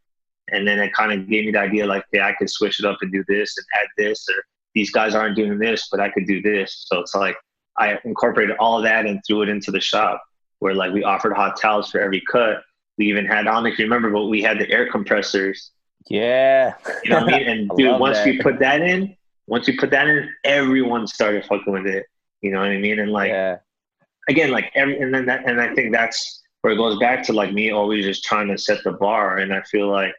And 0.53 0.67
then 0.67 0.79
it 0.81 0.93
kind 0.93 1.13
of 1.13 1.29
gave 1.29 1.47
me 1.47 1.53
the 1.53 1.61
idea 1.61 1.87
like, 1.87 2.05
yeah, 2.13 2.27
I 2.27 2.33
could 2.33 2.51
switch 2.51 2.81
it 2.81 2.87
up 2.87 2.99
and 3.03 3.13
do 3.13 3.25
this 3.29 3.57
and 3.57 3.67
add 3.81 3.89
this, 3.97 4.27
or 4.29 4.43
these 4.75 4.91
guys 4.91 5.15
aren't 5.15 5.37
doing 5.37 5.59
this, 5.59 5.89
but 5.91 6.01
I 6.01 6.11
could 6.11 6.27
do 6.27 6.43
this. 6.43 6.85
So 6.87 6.99
it's 7.01 7.15
like 7.15 7.37
I 7.77 7.99
incorporated 8.05 8.57
all 8.59 8.77
of 8.77 8.85
that 8.85 9.07
and 9.07 9.21
threw 9.27 9.43
it 9.43 9.49
into 9.49 9.71
the 9.71 9.81
shop 9.81 10.23
where 10.59 10.75
like 10.75 10.93
we 10.93 11.03
offered 11.03 11.35
hot 11.35 11.59
towels 11.61 11.91
for 11.91 12.01
every 12.01 12.23
cut. 12.31 12.63
We 12.99 13.09
even 13.09 13.25
had 13.25 13.47
on, 13.47 13.67
if 13.67 13.79
you 13.79 13.85
remember, 13.85 14.11
but 14.11 14.27
we 14.27 14.43
had 14.43 14.59
the 14.59 14.71
air 14.71 14.91
compressors. 14.91 15.71
Yeah. 16.09 16.75
You 17.05 17.11
know 17.11 17.25
what 17.25 17.35
I 17.35 17.39
mean? 17.39 17.49
And 17.49 17.71
dude, 17.77 17.99
once 17.99 18.19
that. 18.19 18.27
we 18.27 18.39
put 18.41 18.59
that 18.59 18.83
in, 18.83 19.17
once 19.47 19.67
we 19.67 19.77
put 19.77 19.91
that 19.91 20.07
in, 20.07 20.29
everyone 20.45 21.07
started 21.07 21.45
fucking 21.47 21.73
with 21.73 21.87
it. 21.87 22.05
You 22.43 22.51
know 22.51 22.61
what 22.61 22.69
I 22.69 22.79
mean? 22.79 22.99
And 22.99 23.11
like, 23.11 23.31
yeah. 23.31 23.59
again, 24.29 24.51
like 24.51 24.71
every, 24.75 25.01
and 25.01 25.15
then 25.15 25.27
that, 25.27 25.49
and 25.49 25.61
I 25.61 25.75
think 25.75 25.93
that's 25.93 26.43
where 26.63 26.73
it 26.73 26.77
goes 26.77 26.99
back 26.99 27.25
to 27.25 27.33
like 27.33 27.53
me 27.53 27.71
always 27.71 28.05
just 28.05 28.25
trying 28.25 28.49
to 28.49 28.59
set 28.59 28.83
the 28.85 28.93
bar. 28.93 29.39
And 29.39 29.53
I 29.53 29.63
feel 29.63 29.89
like 29.89 30.15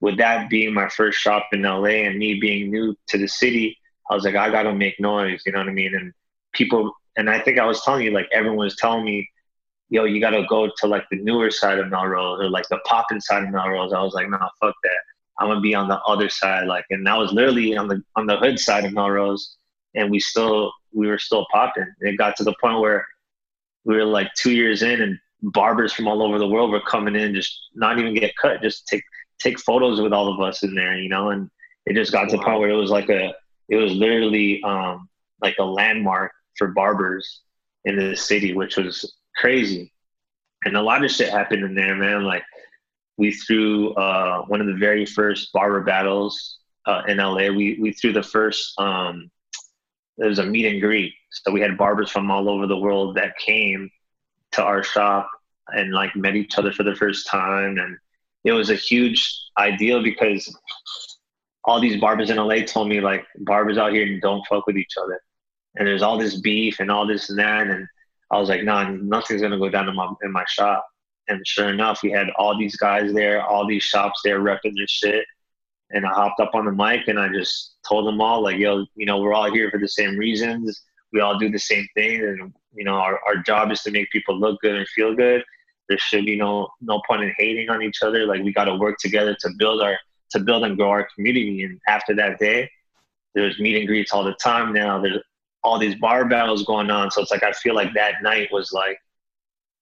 with 0.00 0.18
that 0.18 0.48
being 0.50 0.74
my 0.74 0.88
first 0.88 1.18
shop 1.18 1.46
in 1.52 1.62
LA 1.62 2.04
and 2.06 2.18
me 2.18 2.34
being 2.34 2.70
new 2.70 2.96
to 3.08 3.18
the 3.18 3.28
city, 3.28 3.76
I 4.10 4.14
was 4.14 4.24
like, 4.24 4.36
I 4.36 4.50
gotta 4.50 4.74
make 4.74 4.98
noise. 5.00 5.42
You 5.46 5.52
know 5.52 5.58
what 5.58 5.68
I 5.68 5.72
mean? 5.72 5.94
And 5.94 6.12
people, 6.52 6.92
and 7.16 7.28
I 7.28 7.40
think 7.40 7.58
I 7.58 7.66
was 7.66 7.82
telling 7.82 8.04
you, 8.04 8.10
like 8.10 8.28
everyone 8.32 8.58
was 8.58 8.76
telling 8.76 9.04
me, 9.04 9.28
yo, 9.90 10.04
you 10.04 10.20
gotta 10.20 10.44
go 10.48 10.70
to 10.78 10.86
like 10.86 11.04
the 11.10 11.18
newer 11.18 11.50
side 11.50 11.78
of 11.78 11.88
Melrose 11.88 12.40
or 12.40 12.48
like 12.48 12.68
the 12.68 12.78
poppin' 12.84 13.20
side 13.20 13.44
of 13.44 13.50
Melrose. 13.50 13.92
I 13.92 14.02
was 14.02 14.14
like, 14.14 14.28
nah, 14.28 14.48
fuck 14.60 14.74
that. 14.82 14.98
I'm 15.38 15.48
gonna 15.48 15.60
be 15.60 15.74
on 15.74 15.88
the 15.88 16.00
other 16.02 16.28
side. 16.28 16.66
Like, 16.66 16.84
and 16.90 17.08
I 17.08 17.16
was 17.16 17.32
literally 17.32 17.76
on 17.76 17.88
the 17.88 18.02
on 18.16 18.26
the 18.26 18.36
hood 18.36 18.58
side 18.58 18.84
of 18.84 18.92
Melrose, 18.92 19.56
and 19.94 20.10
we 20.10 20.20
still 20.20 20.72
we 20.92 21.06
were 21.06 21.18
still 21.18 21.46
popping. 21.52 21.86
It 22.00 22.18
got 22.18 22.36
to 22.36 22.44
the 22.44 22.54
point 22.60 22.80
where 22.80 23.06
we 23.84 23.96
were 23.96 24.04
like 24.04 24.32
two 24.34 24.52
years 24.52 24.82
in, 24.82 25.00
and 25.00 25.18
barbers 25.42 25.92
from 25.92 26.08
all 26.08 26.22
over 26.22 26.38
the 26.38 26.48
world 26.48 26.70
were 26.70 26.80
coming 26.80 27.14
in, 27.14 27.34
just 27.34 27.58
not 27.74 27.98
even 27.98 28.14
get 28.14 28.36
cut, 28.40 28.62
just 28.62 28.86
take 28.86 29.02
take 29.38 29.58
photos 29.60 30.00
with 30.00 30.12
all 30.12 30.32
of 30.32 30.40
us 30.40 30.62
in 30.62 30.74
there, 30.74 30.96
you 30.96 31.08
know. 31.08 31.30
And 31.30 31.48
it 31.86 31.94
just 31.94 32.12
got 32.12 32.28
to 32.28 32.36
the 32.36 32.42
point 32.42 32.58
where 32.58 32.70
it 32.70 32.76
was 32.76 32.90
like 32.90 33.08
a, 33.08 33.32
it 33.68 33.76
was 33.76 33.92
literally 33.92 34.60
um, 34.64 35.08
like 35.40 35.56
a 35.58 35.64
landmark 35.64 36.32
for 36.56 36.68
barbers 36.68 37.42
in 37.84 37.96
the 37.96 38.16
city, 38.16 38.52
which 38.52 38.76
was 38.76 39.16
crazy. 39.36 39.92
And 40.64 40.76
a 40.76 40.82
lot 40.82 41.04
of 41.04 41.10
shit 41.10 41.30
happened 41.30 41.62
in 41.62 41.74
there, 41.74 41.94
man. 41.94 42.24
Like 42.24 42.42
we 43.16 43.32
threw 43.32 43.94
uh, 43.94 44.42
one 44.46 44.60
of 44.60 44.66
the 44.66 44.74
very 44.74 45.06
first 45.06 45.52
barber 45.52 45.82
battles 45.82 46.58
uh, 46.86 47.02
in 47.06 47.18
LA. 47.18 47.48
We 47.48 47.78
we 47.80 47.92
threw 47.92 48.12
the 48.12 48.22
first 48.22 48.72
um, 48.78 49.30
there 50.18 50.28
was 50.28 50.40
a 50.40 50.44
meet 50.44 50.66
and 50.66 50.80
greet. 50.80 51.14
So 51.30 51.52
we 51.52 51.60
had 51.60 51.78
barbers 51.78 52.10
from 52.10 52.30
all 52.30 52.48
over 52.50 52.66
the 52.66 52.76
world 52.76 53.16
that 53.16 53.38
came 53.38 53.88
to 54.58 54.64
our 54.64 54.82
shop 54.82 55.28
and 55.68 55.92
like 55.92 56.14
met 56.14 56.36
each 56.36 56.58
other 56.58 56.72
for 56.72 56.82
the 56.82 56.94
first 56.94 57.26
time. 57.26 57.78
And 57.78 57.96
it 58.44 58.52
was 58.52 58.70
a 58.70 58.74
huge 58.74 59.38
ideal 59.58 60.02
because 60.02 60.54
all 61.64 61.80
these 61.80 62.00
barbers 62.00 62.30
in 62.30 62.36
LA 62.36 62.60
told 62.60 62.88
me 62.88 63.00
like 63.00 63.24
barbers 63.40 63.78
out 63.78 63.92
here 63.92 64.20
don't 64.20 64.46
fuck 64.46 64.66
with 64.66 64.76
each 64.76 64.94
other. 65.00 65.20
And 65.76 65.86
there's 65.86 66.02
all 66.02 66.18
this 66.18 66.40
beef 66.40 66.80
and 66.80 66.90
all 66.90 67.06
this 67.06 67.30
and 67.30 67.38
that. 67.38 67.66
And 67.66 67.86
I 68.30 68.38
was 68.38 68.48
like, 68.48 68.64
nah, 68.64 68.90
nothing's 68.90 69.42
gonna 69.42 69.58
go 69.58 69.68
down 69.68 69.88
in 69.88 69.96
my 69.96 70.12
in 70.22 70.32
my 70.32 70.44
shop. 70.48 70.86
And 71.28 71.46
sure 71.46 71.68
enough, 71.68 72.02
we 72.02 72.10
had 72.10 72.30
all 72.36 72.58
these 72.58 72.76
guys 72.76 73.12
there, 73.12 73.42
all 73.42 73.66
these 73.66 73.82
shops 73.82 74.20
there 74.24 74.40
repping 74.40 74.74
their 74.76 74.88
shit 74.88 75.24
and 75.90 76.04
I 76.04 76.10
hopped 76.10 76.40
up 76.40 76.54
on 76.54 76.64
the 76.64 76.72
mic 76.72 77.08
and 77.08 77.18
I 77.18 77.28
just 77.28 77.76
told 77.86 78.06
them 78.06 78.20
all 78.20 78.42
like, 78.42 78.58
yo, 78.58 78.84
you 78.94 79.06
know, 79.06 79.18
we're 79.18 79.32
all 79.32 79.50
here 79.52 79.70
for 79.70 79.78
the 79.78 79.88
same 79.88 80.16
reasons. 80.16 80.82
We 81.12 81.20
all 81.20 81.38
do 81.38 81.50
the 81.50 81.58
same 81.58 81.86
thing, 81.94 82.20
and 82.22 82.52
you 82.74 82.84
know, 82.84 82.94
our, 82.94 83.20
our 83.26 83.36
job 83.36 83.70
is 83.70 83.82
to 83.82 83.90
make 83.90 84.10
people 84.10 84.38
look 84.38 84.60
good 84.60 84.74
and 84.74 84.86
feel 84.88 85.14
good. 85.14 85.42
There 85.88 85.98
should 85.98 86.26
be 86.26 86.36
no 86.36 86.68
no 86.80 87.00
point 87.06 87.22
in 87.22 87.32
hating 87.38 87.70
on 87.70 87.82
each 87.82 88.02
other. 88.02 88.26
Like 88.26 88.42
we 88.42 88.52
got 88.52 88.64
to 88.64 88.76
work 88.76 88.98
together 88.98 89.36
to 89.40 89.50
build 89.58 89.80
our 89.80 89.98
to 90.32 90.38
build 90.40 90.64
and 90.64 90.76
grow 90.76 90.90
our 90.90 91.08
community. 91.14 91.62
And 91.62 91.80
after 91.88 92.14
that 92.16 92.38
day, 92.38 92.70
there's 93.34 93.58
meet 93.58 93.76
and 93.76 93.86
greets 93.86 94.12
all 94.12 94.22
the 94.22 94.34
time 94.34 94.74
now. 94.74 95.00
There's 95.00 95.22
all 95.62 95.78
these 95.78 95.94
bar 95.94 96.26
battles 96.28 96.64
going 96.64 96.90
on. 96.90 97.10
So 97.10 97.22
it's 97.22 97.30
like 97.30 97.42
I 97.42 97.52
feel 97.52 97.74
like 97.74 97.94
that 97.94 98.22
night 98.22 98.48
was 98.52 98.70
like 98.72 98.98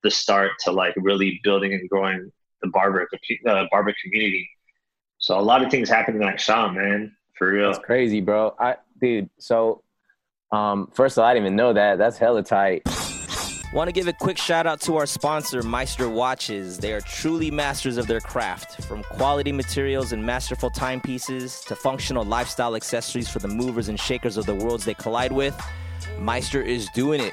the 0.05 0.11
start 0.11 0.53
to 0.61 0.71
like 0.71 0.95
really 0.97 1.41
building 1.43 1.73
and 1.73 1.89
growing 1.89 2.31
the 2.63 2.69
barber 2.69 3.09
uh, 3.49 3.65
barber 3.71 3.95
community 4.03 4.49
so 5.19 5.39
a 5.39 5.41
lot 5.41 5.63
of 5.65 5.71
things 5.71 5.89
happened 5.89 6.17
in 6.17 6.23
that 6.23 6.41
shop, 6.41 6.75
man. 6.75 7.17
For 7.37 7.51
real. 7.51 7.73
That's 7.73 7.85
crazy, 7.85 8.21
bro. 8.21 8.55
I 8.59 8.77
dude, 9.01 9.29
so 9.39 9.83
um 10.53 10.91
first 10.93 11.19
of 11.19 11.23
all, 11.23 11.29
I 11.29 11.35
didn't 11.35 11.47
even 11.47 11.57
know 11.57 11.73
that. 11.73 11.99
That's 11.99 12.19
hella 12.19 12.43
tight. 12.43 12.83
Want 13.73 13.89
to 13.89 13.93
give 13.93 14.07
a 14.07 14.13
quick 14.13 14.39
shout 14.39 14.67
out 14.67 14.81
to 14.83 14.97
our 14.97 15.07
sponsor, 15.07 15.63
Meister 15.63 16.09
Watches. 16.09 16.79
They 16.79 16.93
are 16.93 17.01
truly 17.01 17.51
masters 17.51 17.97
of 17.97 18.07
their 18.07 18.21
craft. 18.21 18.83
From 18.85 19.03
quality 19.03 19.51
materials 19.53 20.13
and 20.13 20.25
masterful 20.25 20.71
timepieces 20.71 21.61
to 21.63 21.75
functional 21.75 22.25
lifestyle 22.25 22.77
accessories 22.77 23.29
for 23.29 23.41
the 23.41 23.49
movers 23.49 23.89
and 23.89 23.99
shakers 23.99 24.37
of 24.37 24.47
the 24.47 24.55
worlds 24.55 24.85
they 24.85 24.95
collide 24.95 25.33
with, 25.33 25.61
Meister 26.19 26.63
is 26.63 26.89
doing 26.91 27.21
it. 27.21 27.33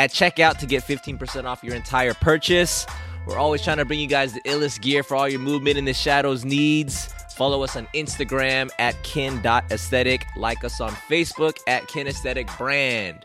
at 0.00 0.10
checkout 0.10 0.56
to 0.56 0.64
get 0.64 0.82
15% 0.82 1.44
off 1.44 1.62
your 1.62 1.74
entire 1.74 2.14
purchase. 2.14 2.86
We're 3.26 3.36
always 3.36 3.62
trying 3.62 3.76
to 3.76 3.84
bring 3.84 4.00
you 4.00 4.06
guys 4.06 4.32
the 4.32 4.40
illest 4.40 4.80
gear 4.80 5.02
for 5.02 5.14
all 5.14 5.28
your 5.28 5.40
movement 5.40 5.76
in 5.76 5.84
the 5.84 5.92
shadows 5.92 6.42
needs. 6.42 7.12
Follow 7.36 7.62
us 7.62 7.76
on 7.76 7.86
Instagram 7.94 8.70
at 8.78 9.00
kin.aesthetic. 9.02 10.24
Like 10.38 10.64
us 10.64 10.80
on 10.80 10.92
Facebook 10.92 11.58
at 11.66 11.82
kinesthetic 11.82 12.56
brand. 12.56 13.22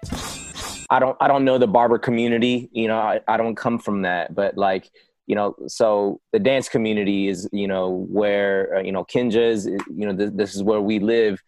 I 0.89 0.99
don't 0.99 1.15
I 1.21 1.30
don't 1.30 1.45
know 1.45 1.57
the 1.57 1.67
barber 1.67 1.97
community. 1.97 2.69
You 2.73 2.89
know, 2.89 2.97
I, 2.97 3.21
I 3.26 3.38
don't 3.38 3.55
come 3.55 3.80
from 3.80 4.01
that, 4.01 4.36
but 4.36 4.57
like 4.57 4.91
you 5.28 5.36
know, 5.36 5.55
so 5.67 6.19
the 6.34 6.39
dance 6.39 6.67
community 6.67 7.30
is 7.30 7.47
you 7.53 7.69
know 7.69 8.05
where 8.09 8.76
uh, 8.76 8.82
you 8.82 8.91
know 8.91 9.05
Kinjaz. 9.05 9.65
You 9.65 10.07
know, 10.07 10.13
this, 10.13 10.32
this 10.34 10.55
is 10.55 10.61
where 10.61 10.82
we 10.82 10.99
live, 10.99 11.41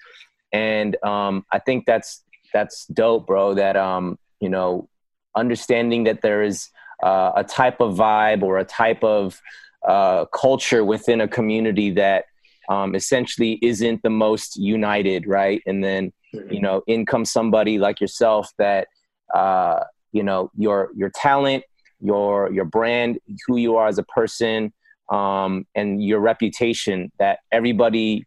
and 0.54 0.96
um, 1.04 1.46
I 1.52 1.60
think 1.60 1.86
that's 1.86 2.24
that's 2.54 2.86
dope, 2.86 3.28
bro. 3.28 3.56
That 3.56 3.76
um, 3.76 4.18
you 4.40 4.50
know, 4.50 4.90
understanding 5.38 6.04
that 6.06 6.22
there 6.22 6.44
is 6.44 6.70
uh, 7.04 7.32
a 7.36 7.44
type 7.44 7.80
of 7.80 7.96
vibe 7.96 8.42
or 8.42 8.58
a 8.58 8.66
type 8.66 9.04
of 9.04 9.42
uh, 9.88 10.26
culture 10.26 10.84
within 10.84 11.22
a 11.22 11.28
community 11.28 11.92
that 11.92 12.26
um, 12.70 12.96
essentially 12.96 13.60
isn't 13.62 14.02
the 14.04 14.10
most 14.10 14.58
united, 14.58 15.26
right? 15.28 15.62
And 15.66 15.84
then 15.84 16.12
mm-hmm. 16.34 16.54
you 16.54 16.62
know, 16.62 16.82
in 16.88 17.06
comes 17.06 17.32
somebody 17.32 17.78
like 17.78 18.02
yourself 18.02 18.52
that 18.58 18.88
uh, 19.34 19.82
you 20.12 20.24
know 20.24 20.52
your 20.58 20.90
your 20.96 21.10
talent, 21.10 21.64
your 22.02 22.52
your 22.52 22.66
brand, 22.66 23.20
who 23.46 23.58
you 23.58 23.78
are 23.78 23.88
as 23.88 23.98
a 23.98 24.04
person, 24.04 24.74
um, 25.10 25.66
and 25.76 26.04
your 26.04 26.20
reputation 26.20 27.12
that 27.20 27.40
everybody 27.52 28.26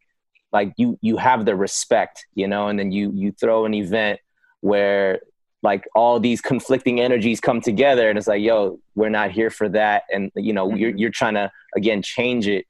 like 0.53 0.73
you 0.77 0.99
you 1.01 1.17
have 1.17 1.45
the 1.45 1.55
respect 1.55 2.27
you 2.35 2.49
know 2.49 2.67
and 2.69 2.79
then 2.79 2.91
you 2.91 3.13
you 3.15 3.31
throw 3.33 3.67
an 3.67 3.75
event 3.75 4.19
where 4.61 5.21
like 5.63 5.87
all 5.95 6.19
these 6.19 6.41
conflicting 6.41 7.01
energies 7.01 7.41
come 7.41 7.61
together 7.61 8.09
and 8.09 8.17
it's 8.19 8.27
like 8.27 8.43
yo 8.43 8.79
we're 8.95 9.11
not 9.11 9.31
here 9.31 9.51
for 9.51 9.69
that. 9.69 10.05
And 10.13 10.31
you 10.35 10.53
know 10.53 10.69
mm-hmm. 10.69 10.77
you're, 10.77 10.97
you're 10.97 11.11
trying 11.11 11.35
to 11.35 11.51
again 11.77 12.03
change 12.03 12.49
it. 12.49 12.67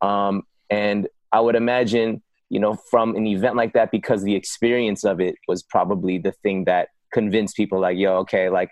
Um, 0.00 0.44
and 0.70 1.08
i 1.32 1.40
would 1.40 1.54
imagine 1.54 2.22
you 2.50 2.60
know 2.60 2.74
from 2.90 3.14
an 3.16 3.26
event 3.26 3.56
like 3.56 3.72
that 3.72 3.90
because 3.90 4.22
the 4.22 4.34
experience 4.34 5.04
of 5.04 5.20
it 5.20 5.36
was 5.46 5.62
probably 5.62 6.18
the 6.18 6.32
thing 6.32 6.64
that 6.64 6.88
convinced 7.12 7.56
people 7.56 7.80
like 7.80 7.96
yo 7.96 8.16
okay 8.16 8.48
like 8.48 8.70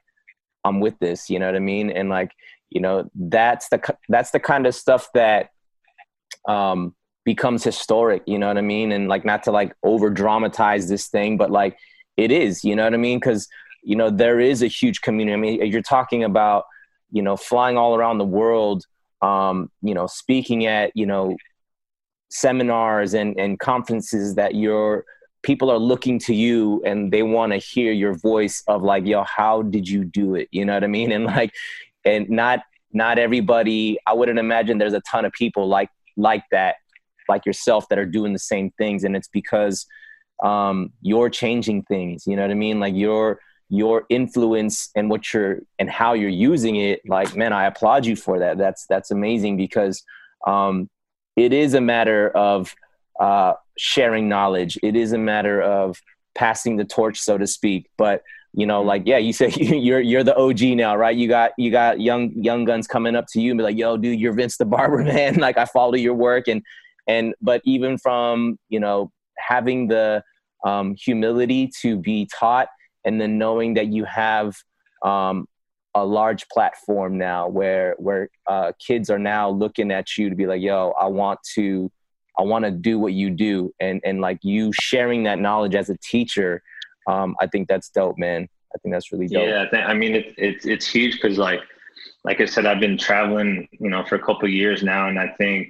i'm 0.65 0.81
with 0.81 0.99
this 0.99 1.31
you 1.31 1.39
know 1.39 1.47
what 1.47 1.57
i 1.57 1.61
mean? 1.61 1.91
And 1.91 2.09
like 2.09 2.31
you 2.71 2.81
know 2.81 3.09
that's 3.15 3.69
the 3.69 3.81
that's 4.09 4.31
the 4.31 4.41
kind 4.41 4.67
of 4.67 4.75
stuff 4.75 5.09
that 5.15 5.51
um 6.49 6.95
becomes 7.25 7.65
historic 7.65 8.23
you 8.27 8.39
know 8.39 8.49
what 8.49 8.59
i 8.59 8.63
mean? 8.63 8.93
And 8.93 9.09
like 9.09 9.25
not 9.25 9.43
to 9.45 9.53
like 9.53 9.75
over 9.83 10.11
dramatize 10.11 10.89
this 10.89 11.09
thing 11.09 11.37
but 11.37 11.51
like 11.51 11.79
it 12.17 12.31
is 12.31 12.65
you 12.65 12.75
know 12.77 12.85
what 12.85 12.95
i 12.95 12.97
mean? 12.97 13.19
Because 13.19 13.49
you 13.83 13.97
know 13.97 14.11
there 14.11 14.41
is 14.41 14.63
a 14.63 14.67
huge 14.67 15.01
community. 15.01 15.35
I 15.35 15.37
mean 15.37 15.73
you're 15.73 15.83
talking 15.83 16.25
about 16.25 16.65
you 17.11 17.23
know 17.23 17.37
flying 17.37 17.77
all 17.77 17.95
around 17.95 18.19
the 18.19 18.25
world 18.25 18.85
um 19.23 19.71
you 19.83 19.95
know 19.95 20.07
speaking 20.07 20.67
at 20.67 20.91
you 20.95 21.07
know 21.07 21.37
seminars 22.29 23.15
and 23.15 23.39
and 23.39 23.59
conferences 23.59 24.35
that 24.35 24.55
your 24.55 25.05
people 25.43 25.71
are 25.71 25.79
looking 25.79 26.19
to 26.19 26.35
you 26.35 26.83
and 26.85 27.13
they 27.13 27.23
want 27.23 27.53
to 27.53 27.59
hear 27.59 27.93
your 27.93 28.15
voice 28.15 28.63
of 28.67 28.83
like 28.83 29.07
yo 29.07 29.23
how 29.25 29.63
did 29.63 29.89
you 29.89 30.05
do 30.05 30.35
it? 30.35 30.49
You 30.51 30.65
know 30.65 30.75
what 30.75 30.85
i 30.85 30.89
mean? 30.89 31.13
And 31.17 31.25
like 31.25 31.53
and 32.05 32.29
not 32.29 32.61
not 32.93 33.19
everybody 33.19 33.99
i 34.07 34.13
wouldn't 34.13 34.39
imagine 34.39 34.79
there's 34.79 34.93
a 34.93 35.01
ton 35.01 35.25
of 35.25 35.33
people 35.33 35.69
like 35.69 35.91
like 36.17 36.45
that 36.51 36.77
like 37.29 37.47
yourself 37.47 37.89
that 37.89 37.99
are 37.99 38.07
doing 38.07 38.33
the 38.33 38.39
same 38.39 38.71
things. 38.79 39.05
And 39.05 39.17
it's 39.17 39.29
because 39.29 39.87
um 40.43 40.93
you're 41.01 41.31
changing 41.31 41.83
things 41.85 42.27
you 42.27 42.37
know 42.37 42.43
what 42.43 42.51
i 42.51 42.55
mean? 42.55 42.79
Like 42.79 42.95
your 42.95 43.41
your 43.69 44.05
influence 44.09 44.91
and 44.95 45.11
what 45.11 45.33
you're 45.33 45.61
and 45.79 45.91
how 45.91 46.13
you're 46.13 46.29
using 46.29 46.77
it 46.77 47.01
like 47.09 47.35
man 47.35 47.53
i 47.53 47.65
applaud 47.67 48.07
you 48.07 48.15
for 48.15 48.39
that. 48.39 48.59
That's 48.59 48.87
that's 48.87 49.11
amazing 49.11 49.57
because 49.57 50.03
um 50.47 50.89
it 51.37 51.53
is 51.53 51.75
a 51.75 51.81
matter 51.81 52.31
of 52.31 52.75
uh 53.21 53.55
sharing 53.77 54.29
knowledge. 54.29 54.79
It 54.83 54.95
is 54.95 55.13
a 55.13 55.19
matter 55.19 55.61
of 55.61 56.01
passing 56.35 56.77
the 56.77 56.85
torch 56.85 57.19
so 57.19 57.39
to 57.39 57.47
speak. 57.47 57.89
But 57.97 58.23
you 58.53 58.67
know 58.67 58.83
like 58.83 59.03
yeah 59.05 59.19
you 59.19 59.33
say 59.33 59.51
you're 59.57 60.01
you're 60.01 60.25
the 60.25 60.37
og 60.37 60.61
now 60.63 60.97
right? 60.97 61.17
You 61.17 61.29
got 61.29 61.53
you 61.59 61.71
got 61.73 62.01
young 62.01 62.33
young 62.37 62.65
guns 62.65 62.87
coming 62.87 63.17
up 63.17 63.27
to 63.33 63.41
you 63.41 63.51
and 63.51 63.59
be 63.59 63.65
like 63.65 63.77
yo 63.77 63.97
dude 63.97 64.21
you're 64.21 64.33
vince 64.33 64.59
the 64.59 64.65
barber 64.65 65.03
man. 65.13 65.37
Like 65.37 65.59
i 65.59 65.65
follow 65.65 65.95
your 65.95 66.15
work. 66.15 66.47
And 66.47 66.63
and 67.09 67.35
but 67.43 67.63
even 67.65 67.99
from 67.99 68.59
you 68.69 68.79
know 68.79 69.11
having 69.39 69.89
the 69.89 70.23
um, 70.65 70.95
humility 70.95 71.71
to 71.83 71.97
be 71.97 72.29
taught 72.35 72.69
and 73.05 73.21
then 73.21 73.39
knowing 73.39 73.75
that 73.75 73.87
you 73.87 74.05
have 74.05 74.57
um, 75.05 75.47
a 75.95 76.05
large 76.05 76.47
platform 76.49 77.17
now 77.17 77.49
where 77.49 77.95
where 77.99 78.29
uh, 78.47 78.73
kids 78.85 79.09
are 79.09 79.19
now 79.19 79.49
looking 79.49 79.91
at 79.91 80.19
you 80.19 80.29
to 80.29 80.37
be 80.37 80.47
like 80.47 80.61
yo 80.61 80.93
i 81.01 81.07
want 81.07 81.39
to 81.55 81.91
i 82.39 82.43
want 82.43 82.65
to 82.67 82.71
do 82.71 82.99
what 82.99 83.15
you 83.15 83.31
do. 83.31 83.73
And 83.81 84.01
and 84.05 84.21
like 84.21 84.39
you 84.43 84.73
sharing 84.79 85.23
that 85.25 85.39
knowledge 85.39 85.75
as 85.75 85.89
a 85.89 85.97
teacher 85.99 86.63
um, 87.09 87.35
i 87.41 87.47
think 87.47 87.67
that's 87.69 87.89
dope 87.89 88.19
man. 88.19 88.49
I 88.75 88.79
think 88.79 88.95
that's 88.95 89.11
really 89.11 89.29
dope. 89.29 89.49
Yeah 89.49 89.65
i, 89.73 89.93
I 89.93 89.95
mean 89.95 90.15
it, 90.15 90.35
it, 90.37 90.67
it's 90.67 90.87
huge 90.87 91.15
because 91.15 91.39
like 91.39 91.61
like 92.25 92.41
i 92.43 92.45
said 92.45 92.67
i've 92.67 92.81
been 92.81 92.99
traveling 92.99 93.67
you 93.73 93.89
know 93.89 94.05
for 94.05 94.17
a 94.17 94.23
couple 94.23 94.49
years 94.49 94.83
now. 94.83 95.09
And 95.09 95.19
i 95.19 95.29
think 95.39 95.69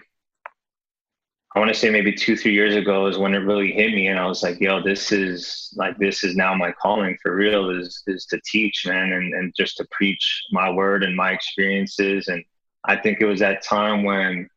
I 1.56 1.58
want 1.58 1.70
to 1.72 1.74
say 1.74 1.88
maybe 1.88 2.12
two, 2.12 2.36
three 2.36 2.52
years 2.52 2.76
ago 2.76 3.06
is 3.06 3.16
when 3.16 3.32
it 3.34 3.38
really 3.38 3.72
hit 3.72 3.94
me, 3.94 4.08
and 4.08 4.18
I 4.18 4.26
was 4.26 4.42
like, 4.42 4.60
"Yo, 4.60 4.82
this 4.82 5.10
is 5.10 5.72
like 5.74 5.96
this 5.96 6.22
is 6.22 6.36
now 6.36 6.54
my 6.54 6.70
calling 6.70 7.16
for 7.22 7.34
real 7.34 7.70
is 7.70 8.02
is 8.06 8.26
to 8.26 8.38
teach, 8.44 8.86
man, 8.86 9.12
and 9.14 9.32
and 9.32 9.54
just 9.56 9.78
to 9.78 9.86
preach 9.90 10.44
my 10.52 10.68
word 10.70 11.02
and 11.02 11.16
my 11.16 11.32
experiences." 11.32 12.28
And 12.28 12.44
I 12.84 12.96
think 12.96 13.22
it 13.22 13.24
was 13.24 13.40
that 13.40 13.62
time 13.62 14.04
when, 14.04 14.50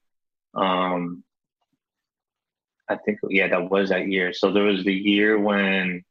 um, 0.56 1.24
I 2.89 2.97
think 2.97 3.20
yeah, 3.30 3.47
that 3.47 3.70
was 3.72 3.88
that 3.89 4.10
year. 4.10 4.34
So 4.34 4.52
there 4.52 4.66
was 4.66 4.84
the 4.84 4.93
year 4.93 5.39
when 5.39 6.04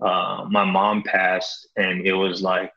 uh, 0.00 0.46
my 0.48 0.64
mom 0.64 1.02
passed, 1.02 1.66
and 1.76 2.06
it 2.06 2.14
was 2.14 2.42
like 2.42 2.72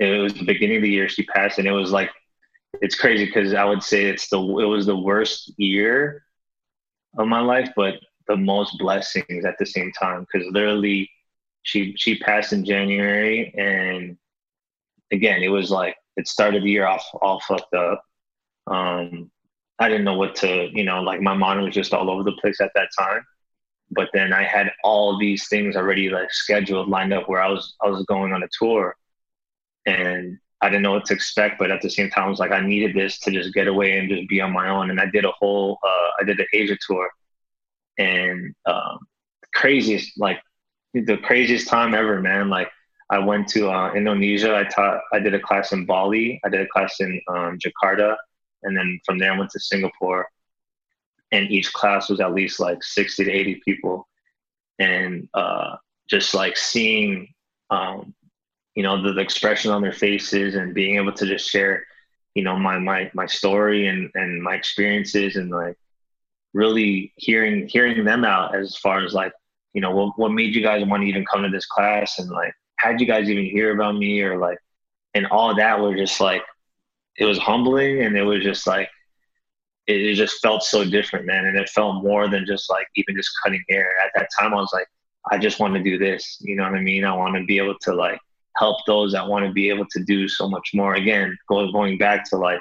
it 0.00 0.18
was 0.20 0.34
the 0.34 0.44
beginning 0.44 0.78
of 0.78 0.82
the 0.82 0.90
year 0.90 1.08
she 1.08 1.22
passed, 1.24 1.60
and 1.60 1.68
it 1.68 1.72
was 1.72 1.92
like 1.92 2.10
it's 2.80 2.94
crazy 2.94 3.26
because 3.26 3.54
I 3.54 3.64
would 3.64 3.82
say 3.82 4.04
it's 4.04 4.28
the 4.28 4.38
it 4.40 4.66
was 4.66 4.86
the 4.86 4.96
worst 4.96 5.52
year 5.58 6.24
of 7.18 7.26
my 7.28 7.40
life, 7.40 7.70
but 7.76 7.94
the 8.28 8.36
most 8.36 8.78
blessings 8.78 9.44
at 9.44 9.56
the 9.58 9.66
same 9.66 9.92
time. 9.92 10.26
Because 10.32 10.48
literally, 10.52 11.10
she 11.62 11.94
she 11.96 12.18
passed 12.18 12.52
in 12.52 12.64
January, 12.64 13.54
and 13.56 14.16
again, 15.12 15.42
it 15.42 15.48
was 15.48 15.70
like 15.70 15.96
it 16.16 16.28
started 16.28 16.62
the 16.62 16.70
year 16.70 16.86
off 16.86 17.04
all 17.22 17.40
fucked 17.40 17.74
up. 17.74 18.02
Um, 18.66 19.30
I 19.78 19.88
didn't 19.88 20.04
know 20.04 20.16
what 20.16 20.36
to, 20.36 20.70
you 20.72 20.84
know, 20.84 21.02
like 21.02 21.20
my 21.20 21.34
mind 21.34 21.62
was 21.62 21.74
just 21.74 21.92
all 21.92 22.10
over 22.10 22.22
the 22.22 22.32
place 22.40 22.60
at 22.60 22.72
that 22.74 22.88
time. 22.98 23.24
But 23.90 24.08
then 24.14 24.32
I 24.32 24.44
had 24.44 24.72
all 24.82 25.18
these 25.18 25.48
things 25.48 25.76
already 25.76 26.08
like 26.10 26.32
scheduled, 26.32 26.88
lined 26.88 27.12
up 27.12 27.28
where 27.28 27.42
I 27.42 27.48
was 27.48 27.76
I 27.82 27.88
was 27.88 28.04
going 28.06 28.32
on 28.32 28.42
a 28.42 28.48
tour, 28.58 28.96
and 29.86 30.38
I 30.64 30.68
didn't 30.70 30.84
know 30.86 30.94
what 30.96 31.04
to 31.06 31.14
expect, 31.14 31.58
but 31.58 31.70
at 31.70 31.82
the 31.82 31.90
same 31.90 32.08
time, 32.10 32.24
I 32.24 32.32
was 32.34 32.42
like, 32.44 32.54
I 32.58 32.60
needed 32.60 32.92
this 32.94 33.18
to 33.20 33.30
just 33.30 33.52
get 33.52 33.68
away 33.68 33.98
and 33.98 34.08
just 34.08 34.28
be 34.32 34.40
on 34.40 34.52
my 34.60 34.66
own. 34.74 34.90
And 34.90 34.98
I 34.98 35.06
did 35.16 35.24
a 35.26 35.34
whole, 35.40 35.78
uh, 35.90 36.08
I 36.18 36.24
did 36.24 36.38
the 36.38 36.46
Asia 36.60 36.76
tour, 36.86 37.06
and 37.98 38.54
um, 38.64 38.98
craziest, 39.60 40.18
like 40.18 40.40
the 40.94 41.18
craziest 41.18 41.68
time 41.68 41.92
ever, 41.94 42.16
man. 42.20 42.48
Like 42.48 42.70
I 43.10 43.18
went 43.18 43.46
to 43.54 43.70
uh, 43.70 43.92
Indonesia. 43.92 44.56
I 44.56 44.64
taught, 44.64 45.00
I 45.12 45.18
did 45.18 45.34
a 45.34 45.40
class 45.48 45.72
in 45.72 45.84
Bali. 45.84 46.40
I 46.44 46.48
did 46.48 46.62
a 46.62 46.68
class 46.74 46.98
in 47.00 47.20
um, 47.28 47.58
Jakarta, 47.58 48.16
and 48.64 48.76
then 48.76 48.98
from 49.04 49.18
there 49.18 49.32
I 49.32 49.38
went 49.38 49.50
to 49.50 49.60
Singapore. 49.60 50.26
And 51.32 51.50
each 51.50 51.72
class 51.72 52.08
was 52.08 52.20
at 52.20 52.32
least 52.32 52.60
like 52.60 52.80
sixty 52.82 53.24
to 53.24 53.30
eighty 53.30 53.60
people, 53.66 54.08
and 54.78 55.28
uh, 55.34 55.76
just 56.08 56.32
like 56.32 56.56
seeing 56.56 57.12
um, 57.70 58.14
you 58.74 58.82
know 58.82 59.02
the, 59.02 59.12
the 59.12 59.20
expression 59.20 59.70
on 59.70 59.82
their 59.82 59.92
faces 59.92 60.54
and 60.54 60.74
being 60.74 60.96
able 60.96 61.12
to 61.12 61.26
just 61.26 61.48
share 61.48 61.84
you 62.34 62.42
know 62.42 62.56
my 62.56 62.78
my 62.78 63.10
my 63.14 63.26
story 63.26 63.88
and 63.88 64.10
and 64.14 64.42
my 64.42 64.54
experiences 64.54 65.36
and 65.36 65.50
like 65.50 65.76
really 66.52 67.12
hearing 67.16 67.68
hearing 67.68 68.04
them 68.04 68.24
out 68.24 68.54
as 68.54 68.76
far 68.76 69.04
as 69.04 69.12
like 69.12 69.32
you 69.72 69.80
know 69.80 69.90
what, 69.90 70.18
what 70.18 70.32
made 70.32 70.54
you 70.54 70.62
guys 70.62 70.84
want 70.86 71.02
to 71.02 71.08
even 71.08 71.24
come 71.26 71.42
to 71.42 71.48
this 71.48 71.66
class 71.66 72.18
and 72.18 72.30
like 72.30 72.54
how 72.76 72.90
did 72.90 73.00
you 73.00 73.06
guys 73.06 73.28
even 73.28 73.44
hear 73.44 73.72
about 73.74 73.96
me 73.96 74.20
or 74.20 74.38
like 74.38 74.58
and 75.14 75.26
all 75.26 75.54
that 75.54 75.78
was 75.78 75.96
just 75.96 76.20
like 76.20 76.42
it 77.16 77.24
was 77.24 77.38
humbling 77.38 78.02
and 78.02 78.16
it 78.16 78.22
was 78.22 78.42
just 78.42 78.66
like 78.66 78.88
it, 79.86 80.00
it 80.00 80.14
just 80.14 80.40
felt 80.40 80.62
so 80.62 80.84
different 80.84 81.26
man. 81.26 81.46
And 81.46 81.56
it 81.56 81.68
felt 81.68 82.02
more 82.02 82.28
than 82.28 82.46
just 82.46 82.70
like 82.70 82.86
even 82.96 83.14
just 83.16 83.30
cutting 83.42 83.62
hair. 83.68 83.94
At 84.04 84.10
that 84.14 84.28
time 84.38 84.52
i 84.54 84.56
was 84.56 84.70
like 84.72 84.88
i 85.30 85.38
just 85.38 85.60
want 85.60 85.74
to 85.74 85.82
do 85.82 85.98
this. 85.98 86.38
You 86.40 86.56
know 86.56 86.64
what 86.64 86.74
i 86.74 86.80
mean? 86.80 87.04
I 87.04 87.14
want 87.14 87.36
to 87.36 87.44
be 87.44 87.58
able 87.58 87.78
to 87.82 87.94
like 87.94 88.18
help 88.56 88.78
those 88.86 89.12
that 89.12 89.28
want 89.28 89.44
to 89.44 89.52
be 89.52 89.68
able 89.68 89.86
to 89.90 90.04
do 90.04 90.28
so 90.28 90.48
much 90.48 90.70
more. 90.74 90.94
Again, 90.94 91.36
going 91.48 91.72
going 91.72 91.98
back 91.98 92.28
to 92.30 92.36
like 92.36 92.60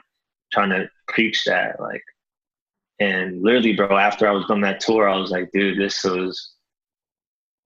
trying 0.51 0.69
to 0.69 0.89
preach 1.07 1.43
that, 1.45 1.79
like, 1.79 2.03
and 2.99 3.41
literally, 3.41 3.73
bro, 3.73 3.97
after 3.97 4.27
I 4.27 4.31
was 4.31 4.45
done 4.45 4.61
that 4.61 4.79
tour, 4.79 5.09
I 5.09 5.17
was 5.17 5.31
like, 5.31 5.51
dude, 5.51 5.79
this 5.79 6.03
was 6.03 6.53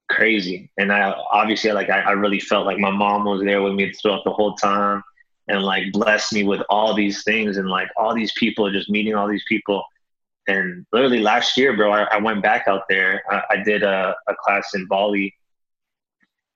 crazy. 0.10 0.72
And 0.78 0.92
I 0.92 1.14
obviously, 1.32 1.72
like, 1.72 1.90
I, 1.90 2.00
I 2.00 2.12
really 2.12 2.40
felt 2.40 2.66
like 2.66 2.80
my 2.80 2.92
mom 2.92 3.26
was 3.26 3.44
there 3.44 3.62
with 3.62 3.74
me 3.74 3.92
throughout 3.94 4.24
the 4.24 4.32
whole 4.32 4.56
time, 4.56 5.04
and 5.48 5.64
like 5.64 5.92
blessed 5.92 6.34
me 6.34 6.44
with 6.44 6.62
all 6.70 6.94
these 6.94 7.24
things, 7.24 7.58
and 7.58 7.70
like 7.70 7.90
all 7.98 8.14
these 8.16 8.32
people, 8.34 8.72
just 8.72 8.90
meeting 8.90 9.16
all 9.16 9.28
these 9.28 9.46
people. 9.48 9.84
And 10.48 10.86
literally 10.94 11.20
last 11.20 11.58
year, 11.58 11.76
bro, 11.76 11.92
I, 11.92 12.04
I 12.04 12.18
went 12.20 12.42
back 12.42 12.68
out 12.68 12.84
there. 12.90 13.22
I, 13.30 13.42
I 13.52 13.64
did 13.64 13.84
a, 13.84 14.16
a 14.28 14.36
class 14.36 14.74
in 14.76 14.88
Bali, 14.88 15.36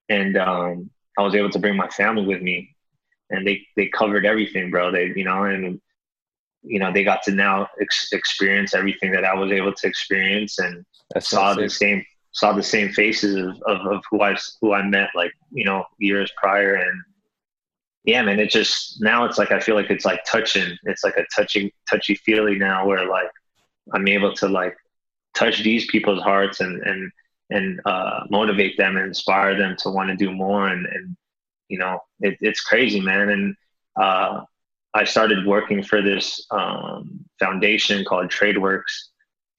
and 0.09 0.37
um, 0.37 0.89
I 1.17 1.21
was 1.21 1.35
able 1.35 1.49
to 1.49 1.59
bring 1.59 1.75
my 1.75 1.87
family 1.89 2.25
with 2.25 2.41
me, 2.41 2.75
and 3.29 3.45
they 3.45 3.65
they 3.75 3.87
covered 3.87 4.25
everything, 4.25 4.71
bro. 4.71 4.91
They 4.91 5.13
you 5.15 5.23
know 5.23 5.43
and 5.43 5.79
you 6.63 6.79
know 6.79 6.91
they 6.91 7.03
got 7.03 7.23
to 7.23 7.31
now 7.31 7.67
ex- 7.81 8.11
experience 8.11 8.73
everything 8.73 9.11
that 9.11 9.25
I 9.25 9.33
was 9.33 9.51
able 9.51 9.73
to 9.73 9.87
experience, 9.87 10.59
and 10.59 10.85
That's 11.13 11.29
saw 11.29 11.53
the 11.53 11.69
same 11.69 12.05
saw 12.33 12.53
the 12.53 12.63
same 12.63 12.91
faces 12.93 13.35
of, 13.35 13.61
of, 13.67 13.85
of 13.87 14.03
who 14.09 14.21
I 14.21 14.35
who 14.61 14.73
I 14.73 14.83
met 14.83 15.09
like 15.15 15.33
you 15.51 15.65
know 15.65 15.85
years 15.97 16.31
prior, 16.37 16.75
and 16.75 17.01
yeah, 18.03 18.21
man, 18.21 18.39
it 18.39 18.49
just 18.49 19.01
now 19.01 19.25
it's 19.25 19.37
like 19.37 19.51
I 19.51 19.59
feel 19.59 19.75
like 19.75 19.89
it's 19.89 20.05
like 20.05 20.23
touching. 20.25 20.77
It's 20.83 21.03
like 21.03 21.17
a 21.17 21.25
touching 21.35 21.71
touchy 21.89 22.15
feely 22.15 22.55
now 22.55 22.85
where 22.87 23.07
like 23.07 23.29
I'm 23.93 24.07
able 24.07 24.33
to 24.35 24.47
like 24.47 24.75
touch 25.35 25.63
these 25.63 25.85
people's 25.87 26.21
hearts 26.21 26.59
and 26.61 26.81
and 26.81 27.11
and 27.51 27.79
uh, 27.85 28.21
motivate 28.29 28.77
them 28.77 28.97
and 28.97 29.05
inspire 29.05 29.57
them 29.57 29.75
to 29.79 29.89
want 29.89 30.09
to 30.09 30.15
do 30.15 30.31
more. 30.31 30.67
And, 30.67 30.85
and 30.87 31.15
you 31.67 31.77
know, 31.77 31.99
it, 32.21 32.37
it's 32.41 32.61
crazy, 32.61 32.99
man. 32.99 33.29
And 33.29 33.55
uh, 33.95 34.41
I 34.93 35.03
started 35.03 35.45
working 35.45 35.83
for 35.83 36.01
this 36.01 36.45
um, 36.51 37.23
foundation 37.39 38.03
called 38.03 38.29
TradeWorks 38.29 39.11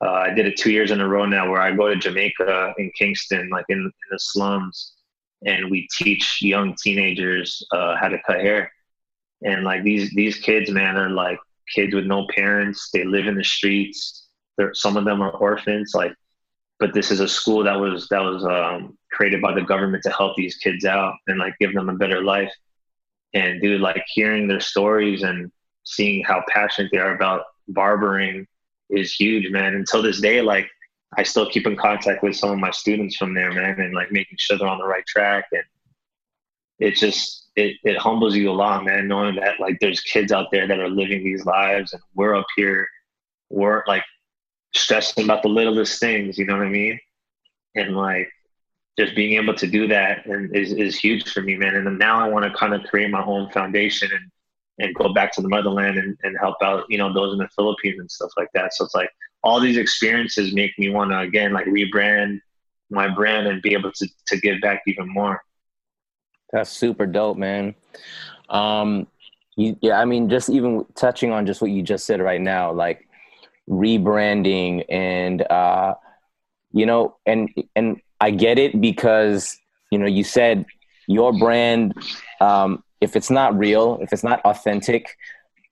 uh, 0.02 0.10
I 0.10 0.30
did 0.30 0.46
it 0.46 0.56
two 0.56 0.72
years 0.72 0.90
in 0.90 1.00
a 1.00 1.08
row 1.08 1.26
now, 1.26 1.48
where 1.48 1.60
I 1.60 1.70
go 1.70 1.88
to 1.88 1.96
Jamaica 1.96 2.74
in 2.76 2.90
Kingston, 2.98 3.48
like 3.50 3.64
in, 3.68 3.78
in 3.78 3.92
the 4.10 4.18
slums, 4.18 4.94
and 5.46 5.70
we 5.70 5.88
teach 5.96 6.42
young 6.42 6.74
teenagers 6.74 7.64
uh, 7.70 7.96
how 7.96 8.08
to 8.08 8.18
cut 8.26 8.40
hair. 8.40 8.72
And 9.42 9.64
like 9.64 9.84
these 9.84 10.10
these 10.10 10.38
kids, 10.38 10.70
man, 10.70 10.96
are 10.96 11.10
like 11.10 11.38
kids 11.72 11.94
with 11.94 12.06
no 12.06 12.26
parents. 12.34 12.90
They 12.92 13.04
live 13.04 13.28
in 13.28 13.36
the 13.36 13.44
streets. 13.44 14.26
They're, 14.58 14.74
some 14.74 14.96
of 14.96 15.04
them 15.04 15.22
are 15.22 15.30
orphans. 15.30 15.92
Like, 15.94 16.14
but 16.82 16.92
this 16.92 17.12
is 17.12 17.20
a 17.20 17.28
school 17.28 17.62
that 17.62 17.78
was 17.78 18.08
that 18.08 18.20
was 18.22 18.44
um, 18.44 18.98
created 19.12 19.40
by 19.40 19.54
the 19.54 19.62
government 19.62 20.02
to 20.02 20.10
help 20.10 20.34
these 20.34 20.56
kids 20.56 20.84
out 20.84 21.14
and 21.28 21.38
like 21.38 21.54
give 21.60 21.72
them 21.72 21.88
a 21.88 21.94
better 21.94 22.24
life. 22.24 22.52
And 23.34 23.62
dude, 23.62 23.80
like 23.80 24.02
hearing 24.12 24.48
their 24.48 24.58
stories 24.58 25.22
and 25.22 25.52
seeing 25.84 26.24
how 26.24 26.42
passionate 26.48 26.90
they 26.90 26.98
are 26.98 27.14
about 27.14 27.44
barbering 27.68 28.48
is 28.90 29.14
huge, 29.14 29.48
man. 29.52 29.76
Until 29.76 30.02
this 30.02 30.20
day, 30.20 30.42
like 30.42 30.68
I 31.16 31.22
still 31.22 31.48
keep 31.48 31.68
in 31.68 31.76
contact 31.76 32.20
with 32.24 32.34
some 32.34 32.50
of 32.50 32.58
my 32.58 32.72
students 32.72 33.14
from 33.14 33.32
there, 33.32 33.52
man, 33.52 33.80
and 33.80 33.94
like 33.94 34.10
making 34.10 34.38
sure 34.40 34.58
they're 34.58 34.66
on 34.66 34.78
the 34.78 34.84
right 34.84 35.06
track. 35.06 35.44
And 35.52 35.62
it 36.80 36.96
just 36.96 37.46
it 37.54 37.76
it 37.84 37.96
humbles 37.96 38.34
you 38.34 38.50
a 38.50 38.58
lot, 38.64 38.84
man, 38.84 39.06
knowing 39.06 39.36
that 39.36 39.60
like 39.60 39.78
there's 39.80 40.00
kids 40.00 40.32
out 40.32 40.48
there 40.50 40.66
that 40.66 40.80
are 40.80 40.90
living 40.90 41.22
these 41.22 41.46
lives, 41.46 41.92
and 41.92 42.02
we're 42.16 42.34
up 42.34 42.46
here, 42.56 42.88
we're 43.50 43.84
like 43.86 44.02
stressing 44.74 45.24
about 45.24 45.42
the 45.42 45.48
littlest 45.48 46.00
things, 46.00 46.38
you 46.38 46.44
know 46.44 46.56
what 46.56 46.66
I 46.66 46.70
mean? 46.70 46.98
And 47.74 47.96
like 47.96 48.30
just 48.98 49.14
being 49.16 49.34
able 49.42 49.54
to 49.54 49.66
do 49.66 49.86
that 49.88 50.26
and 50.26 50.54
is 50.54 50.72
is 50.72 50.98
huge 50.98 51.30
for 51.32 51.42
me, 51.42 51.56
man. 51.56 51.74
And 51.74 51.98
now 51.98 52.24
I 52.24 52.28
want 52.28 52.44
to 52.44 52.58
kind 52.58 52.74
of 52.74 52.82
create 52.84 53.10
my 53.10 53.24
own 53.24 53.50
foundation 53.50 54.10
and 54.12 54.30
and 54.78 54.94
go 54.94 55.12
back 55.12 55.32
to 55.32 55.42
the 55.42 55.48
motherland 55.48 55.98
and, 55.98 56.16
and 56.22 56.36
help 56.38 56.56
out, 56.62 56.84
you 56.88 56.98
know, 56.98 57.12
those 57.12 57.32
in 57.32 57.38
the 57.38 57.48
Philippines 57.54 58.00
and 58.00 58.10
stuff 58.10 58.30
like 58.36 58.48
that. 58.54 58.74
So 58.74 58.84
it's 58.84 58.94
like 58.94 59.10
all 59.42 59.60
these 59.60 59.76
experiences 59.76 60.54
make 60.54 60.72
me 60.78 60.90
want 60.90 61.10
to 61.10 61.18
again 61.18 61.52
like 61.52 61.66
rebrand 61.66 62.40
my 62.90 63.08
brand 63.08 63.46
and 63.46 63.62
be 63.62 63.72
able 63.72 63.92
to 63.92 64.08
to 64.26 64.36
give 64.38 64.60
back 64.60 64.82
even 64.86 65.08
more. 65.08 65.42
That's 66.52 66.70
super 66.70 67.06
dope, 67.06 67.38
man. 67.38 67.74
Um, 68.50 69.06
you, 69.56 69.76
yeah, 69.80 69.98
I 69.98 70.04
mean, 70.04 70.28
just 70.28 70.50
even 70.50 70.84
touching 70.94 71.30
on 71.30 71.46
just 71.46 71.62
what 71.62 71.70
you 71.70 71.82
just 71.82 72.04
said 72.04 72.20
right 72.20 72.40
now, 72.40 72.72
like 72.72 73.08
rebranding 73.72 74.84
and 74.88 75.42
uh, 75.42 75.94
you 76.72 76.86
know, 76.86 77.16
and 77.26 77.50
and 77.74 78.00
I 78.20 78.30
get 78.30 78.58
it 78.58 78.80
because 78.80 79.58
you 79.90 79.98
know 79.98 80.06
you 80.06 80.24
said 80.24 80.66
your 81.08 81.32
brand 81.32 81.94
um, 82.40 82.84
if 83.00 83.16
it's 83.16 83.30
not 83.30 83.56
real, 83.58 83.98
if 84.00 84.12
it's 84.12 84.22
not 84.22 84.40
authentic, 84.44 85.16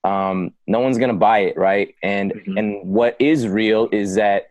um, 0.03 0.51
no 0.67 0.79
one's 0.79 0.97
gonna 0.97 1.13
buy 1.13 1.39
it, 1.39 1.57
right? 1.57 1.95
And 2.03 2.33
mm-hmm. 2.33 2.57
and 2.57 2.87
what 2.87 3.15
is 3.19 3.47
real 3.47 3.87
is 3.91 4.15
that 4.15 4.49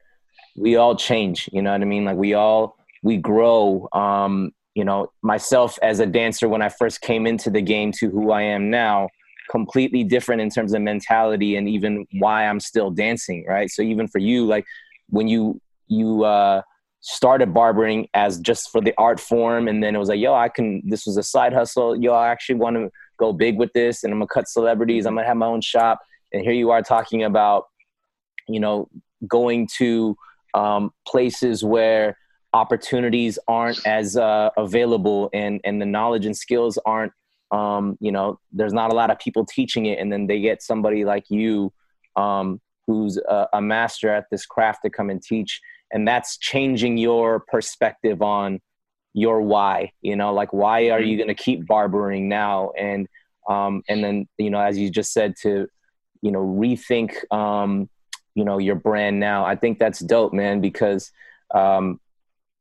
we 0.57 0.77
all 0.77 0.97
change. 0.97 1.49
You 1.53 1.63
know 1.63 1.73
what 1.73 1.83
I 1.83 1.85
mean? 1.85 2.05
Like 2.05 2.17
we 2.17 2.35
all 2.35 2.77
we 3.03 3.17
grow. 3.17 3.89
Um, 3.93 4.53
you 4.75 4.85
know, 4.85 5.11
myself 5.23 5.79
as 5.83 5.99
a 5.99 6.07
dancer 6.07 6.49
when 6.49 6.63
I 6.63 6.69
first 6.69 7.01
came 7.01 7.27
into 7.27 7.51
the 7.51 7.61
game 7.61 7.91
to 7.93 8.09
who 8.09 8.31
I 8.31 8.43
am 8.43 8.71
now, 8.71 9.09
completely 9.51 10.05
different 10.05 10.41
in 10.41 10.49
terms 10.49 10.73
of 10.73 10.81
mentality 10.81 11.57
and 11.57 11.69
even 11.69 12.07
why 12.19 12.47
I'm 12.47 12.61
still 12.61 12.91
dancing, 12.91 13.45
right? 13.49 13.71
So 13.71 13.83
even 13.83 14.07
for 14.07 14.19
you, 14.19 14.47
like 14.47 14.65
when 15.09 15.29
you 15.29 15.61
you 15.89 16.25
uh, 16.25 16.63
started 17.01 17.53
barbering 17.53 18.09
as 18.15 18.39
just 18.39 18.71
for 18.71 18.81
the 18.81 18.95
art 18.97 19.19
form 19.19 19.69
and 19.69 19.83
then 19.83 19.95
it 19.95 19.99
was 19.99 20.11
like 20.11 20.21
yo 20.21 20.35
i 20.35 20.49
can 20.49 20.83
this 20.87 21.07
was 21.07 21.17
a 21.17 21.23
side 21.23 21.53
hustle. 21.53 21.97
Yo 21.97 22.13
i 22.13 22.29
actually 22.29 22.57
want 22.57 22.77
to 22.77 22.91
go 23.19 23.33
big 23.33 23.59
with 23.59 23.73
this 23.73 24.05
and 24.05 24.13
i'm 24.13 24.19
gonna 24.19 24.29
cut 24.29 24.49
celebrities. 24.49 25.07
I'm 25.07 25.15
gonna 25.15 25.27
have 25.27 25.37
my 25.37 25.47
own 25.47 25.61
shop. 25.61 26.01
And 26.33 26.43
here 26.43 26.53
you 26.53 26.71
are 26.71 26.83
talking 26.83 27.25
about 27.25 27.65
you 28.49 28.61
know 28.61 28.89
going 29.27 29.69
to 29.79 30.17
um, 30.55 30.93
places 31.07 31.63
where 31.65 32.17
opportunities 32.53 33.39
aren't 33.47 33.85
as 33.87 34.17
uh, 34.17 34.51
available 34.57 35.31
and 35.33 35.61
and 35.65 35.81
the 35.81 35.87
knowledge 35.87 36.27
and 36.27 36.37
skills 36.37 36.79
aren't 36.85 37.13
um, 37.51 37.97
you 38.01 38.13
know 38.13 38.39
there's 38.53 38.73
not 38.73 38.93
a 38.93 38.95
lot 38.95 39.11
of 39.11 39.19
people 39.19 39.45
teaching 39.45 39.87
it 39.87 39.99
and 39.99 40.13
then 40.13 40.27
they 40.27 40.41
get 40.41 40.63
somebody 40.63 41.05
like 41.05 41.25
you 41.29 41.73
um, 42.17 42.61
who's 42.87 43.17
a, 43.17 43.49
a 43.55 43.61
master 43.61 44.09
at 44.09 44.27
this 44.31 44.47
craft 44.47 44.81
to 44.85 44.91
come 44.91 45.11
and 45.11 45.23
teach 45.23 45.61
and 45.93 46.07
that's 46.07 46.39
changing 46.39 46.97
your 46.97 47.41
perspective 47.41 48.23
on 48.23 48.61
your 49.13 49.43
why 49.43 49.91
you 50.03 50.15
know? 50.15 50.33
Like 50.33 50.53
why 50.53 50.91
are 50.91 51.01
you 51.01 51.17
going 51.17 51.29
to 51.29 51.35
keep 51.35 51.67
barbering 51.67 52.29
now? 52.29 52.71
And 52.79 53.09
um 53.49 53.83
and 53.89 54.03
then 54.03 54.29
you 54.39 54.51
know 54.51 54.61
as 54.61 54.79
you 54.79 54.91
just 54.91 55.13
said 55.13 55.35
to 55.43 55.67
you 56.23 56.31
know 56.31 56.41
rethink 56.41 57.15
um 57.33 57.89
you 58.35 58.45
know 58.45 58.59
your 58.59 58.77
brand 58.77 59.19
now 59.19 59.45
i 59.45 59.57
think 59.57 59.79
that's 59.79 59.99
dope 60.01 60.33
man 60.33 60.61
because 60.61 61.11
um 61.55 61.99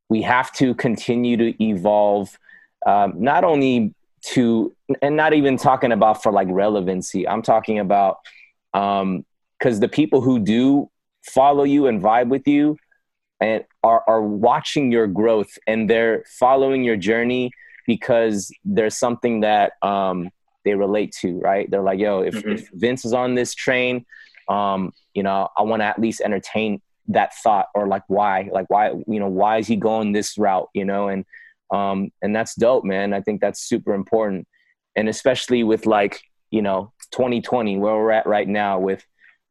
we 0.09 0.21
have 0.21 0.51
to 0.53 0.73
continue 0.73 1.37
to 1.37 1.63
evolve 1.63 2.37
um, 2.85 3.13
not 3.17 3.43
only 3.43 3.93
to 4.21 4.75
and 5.01 5.15
not 5.15 5.33
even 5.33 5.57
talking 5.57 5.91
about 5.91 6.21
for 6.21 6.31
like 6.31 6.47
relevancy 6.49 7.27
i'm 7.27 7.41
talking 7.41 7.79
about 7.79 8.17
um 8.73 9.25
because 9.57 9.79
the 9.79 9.87
people 9.87 10.21
who 10.21 10.39
do 10.39 10.89
follow 11.23 11.63
you 11.63 11.87
and 11.87 12.01
vibe 12.01 12.29
with 12.29 12.47
you 12.47 12.77
and 13.41 13.63
are, 13.83 14.03
are 14.07 14.21
watching 14.21 14.91
your 14.91 15.07
growth 15.07 15.57
and 15.67 15.89
they're 15.89 16.23
following 16.39 16.83
your 16.83 16.97
journey 16.97 17.51
because 17.85 18.51
there's 18.63 18.97
something 18.97 19.41
that 19.41 19.73
um, 19.81 20.29
they 20.63 20.75
relate 20.75 21.15
to, 21.21 21.39
right? 21.39 21.69
They're 21.69 21.81
like, 21.81 21.99
yo, 21.99 22.21
if, 22.21 22.35
mm-hmm. 22.35 22.51
if 22.51 22.69
Vince 22.73 23.05
is 23.05 23.13
on 23.13 23.35
this 23.35 23.53
train, 23.53 24.05
um, 24.47 24.93
you 25.13 25.23
know, 25.23 25.49
I 25.57 25.63
want 25.63 25.81
to 25.81 25.85
at 25.85 25.99
least 25.99 26.21
entertain 26.21 26.81
that 27.07 27.33
thought 27.35 27.67
or 27.73 27.87
like 27.87 28.03
why, 28.07 28.49
like 28.51 28.69
why, 28.69 28.89
you 29.07 29.19
know, 29.19 29.27
why 29.27 29.57
is 29.57 29.67
he 29.67 29.75
going 29.75 30.11
this 30.11 30.37
route, 30.37 30.69
you 30.73 30.85
know? 30.85 31.07
And, 31.07 31.25
um, 31.71 32.11
and 32.21 32.35
that's 32.35 32.55
dope, 32.55 32.83
man. 32.83 33.13
I 33.13 33.21
think 33.21 33.41
that's 33.41 33.61
super 33.61 33.93
important. 33.93 34.47
And 34.95 35.07
especially 35.07 35.63
with 35.63 35.85
like, 35.85 36.21
you 36.51 36.61
know, 36.61 36.93
2020, 37.11 37.77
where 37.77 37.95
we're 37.95 38.11
at 38.11 38.25
right 38.25 38.47
now 38.47 38.79
with 38.79 39.03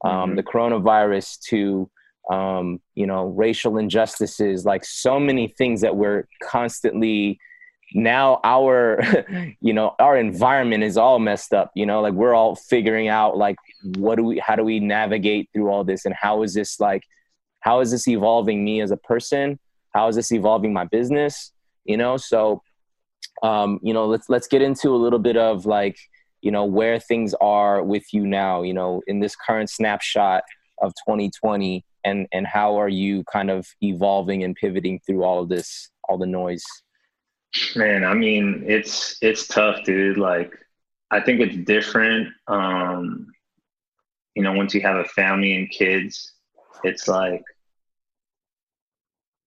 um, 0.05 0.11
mm-hmm. 0.11 0.37
the 0.37 0.43
coronavirus 0.43 1.41
to, 1.49 1.91
um, 2.31 2.81
you 2.95 3.07
know, 3.07 3.27
racial 3.27 3.79
injustices, 3.79 4.65
like 4.65 4.85
so 4.85 5.19
many 5.19 5.55
things 5.57 5.81
that 5.81 5.97
we're 5.97 6.27
constantly 6.43 7.39
now 7.95 8.41
our 8.45 9.01
you 9.61 9.73
know 9.73 9.95
our 9.99 10.17
environment 10.19 10.85
is 10.85 10.97
all 10.97 11.19
messed 11.19 11.55
up 11.55 11.71
you 11.75 11.87
know 11.87 12.01
like 12.01 12.13
we're 12.13 12.35
all 12.35 12.55
figuring 12.55 13.09
out 13.09 13.37
like 13.37 13.57
what 13.97 14.17
do 14.17 14.25
we 14.25 14.39
how 14.39 14.55
do 14.55 14.63
we 14.63 14.79
navigate 14.79 15.49
through 15.53 15.71
all 15.71 15.85
this 15.85 16.05
and 16.05 16.15
how 16.15 16.43
is 16.43 16.55
this 16.55 16.79
like 16.81 17.03
how 17.61 17.81
is 17.81 17.91
this 17.91 18.07
evolving 18.07 18.65
me 18.65 18.81
as 18.81 18.91
a 18.91 18.97
person 18.97 19.59
how 19.95 20.09
is 20.09 20.17
this 20.17 20.33
evolving 20.33 20.73
my 20.73 20.85
business 20.85 21.53
you 21.89 21.97
know? 21.97 22.17
So 22.17 22.63
um 23.43 23.79
you 23.83 23.93
know 23.93 24.07
let's 24.07 24.29
let's 24.29 24.47
get 24.47 24.63
into 24.63 24.91
a 24.91 24.97
little 24.97 25.19
bit 25.19 25.37
of 25.37 25.67
like 25.67 25.97
you 26.41 26.51
know 26.51 26.65
where 26.65 26.99
things 26.99 27.35
are 27.41 27.83
with 27.83 28.05
you 28.13 28.27
now 28.27 28.63
you 28.63 28.75
know 28.75 29.03
in 29.07 29.21
this 29.21 29.37
current 29.37 29.71
snapshot 29.71 30.43
of 30.83 30.93
2020 31.07 31.85
and 32.05 32.27
and 32.33 32.47
how 32.47 32.79
are 32.79 32.89
you 32.89 33.25
kind 33.25 33.51
of 33.51 33.67
evolving 33.81 34.45
and 34.45 34.57
pivoting 34.57 35.01
through 35.07 35.25
all 35.25 35.43
of 35.43 35.49
this 35.49 35.91
all 36.09 36.19
the 36.19 36.27
noise? 36.27 36.65
Man 37.77 38.05
i 38.05 38.15
mean 38.15 38.65
it's 38.67 39.17
it's 39.23 39.47
tough 39.47 39.85
dude. 39.85 40.19
Like 40.19 40.53
i 41.11 41.21
think 41.21 41.41
it's 41.41 41.57
different 41.57 42.29
um 42.47 43.27
you 44.35 44.43
know 44.43 44.53
once 44.53 44.75
you 44.75 44.81
have 44.83 44.97
a 44.97 45.05
family 45.05 45.57
and 45.57 45.71
kids 45.71 46.33
it's 46.85 47.09
like 47.09 47.43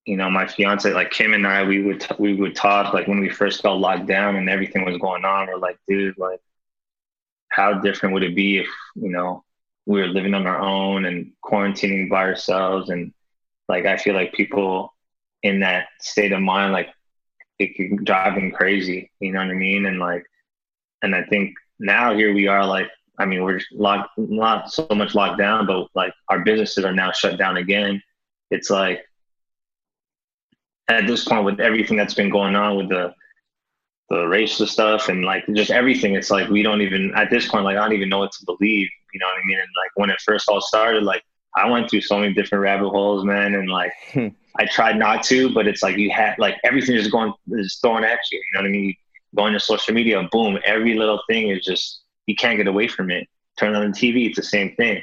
you 0.05 0.17
know 0.17 0.29
my 0.29 0.47
fiance 0.47 0.91
like 0.93 1.11
kim 1.11 1.33
and 1.33 1.45
i 1.45 1.63
we 1.63 1.81
would 1.81 2.01
t- 2.01 2.15
we 2.17 2.33
would 2.33 2.55
talk 2.55 2.93
like 2.93 3.07
when 3.07 3.19
we 3.19 3.29
first 3.29 3.61
got 3.61 3.79
locked 3.79 4.07
down 4.07 4.35
and 4.35 4.49
everything 4.49 4.83
was 4.83 4.97
going 4.97 5.23
on 5.25 5.47
we're 5.47 5.57
like 5.57 5.77
dude 5.87 6.17
like 6.17 6.39
how 7.51 7.73
different 7.73 8.13
would 8.13 8.23
it 8.23 8.35
be 8.35 8.57
if 8.57 8.67
you 8.95 9.09
know 9.09 9.43
we 9.85 9.99
were 9.99 10.07
living 10.07 10.33
on 10.33 10.47
our 10.47 10.59
own 10.59 11.05
and 11.05 11.33
quarantining 11.43 12.09
by 12.09 12.23
ourselves? 12.23 12.89
And 12.89 13.13
like 13.67 13.85
i 13.85 13.97
feel 13.97 14.15
like 14.15 14.33
people 14.33 14.93
in 15.43 15.59
that 15.59 15.87
state 15.99 16.31
of 16.31 16.41
mind 16.41 16.73
like 16.73 16.89
it 17.59 17.75
can 17.75 18.03
drive 18.03 18.35
them 18.35 18.51
crazy 18.51 19.11
you 19.19 19.31
know 19.31 19.39
what 19.39 19.49
i 19.49 19.53
mean? 19.53 19.85
And 19.85 19.99
like 19.99 20.25
and 21.03 21.15
i 21.15 21.23
think 21.23 21.55
now 21.79 22.15
here 22.15 22.33
we 22.33 22.47
are 22.47 22.65
like 22.65 22.89
i 23.17 23.25
mean 23.25 23.43
we're 23.43 23.61
locked 23.71 24.09
not 24.17 24.71
so 24.71 24.87
much 24.93 25.15
locked 25.15 25.37
down 25.37 25.67
but 25.67 25.87
like 25.93 26.13
our 26.29 26.39
businesses 26.39 26.85
are 26.85 26.93
now 26.93 27.11
shut 27.11 27.37
down 27.37 27.57
again. 27.57 28.01
It's 28.49 28.69
like 28.69 29.05
at 30.91 31.07
this 31.07 31.25
point 31.25 31.45
with 31.45 31.59
everything 31.59 31.97
that's 31.97 32.13
been 32.13 32.29
going 32.29 32.55
on 32.55 32.77
with 32.77 32.89
the 32.89 33.13
the 34.09 34.27
racial 34.27 34.67
stuff 34.67 35.07
and 35.07 35.23
like 35.23 35.45
just 35.53 35.71
everything. 35.71 36.15
It's 36.15 36.29
like 36.29 36.49
we 36.49 36.63
don't 36.63 36.81
even 36.81 37.13
at 37.15 37.29
this 37.29 37.47
point, 37.47 37.63
like 37.63 37.77
I 37.77 37.81
don't 37.81 37.93
even 37.93 38.09
know 38.09 38.19
what 38.19 38.31
to 38.33 38.45
believe. 38.45 38.89
You 39.13 39.19
know 39.19 39.25
what 39.25 39.37
I 39.41 39.45
mean? 39.45 39.57
And 39.57 39.69
like 39.75 39.91
when 39.95 40.09
it 40.09 40.19
first 40.21 40.49
all 40.49 40.61
started, 40.61 41.03
like 41.03 41.23
I 41.55 41.69
went 41.69 41.89
through 41.89 42.01
so 42.01 42.19
many 42.19 42.33
different 42.33 42.61
rabbit 42.61 42.89
holes, 42.89 43.23
man, 43.23 43.55
and 43.55 43.69
like 43.69 43.93
hmm. 44.11 44.27
I 44.57 44.65
tried 44.65 44.97
not 44.97 45.23
to, 45.23 45.53
but 45.53 45.65
it's 45.65 45.81
like 45.81 45.97
you 45.97 46.11
had 46.11 46.35
like 46.37 46.57
everything 46.63 46.95
is 46.95 47.07
going 47.07 47.33
is 47.51 47.79
thrown 47.81 48.03
at 48.03 48.19
you. 48.31 48.37
You 48.37 48.43
know 48.53 48.61
what 48.61 48.67
I 48.67 48.71
mean? 48.71 48.95
Going 49.33 49.53
to 49.53 49.59
social 49.61 49.93
media, 49.93 50.21
boom, 50.29 50.59
every 50.65 50.97
little 50.97 51.21
thing 51.29 51.49
is 51.49 51.63
just 51.63 52.01
you 52.25 52.35
can't 52.35 52.57
get 52.57 52.67
away 52.67 52.89
from 52.89 53.11
it. 53.11 53.27
Turn 53.57 53.75
on 53.75 53.91
the 53.91 53.97
TV, 53.97 54.27
it's 54.27 54.35
the 54.35 54.43
same 54.43 54.75
thing. 54.75 55.01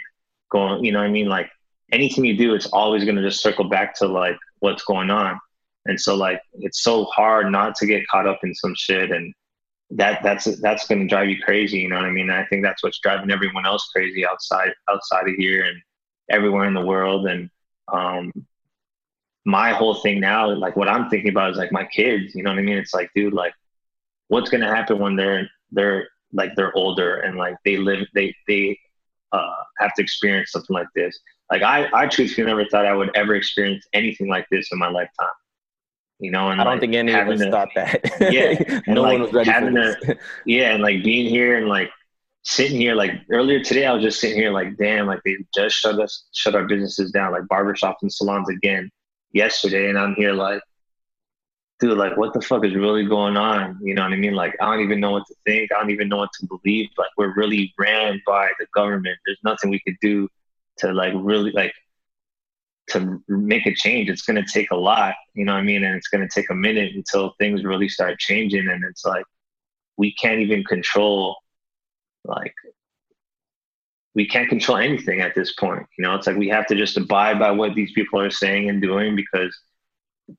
Going, 0.51 0.84
you 0.84 0.93
know 0.93 0.99
what 0.99 1.07
I 1.07 1.11
mean? 1.11 1.28
Like 1.28 1.51
anything 1.93 2.26
you 2.26 2.36
do, 2.36 2.55
it's 2.55 2.66
always 2.66 3.05
going 3.05 3.16
to 3.16 3.22
just 3.22 3.43
circle 3.43 3.68
back 3.68 3.95
to 3.97 4.07
like 4.07 4.36
what's 4.61 4.84
going 4.84 5.11
on. 5.11 5.41
And 5.87 6.01
so 6.01 6.14
like 6.14 6.41
it's 6.55 6.83
so 6.83 7.05
hard 7.05 7.51
not 7.51 7.74
to 7.76 7.87
get 7.87 8.07
caught 8.09 8.26
up 8.26 8.41
in 8.43 8.55
some 8.55 8.74
shit 8.74 9.11
and 9.11 9.33
that 9.91 10.22
that's 10.22 10.45
that's 10.61 10.87
going 10.87 11.01
to 11.01 11.07
drive 11.07 11.31
you 11.31 11.41
crazy, 11.43 11.79
you 11.79 11.89
know 11.89 11.97
what 11.97 12.05
I 12.05 12.11
mean? 12.11 12.31
I 12.31 12.45
think 12.47 12.62
that's 12.62 12.83
what's 12.83 13.01
driving 13.01 13.31
everyone 13.31 13.66
else 13.66 13.89
crazy 13.95 14.26
outside 14.26 14.72
outside 14.91 15.29
of 15.29 15.35
here 15.37 15.64
and 15.64 15.81
everywhere 16.31 16.66
in 16.66 16.74
the 16.74 16.85
world 16.85 17.26
and 17.26 17.49
um 17.93 18.31
my 19.47 19.70
whole 19.70 19.95
thing 19.95 20.20
now 20.20 20.51
like 20.51 20.76
what 20.76 20.89
I'm 20.89 21.09
thinking 21.09 21.31
about 21.31 21.53
is 21.53 21.57
like 21.57 21.72
my 21.72 21.87
kids, 21.87 22.35
you 22.35 22.43
know 22.43 22.51
what 22.51 22.59
I 22.59 22.62
mean? 22.62 22.76
It's 22.76 22.93
like 22.93 23.11
dude 23.14 23.33
like 23.33 23.55
what's 24.29 24.51
going 24.51 24.61
to 24.61 24.74
happen 24.74 24.99
when 24.99 25.16
they're 25.16 25.49
they're 25.72 26.09
like 26.33 26.55
they're 26.55 26.74
older 26.76 27.20
and 27.20 27.39
like 27.39 27.57
they 27.64 27.79
live 27.79 28.07
they 28.14 28.35
they 28.47 28.79
uh, 29.33 29.55
have 29.79 29.95
to 29.95 30.03
experience 30.03 30.53
something 30.53 30.74
like 30.74 30.89
this. 30.95 31.18
Like 31.51 31.62
I, 31.62 31.89
I 31.93 32.07
truthfully 32.07 32.47
never 32.47 32.64
thought 32.66 32.87
I 32.87 32.95
would 32.95 33.11
ever 33.16 33.35
experience 33.35 33.87
anything 33.93 34.29
like 34.29 34.47
this 34.51 34.68
in 34.72 34.79
my 34.79 34.89
lifetime. 34.89 35.29
You 36.21 36.33
know, 36.33 36.51
and 36.51 36.61
I 36.61 36.64
don't 36.64 36.75
like 36.75 36.81
think 36.81 36.95
any 36.95 37.12
of 37.12 37.29
us 37.29 37.41
thought 37.41 37.69
that. 37.77 38.01
Yeah, 38.33 38.81
no 38.89 39.03
like 39.03 39.12
one 39.12 39.23
was 39.23 39.33
ready 39.33 39.53
for 39.53 39.71
this. 39.71 39.97
to, 40.03 40.19
yeah, 40.47 40.73
and 40.73 40.83
like 40.83 41.05
being 41.05 41.29
here 41.29 41.57
and 41.57 41.69
like 41.69 41.91
sitting 42.43 42.77
here, 42.77 42.95
like 42.95 43.12
earlier 43.31 43.62
today, 43.62 43.87
I 43.87 43.93
was 43.93 44.03
just 44.03 44.21
sitting 44.21 44.37
here, 44.37 44.51
like, 44.51 44.77
damn, 44.77 45.07
like 45.07 45.21
they 45.25 45.37
just 45.55 45.77
shut 45.77 45.99
us, 46.01 46.25
shut 46.33 46.57
our 46.57 46.66
businesses 46.66 47.12
down, 47.12 47.33
like 47.33 47.43
barbershops 47.43 48.03
and 48.03 48.12
salons 48.12 48.49
again 48.49 48.91
yesterday, 49.33 49.89
and 49.89 49.99
I'm 49.99 50.14
here 50.16 50.33
like, 50.33 50.61
dude, 51.79 51.97
like, 51.97 52.16
what 52.16 52.33
the 52.33 52.41
fuck 52.41 52.64
is 52.64 52.75
really 52.75 53.07
going 53.07 53.37
on? 53.37 53.79
You 53.81 53.95
know 53.95 54.03
what 54.03 54.12
I 54.12 54.16
mean? 54.16 54.35
Like, 54.35 54.57
I 54.61 54.66
don't 54.75 54.83
even 54.83 54.99
know 54.99 55.12
what 55.12 55.27
to 55.29 55.35
think. 55.47 55.71
I 55.73 55.79
don't 55.79 55.91
even 55.91 56.09
know 56.09 56.16
what 56.16 56.31
to 56.41 56.47
believe. 56.47 56.89
Like, 56.99 57.11
we're 57.16 57.35
really 57.35 57.73
ran 57.79 58.21
by 58.27 58.51
the 58.59 58.66
government. 58.75 59.19
There's 59.25 59.39
nothing 59.45 59.71
we 59.71 59.81
could 59.81 59.97
do 60.01 60.29
to 60.79 60.93
like 60.93 61.12
really 61.16 61.51
like 61.53 61.73
to 62.89 63.22
make 63.28 63.66
a 63.66 63.74
change. 63.74 64.09
It's 64.09 64.22
going 64.22 64.43
to 64.43 64.53
take 64.53 64.70
a 64.70 64.76
lot, 64.76 65.14
you 65.34 65.45
know 65.45 65.53
what 65.53 65.61
I 65.61 65.62
mean? 65.62 65.84
And 65.84 65.95
it's 65.95 66.09
going 66.09 66.26
to 66.26 66.32
take 66.32 66.51
a 66.51 66.55
minute 66.55 66.95
until 66.95 67.34
things 67.39 67.64
really 67.64 67.89
start 67.89 68.18
changing. 68.18 68.68
And 68.68 68.84
it's 68.84 69.05
like, 69.05 69.24
we 69.97 70.14
can't 70.14 70.41
even 70.41 70.64
control, 70.64 71.36
like, 72.24 72.55
we 74.14 74.26
can't 74.26 74.49
control 74.49 74.78
anything 74.78 75.20
at 75.20 75.34
this 75.34 75.53
point. 75.55 75.86
You 75.97 76.03
know, 76.05 76.14
it's 76.14 76.26
like 76.26 76.36
we 76.36 76.49
have 76.49 76.66
to 76.68 76.74
just 76.74 76.97
abide 76.97 77.39
by 77.39 77.51
what 77.51 77.74
these 77.74 77.93
people 77.93 78.20
are 78.20 78.30
saying 78.30 78.68
and 78.68 78.80
doing 78.80 79.14
because 79.16 79.57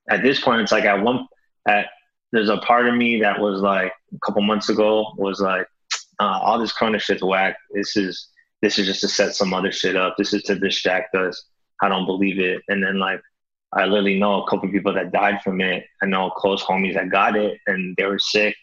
at 0.09 0.21
this 0.23 0.41
point, 0.41 0.61
it's 0.61 0.71
like 0.71 0.85
at 0.85 1.01
one, 1.01 1.27
at, 1.67 1.87
there's 2.31 2.49
a 2.49 2.57
part 2.57 2.87
of 2.87 2.95
me 2.95 3.21
that 3.21 3.39
was 3.39 3.61
like 3.61 3.91
a 4.13 4.19
couple 4.25 4.41
months 4.41 4.69
ago 4.69 5.13
was 5.17 5.39
like, 5.39 5.65
uh, 6.19 6.39
all 6.41 6.59
this 6.59 6.73
Corona 6.73 6.99
shit's 6.99 7.23
whack. 7.23 7.57
This 7.71 7.95
is, 7.95 8.27
this 8.61 8.77
is 8.77 8.85
just 8.85 9.01
to 9.01 9.07
set 9.07 9.35
some 9.35 9.53
other 9.53 9.71
shit 9.71 9.95
up. 9.95 10.15
This 10.17 10.33
is 10.33 10.43
to 10.43 10.55
distract 10.55 11.15
us. 11.15 11.45
I 11.81 11.89
don't 11.89 12.05
believe 12.05 12.39
it. 12.39 12.61
And 12.67 12.83
then 12.83 12.99
like 12.99 13.21
I 13.73 13.85
literally 13.85 14.19
know 14.19 14.43
a 14.43 14.49
couple 14.49 14.69
people 14.69 14.93
that 14.93 15.11
died 15.11 15.41
from 15.43 15.61
it. 15.61 15.85
I 16.01 16.07
know 16.07 16.29
close 16.31 16.63
homies 16.63 16.95
that 16.95 17.09
got 17.09 17.35
it 17.35 17.59
and 17.67 17.95
they 17.97 18.05
were 18.05 18.19
sick, 18.19 18.55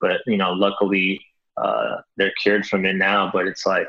but 0.00 0.20
you 0.26 0.36
know, 0.36 0.52
luckily 0.52 1.20
uh, 1.56 1.96
they're 2.16 2.32
cured 2.40 2.66
from 2.66 2.86
it 2.86 2.94
now. 2.94 3.30
But 3.32 3.46
it's 3.46 3.66
like 3.66 3.88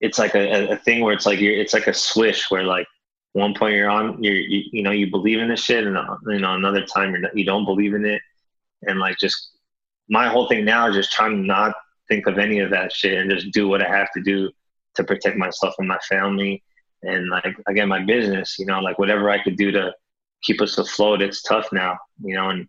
it's 0.00 0.18
like 0.18 0.34
a, 0.34 0.72
a 0.72 0.76
thing 0.76 1.00
where 1.00 1.14
it's 1.14 1.26
like 1.26 1.40
you're 1.40 1.54
it's 1.54 1.74
like 1.74 1.86
a 1.86 1.94
swish 1.94 2.50
where 2.50 2.64
like 2.64 2.86
one 3.32 3.54
point 3.54 3.74
you're 3.74 3.88
on 3.88 4.22
you're 4.22 4.34
you, 4.34 4.64
you 4.72 4.82
know 4.82 4.90
you 4.90 5.10
believe 5.10 5.38
in 5.38 5.48
this 5.48 5.62
shit 5.62 5.86
and 5.86 5.96
uh, 5.96 6.16
you 6.26 6.40
know 6.40 6.54
another 6.54 6.84
time 6.84 7.12
you're 7.12 7.20
not, 7.20 7.36
you 7.36 7.44
don't 7.44 7.64
believe 7.64 7.94
in 7.94 8.04
it 8.04 8.20
and 8.82 8.98
like 8.98 9.16
just 9.18 9.52
my 10.08 10.28
whole 10.28 10.48
thing 10.48 10.64
now 10.64 10.88
is 10.88 10.94
just 10.94 11.12
trying 11.12 11.30
to 11.30 11.46
not 11.46 11.74
think 12.08 12.26
of 12.26 12.38
any 12.38 12.58
of 12.58 12.70
that 12.70 12.92
shit 12.92 13.18
and 13.18 13.30
just 13.30 13.50
do 13.52 13.68
what 13.68 13.80
I 13.80 13.88
have 13.88 14.12
to 14.12 14.20
do 14.20 14.50
to 14.96 15.04
protect 15.04 15.36
myself 15.38 15.74
and 15.78 15.88
my 15.88 15.98
family 16.08 16.62
and 17.02 17.28
like 17.28 17.44
again 17.66 17.88
my 17.88 18.00
business 18.00 18.58
you 18.58 18.66
know 18.66 18.80
like 18.80 18.98
whatever 18.98 19.30
i 19.30 19.42
could 19.42 19.56
do 19.56 19.70
to 19.70 19.92
keep 20.42 20.60
us 20.60 20.78
afloat 20.78 21.22
it's 21.22 21.42
tough 21.42 21.66
now 21.72 21.96
you 22.22 22.34
know 22.34 22.50
and 22.50 22.68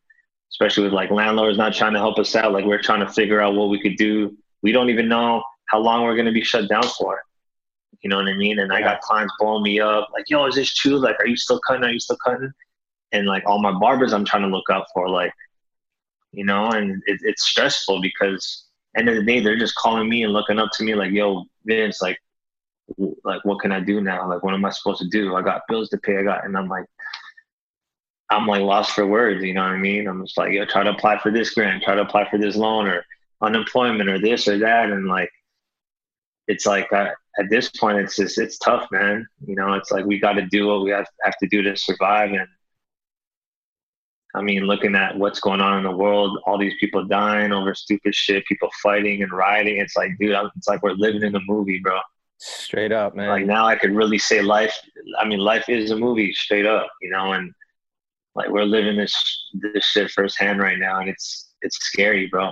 especially 0.54 0.84
with 0.84 0.94
like 0.94 1.10
landlords 1.10 1.58
not 1.58 1.74
trying 1.74 1.94
to 1.94 2.00
help 2.00 2.20
us 2.20 2.36
out 2.36 2.54
like 2.54 2.64
we're 2.64 2.82
trying 2.82 3.06
to 3.06 3.12
figure 3.12 3.42
out 3.42 3.56
what 3.56 3.70
we 3.70 3.82
could 3.82 3.98
do. 3.98 4.38
We 4.62 4.72
don't 4.72 4.90
even 4.92 5.10
know 5.10 5.44
how 5.66 5.80
long 5.80 6.04
we're 6.04 6.16
going 6.16 6.28
to 6.28 6.32
be 6.32 6.44
shut 6.44 6.70
down 6.70 6.84
for 6.84 7.22
you 8.02 8.10
know 8.10 8.18
what 8.18 8.28
i 8.28 8.34
mean? 8.34 8.60
And 8.60 8.72
i 8.72 8.80
got 8.82 9.02
clients 9.02 9.34
blowing 9.40 9.64
me 9.64 9.80
up 9.80 10.10
like 10.14 10.30
yo 10.30 10.46
is 10.46 10.56
this 10.56 10.74
true? 10.74 10.98
Like 10.98 11.20
are 11.20 11.28
you 11.28 11.36
still 11.36 11.60
cutting? 11.68 11.84
Are 11.84 11.92
you 11.92 12.00
still 12.00 12.18
cutting? 12.24 12.52
And 13.12 13.28
like 13.28 13.44
all 13.46 13.62
my 13.62 13.72
barbers 13.72 14.14
i'm 14.14 14.26
trying 14.26 14.44
to 14.44 14.48
look 14.50 14.70
up 14.70 14.86
for 14.94 15.10
like 15.10 15.34
you 16.32 16.46
know 16.46 16.70
and 16.70 17.02
it, 17.08 17.20
it's 17.24 17.44
stressful 17.46 18.02
because 18.02 18.66
end 18.96 19.10
of 19.10 19.16
the 19.16 19.24
day 19.24 19.40
they're 19.40 19.58
just 19.58 19.76
calling 19.76 20.08
me 20.08 20.24
and 20.24 20.34
looking 20.34 20.60
up 20.60 20.70
to 20.74 20.84
me 20.84 20.94
like 20.94 21.12
yo 21.12 21.46
vince 21.66 22.02
like 22.02 22.20
like 23.24 23.44
what 23.46 23.60
can 23.60 23.72
I 23.72 23.80
do 23.80 24.02
now? 24.02 24.28
Like 24.28 24.44
what 24.44 24.54
am 24.54 24.66
I 24.66 24.70
supposed 24.70 25.02
to 25.02 25.08
do? 25.08 25.36
I 25.36 25.42
got 25.42 25.62
bills 25.68 25.90
to 25.90 25.98
pay. 25.98 26.18
I 26.18 26.24
got 26.24 26.46
and 26.46 26.58
I'm 26.58 26.68
like 26.68 26.86
I'm 28.30 28.48
like 28.48 28.62
lost 28.62 28.92
for 28.92 29.06
words, 29.06 29.44
you 29.44 29.54
know 29.54 29.62
what 29.62 29.72
I 29.72 29.78
mean? 29.78 30.08
I'm 30.08 30.26
just 30.26 30.38
like, 30.38 30.54
yo, 30.54 30.66
try 30.66 30.84
to 30.84 30.92
apply 30.92 31.20
for 31.20 31.32
this 31.32 31.54
grant, 31.54 31.84
try 31.84 31.96
to 31.96 32.02
apply 32.02 32.30
for 32.30 32.40
this 32.40 32.56
loan 32.56 32.88
or 32.88 33.06
unemployment 33.42 34.10
or 34.10 34.20
this 34.20 34.48
or 34.48 34.58
that. 34.60 34.90
And 34.90 35.08
like 35.08 35.30
it's 36.48 36.66
like 36.66 36.92
I, 36.94 37.12
at 37.40 37.50
this 37.50 37.70
point 37.70 38.00
it's 38.00 38.16
just 38.16 38.38
it's 38.38 38.58
tough, 38.58 38.88
man. 38.92 39.28
You 39.46 39.56
know, 39.56 39.74
it's 39.74 39.92
like 39.92 40.06
we 40.06 40.20
gotta 40.20 40.46
do 40.48 40.68
what 40.68 40.84
we 40.84 40.92
have, 40.92 41.08
have 41.24 41.38
to 41.40 41.48
do 41.48 41.62
to 41.64 41.76
survive 41.78 42.32
and 42.32 42.48
I 44.36 44.42
mean, 44.42 44.64
looking 44.64 44.96
at 44.96 45.18
what's 45.18 45.40
going 45.40 45.62
on 45.62 45.78
in 45.78 45.84
the 45.84 45.96
world, 45.96 46.40
all 46.48 46.58
these 46.58 46.74
people 46.80 47.06
dying 47.06 47.52
over 47.52 47.76
stupid 47.76 48.16
shit, 48.16 48.46
people 48.48 48.70
fighting 48.82 49.22
and 49.22 49.32
rioting. 49.32 49.78
It's 49.78 49.96
like, 49.96 50.18
dude, 50.20 50.36
it's 50.58 50.68
like 50.68 50.82
we're 50.82 50.94
living 50.94 51.22
in 51.22 51.36
a 51.36 51.40
movie, 51.42 51.80
bro. 51.80 52.00
Straight 52.38 52.92
up, 52.92 53.16
man. 53.16 53.30
Like 53.30 53.46
now 53.46 53.66
I 53.66 53.76
could 53.76 53.96
really 53.96 54.18
say 54.18 54.42
life 54.42 54.76
I 55.20 55.26
mean 55.26 55.40
life 55.40 55.70
is 55.70 55.92
a 55.92 55.96
movie 55.96 56.34
straight 56.34 56.66
up, 56.66 56.88
you 57.02 57.10
know, 57.10 57.34
and 57.34 57.54
like 58.36 58.50
we're 58.50 58.64
living 58.64 58.98
this 58.98 59.16
this 59.54 59.86
shit 59.86 60.12
firsthand 60.12 60.60
right 60.60 60.78
now 60.78 61.00
and 61.00 61.10
it's 61.10 61.54
it's 61.62 61.78
scary, 61.78 62.28
bro. 62.28 62.52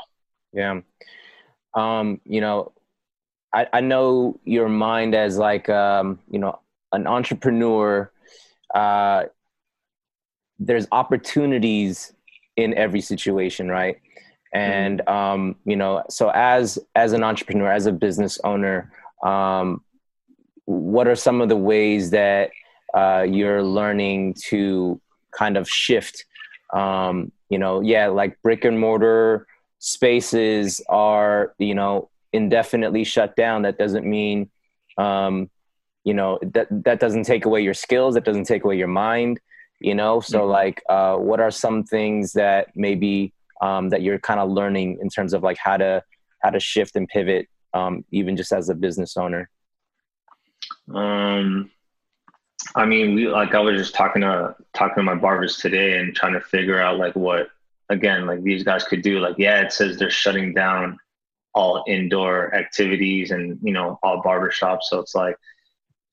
Yeah. 0.53 0.81
Um, 1.73 2.21
you 2.25 2.41
know, 2.41 2.73
I, 3.53 3.67
I 3.73 3.81
know 3.81 4.39
your 4.43 4.69
mind 4.69 5.15
as 5.15 5.37
like 5.37 5.69
um, 5.69 6.19
you 6.29 6.39
know, 6.39 6.59
an 6.91 7.07
entrepreneur, 7.07 8.11
uh 8.73 9.23
there's 10.61 10.87
opportunities 10.91 12.13
in 12.55 12.73
every 12.75 13.01
situation, 13.01 13.67
right? 13.67 13.97
And 14.53 14.99
mm-hmm. 14.99 15.13
um, 15.13 15.55
you 15.65 15.75
know, 15.75 16.03
so 16.09 16.29
as 16.33 16.77
as 16.95 17.13
an 17.13 17.23
entrepreneur, 17.23 17.71
as 17.71 17.87
a 17.87 17.91
business 17.91 18.39
owner, 18.43 18.91
um, 19.23 19.81
what 20.65 21.07
are 21.07 21.15
some 21.15 21.41
of 21.41 21.49
the 21.49 21.57
ways 21.57 22.09
that 22.11 22.51
uh, 22.93 23.25
you're 23.27 23.63
learning 23.63 24.35
to 24.49 24.99
kind 25.31 25.57
of 25.57 25.67
shift 25.67 26.25
um, 26.73 27.31
you 27.49 27.57
know 27.57 27.81
yeah 27.81 28.07
like 28.07 28.41
brick 28.41 28.65
and 28.65 28.79
mortar 28.79 29.47
spaces 29.79 30.81
are 30.89 31.53
you 31.57 31.75
know 31.75 32.09
indefinitely 32.33 33.03
shut 33.03 33.35
down. 33.35 33.63
That 33.63 33.77
doesn't 33.77 34.05
mean 34.05 34.49
um, 34.97 35.49
you 36.03 36.13
know 36.13 36.39
that 36.41 36.67
that 36.71 36.99
doesn't 36.99 37.23
take 37.23 37.45
away 37.45 37.61
your 37.61 37.73
skills. 37.73 38.15
That 38.15 38.25
doesn't 38.25 38.45
take 38.45 38.63
away 38.63 38.77
your 38.77 38.87
mind 38.87 39.39
you 39.81 39.95
know? 39.95 40.21
So 40.21 40.41
mm-hmm. 40.41 40.49
like 40.49 40.83
uh, 40.87 41.15
what 41.17 41.39
are 41.39 41.51
some 41.51 41.83
things 41.83 42.33
that 42.33 42.67
maybe 42.75 43.33
um, 43.61 43.89
that 43.89 44.01
you're 44.01 44.19
kind 44.19 44.39
of 44.39 44.49
learning 44.49 44.99
in 45.01 45.09
terms 45.09 45.33
of 45.33 45.43
like 45.43 45.57
how 45.57 45.77
to 45.77 46.03
how 46.41 46.51
to 46.51 46.59
shift 46.59 46.95
and 46.95 47.07
pivot 47.07 47.47
um, 47.73 48.05
even 48.11 48.37
just 48.37 48.51
as 48.51 48.69
a 48.69 48.75
business 48.75 49.17
owner? 49.17 49.49
Um, 50.93 51.71
I 52.75 52.85
mean, 52.85 53.15
we 53.15 53.27
like 53.27 53.53
I 53.55 53.59
was 53.59 53.77
just 53.77 53.95
talking 53.95 54.21
to 54.21 54.55
talking 54.73 54.95
to 54.97 55.03
my 55.03 55.15
barbers 55.15 55.57
today 55.57 55.97
and 55.97 56.15
trying 56.15 56.33
to 56.33 56.41
figure 56.41 56.79
out 56.79 56.97
like 56.97 57.15
what 57.15 57.49
again 57.89 58.25
like 58.25 58.43
these 58.43 58.63
guys 58.63 58.83
could 58.83 59.01
do. 59.01 59.19
Like, 59.19 59.35
yeah, 59.37 59.61
it 59.61 59.73
says 59.73 59.97
they're 59.97 60.09
shutting 60.09 60.53
down 60.53 60.97
all 61.53 61.83
indoor 61.87 62.53
activities 62.55 63.31
and 63.31 63.59
you 63.61 63.73
know 63.73 63.99
all 64.03 64.21
barbershops. 64.21 64.83
So 64.83 64.99
it's 64.99 65.15
like 65.15 65.35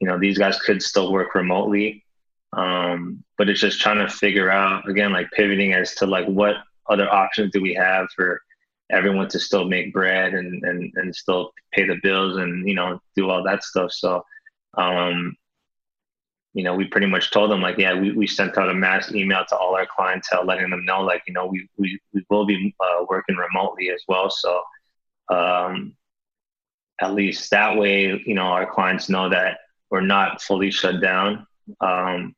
you 0.00 0.08
know 0.08 0.18
these 0.18 0.38
guys 0.38 0.58
could 0.60 0.82
still 0.82 1.12
work 1.12 1.34
remotely, 1.34 2.04
um, 2.52 3.22
but 3.36 3.48
it's 3.48 3.60
just 3.60 3.80
trying 3.80 4.04
to 4.04 4.12
figure 4.12 4.50
out 4.50 4.88
again 4.88 5.12
like 5.12 5.30
pivoting 5.32 5.74
as 5.74 5.94
to 5.96 6.06
like 6.06 6.26
what 6.26 6.56
other 6.88 7.12
options 7.12 7.52
do 7.52 7.60
we 7.60 7.74
have 7.74 8.08
for 8.16 8.40
everyone 8.90 9.28
to 9.28 9.38
still 9.38 9.66
make 9.66 9.92
bread 9.92 10.34
and, 10.34 10.62
and, 10.64 10.92
and 10.96 11.14
still 11.14 11.52
pay 11.72 11.86
the 11.86 11.96
bills 12.02 12.36
and, 12.36 12.66
you 12.66 12.74
know, 12.74 13.00
do 13.16 13.28
all 13.28 13.42
that 13.44 13.62
stuff. 13.62 13.92
So, 13.92 14.24
um, 14.76 15.36
you 16.54 16.64
know, 16.64 16.74
we 16.74 16.86
pretty 16.86 17.06
much 17.06 17.30
told 17.30 17.50
them 17.50 17.60
like, 17.60 17.78
yeah, 17.78 17.98
we, 17.98 18.12
we 18.12 18.26
sent 18.26 18.56
out 18.56 18.70
a 18.70 18.74
mass 18.74 19.12
email 19.12 19.44
to 19.48 19.56
all 19.56 19.76
our 19.76 19.86
clientele, 19.86 20.46
letting 20.46 20.70
them 20.70 20.84
know 20.84 21.02
like, 21.02 21.22
you 21.26 21.34
know, 21.34 21.46
we, 21.46 21.68
we, 21.76 22.00
we 22.14 22.24
will 22.30 22.46
be 22.46 22.74
uh, 22.80 23.04
working 23.08 23.36
remotely 23.36 23.90
as 23.90 24.02
well. 24.08 24.30
So, 24.30 24.62
um, 25.28 25.94
at 27.00 27.14
least 27.14 27.50
that 27.50 27.76
way, 27.76 28.22
you 28.26 28.34
know, 28.34 28.42
our 28.42 28.66
clients 28.66 29.08
know 29.08 29.28
that 29.28 29.58
we're 29.90 30.00
not 30.00 30.42
fully 30.42 30.70
shut 30.70 31.00
down. 31.00 31.46
Um, 31.80 32.34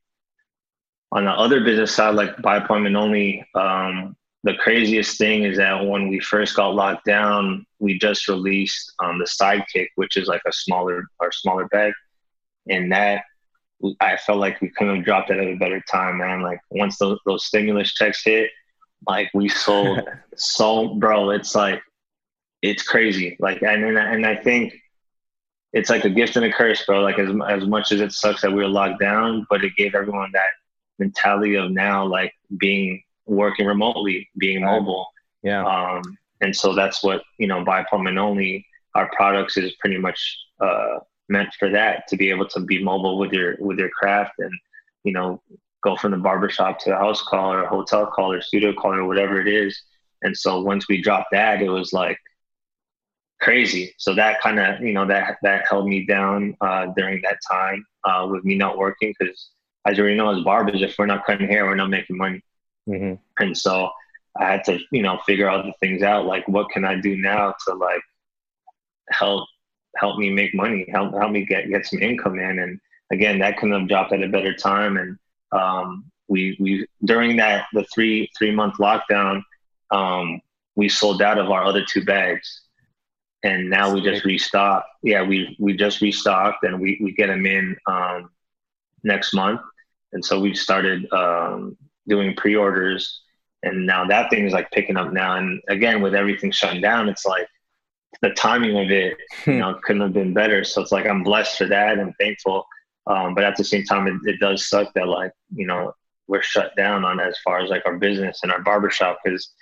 on 1.13 1.25
the 1.25 1.31
other 1.31 1.65
business 1.65 1.95
side, 1.95 2.15
like 2.15 2.41
by 2.43 2.57
appointment 2.57 2.97
only, 2.97 3.45
um, 3.55 4.17
the 4.43 4.55
craziest 4.55 5.19
thing 5.19 5.45
is 5.45 5.59
that 5.59 5.85
when 5.85 6.09
we 6.09 6.19
first 6.19 6.57
got 6.57 6.75
locked 6.75 7.05
down, 7.05 7.67
we 7.79 7.99
just 7.99 8.27
released 8.29 8.93
um, 8.99 9.19
the 9.19 9.27
Sidekick, 9.27 9.89
which 9.97 10.17
is 10.17 10.29
like 10.29 10.43
a 10.47 10.53
smaller 10.53 11.05
our 11.21 11.31
smaller 11.31 11.67
bag, 11.69 11.93
and 12.69 12.91
that 12.93 13.25
I 14.01 14.17
felt 14.17 14.39
like 14.39 14.61
we 14.61 14.71
couldn't 14.71 14.97
have 14.97 15.05
dropped 15.05 15.31
it 15.31 15.39
at 15.39 15.47
a 15.47 15.57
better 15.57 15.83
time, 15.91 16.19
man. 16.19 16.43
Like 16.43 16.61
once 16.71 16.97
those 16.99 17.19
those 17.27 17.45
stimulus 17.45 17.93
checks 17.93 18.25
hit, 18.25 18.51
like 19.07 19.31
we 19.35 19.49
sold 19.49 20.01
so, 20.37 20.95
bro. 20.95 21.31
It's 21.31 21.55
like 21.55 21.83
it's 22.63 22.83
crazy. 22.83 23.37
Like 23.41 23.63
and 23.63 23.85
and, 23.85 23.99
and 23.99 24.27
I 24.27 24.37
think 24.37 24.75
it's 25.75 25.91
like 25.91 26.05
a 26.05 26.11
gift 26.11 26.37
and 26.37 26.47
a 26.47 26.53
curse, 26.53 26.85
bro. 26.87 27.03
Like 27.03 27.19
as 27.19 27.29
as 27.47 27.67
much 27.67 27.93
as 27.93 28.01
it 28.01 28.13
sucks 28.13 28.41
that 28.41 28.53
we 28.53 28.63
were 28.63 28.69
locked 28.69 29.01
down, 29.01 29.47
but 29.51 29.65
it 29.65 29.77
gave 29.77 29.95
everyone 29.95 30.31
that 30.33 30.49
mentality 30.99 31.57
of 31.57 31.71
now 31.71 32.07
like 32.07 32.33
being 32.59 33.03
working 33.31 33.67
remotely, 33.67 34.29
being 34.39 34.63
mobile. 34.63 35.07
Yeah. 35.43 35.65
Um, 35.65 36.03
and 36.41 36.55
so 36.55 36.75
that's 36.75 37.03
what 37.03 37.23
you 37.39 37.47
know. 37.47 37.65
By 37.65 37.81
Appointment 37.81 38.19
Only, 38.19 38.67
our 38.95 39.11
products 39.15 39.57
is 39.57 39.73
pretty 39.81 39.99
much 39.99 40.39
uh, 40.61 40.99
meant 41.29 41.49
for 41.59 41.71
that 41.71 42.07
to 42.09 42.17
be 42.17 42.31
able 42.31 42.49
to 42.49 42.61
be 42.61 42.83
mobile 42.83 43.19
with 43.19 43.33
your 43.33 43.57
with 43.61 43.79
your 43.79 43.91
craft 43.91 44.33
and 44.39 44.53
you 45.05 45.13
know 45.13 45.43
go 45.83 45.97
from 45.97 46.11
the 46.11 46.19
barbershop 46.19 46.79
to 46.81 46.95
a 46.95 46.99
house 46.99 47.23
call 47.23 47.53
or 47.53 47.63
a 47.63 47.69
hotel 47.69 48.07
call 48.07 48.33
or 48.33 48.43
studio 48.43 48.73
call 48.73 48.95
or 48.95 49.05
whatever 49.05 49.41
it 49.41 49.49
is. 49.49 49.81
And 50.23 50.37
so 50.37 50.61
once 50.61 50.87
we 50.89 51.01
dropped 51.01 51.29
that, 51.33 51.63
it 51.63 51.71
was 51.71 51.93
like 51.95 52.19
crazy. 53.41 53.95
So 53.97 54.15
that 54.15 54.41
kind 54.43 54.59
of 54.59 54.81
you 54.81 54.93
know 54.93 55.07
that 55.07 55.37
that 55.43 55.67
held 55.69 55.87
me 55.87 56.05
down 56.05 56.57
uh, 56.61 56.87
during 56.97 57.23
that 57.23 57.39
time 57.51 57.87
uh, 58.05 58.27
with 58.31 58.45
me 58.45 58.57
not 58.57 58.77
working 58.77 59.15
because 59.19 59.51
as 59.87 59.97
you 59.97 60.05
already 60.05 60.19
know, 60.19 60.37
as 60.37 60.45
barbers, 60.45 60.83
if 60.83 60.97
we're 60.99 61.07
not 61.07 61.25
cutting 61.25 61.49
hair, 61.49 61.65
we're 61.65 61.75
not 61.75 61.91
making 61.91 62.17
money. 62.17 62.43
Mm-hmm. 62.89 63.15
And 63.43 63.57
so 63.57 63.91
I 64.39 64.45
had 64.45 64.65
to, 64.65 64.79
you 64.93 65.03
know, 65.03 65.19
figure 65.27 65.49
out 65.49 65.65
the 65.65 65.73
things 65.81 66.03
out. 66.03 66.27
Like, 66.27 66.47
what 66.49 66.71
can 66.71 66.85
I 66.85 67.01
do 67.01 67.17
now 67.17 67.55
to 67.67 67.75
like 67.75 68.03
help 69.11 69.47
help 69.97 70.19
me 70.19 70.31
make 70.31 70.55
money, 70.55 70.87
help 70.91 71.15
help 71.15 71.33
me 71.33 71.45
get 71.45 71.69
get 71.69 71.87
some 71.87 72.01
income 72.01 72.39
in. 72.39 72.59
And 72.59 72.81
again, 73.13 73.39
that 73.41 73.59
couldn't 73.59 73.79
have 73.79 73.89
dropped 73.89 74.13
at 74.13 74.23
a 74.23 74.29
better 74.29 74.55
time. 74.55 74.97
And 74.97 75.19
um, 75.53 76.11
we 76.29 76.57
we 76.61 76.87
during 77.05 77.37
that 77.37 77.67
the 77.73 77.85
three 77.93 78.31
three 78.39 78.53
month 78.53 78.77
lockdown, 78.77 79.43
um, 79.91 80.41
we 80.77 80.89
sold 80.89 81.23
out 81.23 81.39
of 81.39 81.51
our 81.51 81.65
other 81.65 81.85
two 81.85 82.05
bags, 82.05 82.63
and 83.43 83.69
now 83.69 83.93
we 83.93 84.01
just 84.01 84.25
restocked. 84.25 84.87
Yeah, 85.03 85.23
we 85.23 85.57
we 85.59 85.77
just 85.77 86.01
restocked, 86.01 86.65
and 86.65 86.81
we 86.81 86.99
we 87.03 87.13
get 87.13 87.27
them 87.27 87.47
in 87.47 87.77
um, 87.87 88.31
next 89.03 89.35
month. 89.35 89.61
And 90.13 90.25
so 90.25 90.41
we 90.41 90.55
started 90.55 91.11
um, 91.13 91.77
doing 92.11 92.37
pre-orders, 92.37 93.23
and 93.63 93.87
now 93.87 94.05
that 94.05 94.29
thing 94.29 94.45
is 94.47 94.53
like 94.53 94.71
picking 94.71 94.99
up 94.99 95.13
now. 95.13 95.37
And 95.37 95.63
again, 95.69 96.03
with 96.03 96.15
everything 96.15 96.51
shutting 96.51 96.83
down, 96.83 97.09
it's 97.09 97.25
like 97.25 97.47
the 98.21 98.31
timing 98.31 98.79
of 98.79 98.91
it, 98.91 99.17
you 99.47 99.59
know, 99.59 99.79
couldn't 99.83 100.03
have 100.03 100.13
been 100.13 100.35
better. 100.35 100.65
So 100.65 100.83
it's 100.83 100.93
like 100.93 101.07
I'm 101.07 101.23
blessed 101.23 101.57
for 101.57 101.67
that 101.69 101.99
and 101.99 102.15
thankful. 102.21 102.67
Um, 103.07 103.35
but 103.35 103.45
at 103.45 103.57
the 103.57 103.65
same 103.65 103.85
time, 103.85 104.07
it, 104.07 104.15
it, 104.29 104.41
does 104.41 104.69
suck 104.69 104.93
that 104.95 105.09
like 105.09 105.33
you 105.55 105.67
know 105.67 105.95
we're 106.29 106.43
shut 106.43 106.77
down 106.77 107.05
on 107.05 107.19
as 107.19 107.37
far 107.45 107.61
as 107.61 107.71
like 107.71 107.83
our 107.87 107.97
business 107.97 108.41
and 108.43 108.53
our 108.53 108.63
barbershop 108.63 109.19
because 109.25 109.53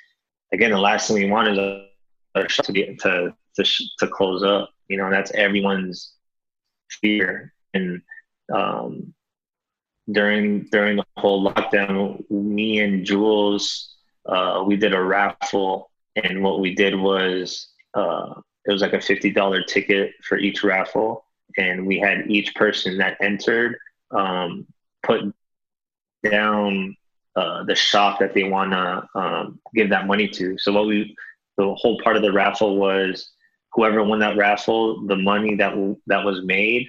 again, 0.53 0.71
the 0.71 0.79
last 0.79 1.09
thing 1.09 1.17
we 1.17 1.31
want 1.31 1.49
is 1.49 1.59
a, 1.59 1.87
a 2.35 2.49
shop 2.49 2.67
to 2.67 2.73
get 2.73 2.99
to 3.01 3.35
to 3.57 3.65
to 3.99 4.09
close 4.09 4.43
up. 4.43 4.71
You 4.89 4.99
know, 4.99 5.11
that's 5.11 5.31
everyone's 5.33 6.15
fear. 7.01 7.53
And 7.75 8.03
um, 8.53 9.15
during 10.11 10.65
during 10.71 10.97
the 10.97 11.05
whole 11.17 11.45
lockdown, 11.51 12.29
me 12.31 12.81
and 12.81 13.05
Jules, 13.05 13.95
uh, 14.27 14.65
we 14.67 14.77
did 14.77 14.95
a 14.95 15.03
raffle, 15.03 15.91
and 16.17 16.43
what 16.43 16.61
we 16.61 16.75
did 16.75 16.95
was 16.95 17.69
uh, 17.95 18.35
it 18.67 18.73
was 18.73 18.83
like 18.83 18.93
a 18.93 19.01
fifty 19.01 19.31
dollar 19.31 19.63
ticket 19.63 20.13
for 20.23 20.39
each 20.39 20.63
raffle, 20.65 21.25
and 21.57 21.87
we 21.87 21.99
had 21.99 22.31
each 22.31 22.55
person 22.55 22.99
that 22.99 23.17
entered 23.21 23.77
um, 24.11 24.67
put 25.03 25.23
down 26.31 26.97
uh, 27.37 27.65
the 27.65 27.75
shop 27.75 28.19
that 28.21 28.35
they 28.35 28.45
want 28.45 28.73
to 28.73 29.09
um, 29.19 29.61
give 29.75 29.91
that 29.91 30.07
money 30.07 30.29
to. 30.29 30.57
So 30.59 30.73
what 30.73 30.87
we 30.87 31.15
the 31.57 31.75
whole 31.75 32.01
part 32.03 32.17
of 32.17 32.23
the 32.23 32.33
raffle 32.33 32.77
was 32.79 33.31
whoever 33.73 34.03
won 34.03 34.21
that 34.21 34.37
raffle, 34.37 35.07
the 35.07 35.17
money 35.17 35.55
that 35.57 35.71
w- 35.71 35.97
that 36.07 36.25
was 36.25 36.43
made 36.45 36.89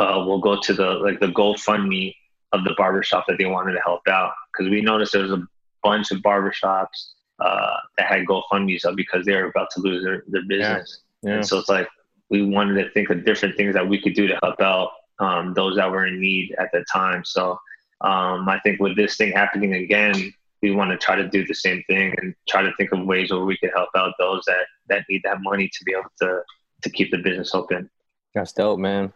uh, 0.00 0.22
will 0.26 0.40
go 0.40 0.60
to 0.60 0.72
the 0.72 0.90
like 0.94 1.20
the 1.20 1.28
GoFundMe 1.28 2.14
of 2.54 2.64
the 2.64 2.74
barbershop 2.78 3.24
that 3.26 3.36
they 3.38 3.46
wanted 3.46 3.72
to 3.72 3.80
help 3.80 4.06
out 4.08 4.32
because 4.52 4.70
we 4.70 4.80
noticed 4.80 5.12
there 5.12 5.22
was 5.22 5.32
a 5.32 5.42
bunch 5.82 6.10
of 6.12 6.18
barbershops 6.18 7.12
uh, 7.40 7.76
that 7.98 8.06
had 8.06 8.26
GoFundMe's 8.26 8.84
up 8.84 8.94
because 8.96 9.26
they 9.26 9.34
were 9.34 9.48
about 9.48 9.68
to 9.72 9.80
lose 9.80 10.04
their, 10.04 10.22
their 10.28 10.44
business. 10.46 11.00
Yeah. 11.22 11.30
Yeah. 11.30 11.36
And 11.36 11.46
so 11.46 11.58
it's 11.58 11.68
like 11.68 11.88
we 12.30 12.42
wanted 12.42 12.82
to 12.82 12.90
think 12.90 13.10
of 13.10 13.24
different 13.24 13.56
things 13.56 13.74
that 13.74 13.86
we 13.86 14.00
could 14.00 14.14
do 14.14 14.28
to 14.28 14.38
help 14.42 14.60
out 14.60 14.90
um, 15.18 15.52
those 15.54 15.76
that 15.76 15.90
were 15.90 16.06
in 16.06 16.20
need 16.20 16.54
at 16.58 16.70
the 16.72 16.84
time. 16.92 17.24
So 17.24 17.58
um, 18.00 18.48
I 18.48 18.60
think 18.62 18.80
with 18.80 18.96
this 18.96 19.16
thing 19.16 19.32
happening 19.32 19.74
again, 19.74 20.32
we 20.62 20.70
want 20.70 20.90
to 20.90 20.96
try 20.96 21.16
to 21.16 21.28
do 21.28 21.46
the 21.46 21.54
same 21.54 21.82
thing 21.88 22.14
and 22.18 22.34
try 22.48 22.62
to 22.62 22.72
think 22.76 22.92
of 22.92 23.04
ways 23.04 23.30
where 23.30 23.44
we 23.44 23.56
could 23.58 23.70
help 23.74 23.90
out 23.96 24.14
those 24.18 24.42
that 24.46 24.64
that 24.88 25.04
need 25.10 25.22
that 25.24 25.42
money 25.42 25.68
to 25.68 25.84
be 25.84 25.92
able 25.92 26.10
to 26.20 26.42
to 26.82 26.90
keep 26.90 27.10
the 27.10 27.18
business 27.18 27.54
open. 27.54 27.90
That's 28.34 28.52
dope, 28.52 28.78
man. 28.78 29.12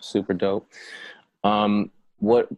Super 0.00 0.34
dope. 0.34 0.68
Um, 1.42 1.90
what 2.18 2.48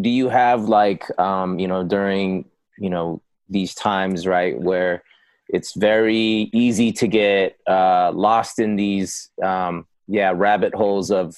do 0.00 0.10
you 0.10 0.28
have 0.28 0.64
like 0.64 1.04
um, 1.18 1.58
you 1.58 1.68
know 1.68 1.84
during 1.84 2.44
you 2.78 2.90
know 2.90 3.20
these 3.48 3.74
times 3.74 4.26
right 4.26 4.58
where 4.60 5.02
it's 5.48 5.74
very 5.74 6.50
easy 6.52 6.92
to 6.92 7.06
get 7.06 7.58
uh, 7.68 8.10
lost 8.14 8.58
in 8.58 8.76
these 8.76 9.30
um, 9.42 9.86
yeah 10.06 10.32
rabbit 10.34 10.74
holes 10.74 11.10
of 11.10 11.36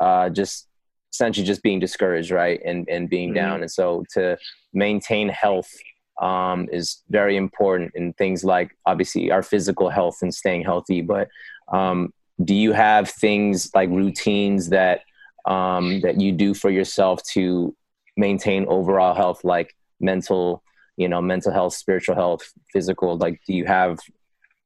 uh, 0.00 0.28
just 0.28 0.68
essentially 1.12 1.46
just 1.46 1.62
being 1.62 1.80
discouraged 1.80 2.30
right 2.30 2.60
and 2.64 2.88
and 2.88 3.08
being 3.08 3.28
mm-hmm. 3.28 3.36
down 3.36 3.60
and 3.62 3.70
so 3.70 4.04
to 4.12 4.36
maintain 4.72 5.28
health 5.28 5.72
um, 6.20 6.68
is 6.72 7.02
very 7.10 7.36
important 7.36 7.92
in 7.94 8.12
things 8.14 8.42
like 8.42 8.76
obviously 8.86 9.30
our 9.30 9.42
physical 9.42 9.90
health 9.90 10.18
and 10.22 10.34
staying 10.34 10.62
healthy 10.62 11.00
but 11.02 11.28
um, 11.72 12.12
do 12.44 12.54
you 12.54 12.72
have 12.72 13.08
things 13.08 13.70
like 13.74 13.88
routines 13.90 14.68
that 14.68 15.00
um, 15.46 16.00
that 16.00 16.20
you 16.20 16.32
do 16.32 16.54
for 16.54 16.70
yourself 16.70 17.22
to 17.32 17.74
maintain 18.16 18.66
overall 18.68 19.14
health, 19.14 19.44
like 19.44 19.74
mental, 20.00 20.62
you 20.96 21.08
know, 21.08 21.20
mental 21.20 21.52
health, 21.52 21.74
spiritual 21.74 22.14
health, 22.14 22.52
physical? 22.72 23.16
Like, 23.16 23.40
do 23.46 23.54
you 23.54 23.64
have 23.66 23.98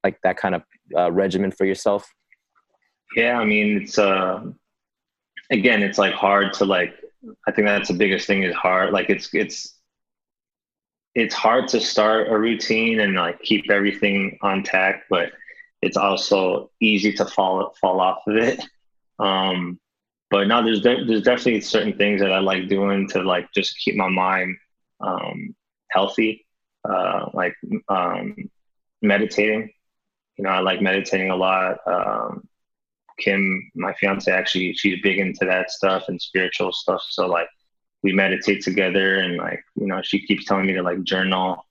like 0.03 0.21
that 0.23 0.37
kind 0.37 0.55
of 0.55 0.63
uh, 0.97 1.13
regimen 1.13 1.51
for 1.51 1.65
yourself? 1.65 2.13
Yeah, 3.17 3.39
I 3.39 3.45
mean, 3.45 3.83
it's 3.83 3.99
uh, 3.99 4.43
again, 5.51 5.83
it's 5.83 5.99
like 5.99 6.15
hard 6.15 6.53
to 6.55 6.65
like. 6.65 6.95
I 7.47 7.53
think 7.53 7.67
that's 7.67 7.89
the 7.89 7.95
biggest 7.95 8.27
thing 8.27 8.45
is 8.45 8.55
hard. 8.55 8.93
Like, 8.93 9.11
it's 9.11 9.29
it's 9.35 9.77
it's 11.15 11.35
hard 11.35 11.69
to 11.69 11.81
start 11.81 12.29
a 12.31 12.39
routine 12.39 13.01
and 13.01 13.15
like 13.15 13.41
keep 13.43 13.71
everything 13.71 14.39
on 14.43 14.63
tack, 14.63 15.05
but 15.11 15.33
it's 15.83 15.97
also 15.97 16.71
easy 16.81 17.13
to 17.15 17.25
fall 17.27 17.75
fall 17.81 18.01
off 18.01 18.23
of 18.27 18.37
it. 18.37 18.63
Um, 19.19 19.79
but 20.31 20.47
now 20.47 20.63
there's 20.63 20.81
de- 20.81 21.05
there's 21.05 21.23
definitely 21.23 21.61
certain 21.61 21.97
things 21.97 22.21
that 22.21 22.33
I 22.33 22.39
like 22.39 22.69
doing 22.69 23.09
to 23.09 23.23
like 23.23 23.53
just 23.53 23.77
keep 23.79 23.97
my 23.97 24.09
mind 24.09 24.57
um, 25.01 25.55
healthy, 25.91 26.47
uh, 26.89 27.31
like 27.35 27.55
um, 27.89 28.37
meditating. 29.03 29.73
You 30.37 30.45
know, 30.45 30.51
I 30.51 30.61
like 30.61 30.81
meditating 30.81 31.31
a 31.31 31.37
lot. 31.37 31.79
Um, 31.87 32.49
Kim, 33.19 33.71
my 33.75 33.93
fiance, 33.95 34.31
actually, 34.31 34.73
she's 34.75 35.01
big 35.03 35.19
into 35.19 35.45
that 35.45 35.71
stuff 35.71 36.05
and 36.09 36.21
spiritual 36.21 36.73
stuff. 36.73 37.03
So 37.11 37.27
like, 37.27 37.49
we 38.03 38.13
meditate 38.13 38.63
together, 38.63 39.19
and 39.19 39.37
like, 39.37 39.63
you 39.77 39.87
know, 39.87 40.01
she 40.03 40.25
keeps 40.25 40.47
telling 40.47 40.67
me 40.67 40.73
to 40.75 40.83
like 40.83 41.03
journal. 41.03 41.67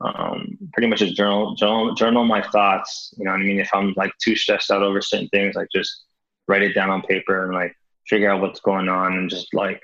Um, 0.00 0.58
pretty 0.72 0.88
much 0.88 1.00
just 1.00 1.16
journal, 1.16 1.54
journal, 1.54 1.94
journal 1.94 2.24
my 2.24 2.42
thoughts. 2.42 3.12
You 3.18 3.24
know 3.24 3.32
what 3.32 3.40
I 3.40 3.44
mean? 3.44 3.60
If 3.60 3.70
I'm 3.74 3.92
like 3.96 4.12
too 4.22 4.36
stressed 4.36 4.70
out 4.70 4.82
over 4.82 5.02
certain 5.02 5.28
things, 5.28 5.56
like 5.56 5.68
just 5.74 6.04
write 6.48 6.62
it 6.62 6.74
down 6.74 6.90
on 6.90 7.02
paper 7.02 7.44
and 7.44 7.52
like 7.54 7.74
figure 8.08 8.30
out 8.30 8.40
what's 8.40 8.60
going 8.60 8.88
on 8.88 9.14
and 9.14 9.30
just 9.30 9.52
like 9.54 9.80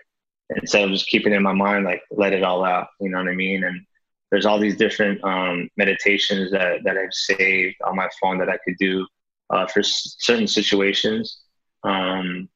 instead 0.57 0.85
of 0.85 0.91
just 0.91 1.07
keeping 1.09 1.33
it 1.33 1.37
in 1.37 1.43
my 1.43 1.53
mind, 1.53 1.85
like 1.85 2.03
let 2.11 2.33
it 2.33 2.43
all 2.43 2.65
out. 2.65 2.89
You 3.01 3.11
know 3.11 3.19
what 3.19 3.29
I 3.29 3.35
mean? 3.35 3.65
And 3.65 3.81
there's 4.31 4.47
all 4.47 4.59
these 4.59 4.77
different 4.77 5.23
um, 5.25 5.69
meditations 5.77 6.51
that 6.53 6.85
that 6.85 6.97
I've 6.97 7.13
saved 7.13 7.77
on 7.85 7.97
my 7.97 8.09
phone 8.21 8.39
that 8.39 8.49
I 8.49 8.59
could 8.65 8.77
do 8.79 9.07
uh, 9.51 9.67
for 9.67 9.81
s- 9.81 10.17
certain 10.19 10.47
situations. 10.47 11.43
Um, 11.85 12.49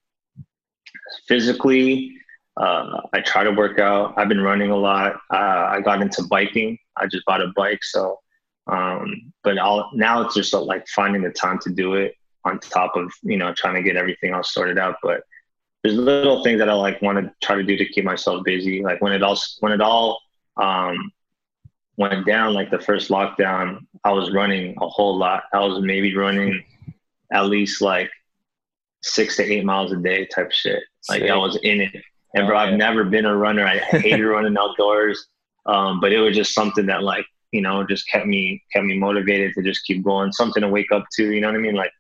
physically, 1.27 2.17
uh, 2.57 3.03
I 3.13 3.21
try 3.21 3.45
to 3.45 3.51
work 3.53 3.79
out. 3.79 4.15
I've 4.17 4.29
been 4.29 4.41
running 4.41 4.71
a 4.71 4.77
lot. 4.77 5.17
Uh, 5.33 5.69
I 5.71 5.81
got 5.85 6.01
into 6.01 6.23
biking. 6.25 6.79
I 6.97 7.07
just 7.07 7.25
bought 7.27 7.43
a 7.43 7.53
bike, 7.55 7.83
so 7.83 8.19
um, 8.69 9.33
but 9.45 9.55
now 9.55 10.23
it's 10.23 10.35
just 10.35 10.53
like 10.55 10.89
finding 10.89 11.23
the 11.23 11.31
time 11.31 11.59
to 11.61 11.71
do 11.71 11.95
it 11.95 12.15
on 12.45 12.59
top 12.61 12.97
of 12.97 13.13
you 13.23 13.37
know 13.37 13.53
trying 13.55 13.75
to 13.75 13.83
get 13.83 13.97
everything 13.97 14.33
else 14.33 14.55
sorted 14.55 14.79
out. 14.79 14.97
But 15.03 15.23
there's 15.87 15.99
little 15.99 16.43
things 16.43 16.59
that 16.59 16.69
I 16.69 16.73
like 16.75 17.01
want 17.01 17.19
to 17.19 17.33
try 17.47 17.55
to 17.55 17.63
do 17.63 17.77
to 17.77 17.85
keep 17.89 18.05
myself 18.05 18.43
busy. 18.45 18.83
Like 18.83 19.01
when 19.01 19.13
it 19.13 19.23
all 19.23 19.39
when 19.61 19.71
it 19.71 19.81
all 19.81 20.21
um, 20.57 21.13
went 21.97 22.27
down, 22.27 22.55
like 22.55 22.71
the 22.73 22.81
first 22.81 23.09
lockdown, 23.09 23.87
I 24.03 24.11
was 24.11 24.33
running 24.33 24.75
a 24.81 24.89
whole 24.89 25.17
lot. 25.17 25.45
I 25.53 25.61
was 25.61 25.81
maybe 25.83 26.17
running 26.17 26.65
at 27.33 27.47
least 27.47 27.81
like 27.81 28.11
six 29.03 29.37
to 29.37 29.45
eight 29.45 29.65
miles 29.65 29.93
a 29.93 29.97
day 29.97 30.27
type 30.27 30.51
shit. 30.51 30.83
Like 31.09 31.23
Sick. 31.23 31.31
I 31.31 31.37
was 31.37 31.57
in 31.63 31.81
it. 31.83 31.95
And 32.35 32.49
bro, 32.49 32.57
Oh, 32.57 32.61
I've 32.61 32.71
yeah. 32.71 32.77
never 32.77 33.05
been 33.05 33.25
a 33.25 33.37
runner. 33.37 33.65
I 33.65 33.79
hated 33.79 34.25
running 34.27 34.57
outdoors. 34.59 35.29
Um, 35.67 36.01
but 36.01 36.13
it 36.13 36.19
was 36.19 36.35
just 36.35 36.53
something 36.53 36.87
that 36.87 37.05
like, 37.05 37.27
you 37.53 37.61
know, 37.61 37.85
just 37.87 38.09
kept 38.11 38.27
me 38.27 38.61
kept 38.73 38.87
me 38.87 38.99
motivated 38.99 39.53
to 39.55 39.63
just 39.63 39.85
keep 39.87 40.03
going, 40.05 40.33
something 40.33 40.63
to 40.63 40.69
wake 40.69 40.91
up 40.91 41.05
to, 41.13 41.33
you 41.33 41.41
know 41.41 41.47
what 41.47 41.57
I 41.57 41.61
mean? 41.61 41.77
Like 41.77 41.93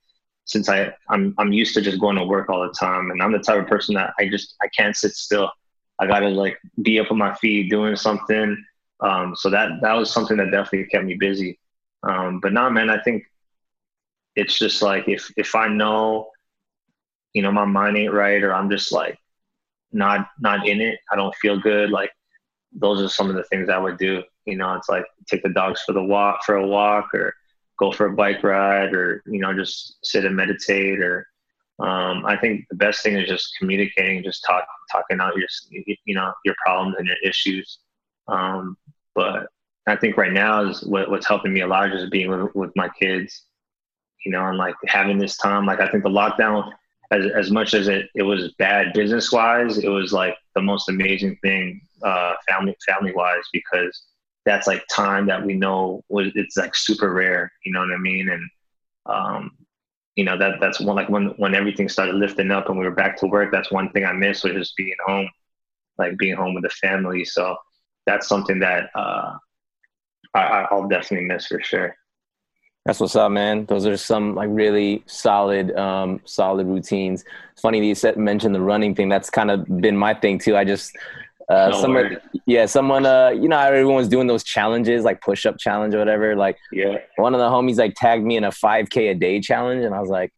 since 0.46 0.68
I 0.68 0.92
I'm 1.10 1.34
I'm 1.38 1.52
used 1.52 1.74
to 1.74 1.82
just 1.82 2.00
going 2.00 2.16
to 2.16 2.24
work 2.24 2.48
all 2.48 2.62
the 2.62 2.72
time 2.72 3.10
and 3.10 3.22
I'm 3.22 3.32
the 3.32 3.38
type 3.38 3.60
of 3.60 3.68
person 3.68 3.94
that 3.96 4.14
I 4.18 4.28
just 4.28 4.56
I 4.62 4.68
can't 4.68 4.96
sit 4.96 5.12
still. 5.12 5.50
I 5.98 6.06
gotta 6.06 6.28
like 6.28 6.58
be 6.82 6.98
up 6.98 7.10
on 7.10 7.18
my 7.18 7.34
feet 7.34 7.70
doing 7.70 7.96
something. 7.96 8.64
Um, 9.00 9.36
so 9.36 9.50
that 9.50 9.70
that 9.82 9.92
was 9.94 10.10
something 10.12 10.38
that 10.38 10.50
definitely 10.50 10.86
kept 10.86 11.04
me 11.04 11.14
busy. 11.14 11.58
Um, 12.02 12.40
but 12.40 12.52
nah, 12.52 12.70
man, 12.70 12.90
I 12.90 13.02
think 13.02 13.24
it's 14.36 14.58
just 14.58 14.82
like 14.82 15.08
if 15.08 15.30
if 15.36 15.54
I 15.54 15.68
know, 15.68 16.30
you 17.32 17.42
know, 17.42 17.52
my 17.52 17.64
mind 17.64 17.96
ain't 17.96 18.12
right 18.12 18.42
or 18.42 18.54
I'm 18.54 18.70
just 18.70 18.92
like 18.92 19.18
not 19.92 20.28
not 20.38 20.66
in 20.68 20.80
it, 20.80 21.00
I 21.10 21.16
don't 21.16 21.34
feel 21.36 21.58
good. 21.58 21.90
Like 21.90 22.12
those 22.72 23.02
are 23.02 23.08
some 23.08 23.30
of 23.30 23.36
the 23.36 23.44
things 23.44 23.68
I 23.68 23.78
would 23.78 23.98
do. 23.98 24.22
You 24.44 24.56
know, 24.56 24.74
it's 24.74 24.88
like 24.88 25.06
take 25.28 25.42
the 25.42 25.48
dogs 25.48 25.82
for 25.82 25.92
the 25.92 26.02
walk 26.04 26.44
for 26.44 26.56
a 26.56 26.66
walk 26.66 27.12
or 27.14 27.34
go 27.78 27.92
for 27.92 28.06
a 28.06 28.12
bike 28.12 28.42
ride 28.42 28.94
or 28.94 29.22
you 29.26 29.38
know 29.38 29.52
just 29.54 29.98
sit 30.02 30.24
and 30.24 30.36
meditate 30.36 31.00
or 31.00 31.26
um, 31.78 32.24
I 32.24 32.36
think 32.38 32.66
the 32.70 32.76
best 32.76 33.02
thing 33.02 33.16
is 33.16 33.28
just 33.28 33.54
communicating, 33.58 34.22
just 34.22 34.42
talk, 34.44 34.66
talking 34.90 35.20
out 35.20 35.36
your, 35.36 35.46
you 36.06 36.14
know, 36.14 36.32
your 36.44 36.54
problems 36.64 36.96
and 36.98 37.06
your 37.06 37.16
issues. 37.22 37.80
Um, 38.28 38.78
but 39.14 39.48
I 39.86 39.96
think 39.96 40.16
right 40.16 40.32
now 40.32 40.64
is 40.66 40.82
what, 40.84 41.10
what's 41.10 41.28
helping 41.28 41.52
me 41.52 41.60
a 41.60 41.66
lot 41.66 41.92
is 41.92 42.00
just 42.00 42.12
being 42.12 42.30
with, 42.30 42.54
with 42.54 42.70
my 42.76 42.88
kids, 43.00 43.42
you 44.24 44.32
know, 44.32 44.46
and 44.46 44.56
like 44.56 44.74
having 44.86 45.18
this 45.18 45.36
time. 45.36 45.66
Like 45.66 45.80
I 45.80 45.90
think 45.90 46.02
the 46.02 46.08
lockdown, 46.08 46.72
as 47.12 47.26
as 47.36 47.52
much 47.52 47.72
as 47.72 47.86
it 47.86 48.08
it 48.16 48.22
was 48.22 48.52
bad 48.58 48.92
business 48.92 49.30
wise, 49.30 49.78
it 49.78 49.88
was 49.88 50.12
like 50.12 50.34
the 50.56 50.62
most 50.62 50.88
amazing 50.88 51.36
thing, 51.40 51.80
uh, 52.02 52.34
family 52.48 52.74
family 52.88 53.12
wise, 53.14 53.44
because 53.52 54.06
that's 54.46 54.66
like 54.66 54.84
time 54.90 55.26
that 55.26 55.44
we 55.44 55.54
know 55.54 56.02
was 56.08 56.28
it's 56.34 56.56
like 56.56 56.74
super 56.74 57.12
rare. 57.12 57.52
You 57.64 57.72
know 57.72 57.80
what 57.80 57.92
I 57.92 57.98
mean? 57.98 58.30
And 58.30 58.50
um, 59.04 59.50
you 60.16 60.24
know 60.24 60.36
that 60.36 60.58
that's 60.60 60.80
one 60.80 60.96
like 60.96 61.08
when 61.08 61.28
when 61.36 61.54
everything 61.54 61.88
started 61.88 62.14
lifting 62.16 62.50
up 62.50 62.68
and 62.68 62.78
we 62.78 62.84
were 62.84 62.90
back 62.90 63.16
to 63.18 63.26
work 63.26 63.52
that's 63.52 63.70
one 63.70 63.90
thing 63.92 64.04
i 64.04 64.12
missed 64.12 64.42
was 64.42 64.54
just 64.54 64.76
being 64.76 64.96
home 65.06 65.28
like 65.98 66.16
being 66.18 66.34
home 66.34 66.54
with 66.54 66.64
the 66.64 66.70
family 66.70 67.24
so 67.24 67.54
that's 68.06 68.26
something 68.26 68.58
that 68.58 68.88
uh 68.94 69.32
I, 70.34 70.66
i'll 70.70 70.88
definitely 70.88 71.26
miss 71.26 71.46
for 71.46 71.62
sure 71.62 71.94
That's 72.86 73.00
what's 73.00 73.16
up, 73.16 73.32
man. 73.32 73.66
Those 73.66 73.84
are 73.84 73.96
some 73.96 74.36
like 74.36 74.48
really 74.52 75.02
solid, 75.06 75.76
um, 75.76 76.20
solid 76.24 76.68
routines. 76.68 77.24
It's 77.50 77.60
funny 77.60 77.80
that 77.80 77.86
you 77.86 77.96
said 77.96 78.16
mentioned 78.16 78.54
the 78.54 78.60
running 78.60 78.94
thing. 78.94 79.08
That's 79.08 79.28
kind 79.28 79.50
of 79.50 79.66
been 79.80 79.96
my 79.96 80.14
thing 80.14 80.38
too. 80.38 80.56
I 80.56 80.62
just 80.62 80.94
uh, 81.48 81.68
No 81.70 81.80
someone, 81.80 82.16
yeah, 82.46 82.66
someone, 82.66 83.06
uh, 83.06 83.28
you 83.28 83.48
know, 83.48 83.58
everyone's 83.58 84.08
doing 84.08 84.26
those 84.26 84.42
challenges, 84.42 85.04
like 85.04 85.20
push 85.20 85.46
up 85.46 85.58
challenge 85.58 85.94
or 85.94 85.98
whatever. 85.98 86.34
Like 86.34 86.58
yeah 86.72 86.98
one 87.16 87.34
of 87.34 87.40
the 87.40 87.48
homies 87.48 87.78
like 87.78 87.94
tagged 87.96 88.24
me 88.24 88.36
in 88.36 88.44
a 88.44 88.50
5K 88.50 89.12
a 89.12 89.14
day 89.14 89.40
challenge, 89.40 89.84
and 89.84 89.94
I 89.94 90.00
was 90.00 90.08
like, 90.08 90.32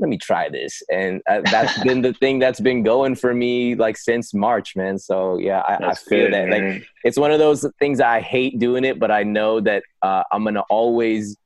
let 0.00 0.08
me 0.08 0.16
try 0.16 0.48
this. 0.48 0.82
And 0.90 1.22
uh, 1.28 1.42
that's 1.44 1.78
been 1.84 2.00
the 2.00 2.14
thing 2.14 2.38
that's 2.38 2.58
been 2.58 2.82
going 2.82 3.14
for 3.14 3.34
me 3.34 3.74
like 3.74 3.96
since 3.96 4.34
March, 4.34 4.74
man. 4.74 4.98
So 4.98 5.38
yeah, 5.38 5.60
I, 5.60 5.90
I 5.90 5.94
feel 5.94 6.26
good, 6.26 6.32
that. 6.32 6.48
Like 6.48 6.88
it's 7.04 7.18
one 7.18 7.30
of 7.30 7.38
those 7.38 7.64
things 7.78 8.00
I 8.00 8.20
hate 8.20 8.58
doing 8.58 8.84
it, 8.84 8.98
but 8.98 9.10
I 9.10 9.22
know 9.22 9.60
that 9.60 9.84
uh, 10.02 10.24
I'm 10.32 10.42
gonna 10.42 10.64
always 10.70 11.36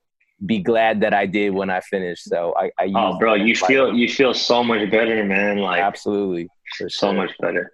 be 0.47 0.61
glad 0.61 1.01
that 1.01 1.13
I 1.13 1.27
did 1.27 1.51
when 1.53 1.69
I 1.69 1.81
finished. 1.81 2.25
So 2.25 2.55
I, 2.57 2.71
I 2.79 2.93
oh 2.95 3.19
bro 3.19 3.35
you 3.35 3.57
feel 3.57 3.93
you 3.93 4.09
feel 4.09 4.33
so 4.33 4.63
much 4.65 4.91
better 4.91 5.25
man 5.25 5.59
like 5.59 5.81
absolutely 5.81 6.49
so 6.73 6.89
sure. 6.89 7.13
much 7.13 7.31
better 7.41 7.73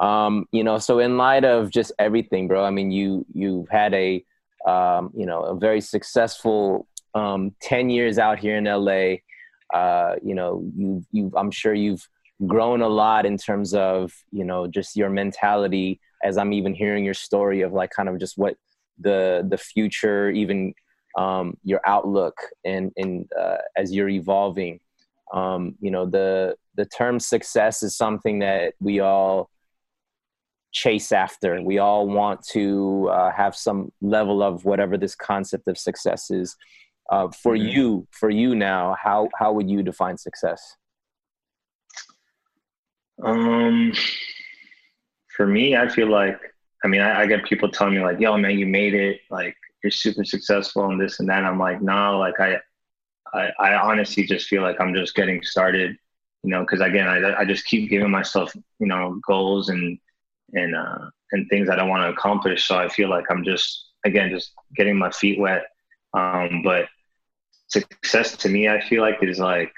Um, 0.00 0.46
you 0.50 0.64
know, 0.64 0.78
so 0.78 0.98
in 0.98 1.18
light 1.18 1.44
of 1.44 1.70
just 1.70 1.92
everything, 1.98 2.48
bro. 2.48 2.64
I 2.64 2.70
mean, 2.70 2.90
you 2.90 3.26
you've 3.32 3.68
had 3.68 3.92
a 3.94 4.24
um, 4.66 5.10
you 5.14 5.26
know 5.26 5.42
a 5.42 5.54
very 5.54 5.80
successful 5.80 6.86
um, 7.14 7.54
ten 7.60 7.90
years 7.90 8.18
out 8.18 8.38
here 8.38 8.56
in 8.56 8.64
LA. 8.64 9.16
Uh, 9.78 10.16
you 10.22 10.34
know, 10.34 10.64
you 10.76 11.04
you 11.12 11.30
I'm 11.36 11.50
sure 11.50 11.74
you've 11.74 12.08
grown 12.46 12.80
a 12.80 12.88
lot 12.88 13.26
in 13.26 13.36
terms 13.36 13.74
of 13.74 14.12
you 14.32 14.44
know 14.44 14.66
just 14.66 14.96
your 14.96 15.10
mentality. 15.10 16.00
As 16.22 16.38
I'm 16.38 16.52
even 16.52 16.74
hearing 16.74 17.04
your 17.04 17.14
story 17.14 17.60
of 17.60 17.72
like 17.72 17.90
kind 17.90 18.08
of 18.08 18.18
just 18.18 18.38
what 18.38 18.56
the 18.98 19.46
the 19.48 19.58
future, 19.58 20.30
even 20.30 20.72
um, 21.18 21.58
your 21.62 21.80
outlook, 21.84 22.38
and 22.64 22.90
and 22.96 23.30
uh, 23.38 23.58
as 23.76 23.92
you're 23.92 24.08
evolving. 24.08 24.80
Um, 25.32 25.76
you 25.80 25.90
know, 25.90 26.06
the 26.06 26.56
the 26.74 26.86
term 26.86 27.20
success 27.20 27.82
is 27.82 27.96
something 27.96 28.38
that 28.40 28.74
we 28.80 29.00
all 29.00 29.50
chase 30.72 31.12
after. 31.12 31.54
and 31.54 31.64
We 31.66 31.78
all 31.78 32.06
want 32.08 32.42
to 32.48 33.08
uh, 33.10 33.32
have 33.32 33.56
some 33.56 33.92
level 34.00 34.42
of 34.42 34.64
whatever 34.64 34.96
this 34.96 35.14
concept 35.14 35.68
of 35.68 35.78
success 35.78 36.30
is. 36.30 36.56
Uh, 37.10 37.28
for 37.30 37.56
Mhm. 37.56 37.72
you, 37.74 38.06
for 38.12 38.30
you 38.30 38.54
now, 38.54 38.94
how 39.02 39.28
how 39.36 39.52
would 39.52 39.68
you 39.68 39.82
define 39.82 40.16
success? 40.16 40.76
Um, 43.22 43.92
for 45.36 45.46
me, 45.46 45.76
I 45.76 45.88
feel 45.88 46.08
like, 46.08 46.38
I 46.84 46.88
mean, 46.88 47.00
I, 47.00 47.22
I 47.22 47.26
get 47.26 47.44
people 47.44 47.68
telling 47.70 47.94
me 47.94 48.00
like, 48.00 48.20
"Yo, 48.20 48.36
man, 48.38 48.58
you 48.58 48.66
made 48.66 48.94
it! 48.94 49.20
Like, 49.30 49.56
you're 49.82 49.90
super 49.90 50.24
successful 50.24 50.86
and 50.86 51.00
this 51.00 51.20
and 51.20 51.28
that." 51.28 51.44
I'm 51.44 51.58
like, 51.58 51.82
"No, 51.82 52.18
like, 52.18 52.38
I, 52.40 52.58
I, 53.34 53.50
I 53.58 53.74
honestly 53.76 54.24
just 54.24 54.48
feel 54.48 54.62
like 54.62 54.80
I'm 54.80 54.94
just 54.94 55.14
getting 55.14 55.42
started, 55.42 55.96
you 56.42 56.50
know, 56.50 56.60
because 56.60 56.80
again, 56.80 57.08
I, 57.08 57.40
I 57.40 57.44
just 57.44 57.66
keep 57.66 57.90
giving 57.90 58.10
myself, 58.10 58.54
you 58.78 58.86
know, 58.86 59.20
goals 59.26 59.68
and 59.68 59.98
and 60.54 60.74
uh, 60.74 61.10
and 61.32 61.48
things 61.48 61.68
that 61.68 61.78
I 61.78 61.84
want 61.84 62.02
to 62.02 62.10
accomplish. 62.10 62.66
So 62.66 62.76
I 62.76 62.88
feel 62.88 63.08
like 63.08 63.24
I'm 63.30 63.44
just 63.44 63.90
again 64.04 64.30
just 64.30 64.52
getting 64.76 64.96
my 64.96 65.10
feet 65.10 65.38
wet. 65.38 65.64
Um, 66.14 66.62
but 66.64 66.88
success 67.68 68.36
to 68.38 68.48
me, 68.48 68.68
I 68.68 68.80
feel 68.80 69.02
like 69.02 69.18
is 69.22 69.38
like 69.38 69.72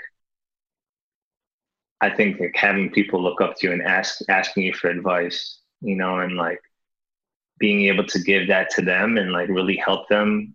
I 2.01 2.11
think 2.11 2.41
like 2.41 2.57
having 2.57 2.91
people 2.91 3.23
look 3.23 3.41
up 3.41 3.57
to 3.57 3.69
you 3.69 3.73
and 3.73 3.83
ask 3.83 4.21
asking 4.29 4.65
you 4.65 4.75
for 4.75 4.89
advice, 4.91 5.61
you 5.81 5.97
know, 5.97 6.19
and 6.21 6.37
like 6.37 6.61
being 7.59 7.85
able 7.85 8.05
to 8.05 8.19
give 8.19 8.49
that 8.49 8.71
to 8.71 8.83
them 8.83 9.19
and 9.19 9.33
like 9.33 9.49
really 9.49 9.77
help 9.77 10.09
them 10.09 10.55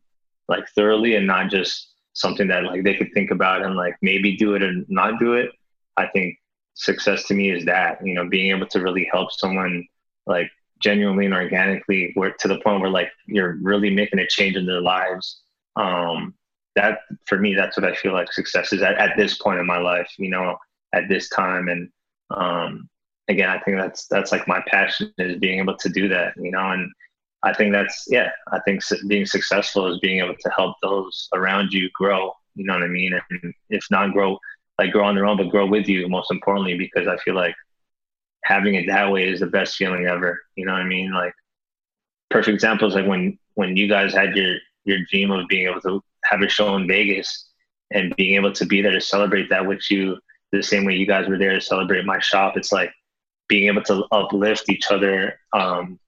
like 0.50 0.68
thoroughly 0.76 1.16
and 1.16 1.26
not 1.26 1.50
just 1.50 1.94
something 2.14 2.48
that 2.48 2.64
like 2.64 2.84
they 2.84 2.96
could 2.96 3.14
think 3.14 3.32
about 3.32 3.64
and 3.64 3.76
like 3.76 3.96
maybe 4.02 4.36
do 4.36 4.56
it 4.56 4.64
or 4.64 4.74
not 4.90 5.20
do 5.20 5.34
it. 5.34 5.52
I 5.96 6.08
think 6.08 6.38
success 6.74 7.26
to 7.28 7.34
me 7.34 7.52
is 7.52 7.66
that, 7.66 8.06
you 8.06 8.14
know, 8.14 8.28
being 8.28 8.52
able 8.56 8.68
to 8.68 8.82
really 8.82 9.08
help 9.12 9.32
someone 9.32 9.88
like 10.28 10.50
genuinely 10.80 11.26
and 11.26 11.34
organically 11.34 12.12
where 12.14 12.34
to 12.40 12.48
the 12.48 12.60
point 12.60 12.82
where 12.82 12.90
like 12.90 13.12
you're 13.26 13.58
really 13.62 13.90
making 13.90 14.20
a 14.20 14.28
change 14.28 14.56
in 14.56 14.66
their 14.66 14.82
lives. 14.82 15.42
Um 15.76 16.34
that 16.76 17.00
for 17.26 17.40
me 17.40 17.56
that's 17.56 17.76
what 17.78 17.92
I 17.92 17.96
feel 17.96 18.14
like 18.14 18.32
success 18.32 18.72
is 18.72 18.84
at, 18.84 18.96
at 18.96 19.18
this 19.18 19.38
point 19.40 19.60
in 19.60 19.66
my 19.66 19.80
life, 19.80 20.12
you 20.20 20.30
know, 20.30 20.58
at 20.94 21.10
this 21.10 21.30
time 21.30 21.68
and 21.68 21.90
um 22.32 22.90
again 23.28 23.50
i 23.50 23.60
think 23.60 23.78
that's 23.78 24.08
that's 24.08 24.32
like 24.32 24.48
my 24.48 24.62
passion 24.68 25.14
is 25.18 25.38
being 25.40 25.60
able 25.60 25.76
to 25.78 25.90
do 25.90 26.08
that 26.08 26.34
you 26.38 26.52
know 26.52 26.72
and 26.72 26.92
i 27.44 27.54
think 27.54 27.72
that's 27.72 28.06
yeah 28.10 28.30
i 28.52 28.60
think 28.62 28.82
being 29.08 29.26
successful 29.26 29.92
is 29.92 30.00
being 30.00 30.20
able 30.20 30.36
to 30.40 30.50
help 30.56 30.76
those 30.82 31.30
around 31.34 31.72
you 31.72 31.90
grow 31.94 32.32
you 32.56 32.66
know 32.66 32.74
what 32.74 32.84
i 32.84 32.88
mean 32.88 33.14
and 33.30 33.54
if 33.70 33.86
not 33.92 34.14
grow 34.14 34.38
like 34.80 34.92
grow 34.92 35.06
on 35.06 35.16
their 35.16 35.26
own 35.26 35.38
but 35.38 35.50
grow 35.50 35.66
with 35.66 35.88
you 35.88 36.08
most 36.10 36.32
importantly 36.32 36.78
because 36.78 37.08
i 37.08 37.18
feel 37.18 37.36
like 37.36 37.56
having 38.48 38.76
it 38.76 38.88
that 38.88 39.12
way 39.12 39.28
is 39.28 39.40
the 39.40 39.48
best 39.48 39.76
feeling 39.76 40.06
ever 40.06 40.42
you 40.56 40.66
know 40.66 40.72
what 40.72 40.82
i 40.82 40.86
mean 40.86 41.12
like 41.12 41.34
perfect 42.30 42.54
example 42.54 42.88
is 42.88 42.96
like 42.96 43.08
when 43.08 43.38
when 43.56 43.76
you 43.76 43.88
guys 43.88 44.14
had 44.14 44.36
your 44.36 44.58
your 44.86 45.00
dream 45.10 45.32
of 45.32 45.48
being 45.48 45.68
able 45.68 45.82
to 45.82 46.02
have 46.24 46.42
a 46.42 46.48
show 46.48 46.76
in 46.76 46.88
vegas 46.88 47.50
and 47.92 48.16
being 48.16 48.36
able 48.36 48.52
to 48.52 48.66
be 48.66 48.82
there 48.82 48.92
to 48.92 49.02
celebrate 49.02 49.50
that 49.50 49.66
with 49.66 49.90
you 49.90 50.18
the 50.52 50.64
same 50.64 50.86
way 50.86 50.96
you 50.96 51.06
guys 51.06 51.28
were 51.28 51.38
there 51.38 51.54
to 51.54 51.62
celebrate 51.62 52.06
my 52.06 52.20
shop. 52.20 52.58
It's 52.58 52.72
like 52.72 52.92
being 53.48 53.68
able 53.68 53.84
to 53.84 54.06
uplift 54.12 54.70
each 54.70 54.92
other 54.92 55.40
um, 55.54 56.00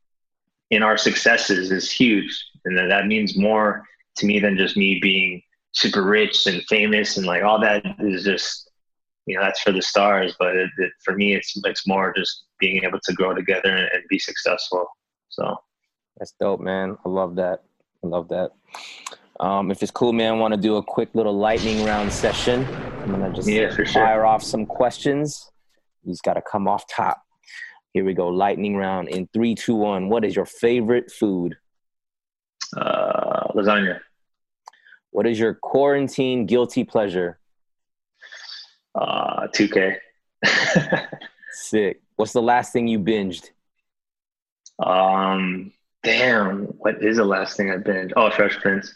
in 0.70 0.84
our 0.84 0.98
successes 0.98 1.72
is 1.72 1.92
huge. 1.92 2.46
And 2.66 2.78
that, 2.78 2.88
that 2.88 3.08
means 3.08 3.38
more 3.38 3.84
to 4.18 4.26
me 4.26 4.40
than 4.40 4.58
just 4.58 4.78
me 4.78 5.00
being 5.00 5.42
super 5.72 6.04
rich 6.04 6.48
and 6.48 6.64
famous 6.64 7.18
and 7.18 7.26
like 7.26 7.44
all 7.44 7.60
that 7.60 7.84
is 8.00 8.24
just, 8.24 8.69
you 9.30 9.36
know, 9.38 9.44
that's 9.44 9.62
for 9.62 9.72
the 9.72 9.82
stars. 9.82 10.36
But 10.40 10.56
it, 10.56 10.70
it, 10.80 10.92
for 11.06 11.16
me, 11.16 11.36
it's, 11.36 11.54
it's 11.64 11.88
more 11.88 12.12
just 12.18 12.46
being 12.60 12.84
able 12.84 13.00
to 13.04 13.14
grow 13.14 13.36
together 13.36 13.70
and, 13.70 13.88
and 13.94 14.04
be 14.10 14.18
successful. 14.18 14.86
So 15.30 15.56
That's 16.18 16.34
dope, 16.40 16.60
man. 16.62 16.98
I 17.06 17.10
love 17.10 17.36
that. 17.36 17.64
I 18.04 18.08
love 18.08 18.28
that. 18.30 18.50
Um, 19.40 19.70
if 19.72 19.84
it's 19.84 19.92
cool, 19.92 20.14
man, 20.14 20.34
I 20.34 20.38
want 20.38 20.54
to 20.56 20.60
do 20.60 20.78
a 20.78 20.84
quick 20.84 21.10
little 21.14 21.38
lightning 21.38 21.86
round 21.86 22.12
session. 22.12 22.66
I'm 23.04 23.12
gonna 23.12 23.32
just 23.32 23.48
Yeah, 23.48 23.70
for 23.74 23.86
sure. 23.86 24.04
fire 24.04 24.26
off 24.26 24.44
some 24.44 24.66
questions. 24.66 25.52
he's 26.04 26.22
gotta 26.22 26.42
come 26.42 26.68
off 26.68 26.86
top. 26.90 27.22
Here 27.94 28.04
we 28.04 28.14
go. 28.14 28.28
Lightning 28.30 28.76
round 28.76 29.10
in 29.10 29.28
three, 29.34 29.54
two, 29.56 29.76
one. 29.76 30.10
What 30.10 30.26
is 30.26 30.36
your 30.36 30.46
favorite 30.46 31.12
food? 31.12 31.56
uh, 32.78 33.48
lasagna, 33.56 34.00
What 35.12 35.26
is 35.26 35.40
your 35.40 35.54
quarantine 35.56 36.46
guilty 36.46 36.84
pleasure? 36.84 37.39
Uh, 38.96 39.48
2K. 39.48 39.98
Sick. 41.52 42.02
What's 42.16 42.34
the 42.34 42.42
last 42.42 42.74
thing 42.74 42.88
you 42.88 43.00
binged? 43.00 43.50
um, 44.84 45.74
damn, 46.04 46.66
what 46.66 47.04
is 47.04 47.18
the 47.18 47.26
last 47.26 47.58
thing 47.58 47.70
I 47.70 47.78
binged? 47.78 48.14
Oh, 48.16 48.30
Fresh 48.32 48.60
Prince. 48.60 48.94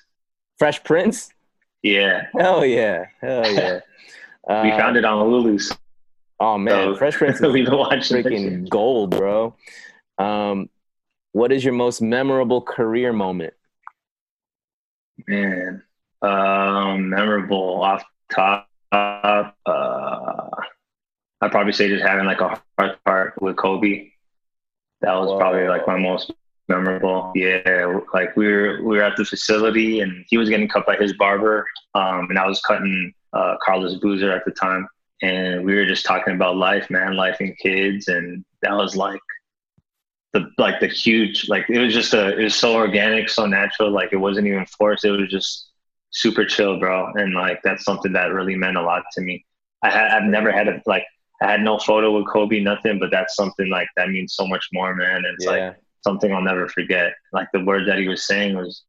Fresh 0.58 0.84
Prince? 0.84 1.30
Yeah, 1.82 2.28
Hell 2.38 2.66
yeah. 2.66 3.08
Hell 3.20 3.52
yeah. 3.52 3.80
Uh, 4.50 4.62
we 4.64 4.72
found 4.72 4.96
it 4.96 5.04
on 5.04 5.28
Hulu. 5.28 5.62
so 5.62 5.76
Oh 6.40 6.58
man, 6.58 6.96
Fresh 6.98 7.16
Prince 7.16 7.42
is 7.42 7.54
we've 7.54 7.66
been 7.66 7.78
watching 7.78 8.24
freaking 8.24 8.70
gold, 8.70 9.12
bro. 9.12 9.56
Um, 10.18 10.70
what 11.32 11.52
is 11.52 11.64
your 11.64 11.74
most 11.74 12.02
memorable 12.02 12.62
career 12.62 13.12
moment? 13.14 13.54
Man, 15.28 15.84
um, 16.22 17.10
memorable 17.10 17.82
off 17.82 18.04
top. 18.32 18.68
Uh, 18.94 19.52
I'd 21.42 21.52
probably 21.52 21.74
say 21.74 21.90
just 21.90 22.06
having 22.06 22.26
like 22.26 22.42
a 22.42 22.62
heart 22.78 23.04
part 23.04 23.42
with 23.42 23.58
Kobe. 23.58 24.10
That 25.02 25.16
was 25.16 25.38
probably 25.40 25.68
like 25.68 25.86
my 25.88 25.98
most 25.98 26.32
memorable. 26.70 27.32
Yeah, 27.36 28.00
like 28.14 28.36
we 28.38 28.48
were 28.48 28.82
we 28.84 28.98
were 28.98 29.04
at 29.04 29.18
the 29.18 29.26
facility 29.26 30.00
and 30.00 30.24
he 30.30 30.38
was 30.38 30.48
getting 30.50 30.68
cut 30.68 30.86
by 30.86 30.96
his 30.96 31.14
barber, 31.14 31.66
um, 31.96 32.28
and 32.30 32.38
I 32.38 32.48
was 32.48 32.62
cutting 32.62 33.14
uh, 33.34 33.56
Carlos 33.66 33.96
Boozer 33.96 34.32
at 34.32 34.46
the 34.46 34.52
time, 34.52 34.88
and 35.22 35.66
we 35.66 35.76
were 35.76 35.86
just 35.86 36.06
talking 36.06 36.36
about 36.36 36.56
life, 36.56 36.90
man, 36.90 37.16
life 37.16 37.38
and 37.40 37.58
kids, 37.58 38.08
and 38.08 38.46
that 38.62 38.74
was 38.74 38.96
like 38.96 39.20
the 40.34 40.50
like 40.58 40.80
the 40.80 40.88
huge 40.88 41.50
like 41.50 41.70
it 41.70 41.80
was 41.80 41.94
just 41.94 42.14
a 42.14 42.38
it 42.40 42.44
was 42.44 42.56
so 42.56 42.76
organic, 42.76 43.28
so 43.28 43.46
natural, 43.46 43.92
like 43.92 44.14
it 44.14 44.18
wasn't 44.18 44.48
even 44.48 44.66
forced. 44.68 45.04
It 45.04 45.12
was 45.12 45.30
just 45.30 45.73
super 46.14 46.46
chill, 46.46 46.80
bro, 46.80 47.12
and 47.16 47.34
like 47.34 47.60
that's 47.64 47.84
something 47.84 48.14
that 48.14 48.32
really 48.32 48.56
meant 48.56 48.78
a 48.78 48.82
lot 48.82 49.04
to 49.14 49.22
me. 49.22 49.46
I 49.84 49.90
had 49.90 50.12
I've 50.12 50.30
never 50.30 50.52
had 50.52 50.68
a 50.68 50.82
like 50.86 51.06
I 51.42 51.52
had 51.52 51.62
no 51.62 51.78
photo 51.78 52.16
with 52.16 52.28
Kobe, 52.28 52.60
nothing, 52.62 53.00
but 53.00 53.12
that's 53.12 53.36
something 53.36 53.70
like 53.70 53.88
that 53.98 54.10
means 54.10 54.34
so 54.36 54.48
much 54.48 54.70
more, 54.72 54.96
man. 54.96 55.18
And 55.18 55.26
it's 55.38 55.46
like 55.46 55.76
something 56.02 56.34
I'll 56.34 56.42
never 56.42 56.70
forget. 56.70 57.14
Like 57.34 57.50
the 57.52 57.64
words 57.64 57.86
that 57.88 57.98
he 57.98 58.08
was 58.08 58.26
saying 58.26 58.56
was, 58.56 58.84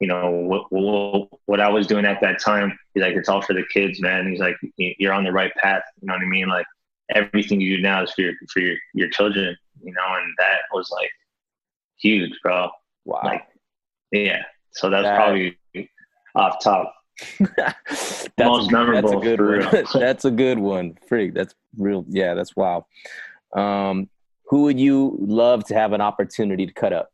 you 0.00 0.06
know, 0.06 0.30
what, 0.30 0.72
what, 0.72 1.28
what 1.46 1.60
I 1.60 1.68
was 1.68 1.86
doing 1.86 2.06
at 2.06 2.20
that 2.22 2.40
time. 2.40 2.78
He's 2.94 3.02
like, 3.02 3.14
it's 3.14 3.28
all 3.28 3.42
for 3.42 3.52
the 3.52 3.64
kids, 3.72 4.00
man. 4.00 4.30
He's 4.30 4.40
like, 4.40 4.56
you're 4.76 5.12
on 5.12 5.24
the 5.24 5.32
right 5.32 5.52
path. 5.56 5.82
You 6.00 6.06
know 6.06 6.14
what 6.14 6.22
I 6.22 6.26
mean? 6.26 6.48
Like 6.48 6.66
everything 7.14 7.60
you 7.60 7.76
do 7.76 7.82
now 7.82 8.02
is 8.04 8.12
for 8.12 8.22
your 8.22 8.32
for 8.50 8.60
your 8.60 8.76
your 8.94 9.10
children. 9.10 9.54
You 9.82 9.92
know, 9.92 10.14
and 10.22 10.32
that 10.38 10.60
was 10.72 10.88
like 10.90 11.10
huge, 11.98 12.32
bro. 12.42 12.70
Wow. 13.04 13.20
Like, 13.22 13.46
yeah. 14.12 14.42
So 14.70 14.88
that's 14.88 15.04
That- 15.04 15.16
probably 15.16 15.58
off 16.38 16.62
top. 16.62 16.94
that's 17.40 18.28
Most 18.38 18.68
a, 18.68 18.72
memorable, 18.72 19.20
That's 19.20 19.26
a 19.26 19.36
good 19.36 19.40
one. 19.40 19.86
that's 20.00 20.24
a 20.24 20.30
good 20.30 20.58
one. 20.58 20.98
Freak. 21.08 21.34
That's 21.34 21.54
real. 21.76 22.04
Yeah, 22.08 22.34
that's 22.34 22.54
wow. 22.54 22.86
Um, 23.54 24.08
who 24.46 24.62
would 24.62 24.78
you 24.78 25.16
love 25.20 25.64
to 25.64 25.74
have 25.74 25.92
an 25.92 26.00
opportunity 26.00 26.66
to 26.66 26.72
cut 26.72 26.92
up? 26.92 27.10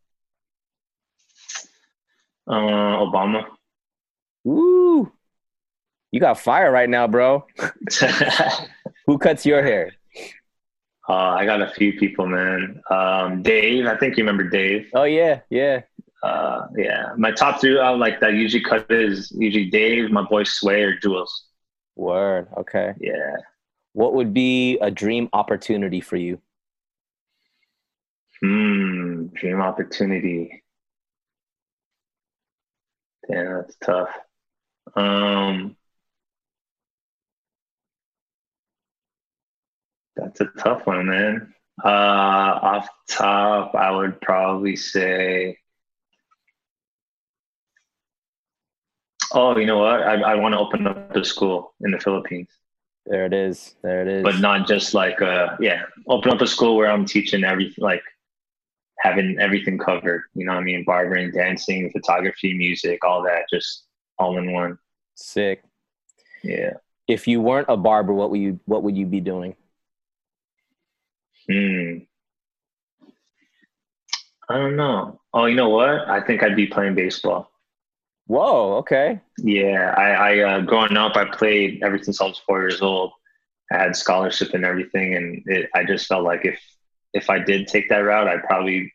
Uh, 2.47 2.53
Obama. 2.53 3.45
Woo! 4.43 5.11
You 6.11 6.19
got 6.19 6.39
fire 6.39 6.71
right 6.71 6.89
now, 6.89 7.07
bro. 7.07 7.45
Who 9.07 9.17
cuts 9.17 9.45
your 9.45 9.63
hair? 9.63 9.91
Uh, 11.09 11.13
I 11.13 11.45
got 11.45 11.61
a 11.61 11.71
few 11.71 11.93
people, 11.93 12.25
man. 12.25 12.81
Um, 12.89 13.43
Dave, 13.43 13.85
I 13.85 13.97
think 13.97 14.17
you 14.17 14.23
remember 14.23 14.49
Dave. 14.49 14.89
Oh 14.93 15.03
yeah, 15.03 15.41
yeah. 15.49 15.81
Uh, 16.25 16.67
yeah, 16.75 17.13
my 17.17 17.31
top 17.31 17.61
three 17.61 17.79
I 17.79 17.91
like 17.91 18.19
that 18.21 18.33
usually 18.33 18.63
cut 18.63 18.89
is 18.89 19.31
usually 19.37 19.69
Dave, 19.69 20.09
my 20.09 20.23
boy 20.23 20.43
Sway, 20.43 20.81
or 20.81 20.97
Jules. 20.97 21.45
Word. 21.95 22.47
Okay. 22.57 22.93
Yeah. 22.99 23.35
What 23.93 24.15
would 24.15 24.33
be 24.33 24.79
a 24.79 24.89
dream 24.89 25.29
opportunity 25.33 26.01
for 26.01 26.17
you? 26.17 26.41
Hmm. 28.41 29.27
Dream 29.35 29.61
opportunity. 29.61 30.63
Damn, 33.29 33.57
that's 33.57 33.75
tough. 33.83 34.09
Um, 34.95 35.75
that's 40.15 40.41
a 40.41 40.45
tough 40.57 40.87
one, 40.87 41.07
man. 41.07 41.53
Uh, 41.83 41.87
off 41.87 42.89
top, 43.07 43.75
I 43.75 43.91
would 43.91 44.19
probably 44.21 44.75
say. 44.75 45.59
Oh, 49.35 49.57
you 49.57 49.65
know 49.65 49.79
what? 49.79 50.01
I, 50.01 50.21
I 50.21 50.35
want 50.35 50.53
to 50.53 50.59
open 50.59 50.87
up 50.87 51.13
a 51.15 51.25
school 51.25 51.73
in 51.81 51.91
the 51.91 51.99
Philippines, 51.99 52.47
There 53.05 53.25
it 53.25 53.33
is. 53.33 53.75
There 53.83 54.01
it 54.01 54.07
is. 54.07 54.23
but 54.23 54.39
not 54.39 54.65
just 54.67 54.93
like 54.93 55.21
uh, 55.21 55.57
yeah, 55.59 55.83
open 56.07 56.31
up 56.31 56.41
a 56.41 56.47
school 56.47 56.75
where 56.77 56.89
I'm 56.89 57.05
teaching 57.05 57.43
everything, 57.43 57.83
like 57.83 58.01
having 58.99 59.37
everything 59.39 59.77
covered. 59.77 60.23
You 60.35 60.45
know 60.45 60.53
what 60.53 60.61
I 60.61 60.63
mean? 60.63 60.83
Barbering, 60.85 61.31
dancing, 61.31 61.91
photography, 61.91 62.53
music, 62.57 63.03
all 63.03 63.21
that, 63.23 63.43
just 63.51 63.85
all 64.17 64.37
in 64.37 64.51
one. 64.53 64.77
Sick. 65.15 65.63
Yeah. 66.43 66.73
If 67.07 67.27
you 67.27 67.41
weren't 67.41 67.67
a 67.69 67.77
barber, 67.77 68.13
what 68.13 68.31
would 68.31 68.39
you 68.39 68.59
what 68.65 68.83
would 68.83 68.95
you 68.97 69.05
be 69.05 69.19
doing? 69.19 69.55
Hmm. 71.49 71.97
I 74.47 74.57
don't 74.57 74.75
know. 74.75 75.19
Oh, 75.33 75.45
you 75.45 75.55
know 75.55 75.69
what? 75.69 76.07
I 76.07 76.21
think 76.21 76.41
I'd 76.41 76.55
be 76.55 76.67
playing 76.67 76.95
baseball. 76.95 77.51
Whoa, 78.27 78.77
okay. 78.77 79.19
Yeah, 79.37 79.93
I, 79.95 80.09
I 80.09 80.39
uh, 80.39 80.61
growing 80.61 80.97
up, 80.97 81.15
I 81.15 81.25
played 81.25 81.83
ever 81.83 82.01
since 82.01 82.19
I 82.19 82.25
was 82.25 82.39
four 82.39 82.61
years 82.61 82.81
old. 82.81 83.11
I 83.71 83.77
had 83.77 83.95
scholarship 83.95 84.53
and 84.53 84.65
everything, 84.65 85.15
and 85.15 85.43
it, 85.45 85.69
I 85.75 85.83
just 85.83 86.07
felt 86.07 86.23
like 86.23 86.45
if 86.45 86.59
if 87.13 87.29
I 87.29 87.39
did 87.39 87.67
take 87.67 87.87
that 87.89 87.99
route, 87.99 88.27
I'd 88.27 88.43
probably, 88.43 88.93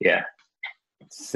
yeah, 0.00 0.24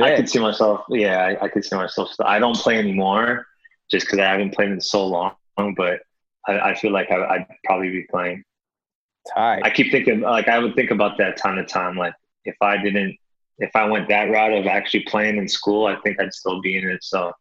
I 0.00 0.16
could 0.16 0.28
see 0.28 0.38
myself. 0.38 0.82
Yeah, 0.88 1.24
I, 1.24 1.44
I 1.44 1.48
could 1.48 1.64
see 1.64 1.76
myself. 1.76 2.10
I 2.20 2.38
don't 2.38 2.56
play 2.56 2.78
anymore, 2.78 3.46
just 3.90 4.06
because 4.06 4.18
I 4.18 4.24
haven't 4.24 4.54
played 4.54 4.70
in 4.70 4.80
so 4.80 5.06
long. 5.06 5.34
But 5.76 6.00
I, 6.46 6.60
I 6.60 6.74
feel 6.74 6.92
like 6.92 7.10
I, 7.10 7.24
I'd 7.24 7.46
probably 7.64 7.90
be 7.90 8.06
playing. 8.10 8.42
Tight. 9.34 9.62
I 9.64 9.70
keep 9.70 9.90
thinking, 9.92 10.20
like 10.20 10.48
I 10.48 10.58
would 10.58 10.74
think 10.74 10.90
about 10.90 11.18
that 11.18 11.36
time 11.36 11.56
to 11.56 11.64
time. 11.64 11.96
Like 11.96 12.14
if 12.44 12.56
I 12.60 12.76
didn't, 12.76 13.16
if 13.58 13.74
I 13.74 13.84
went 13.86 14.08
that 14.08 14.30
route 14.30 14.52
of 14.52 14.66
actually 14.66 15.04
playing 15.04 15.36
in 15.36 15.48
school, 15.48 15.86
I 15.86 15.96
think 15.96 16.20
I'd 16.20 16.32
still 16.32 16.60
be 16.60 16.78
in 16.78 16.88
it. 16.88 17.02
So 17.02 17.32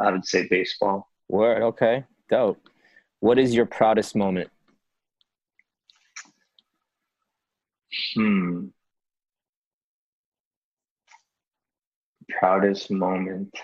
I 0.00 0.10
would 0.10 0.26
say 0.26 0.46
baseball. 0.48 1.08
Word, 1.28 1.62
okay. 1.62 2.04
Dope. 2.28 2.60
What 3.20 3.38
is 3.38 3.54
your 3.54 3.66
proudest 3.66 4.14
moment? 4.14 4.50
Hmm. 8.14 8.66
Proudest 12.28 12.90
moment. 12.90 13.54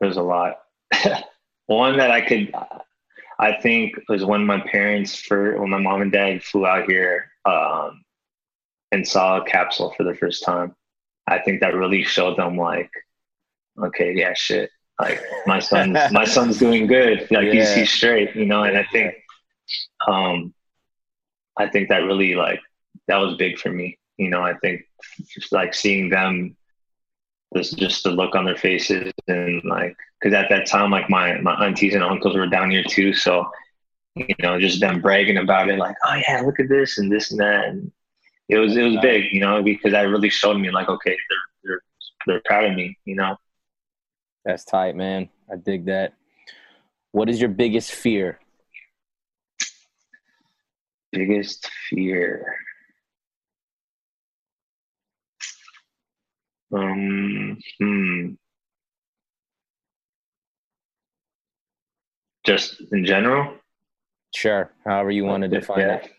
There's 0.00 0.16
a 0.16 0.22
lot. 0.22 0.60
One 1.66 1.96
that 1.96 2.10
I 2.10 2.20
could, 2.20 2.52
I 3.44 3.52
think, 3.60 3.98
it 3.98 4.04
was 4.08 4.24
when 4.24 4.46
my 4.46 4.58
parents, 4.60 5.14
for 5.16 5.60
when 5.60 5.68
my 5.68 5.78
mom 5.78 6.00
and 6.00 6.10
dad 6.10 6.42
flew 6.42 6.66
out 6.66 6.88
here 6.90 7.30
um, 7.44 8.02
and 8.90 9.06
saw 9.06 9.40
a 9.40 9.44
capsule 9.44 9.92
for 9.96 10.04
the 10.04 10.14
first 10.14 10.44
time. 10.44 10.74
I 11.26 11.38
think 11.40 11.60
that 11.60 11.74
really 11.74 12.04
showed 12.04 12.38
them, 12.38 12.56
like, 12.56 12.90
okay, 13.78 14.14
yeah, 14.14 14.32
shit. 14.32 14.70
Like 14.98 15.20
my 15.46 15.58
son's 15.58 15.98
my 16.12 16.24
son's 16.24 16.58
doing 16.58 16.86
good. 16.86 17.26
Like 17.30 17.48
he's 17.48 17.68
Yeah. 17.68 17.76
he's 17.76 17.92
straight, 17.92 18.34
you 18.34 18.46
know. 18.46 18.62
And 18.62 18.78
I 18.78 18.86
think, 18.92 19.14
um, 20.08 20.54
I 21.58 21.68
think 21.68 21.88
that 21.90 22.04
really 22.04 22.34
like 22.34 22.60
that 23.08 23.16
was 23.16 23.36
big 23.36 23.58
for 23.58 23.70
me. 23.70 23.98
You 24.16 24.30
know, 24.30 24.42
I 24.42 24.54
think 24.62 24.82
just 25.34 25.52
like 25.52 25.74
seeing 25.74 26.08
them, 26.08 26.56
this 27.54 27.70
just 27.70 28.02
the 28.04 28.10
look 28.10 28.34
on 28.34 28.44
their 28.44 28.56
faces 28.56 29.12
and 29.28 29.62
like 29.64 29.96
because 30.20 30.34
at 30.34 30.48
that 30.50 30.66
time 30.66 30.90
like 30.90 31.08
my 31.08 31.40
my 31.40 31.54
aunties 31.64 31.94
and 31.94 32.04
uncles 32.04 32.36
were 32.36 32.46
down 32.46 32.70
here 32.70 32.84
too, 32.84 33.14
so 33.14 33.48
you 34.16 34.34
know 34.40 34.60
just 34.60 34.80
them 34.80 35.00
bragging 35.00 35.38
about 35.38 35.68
it 35.68 35.78
like 35.78 35.96
oh 36.04 36.20
yeah 36.28 36.40
look 36.42 36.60
at 36.60 36.68
this 36.68 36.98
and 36.98 37.10
this 37.10 37.30
and 37.30 37.40
that 37.40 37.66
and 37.66 37.90
it 38.48 38.58
was 38.58 38.76
it 38.76 38.82
was 38.82 38.96
big 39.02 39.32
you 39.32 39.40
know 39.40 39.62
because 39.62 39.92
that 39.92 40.02
really 40.02 40.30
showed 40.30 40.58
me 40.58 40.70
like 40.70 40.88
okay 40.88 41.16
they're 41.28 41.38
they're 41.64 41.80
they're 42.26 42.42
proud 42.44 42.64
of 42.64 42.74
me 42.74 42.96
you 43.04 43.16
know 43.16 43.36
That's 44.44 44.64
tight, 44.64 44.94
man. 44.94 45.30
I 45.50 45.56
dig 45.56 45.86
that. 45.86 46.14
What 47.12 47.28
is 47.30 47.40
your 47.40 47.48
biggest 47.48 47.92
fear? 47.92 48.38
biggest 51.12 51.70
fear 51.88 52.56
um 56.74 57.58
hmm 57.80 58.30
just 62.44 62.80
in 62.92 63.04
general 63.04 63.54
Sure. 64.34 64.72
However 64.84 65.12
you 65.12 65.24
want 65.24 65.42
to 65.42 65.48
define 65.48 65.78
Yeah. 65.78 65.94
it. 65.96 66.10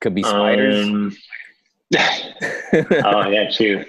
Could 0.00 0.14
be 0.14 0.22
spiders. 0.22 0.86
Um, 0.86 1.16
oh 3.04 3.28
yeah 3.28 3.50
true 3.50 3.84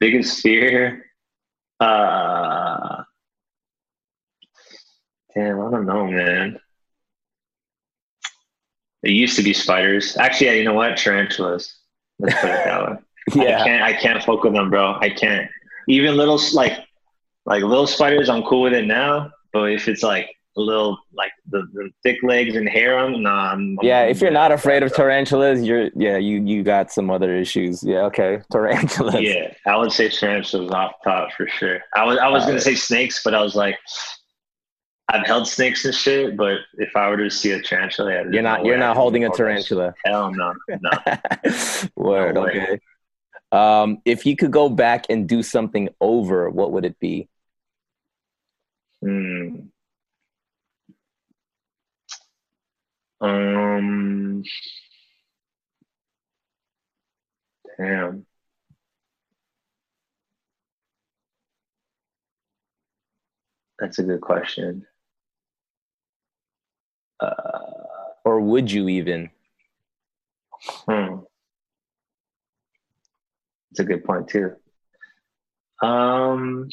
biggest 0.00 0.40
fear 0.42 1.04
Uh, 1.80 3.02
damn, 5.34 5.60
I 5.60 5.70
don't 5.70 5.84
know, 5.86 6.06
man. 6.06 6.58
It 9.02 9.10
used 9.10 9.36
to 9.36 9.42
be 9.42 9.52
spiders. 9.52 10.16
Actually, 10.16 10.46
yeah, 10.48 10.52
you 10.54 10.64
know 10.64 10.72
what? 10.74 10.96
Tarantulas. 10.96 11.78
Let's 12.18 12.34
put 12.40 12.50
it 12.50 12.64
that 12.64 12.82
way. 12.90 12.96
Yeah. 13.34 13.60
I 13.60 13.64
can't. 13.64 13.82
I 13.82 13.92
can't 13.92 14.22
fuck 14.22 14.44
with 14.44 14.52
them, 14.54 14.70
bro. 14.70 14.96
I 15.00 15.10
can't. 15.10 15.48
Even 15.88 16.16
little 16.16 16.40
like 16.54 16.72
like 17.44 17.62
little 17.62 17.86
spiders, 17.86 18.28
I'm 18.28 18.42
cool 18.44 18.62
with 18.62 18.72
it 18.72 18.86
now. 18.86 19.30
But 19.52 19.72
if 19.72 19.88
it's 19.88 20.02
like 20.02 20.28
a 20.56 20.60
little 20.60 20.98
like 21.12 21.32
the, 21.50 21.66
the 21.74 21.90
thick 22.02 22.16
legs 22.22 22.56
and 22.56 22.68
hair 22.68 22.98
on, 22.98 23.22
nah. 23.22 23.52
I'm, 23.52 23.78
Yeah, 23.82 24.00
I'm- 24.00 24.10
if 24.10 24.20
you're 24.20 24.30
not 24.30 24.52
afraid 24.52 24.82
of 24.82 24.92
tarantulas, 24.94 25.62
you're 25.62 25.90
yeah, 25.94 26.16
you 26.16 26.42
you 26.44 26.62
got 26.62 26.90
some 26.92 27.10
other 27.10 27.36
issues. 27.36 27.82
Yeah, 27.82 28.02
okay. 28.06 28.40
Tarantulas. 28.52 29.20
Yeah, 29.20 29.52
I 29.66 29.76
would 29.76 29.92
say 29.92 30.08
tarantulas 30.08 30.70
off 30.70 30.92
top 31.04 31.32
for 31.36 31.46
sure. 31.48 31.80
I 31.94 32.04
was 32.04 32.18
I 32.18 32.28
was 32.28 32.44
gonna 32.46 32.60
say 32.60 32.74
snakes, 32.74 33.22
but 33.24 33.34
I 33.34 33.42
was 33.42 33.54
like, 33.54 33.76
I've 35.08 35.26
held 35.26 35.46
snakes 35.46 35.84
and 35.84 35.94
shit. 35.94 36.36
But 36.36 36.58
if 36.78 36.94
I 36.96 37.08
were 37.10 37.16
to 37.18 37.30
see 37.30 37.52
a 37.52 37.60
tarantula, 37.62 38.24
You're 38.30 38.42
not 38.42 38.62
no 38.62 38.66
you're 38.68 38.78
not 38.78 38.96
holding 38.96 39.24
a 39.24 39.30
tarantula. 39.30 39.94
Hell 40.04 40.32
no, 40.32 40.52
no. 40.68 40.90
Word, 41.96 42.34
No 42.34 42.46
okay. 42.48 42.80
Um, 43.52 43.98
if 44.04 44.26
you 44.26 44.36
could 44.36 44.50
go 44.50 44.68
back 44.68 45.06
and 45.08 45.28
do 45.28 45.42
something 45.42 45.88
over, 46.00 46.50
what 46.50 46.72
would 46.72 46.84
it 46.84 46.98
be? 46.98 47.28
Hmm. 49.02 49.68
Um. 53.20 54.42
Damn. 57.78 58.26
That's 63.78 63.98
a 63.98 64.02
good 64.02 64.20
question. 64.20 64.86
Uh, 67.20 67.84
Or 68.24 68.40
would 68.40 68.70
you 68.72 68.88
even? 68.88 69.30
hmm. 70.88 71.18
That's 73.76 73.90
a 73.90 73.92
good 73.92 74.04
point 74.04 74.28
too. 74.28 74.52
Um. 75.82 76.70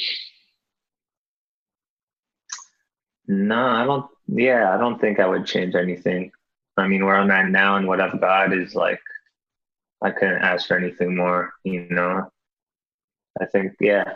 No, 3.28 3.68
I 3.68 3.84
don't. 3.84 4.06
Yeah, 4.28 4.74
I 4.74 4.78
don't 4.78 5.02
think 5.02 5.20
I 5.20 5.28
would 5.28 5.46
change 5.46 5.76
anything. 5.76 6.32
I 6.78 6.88
mean, 6.88 7.04
where 7.06 7.18
I'm 7.18 7.30
at 7.30 7.50
now 7.50 7.76
and 7.76 7.88
what 7.88 8.00
I've 8.00 8.22
got 8.22 8.54
is 8.54 8.74
like, 8.74 9.02
I 10.02 10.12
couldn't 10.12 10.44
ask 10.44 10.68
for 10.68 10.78
anything 10.78 11.18
more. 11.18 11.52
You 11.66 11.88
know, 11.90 12.32
I 13.42 13.46
think, 13.48 13.74
yeah, 13.82 14.16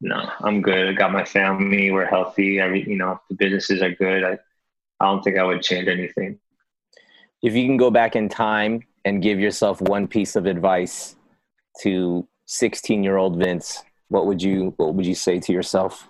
no, 0.00 0.30
I'm 0.40 0.62
good. 0.62 0.88
I 0.88 0.92
got 0.92 1.12
my 1.12 1.24
family. 1.24 1.90
We're 1.90 2.06
healthy. 2.06 2.60
Every, 2.60 2.88
you 2.88 2.96
know, 2.96 3.20
the 3.28 3.34
businesses 3.34 3.82
are 3.82 3.90
good. 3.90 4.22
I, 4.22 4.38
I 5.00 5.06
don't 5.06 5.24
think 5.24 5.38
I 5.38 5.44
would 5.44 5.62
change 5.62 5.88
anything. 5.88 6.38
If 7.42 7.54
you 7.54 7.66
can 7.66 7.76
go 7.76 7.90
back 7.90 8.14
in 8.14 8.28
time 8.28 8.84
and 9.04 9.20
give 9.20 9.40
yourself 9.40 9.80
one 9.80 10.06
piece 10.06 10.36
of 10.36 10.46
advice 10.46 11.16
to 11.80 12.26
16 12.46 13.02
year 13.02 13.16
old 13.16 13.38
Vince, 13.38 13.82
what 14.08 14.26
would 14.26 14.42
you 14.42 14.74
what 14.76 14.94
would 14.94 15.06
you 15.06 15.14
say 15.14 15.38
to 15.40 15.52
yourself? 15.52 16.08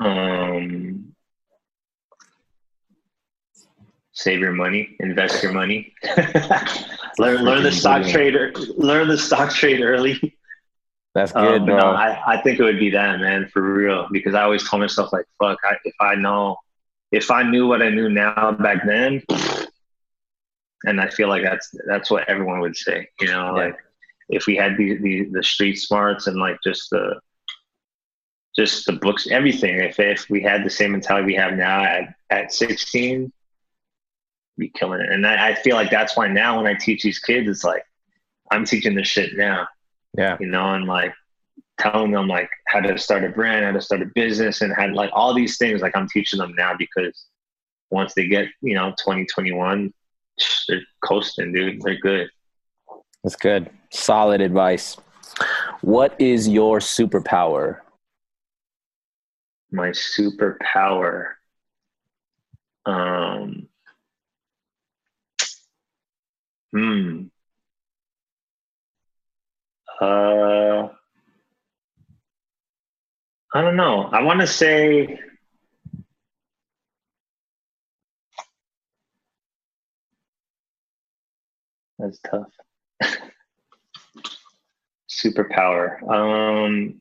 Um, 0.00 1.14
save 4.12 4.40
your 4.40 4.52
money, 4.52 4.96
invest 5.00 5.42
your 5.42 5.52
money, 5.52 5.92
learn 7.18 7.44
learn 7.44 7.62
the 7.62 7.72
stock 7.72 8.06
trade. 8.06 8.34
Learn 8.76 9.08
the 9.08 9.18
stock 9.18 9.52
trade 9.52 9.80
early. 9.82 10.36
That's 11.14 11.34
Um, 11.34 11.44
good, 11.46 11.66
bro. 11.66 11.76
no, 11.78 11.86
I, 11.92 12.34
I 12.34 12.42
think 12.42 12.60
it 12.60 12.62
would 12.62 12.78
be 12.78 12.90
that, 12.90 13.18
man, 13.20 13.48
for 13.52 13.62
real. 13.62 14.06
Because 14.12 14.34
I 14.34 14.42
always 14.42 14.68
told 14.68 14.82
myself, 14.82 15.12
like, 15.12 15.24
fuck, 15.42 15.58
I, 15.64 15.74
if 15.84 15.94
I 16.00 16.14
know, 16.14 16.56
if 17.10 17.30
I 17.30 17.42
knew 17.42 17.66
what 17.66 17.82
I 17.82 17.88
knew 17.90 18.08
now 18.08 18.52
back 18.52 18.86
then, 18.86 19.22
and 20.84 21.00
I 21.00 21.08
feel 21.08 21.28
like 21.28 21.42
that's 21.42 21.70
that's 21.88 22.10
what 22.10 22.28
everyone 22.28 22.60
would 22.60 22.76
say, 22.76 23.08
you 23.20 23.26
know, 23.28 23.46
Yeah. 23.56 23.64
like 23.64 23.76
if 24.28 24.46
we 24.46 24.56
had 24.56 24.76
the, 24.76 24.98
the 24.98 25.28
the 25.32 25.42
street 25.42 25.76
smarts 25.76 26.26
and 26.26 26.38
like 26.38 26.58
just 26.64 26.90
the 26.90 27.20
just 28.56 28.86
the 28.86 28.92
books, 28.92 29.28
everything. 29.30 29.78
If 29.78 29.98
if 29.98 30.28
we 30.28 30.42
had 30.42 30.64
the 30.64 30.70
same 30.70 30.92
mentality 30.92 31.26
we 31.26 31.34
have 31.34 31.54
now 31.54 31.82
at 31.82 32.14
at 32.30 32.52
sixteen, 32.52 33.32
be 34.56 34.68
killing 34.70 35.00
it. 35.00 35.10
And 35.10 35.26
I, 35.26 35.50
I 35.50 35.54
feel 35.54 35.76
like 35.76 35.90
that's 35.90 36.16
why 36.16 36.28
now 36.28 36.56
when 36.56 36.66
I 36.66 36.74
teach 36.74 37.02
these 37.02 37.18
kids, 37.18 37.48
it's 37.48 37.64
like 37.64 37.82
I'm 38.50 38.64
teaching 38.64 38.94
this 38.94 39.08
shit 39.08 39.36
now 39.36 39.68
yeah. 40.16 40.36
you 40.40 40.46
know, 40.46 40.74
and 40.74 40.86
like 40.86 41.14
telling 41.78 42.10
them 42.10 42.28
like 42.28 42.50
how 42.66 42.80
to 42.80 42.98
start 42.98 43.24
a 43.24 43.28
brand, 43.28 43.64
how 43.64 43.72
to 43.72 43.80
start 43.80 44.02
a 44.02 44.10
business, 44.14 44.60
and 44.60 44.74
how 44.74 44.92
like 44.92 45.10
all 45.12 45.34
these 45.34 45.58
things. 45.58 45.80
Like 45.82 45.96
I'm 45.96 46.08
teaching 46.08 46.38
them 46.38 46.54
now 46.56 46.74
because 46.76 47.26
once 47.90 48.14
they 48.14 48.26
get 48.26 48.48
you 48.60 48.74
know 48.74 48.90
2021, 48.98 49.92
they're 50.68 50.80
coasting, 51.04 51.52
dude. 51.52 51.80
They're 51.82 51.98
good. 51.98 52.28
That's 53.22 53.36
good. 53.36 53.70
Solid 53.90 54.40
advice. 54.40 54.96
What 55.80 56.20
is 56.20 56.48
your 56.48 56.78
superpower? 56.78 57.78
My 59.70 59.88
superpower. 59.90 61.32
Um. 62.86 63.68
Hmm. 66.72 67.24
Uh. 70.00 70.88
I 73.54 73.62
don't 73.62 73.76
know. 73.76 74.04
I 74.04 74.22
want 74.22 74.40
to 74.40 74.46
say. 74.46 75.18
That's 81.98 82.18
tough. 82.20 82.46
Superpower. 85.22 86.02
Um, 86.08 87.00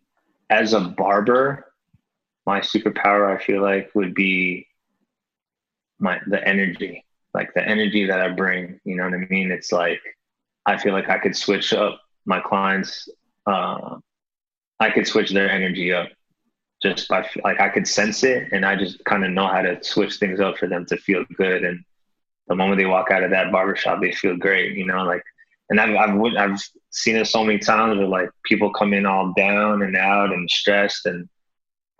as 0.50 0.74
a 0.74 0.80
barber, 0.80 1.74
my 2.46 2.62
superpower 2.62 3.36
I 3.36 3.44
feel 3.44 3.62
like 3.62 3.92
would 3.94 4.16
be 4.16 4.68
my 6.00 6.20
the 6.28 6.46
energy, 6.48 7.06
like 7.34 7.54
the 7.54 7.68
energy 7.68 8.06
that 8.06 8.22
I 8.22 8.30
bring. 8.30 8.80
You 8.86 8.96
know 8.96 9.04
what 9.04 9.14
I 9.14 9.28
mean? 9.30 9.52
It's 9.52 9.72
like 9.72 10.02
I 10.66 10.78
feel 10.78 10.94
like 10.94 11.10
I 11.10 11.20
could 11.20 11.36
switch 11.36 11.74
up 11.74 12.02
my 12.26 12.40
clients. 12.40 13.10
Uh, 13.46 13.98
I 14.80 14.90
could 14.92 15.08
switch 15.08 15.32
their 15.32 15.50
energy 15.50 15.92
up 15.94 16.10
just 16.82 17.08
by 17.08 17.28
like 17.44 17.60
I 17.60 17.70
could 17.70 17.88
sense 17.88 18.24
it, 18.24 18.50
and 18.52 18.66
I 18.66 18.76
just 18.76 19.04
kind 19.06 19.26
of 19.26 19.32
know 19.32 19.48
how 19.48 19.62
to 19.62 19.84
switch 19.84 20.16
things 20.16 20.40
up 20.40 20.58
for 20.58 20.68
them 20.68 20.86
to 20.88 20.98
feel 20.98 21.26
good. 21.36 21.64
And 21.64 21.84
the 22.48 22.56
moment 22.56 22.80
they 22.80 22.86
walk 22.86 23.12
out 23.12 23.24
of 23.24 23.32
that 23.32 23.52
barbershop, 23.52 24.02
they 24.02 24.12
feel 24.12 24.38
great. 24.38 24.78
You 24.78 24.86
know, 24.86 25.04
like 25.04 25.24
and 25.70 25.80
I've 25.80 25.96
I've 25.96 26.22
I've 26.38 26.60
seen 26.92 27.16
it 27.16 27.26
so 27.28 27.44
many 27.44 27.60
times 27.60 27.98
where 27.98 28.08
like 28.08 28.30
people 28.46 28.72
come 28.72 28.94
in 28.94 29.06
all 29.06 29.34
down 29.36 29.82
and 29.82 29.96
out 29.96 30.32
and 30.34 30.50
stressed, 30.50 31.06
and 31.06 31.28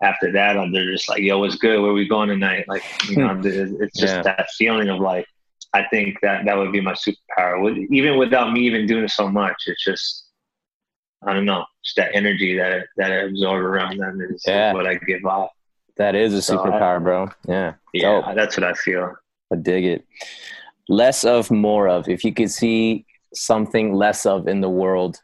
after 0.02 0.30
that 0.32 0.56
um, 0.56 0.72
they're 0.72 0.90
just 0.90 1.08
like, 1.08 1.22
"Yo, 1.22 1.38
what's 1.38 1.56
good? 1.56 1.80
Where 1.82 1.92
we 1.92 2.06
going 2.08 2.28
tonight?" 2.28 2.64
Like 2.68 2.82
you 3.08 3.16
know, 3.16 3.40
it's 3.44 3.98
just 3.98 4.16
Yeah. 4.16 4.22
that 4.22 4.48
feeling 4.56 4.88
of 4.88 5.00
like 5.00 5.26
I 5.74 5.84
think 5.90 6.18
that 6.22 6.44
that 6.46 6.56
would 6.56 6.72
be 6.72 6.80
my 6.80 6.94
superpower. 6.94 7.86
Even 7.90 8.18
without 8.18 8.52
me 8.52 8.60
even 8.60 8.86
doing 8.86 9.08
so 9.08 9.28
much, 9.28 9.56
it's 9.66 9.84
just 9.84 10.24
I 11.26 11.34
don't 11.34 11.44
know, 11.46 11.64
just 11.84 11.96
that 11.96 12.10
energy 12.14 12.56
that 12.56 12.86
that 12.96 13.12
I 13.12 13.16
absorb 13.16 13.62
around 13.64 13.98
them 13.98 14.20
is 14.20 14.42
Yeah. 14.46 14.72
what 14.72 14.86
I 14.86 14.94
give 14.94 15.24
off. 15.24 15.50
That 15.96 16.14
is 16.14 16.32
a 16.32 16.40
So 16.40 16.58
I- 16.58 16.66
superpower, 16.66 17.02
bro. 17.02 17.28
Yeah. 17.48 17.74
Yeah, 17.92 18.20
Dope. 18.22 18.34
that's 18.36 18.56
what 18.56 18.64
I 18.64 18.72
feel. 18.74 19.14
I 19.52 19.56
dig 19.56 19.84
it. 19.84 20.06
Less 20.88 21.24
of, 21.24 21.50
more 21.50 21.88
of. 21.88 22.08
If 22.08 22.24
you 22.24 22.32
could 22.32 22.50
see 22.50 23.04
something 23.34 23.92
less 23.92 24.26
of 24.26 24.48
in 24.48 24.60
the 24.60 24.70
world 24.70 25.20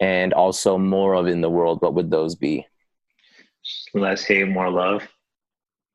and 0.00 0.32
also 0.32 0.78
more 0.78 1.14
of 1.14 1.26
in 1.26 1.40
the 1.40 1.50
world, 1.50 1.80
what 1.80 1.94
would 1.94 2.10
those 2.10 2.34
be? 2.34 2.66
Less 3.94 4.24
hate, 4.24 4.48
more 4.48 4.70
love. 4.70 5.02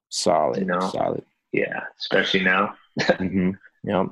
Solid. 0.10 0.60
You 0.60 0.66
know. 0.66 0.80
Solid. 0.80 1.24
Yeah, 1.52 1.82
especially 2.00 2.44
now. 2.44 2.76
hmm 3.18 3.52
Yeah. 3.84 4.06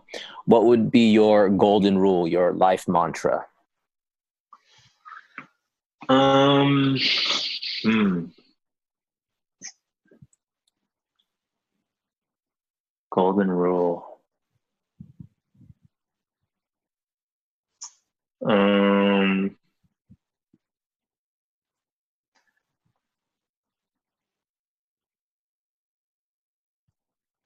What 0.45 0.65
would 0.65 0.91
be 0.91 1.11
your 1.11 1.49
golden 1.49 1.97
rule, 1.97 2.27
your 2.27 2.53
life 2.53 2.87
mantra? 2.87 3.45
Um, 6.07 6.97
hmm. 7.83 8.25
Golden 13.11 13.51
rule. 13.51 14.08
Um, 18.45 19.55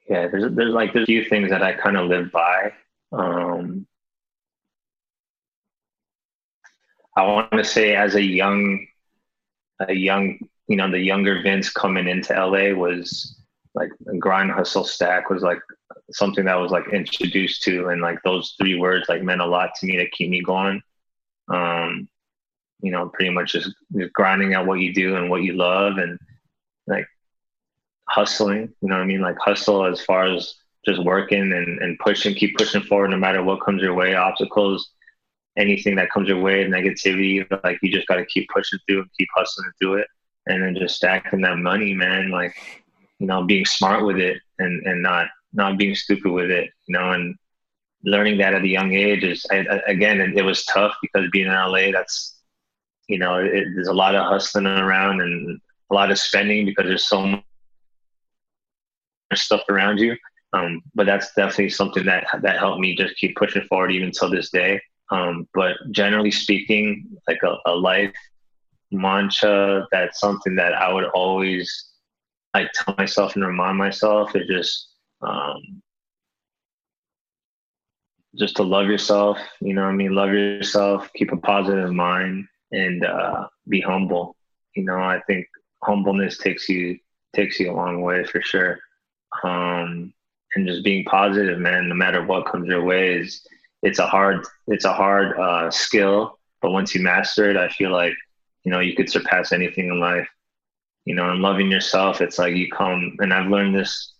yeah, 0.09 0.27
there's 0.27 0.53
there's 0.55 0.73
like 0.73 0.93
there's 0.93 1.03
a 1.03 1.07
few 1.07 1.25
things 1.25 1.49
that 1.49 1.63
I 1.63 1.73
kind 1.73 1.97
of 1.97 2.07
live 2.07 2.31
by. 2.31 2.73
Um, 3.11 3.87
I 7.15 7.23
want 7.25 7.51
to 7.51 7.63
say 7.63 7.95
as 7.95 8.15
a 8.15 8.21
young 8.21 8.85
a 9.87 9.93
young, 9.93 10.39
you 10.67 10.75
know, 10.77 10.89
the 10.89 10.99
younger 10.99 11.41
Vince 11.41 11.69
coming 11.71 12.07
into 12.07 12.37
LA 12.37 12.73
was 12.73 13.39
like 13.75 13.89
grind, 14.19 14.51
hustle, 14.51 14.83
stack 14.83 15.29
was 15.29 15.43
like 15.43 15.59
something 16.11 16.45
that 16.45 16.55
was 16.55 16.71
like 16.71 16.87
introduced 16.93 17.63
to, 17.63 17.89
and 17.89 18.01
like 18.01 18.21
those 18.23 18.55
three 18.59 18.77
words 18.79 19.07
like 19.09 19.23
meant 19.23 19.41
a 19.41 19.45
lot 19.45 19.71
to 19.75 19.85
me 19.85 19.97
to 19.97 20.09
keep 20.09 20.29
me 20.29 20.41
going. 20.41 20.81
Um, 21.47 22.07
you 22.81 22.91
know, 22.91 23.09
pretty 23.09 23.31
much 23.31 23.53
just, 23.53 23.73
grinding 24.13 24.53
at 24.53 24.65
what 24.65 24.79
you 24.79 24.93
do 24.93 25.15
and 25.15 25.29
what 25.29 25.43
you 25.43 25.53
love, 25.53 25.97
and 25.97 26.19
like 26.87 27.07
hustling. 28.09 28.73
You 28.81 28.89
know 28.89 28.95
what 28.95 29.03
I 29.03 29.05
mean? 29.05 29.21
Like 29.21 29.37
hustle 29.39 29.85
as 29.85 30.01
far 30.01 30.25
as 30.25 30.55
just 30.85 31.03
working 31.03 31.53
and, 31.53 31.79
and 31.79 31.97
pushing, 31.99 32.35
keep 32.35 32.57
pushing 32.57 32.81
forward 32.81 33.11
no 33.11 33.17
matter 33.17 33.41
what 33.41 33.63
comes 33.63 33.81
your 33.81 33.93
way, 33.93 34.15
obstacles, 34.15 34.91
anything 35.57 35.95
that 35.95 36.11
comes 36.11 36.27
your 36.27 36.41
way, 36.41 36.65
negativity, 36.65 37.45
like 37.63 37.79
you 37.81 37.91
just 37.91 38.07
got 38.07 38.17
to 38.17 38.25
keep 38.25 38.49
pushing 38.53 38.79
through 38.85 38.99
and 39.01 39.09
keep 39.17 39.29
hustling 39.33 39.71
through 39.79 39.95
it. 39.95 40.07
And 40.45 40.61
then 40.61 40.75
just 40.75 40.97
stacking 40.97 41.39
that 41.41 41.57
money, 41.57 41.93
man, 41.93 42.31
like, 42.31 42.53
you 43.19 43.27
know, 43.27 43.43
being 43.43 43.63
smart 43.63 44.05
with 44.05 44.17
it 44.17 44.41
and, 44.59 44.85
and 44.85 45.01
not, 45.01 45.27
not 45.53 45.77
being 45.77 45.95
stupid 45.95 46.31
with 46.31 46.51
it, 46.51 46.69
you 46.87 46.97
know, 46.97 47.11
and 47.11 47.35
learning 48.03 48.37
that 48.37 48.53
at 48.53 48.63
a 48.63 48.67
young 48.67 48.93
age 48.93 49.23
is, 49.23 49.45
I, 49.51 49.59
I, 49.59 49.81
again, 49.87 50.19
it, 50.19 50.37
it, 50.37 50.43
was 50.43 50.65
tough 50.65 50.93
because 51.01 51.29
being 51.31 51.47
in 51.47 51.53
LA, 51.53 51.91
that's, 51.91 52.41
you 53.07 53.17
know, 53.17 53.37
it, 53.37 53.65
there's 53.75 53.87
a 53.87 53.93
lot 53.93 54.15
of 54.15 54.25
hustling 54.25 54.65
around 54.65 55.21
and 55.21 55.59
a 55.89 55.93
lot 55.93 56.11
of 56.11 56.19
spending 56.19 56.65
because 56.65 56.85
there's 56.85 57.07
so 57.07 57.21
much 57.25 57.43
stuff 59.33 59.61
around 59.69 59.99
you. 59.99 60.15
Um, 60.53 60.81
but 60.93 61.05
that's 61.05 61.33
definitely 61.33 61.69
something 61.69 62.05
that 62.05 62.27
that 62.43 62.59
helped 62.59 62.79
me 62.79 62.95
just 62.95 63.15
keep 63.15 63.35
pushing 63.35 63.63
forward 63.63 63.91
even 63.91 64.11
till 64.11 64.29
this 64.29 64.51
day. 64.51 64.79
Um, 65.09 65.47
but 65.53 65.75
generally 65.91 66.31
speaking, 66.31 67.07
like 67.27 67.39
a, 67.43 67.55
a, 67.65 67.75
life 67.75 68.13
mantra, 68.91 69.87
that's 69.91 70.19
something 70.19 70.55
that 70.55 70.73
I 70.73 70.93
would 70.93 71.05
always 71.05 71.93
I 72.53 72.67
tell 72.75 72.93
myself 72.97 73.35
and 73.35 73.45
remind 73.45 73.77
myself 73.77 74.35
is 74.35 74.47
just 74.47 74.92
um, 75.23 75.81
just 78.37 78.55
to 78.57 78.63
love 78.63 78.87
yourself. 78.87 79.37
You 79.61 79.73
know, 79.73 79.83
I 79.83 79.91
mean, 79.91 80.15
love 80.15 80.29
yourself, 80.29 81.09
keep 81.15 81.31
a 81.31 81.37
positive 81.37 81.91
mind, 81.91 82.47
and 82.71 83.05
uh, 83.05 83.47
be 83.67 83.81
humble. 83.81 84.35
You 84.75 84.83
know, 84.85 84.97
I 84.97 85.21
think 85.27 85.47
humbleness 85.83 86.37
takes 86.37 86.67
you 86.69 86.97
takes 87.35 87.59
you 87.59 87.71
a 87.71 87.75
long 87.75 88.01
way 88.01 88.23
for 88.23 88.41
sure. 88.41 88.79
Um, 89.43 90.13
and 90.55 90.67
just 90.67 90.83
being 90.83 91.03
positive, 91.05 91.59
man, 91.59 91.89
no 91.89 91.95
matter 91.95 92.23
what 92.23 92.45
comes 92.45 92.67
your 92.67 92.83
way 92.83 93.17
is 93.19 93.45
it's 93.81 93.99
a 93.99 94.07
hard 94.07 94.45
it's 94.67 94.85
a 94.85 94.93
hard 94.93 95.37
uh, 95.39 95.69
skill, 95.71 96.39
but 96.61 96.71
once 96.71 96.95
you 96.95 97.01
master 97.01 97.49
it, 97.49 97.57
I 97.57 97.69
feel 97.69 97.91
like 97.91 98.13
you 98.63 98.71
know 98.71 98.79
you 98.79 98.95
could 98.95 99.09
surpass 99.09 99.51
anything 99.51 99.87
in 99.89 99.99
life. 99.99 100.27
You 101.05 101.15
know, 101.15 101.29
and 101.31 101.41
loving 101.41 101.69
yourself, 101.69 102.21
it's 102.21 102.39
like 102.39 102.55
you 102.55 102.69
come 102.71 103.17
and 103.19 103.33
I've 103.33 103.49
learned 103.51 103.75
this. 103.75 104.12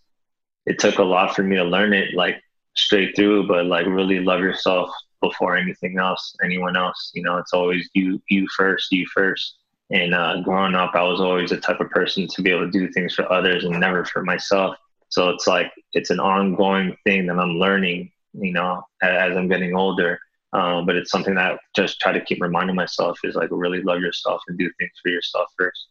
It 0.66 0.80
took 0.80 1.00
a 1.00 1.04
lot 1.04 1.36
for 1.36 1.44
me 1.44 1.56
to 1.58 1.64
learn 1.64 1.94
it, 1.94 2.14
like 2.14 2.42
straight 2.76 3.16
through, 3.16 3.48
but 3.48 3.66
like 3.66 3.86
really 3.86 4.20
love 4.20 4.40
yourself 4.40 4.90
before 5.22 5.56
anything 5.56 5.98
else, 6.00 6.36
anyone 6.44 6.76
else. 6.76 7.12
You 7.14 7.24
know, 7.24 7.38
it's 7.38 7.54
always 7.54 7.90
you, 7.94 8.22
you 8.30 8.48
first, 8.56 8.92
you 8.92 9.06
first. 9.14 9.58
And 9.92 10.14
uh, 10.14 10.42
growing 10.42 10.76
up, 10.76 10.92
I 10.96 11.04
was 11.04 11.22
always 11.22 11.50
the 11.50 11.58
type 11.58 11.80
of 11.80 11.90
person 11.90 12.28
to 12.28 12.42
be 12.42 12.50
able 12.50 12.66
to 12.66 12.72
do 12.72 12.92
things 12.92 13.14
for 13.14 13.32
others 13.32 13.64
and 13.64 13.80
never 13.80 14.06
for 14.06 14.24
myself. 14.24 14.76
So 15.10 15.30
it's 15.30 15.46
like 15.46 15.72
it's 15.94 16.10
an 16.10 16.20
ongoing 16.20 16.98
thing 17.06 17.28
that 17.28 17.38
I'm 17.38 17.60
learning, 17.60 18.12
you 18.34 18.52
know, 18.52 18.82
as 19.04 19.38
I'm 19.38 19.48
getting 19.48 19.76
older. 19.76 20.20
Um, 20.54 20.86
but 20.86 20.96
it's 20.96 21.12
something 21.12 21.36
that 21.36 21.54
I 21.54 21.58
just 21.76 22.00
try 22.00 22.12
to 22.12 22.24
keep 22.24 22.42
reminding 22.42 22.76
myself 22.76 23.20
is 23.24 23.36
like 23.36 23.50
really 23.52 23.82
love 23.82 24.00
yourself 24.00 24.42
and 24.48 24.58
do 24.58 24.70
things 24.80 24.92
for 25.02 25.10
yourself 25.10 25.48
first. 25.58 25.88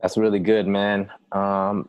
That's 0.00 0.16
really 0.16 0.38
good, 0.38 0.66
man. 0.66 1.10
Um, 1.32 1.88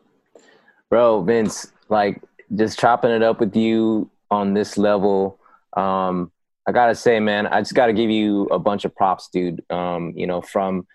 bro, 0.91 1.21
Vince, 1.21 1.71
like 1.87 2.21
just 2.53 2.77
chopping 2.77 3.11
it 3.11 3.23
up 3.23 3.39
with 3.39 3.55
you 3.55 4.11
on 4.29 4.53
this 4.53 4.77
level. 4.77 5.39
Um, 5.75 6.31
I 6.67 6.73
gotta 6.73 6.93
say, 6.93 7.19
man, 7.19 7.47
I 7.47 7.61
just 7.61 7.73
gotta 7.73 7.93
give 7.93 8.11
you 8.11 8.43
a 8.47 8.59
bunch 8.59 8.83
of 8.85 8.93
props, 8.93 9.29
dude. 9.29 9.63
Um, 9.71 10.13
you 10.15 10.27
know, 10.27 10.41
from 10.41 10.85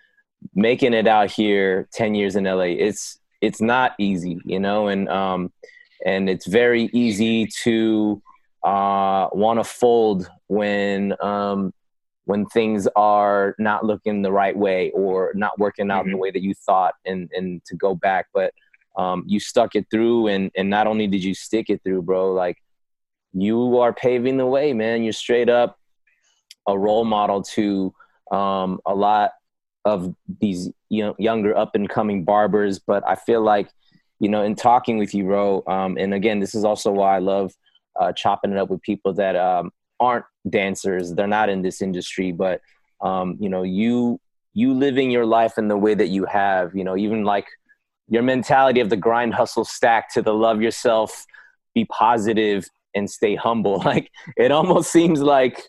making 0.53 0.93
it 0.93 1.07
out 1.07 1.31
here 1.31 1.89
10 1.93 2.13
years 2.13 2.35
in 2.35 2.45
LA, 2.45 2.75
it's 2.77 3.19
it's 3.41 3.59
not 3.59 3.93
easy, 3.97 4.39
you 4.45 4.59
know, 4.59 4.87
and 4.87 5.09
um, 5.09 5.51
and 6.05 6.29
it's 6.29 6.45
very 6.45 6.89
easy 6.93 7.47
to 7.63 8.21
uh, 8.63 9.29
want 9.33 9.59
to 9.59 9.63
fold 9.63 10.29
when 10.47 11.15
um, 11.23 11.73
when 12.25 12.45
things 12.45 12.87
are 12.95 13.55
not 13.57 13.83
looking 13.83 14.21
the 14.21 14.31
right 14.31 14.55
way 14.55 14.91
or 14.91 15.31
not 15.33 15.57
working 15.57 15.89
out 15.89 16.03
mm-hmm. 16.03 16.11
the 16.11 16.17
way 16.17 16.29
that 16.29 16.43
you 16.43 16.53
thought, 16.53 16.93
and 17.03 17.31
and 17.35 17.65
to 17.65 17.75
go 17.75 17.95
back, 17.95 18.27
but 18.31 18.53
um, 18.97 19.23
you 19.27 19.39
stuck 19.39 19.75
it 19.75 19.85
through, 19.89 20.27
and 20.27 20.51
and 20.57 20.69
not 20.69 20.87
only 20.87 21.07
did 21.07 21.23
you 21.23 21.33
stick 21.33 21.69
it 21.69 21.81
through, 21.83 22.01
bro, 22.01 22.33
like 22.33 22.57
you 23.33 23.77
are 23.77 23.93
paving 23.93 24.37
the 24.37 24.45
way, 24.45 24.73
man. 24.73 25.03
You're 25.03 25.13
straight 25.13 25.49
up 25.49 25.77
a 26.67 26.77
role 26.77 27.05
model 27.05 27.41
to 27.41 27.93
um, 28.31 28.79
a 28.85 28.93
lot 28.93 29.31
of 29.85 30.13
these 30.41 30.69
you 30.89 31.03
know 31.03 31.15
younger 31.17 31.55
up 31.55 31.73
and 31.73 31.87
coming 31.87 32.25
barbers 32.25 32.77
but 32.77 33.01
i 33.07 33.15
feel 33.15 33.41
like 33.41 33.69
you 34.19 34.27
know 34.27 34.43
in 34.43 34.53
talking 34.53 34.97
with 34.97 35.13
you 35.13 35.23
bro 35.23 35.63
um, 35.67 35.97
and 35.97 36.13
again 36.13 36.39
this 36.39 36.53
is 36.53 36.65
also 36.65 36.91
why 36.91 37.15
i 37.15 37.19
love 37.19 37.53
uh, 37.99 38.11
chopping 38.11 38.51
it 38.51 38.57
up 38.57 38.69
with 38.69 38.81
people 38.81 39.13
that 39.13 39.35
um, 39.37 39.71
aren't 40.01 40.25
dancers 40.49 41.13
they're 41.13 41.25
not 41.25 41.47
in 41.47 41.61
this 41.61 41.81
industry 41.81 42.33
but 42.33 42.59
um, 43.01 43.37
you 43.39 43.47
know 43.47 43.63
you 43.63 44.19
you 44.53 44.73
living 44.73 45.09
your 45.09 45.25
life 45.25 45.57
in 45.57 45.69
the 45.69 45.77
way 45.77 45.93
that 45.93 46.07
you 46.07 46.25
have 46.25 46.75
you 46.75 46.83
know 46.83 46.97
even 46.97 47.23
like 47.23 47.47
your 48.09 48.23
mentality 48.23 48.79
of 48.79 48.89
the 48.89 48.97
grind 48.97 49.33
hustle 49.33 49.65
stack 49.65 50.13
to 50.13 50.21
the 50.21 50.33
love 50.33 50.61
yourself 50.61 51.25
be 51.73 51.85
positive 51.85 52.67
and 52.95 53.09
stay 53.09 53.35
humble. 53.35 53.79
Like 53.85 54.11
it 54.35 54.51
almost 54.51 54.91
seems 54.91 55.21
like 55.21 55.61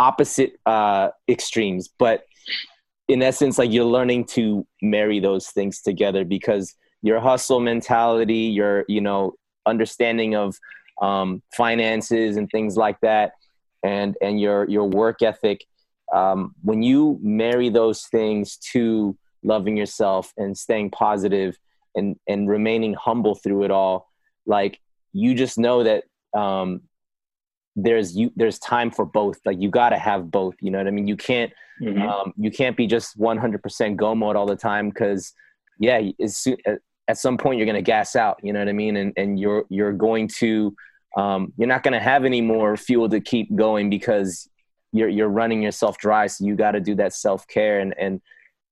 opposite 0.00 0.52
uh 0.64 1.08
extremes 1.28 1.88
but 1.98 2.22
in 3.08 3.20
essence 3.20 3.58
like 3.58 3.72
you're 3.72 3.84
learning 3.84 4.24
to 4.24 4.64
marry 4.80 5.18
those 5.18 5.48
things 5.48 5.80
together 5.80 6.24
because 6.24 6.76
your 7.02 7.18
hustle 7.18 7.58
mentality 7.58 8.44
your 8.58 8.84
you 8.86 9.00
know 9.00 9.34
understanding 9.66 10.36
of 10.36 10.56
um, 11.00 11.42
finances 11.56 12.36
and 12.36 12.48
things 12.50 12.76
like 12.76 13.00
that 13.00 13.32
and 13.84 14.16
and 14.20 14.40
your 14.40 14.68
your 14.68 14.84
work 14.84 15.22
ethic 15.22 15.64
um, 16.12 16.54
when 16.62 16.82
you 16.82 17.18
marry 17.22 17.68
those 17.68 18.02
things 18.06 18.56
to 18.72 19.16
loving 19.42 19.76
yourself 19.76 20.32
and 20.36 20.56
staying 20.56 20.90
positive 20.90 21.58
and 21.94 22.16
and 22.26 22.48
remaining 22.48 22.94
humble 22.94 23.34
through 23.34 23.64
it 23.64 23.70
all 23.70 24.08
like 24.46 24.80
you 25.12 25.34
just 25.34 25.58
know 25.58 25.84
that 25.84 26.04
um, 26.36 26.82
there's 27.76 28.16
you 28.16 28.32
there's 28.34 28.58
time 28.58 28.90
for 28.90 29.04
both. 29.04 29.38
Like 29.44 29.60
you 29.60 29.70
got 29.70 29.90
to 29.90 29.98
have 29.98 30.30
both 30.30 30.56
you 30.60 30.70
know 30.70 30.78
what 30.78 30.88
i 30.88 30.90
mean? 30.90 31.06
You 31.06 31.16
can't 31.16 31.52
mm-hmm. 31.80 32.02
um, 32.02 32.32
you 32.36 32.50
can't 32.50 32.76
be 32.76 32.86
just 32.86 33.18
100% 33.18 33.96
go 33.96 34.14
mode 34.14 34.36
all 34.36 34.46
the 34.46 34.56
time 34.56 34.88
because 34.88 35.32
yeah 35.78 36.00
at 37.06 37.16
some 37.16 37.38
point 37.38 37.58
you're 37.58 37.66
going 37.66 37.76
to 37.76 37.82
gas 37.82 38.16
out 38.16 38.38
you 38.42 38.52
know 38.52 38.58
what 38.58 38.68
i 38.68 38.72
mean? 38.72 38.96
And 38.96 39.12
and 39.16 39.38
you're 39.38 39.64
you're 39.68 39.92
going 39.92 40.28
to 40.38 40.74
um, 41.16 41.52
you're 41.56 41.68
not 41.68 41.82
going 41.82 41.92
to 41.92 42.00
have 42.00 42.24
any 42.24 42.40
more 42.40 42.76
fuel 42.76 43.08
to 43.08 43.20
keep 43.20 43.54
going 43.54 43.90
because 43.90 44.48
you're 44.92 45.08
you're 45.08 45.28
running 45.28 45.62
yourself 45.62 45.98
dry 45.98 46.26
so 46.26 46.44
you 46.44 46.56
got 46.56 46.72
to 46.72 46.80
do 46.80 46.94
that 46.96 47.12
self-care 47.12 47.80
and 47.80 47.94
and 47.98 48.20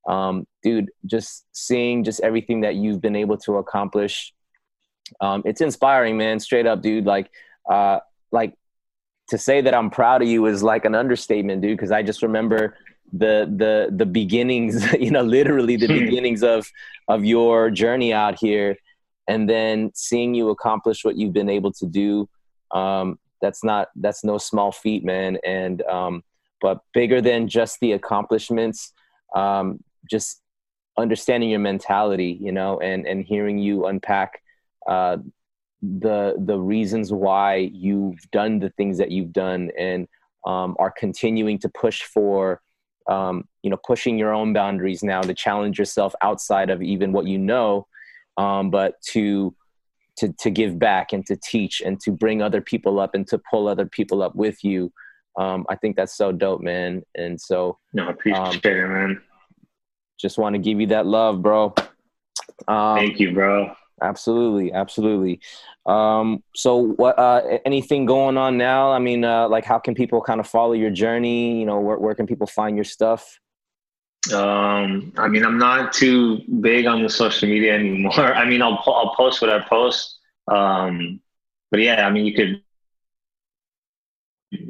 um, 0.09 0.47
dude 0.63 0.91
just 1.07 1.47
seeing 1.53 2.05
just 2.05 2.21
everything 2.21 2.61
that 2.61 2.75
you've 2.77 3.01
been 3.01 3.17
able 3.17 3.37
to 3.37 3.57
accomplish 3.57 4.33
um, 5.21 5.43
it's 5.45 5.61
inspiring 5.61 6.17
man 6.17 6.39
straight 6.41 6.67
up 6.67 6.83
dude 6.83 7.07
like 7.07 7.31
uh, 7.71 7.99
like 8.33 8.55
to 9.29 9.39
say 9.39 9.61
that 9.61 9.75
I'm 9.75 9.91
proud 9.91 10.23
of 10.23 10.29
you 10.29 10.47
is 10.47 10.63
like 10.63 10.85
an 10.85 10.95
understatement, 10.95 11.63
dude. 11.63 11.77
Because 11.77 11.91
I 11.91 12.03
just 12.03 12.23
remember 12.23 12.77
the 13.13 13.53
the 13.57 13.89
the 13.95 14.07
beginnings, 14.07 14.93
you 15.01 15.11
know, 15.11 15.23
literally 15.23 15.77
the 15.77 15.87
hmm. 15.87 15.99
beginnings 15.99 16.43
of 16.43 16.67
of 17.09 17.25
your 17.25 17.71
journey 17.71 18.13
out 18.13 18.39
here, 18.39 18.77
and 19.29 19.49
then 19.49 19.91
seeing 19.95 20.35
you 20.35 20.51
accomplish 20.51 21.05
what 21.05 21.17
you've 21.17 21.33
been 21.33 21.51
able 21.51 21.73
to 21.73 21.87
do. 21.87 22.29
Um, 22.73 23.19
that's 23.43 23.63
not 23.63 23.89
that's 23.97 24.25
no 24.25 24.39
small 24.39 24.73
feat, 24.73 25.05
man. 25.05 25.39
And 25.45 25.83
um, 25.83 26.25
but 26.61 26.81
bigger 26.95 27.21
than 27.21 27.49
just 27.49 27.81
the 27.81 27.93
accomplishments, 27.93 28.93
um, 29.35 29.83
just 30.11 30.43
understanding 30.99 31.51
your 31.51 31.61
mentality, 31.61 32.39
you 32.41 32.53
know, 32.53 32.79
and 32.81 33.07
and 33.07 33.25
hearing 33.25 33.59
you 33.59 33.87
unpack 33.87 34.43
uh, 34.87 35.19
the 35.83 36.35
the 36.39 36.59
reasons 36.59 37.13
why 37.13 37.57
you've 37.73 38.19
done 38.31 38.59
the 38.59 38.71
things 38.71 38.99
that 38.99 39.11
you've 39.11 39.33
done 39.33 39.71
and 39.79 40.09
um, 40.47 40.77
are 40.79 40.91
continuing 40.91 41.59
to 41.59 41.69
push 41.69 42.03
for 42.03 42.61
um, 43.09 43.45
you 43.63 43.71
know 43.71 43.79
pushing 43.87 44.19
your 44.19 44.33
own 44.33 44.53
boundaries 44.53 45.03
now 45.03 45.21
to 45.21 45.35
challenge 45.35 45.79
yourself 45.79 46.15
outside 46.23 46.71
of 46.71 46.83
even 46.83 47.13
what 47.13 47.27
you 47.27 47.39
know 47.39 47.87
um, 48.37 48.71
but 48.71 49.01
to 49.03 49.55
to 50.19 50.33
to 50.39 50.51
give 50.51 50.79
back 50.79 51.13
and 51.13 51.27
to 51.27 51.37
teach 51.37 51.81
and 51.81 52.01
to 52.01 52.11
bring 52.11 52.41
other 52.41 52.61
people 52.61 52.99
up 52.99 53.15
and 53.15 53.27
to 53.29 53.41
pull 53.51 53.69
other 53.69 53.87
people 53.87 54.23
up 54.23 54.35
with 54.35 54.65
you. 54.65 54.93
Um, 55.39 55.67
I 55.69 55.77
think 55.77 55.97
that's 55.97 56.17
so 56.17 56.33
dope 56.33 56.63
man. 56.63 57.03
And 57.15 57.39
so 57.39 57.79
no 57.93 58.07
I 58.07 58.11
appreciate 58.11 58.65
um, 58.65 58.73
it 58.73 58.89
man 58.89 59.23
just 60.19 60.39
want 60.39 60.55
to 60.55 60.59
give 60.59 60.81
you 60.81 60.89
that 60.89 61.07
love, 61.07 61.43
bro. 61.43 61.75
Um, 62.69 62.97
Thank 62.97 63.21
you, 63.21 63.33
bro. 63.33 63.75
Absolutely, 64.03 64.73
absolutely. 64.73 65.41
Um, 65.87 66.43
so, 66.55 66.77
what? 66.77 67.19
Uh, 67.19 67.59
anything 67.65 68.05
going 68.05 68.37
on 68.37 68.59
now? 68.59 68.93
I 68.93 68.99
mean, 68.99 69.25
uh, 69.25 69.49
like, 69.49 69.65
how 69.65 69.79
can 69.79 69.95
people 69.95 70.21
kind 70.21 70.41
of 70.41 70.47
follow 70.47 70.73
your 70.73 70.91
journey? 70.91 71.59
You 71.59 71.67
know, 71.67 71.81
where 71.81 71.99
where 71.99 72.15
can 72.15 72.27
people 72.27 72.47
find 72.47 72.77
your 72.77 72.85
stuff? 72.85 73.39
Um, 74.35 75.13
I 75.17 75.29
mean, 75.29 75.45
I'm 75.45 75.59
not 75.59 75.93
too 75.93 76.41
big 76.61 76.87
on 76.87 77.03
the 77.03 77.09
social 77.09 77.49
media 77.49 77.75
anymore. 77.79 78.35
I 78.35 78.45
mean, 78.45 78.61
I'll 78.61 78.83
I'll 78.87 79.15
post 79.17 79.41
what 79.41 79.51
I 79.51 79.61
post. 79.61 80.19
Um, 80.49 81.21
but 81.71 81.81
yeah, 81.81 82.07
I 82.07 82.11
mean, 82.11 82.27
you 82.27 82.35
could 82.35 82.63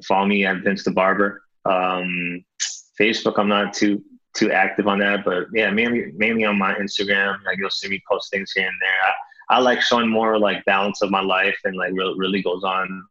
follow 0.04 0.26
me 0.26 0.44
at 0.46 0.62
Vince 0.62 0.84
the 0.84 0.90
Barber. 0.90 1.42
Um, 1.64 2.44
Facebook, 2.98 3.38
I'm 3.38 3.48
not 3.48 3.74
too 3.74 4.02
too 4.36 4.52
active 4.52 4.86
on 4.86 4.98
that, 5.00 5.24
but 5.24 5.46
yeah, 5.52 5.70
mainly 5.70 6.12
mainly 6.14 6.44
on 6.44 6.58
my 6.58 6.74
Instagram. 6.74 7.42
Like 7.44 7.58
you'll 7.58 7.70
see 7.70 7.88
me 7.88 8.02
post 8.08 8.30
things 8.30 8.52
here 8.52 8.66
and 8.66 8.76
there. 8.80 8.90
I, 9.50 9.56
I 9.56 9.60
like 9.60 9.80
showing 9.80 10.08
more 10.08 10.38
like 10.38 10.64
balance 10.64 11.02
of 11.02 11.10
my 11.10 11.22
life 11.22 11.58
and 11.64 11.76
like 11.76 11.92
really 11.94 12.18
really 12.18 12.42
goes 12.42 12.62
on. 12.62 13.04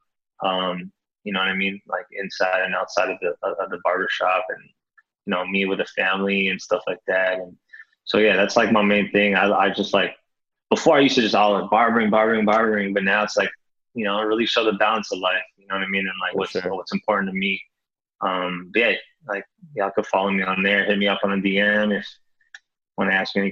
Um, 0.43 0.91
you 1.23 1.33
know 1.33 1.39
what 1.39 1.49
I 1.49 1.55
mean? 1.55 1.81
Like 1.87 2.05
inside 2.11 2.63
and 2.63 2.75
outside 2.75 3.09
of 3.09 3.17
the 3.21 3.35
of 3.47 3.69
the 3.69 3.79
barbershop 3.83 4.45
and 4.49 4.63
you 5.25 5.31
know 5.31 5.45
me 5.45 5.65
with 5.65 5.81
a 5.81 5.85
family 5.85 6.49
and 6.49 6.61
stuff 6.61 6.83
like 6.87 7.01
that. 7.07 7.39
And 7.39 7.55
so 8.03 8.19
yeah, 8.19 8.35
that's 8.35 8.55
like 8.55 8.71
my 8.71 8.83
main 8.83 9.11
thing. 9.11 9.35
I 9.35 9.51
I 9.51 9.69
just 9.69 9.93
like 9.93 10.15
before 10.69 10.97
I 10.97 11.01
used 11.01 11.15
to 11.15 11.21
just 11.21 11.35
all 11.35 11.59
like 11.59 11.69
barbering, 11.69 12.09
barbering, 12.09 12.45
barbering, 12.45 12.93
but 12.93 13.03
now 13.03 13.23
it's 13.23 13.37
like 13.37 13.51
you 13.93 14.05
know 14.05 14.21
really 14.21 14.45
show 14.45 14.63
the 14.63 14.73
balance 14.73 15.11
of 15.11 15.19
life. 15.19 15.41
You 15.57 15.67
know 15.67 15.75
what 15.75 15.83
I 15.83 15.87
mean? 15.87 16.07
And 16.07 16.19
like 16.21 16.35
what's 16.35 16.51
sure. 16.51 16.75
what's 16.75 16.93
important 16.93 17.31
to 17.31 17.37
me. 17.37 17.61
Um, 18.21 18.69
but 18.73 18.79
yeah, 18.79 18.93
like 19.27 19.45
y'all 19.75 19.91
could 19.91 20.07
follow 20.07 20.31
me 20.31 20.43
on 20.43 20.63
there. 20.63 20.85
Hit 20.85 20.97
me 20.97 21.07
up 21.07 21.19
on 21.23 21.33
a 21.33 21.41
DM 21.41 21.97
if 21.97 22.07
want 22.97 23.11
to 23.11 23.15
ask 23.15 23.35
me 23.35 23.43
any 23.43 23.51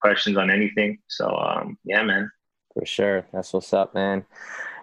questions 0.00 0.36
on 0.36 0.50
anything. 0.50 0.98
So 1.08 1.28
um, 1.36 1.78
yeah, 1.84 2.02
man. 2.02 2.30
For 2.74 2.86
sure, 2.86 3.26
that's 3.32 3.52
what's 3.52 3.72
up, 3.72 3.94
man. 3.94 4.24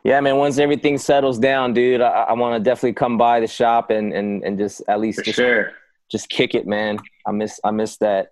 Yeah, 0.03 0.19
man. 0.22 0.38
Once 0.38 0.57
everything 0.57 0.98
settles 0.98 1.40
down, 1.40 1.73
dude, 1.73 2.02
I, 2.02 2.10
I 2.10 2.34
want 2.34 2.61
to 2.61 2.69
definitely 2.69 2.94
come 2.94 3.18
by 3.18 3.40
the 3.40 3.48
shop 3.48 3.90
and 3.90 4.14
and 4.14 4.44
and 4.44 4.57
just 4.57 4.82
at 4.88 4.99
least 4.99 5.19
For 5.19 5.26
just, 5.26 5.38
sure. 5.38 5.72
just 6.11 6.30
kick 6.30 6.56
it, 6.56 6.68
man. 6.68 6.99
I 7.26 7.32
miss 7.32 7.60
I 7.64 7.72
miss 7.72 7.98
that. 7.98 8.32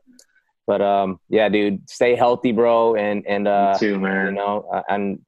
But 0.66 0.82
um, 0.82 1.20
yeah, 1.30 1.50
dude, 1.50 1.90
stay 1.90 2.16
healthy, 2.16 2.52
bro, 2.52 2.95
and 2.95 3.26
and 3.28 3.48
uh, 3.48 3.78
too, 3.78 4.00
man. 4.00 4.28
You 4.28 4.32
know, 4.34 4.84
and 4.88 5.20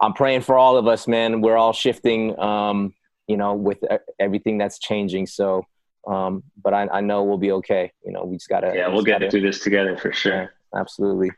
I'm 0.00 0.12
praying 0.12 0.42
for 0.42 0.58
all 0.58 0.76
of 0.76 0.86
us, 0.86 1.08
man. 1.08 1.40
We're 1.40 1.56
all 1.56 1.72
shifting, 1.72 2.38
um, 2.38 2.94
you 3.26 3.36
know, 3.36 3.54
with 3.54 3.78
everything 4.18 4.58
that's 4.58 4.78
changing. 4.78 5.26
So, 5.26 5.64
um, 6.06 6.42
but 6.62 6.74
I, 6.74 6.88
I 6.88 7.00
know 7.00 7.24
we'll 7.24 7.38
be 7.38 7.52
okay. 7.52 7.92
You 8.04 8.12
know, 8.12 8.24
we 8.24 8.36
just 8.36 8.48
gotta. 8.48 8.72
Yeah, 8.74 8.88
we'll 8.88 9.04
get 9.04 9.20
gotta, 9.20 9.30
through 9.30 9.42
this 9.42 9.60
together 9.60 9.96
for 9.96 10.12
sure. 10.12 10.34
Yeah, 10.34 10.46
absolutely. 10.78 11.30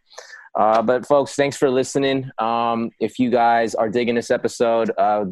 Uh, 0.54 0.80
but 0.82 1.06
folks, 1.06 1.34
thanks 1.34 1.56
for 1.56 1.70
listening. 1.70 2.30
Um, 2.38 2.90
if 2.98 3.18
you 3.18 3.30
guys 3.30 3.74
are 3.74 3.90
digging 3.90 4.14
this 4.14 4.30
episode, 4.30 4.90
uh, 4.96 5.26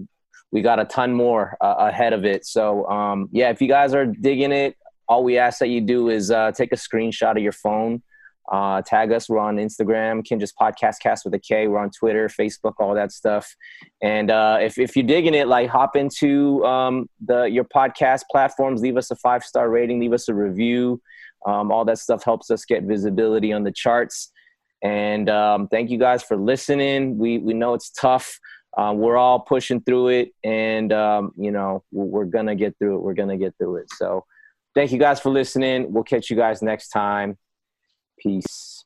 we 0.52 0.60
got 0.60 0.78
a 0.78 0.85
ton 0.85 1.12
more 1.12 1.56
uh, 1.60 1.76
ahead 1.78 2.12
of 2.12 2.24
it. 2.24 2.44
So 2.47 2.86
um, 2.89 3.28
yeah, 3.32 3.51
if 3.51 3.62
you 3.62 3.68
guys 3.68 3.94
are 3.94 4.06
digging 4.06 4.52
it, 4.52 4.76
all 5.09 5.24
we 5.24 5.39
ask 5.39 5.59
that 5.59 5.68
you 5.68 5.81
do 5.81 6.10
is 6.10 6.31
uh, 6.31 6.52
take 6.52 6.72
a 6.72 6.76
screenshot 6.76 7.36
of 7.36 7.43
your 7.43 7.52
phone 7.52 8.02
uh, 8.51 8.83
tag 8.83 9.12
us. 9.12 9.29
We're 9.29 9.39
on 9.39 9.57
Instagram, 9.57 10.27
Kinjaz 10.27 10.53
Podcast 10.59 11.01
Cast 11.01 11.25
with 11.25 11.35
a 11.35 11.39
K. 11.39 11.66
We're 11.66 11.79
on 11.79 11.91
Twitter, 11.91 12.29
Facebook, 12.29 12.75
all 12.79 12.95
that 12.95 13.12
stuff. 13.12 13.55
And 14.03 14.31
uh, 14.31 14.59
if, 14.61 14.79
if 14.79 14.97
you're 14.97 15.07
digging 15.07 15.35
it, 15.35 15.49
like 15.49 15.69
hop 15.69 15.97
into 15.97 16.65
um, 16.65 17.09
the 17.25 17.45
your 17.45 17.65
podcast 17.65 18.23
platforms, 18.31 18.83
leave 18.83 18.97
us 18.97 19.11
a 19.11 19.16
five 19.16 19.45
star 19.45 19.71
rating, 19.71 20.01
leave 20.01 20.12
us 20.12 20.29
a 20.29 20.35
review. 20.35 21.01
Um, 21.47 21.71
all 21.71 21.85
that 21.87 21.99
stuff 21.99 22.25
helps 22.25 22.51
us 22.51 22.65
get 22.65 22.85
visibility 22.85 23.53
on 23.53 23.65
the 23.65 23.73
charts. 23.73 24.33
And 24.83 25.31
um, 25.31 25.69
thank 25.69 25.91
you 25.91 25.99
guys 25.99 26.23
for 26.23 26.37
listening. 26.37 27.16
We 27.16 27.39
we 27.39 27.55
know 27.55 27.75
it's 27.75 27.91
tough. 27.91 28.39
Uh, 28.77 28.93
we're 28.95 29.16
all 29.16 29.41
pushing 29.41 29.81
through 29.81 30.09
it, 30.09 30.35
and 30.43 30.93
um, 30.93 31.33
you 31.37 31.51
know 31.51 31.83
we're 31.93 32.25
gonna 32.25 32.55
get 32.55 32.77
through 32.79 32.97
it. 32.97 33.03
We're 33.03 33.15
gonna 33.15 33.39
get 33.39 33.55
through 33.57 33.77
it. 33.77 33.87
So, 33.97 34.25
thank 34.75 34.93
you 34.93 34.99
guys 34.99 35.21
for 35.21 35.31
listening. 35.31 35.93
We'll 35.93 36.05
catch 36.05 36.29
you 36.29 36.37
guys 36.37 36.61
next 36.61 36.89
time. 36.89 37.39
Peace. 38.25 38.85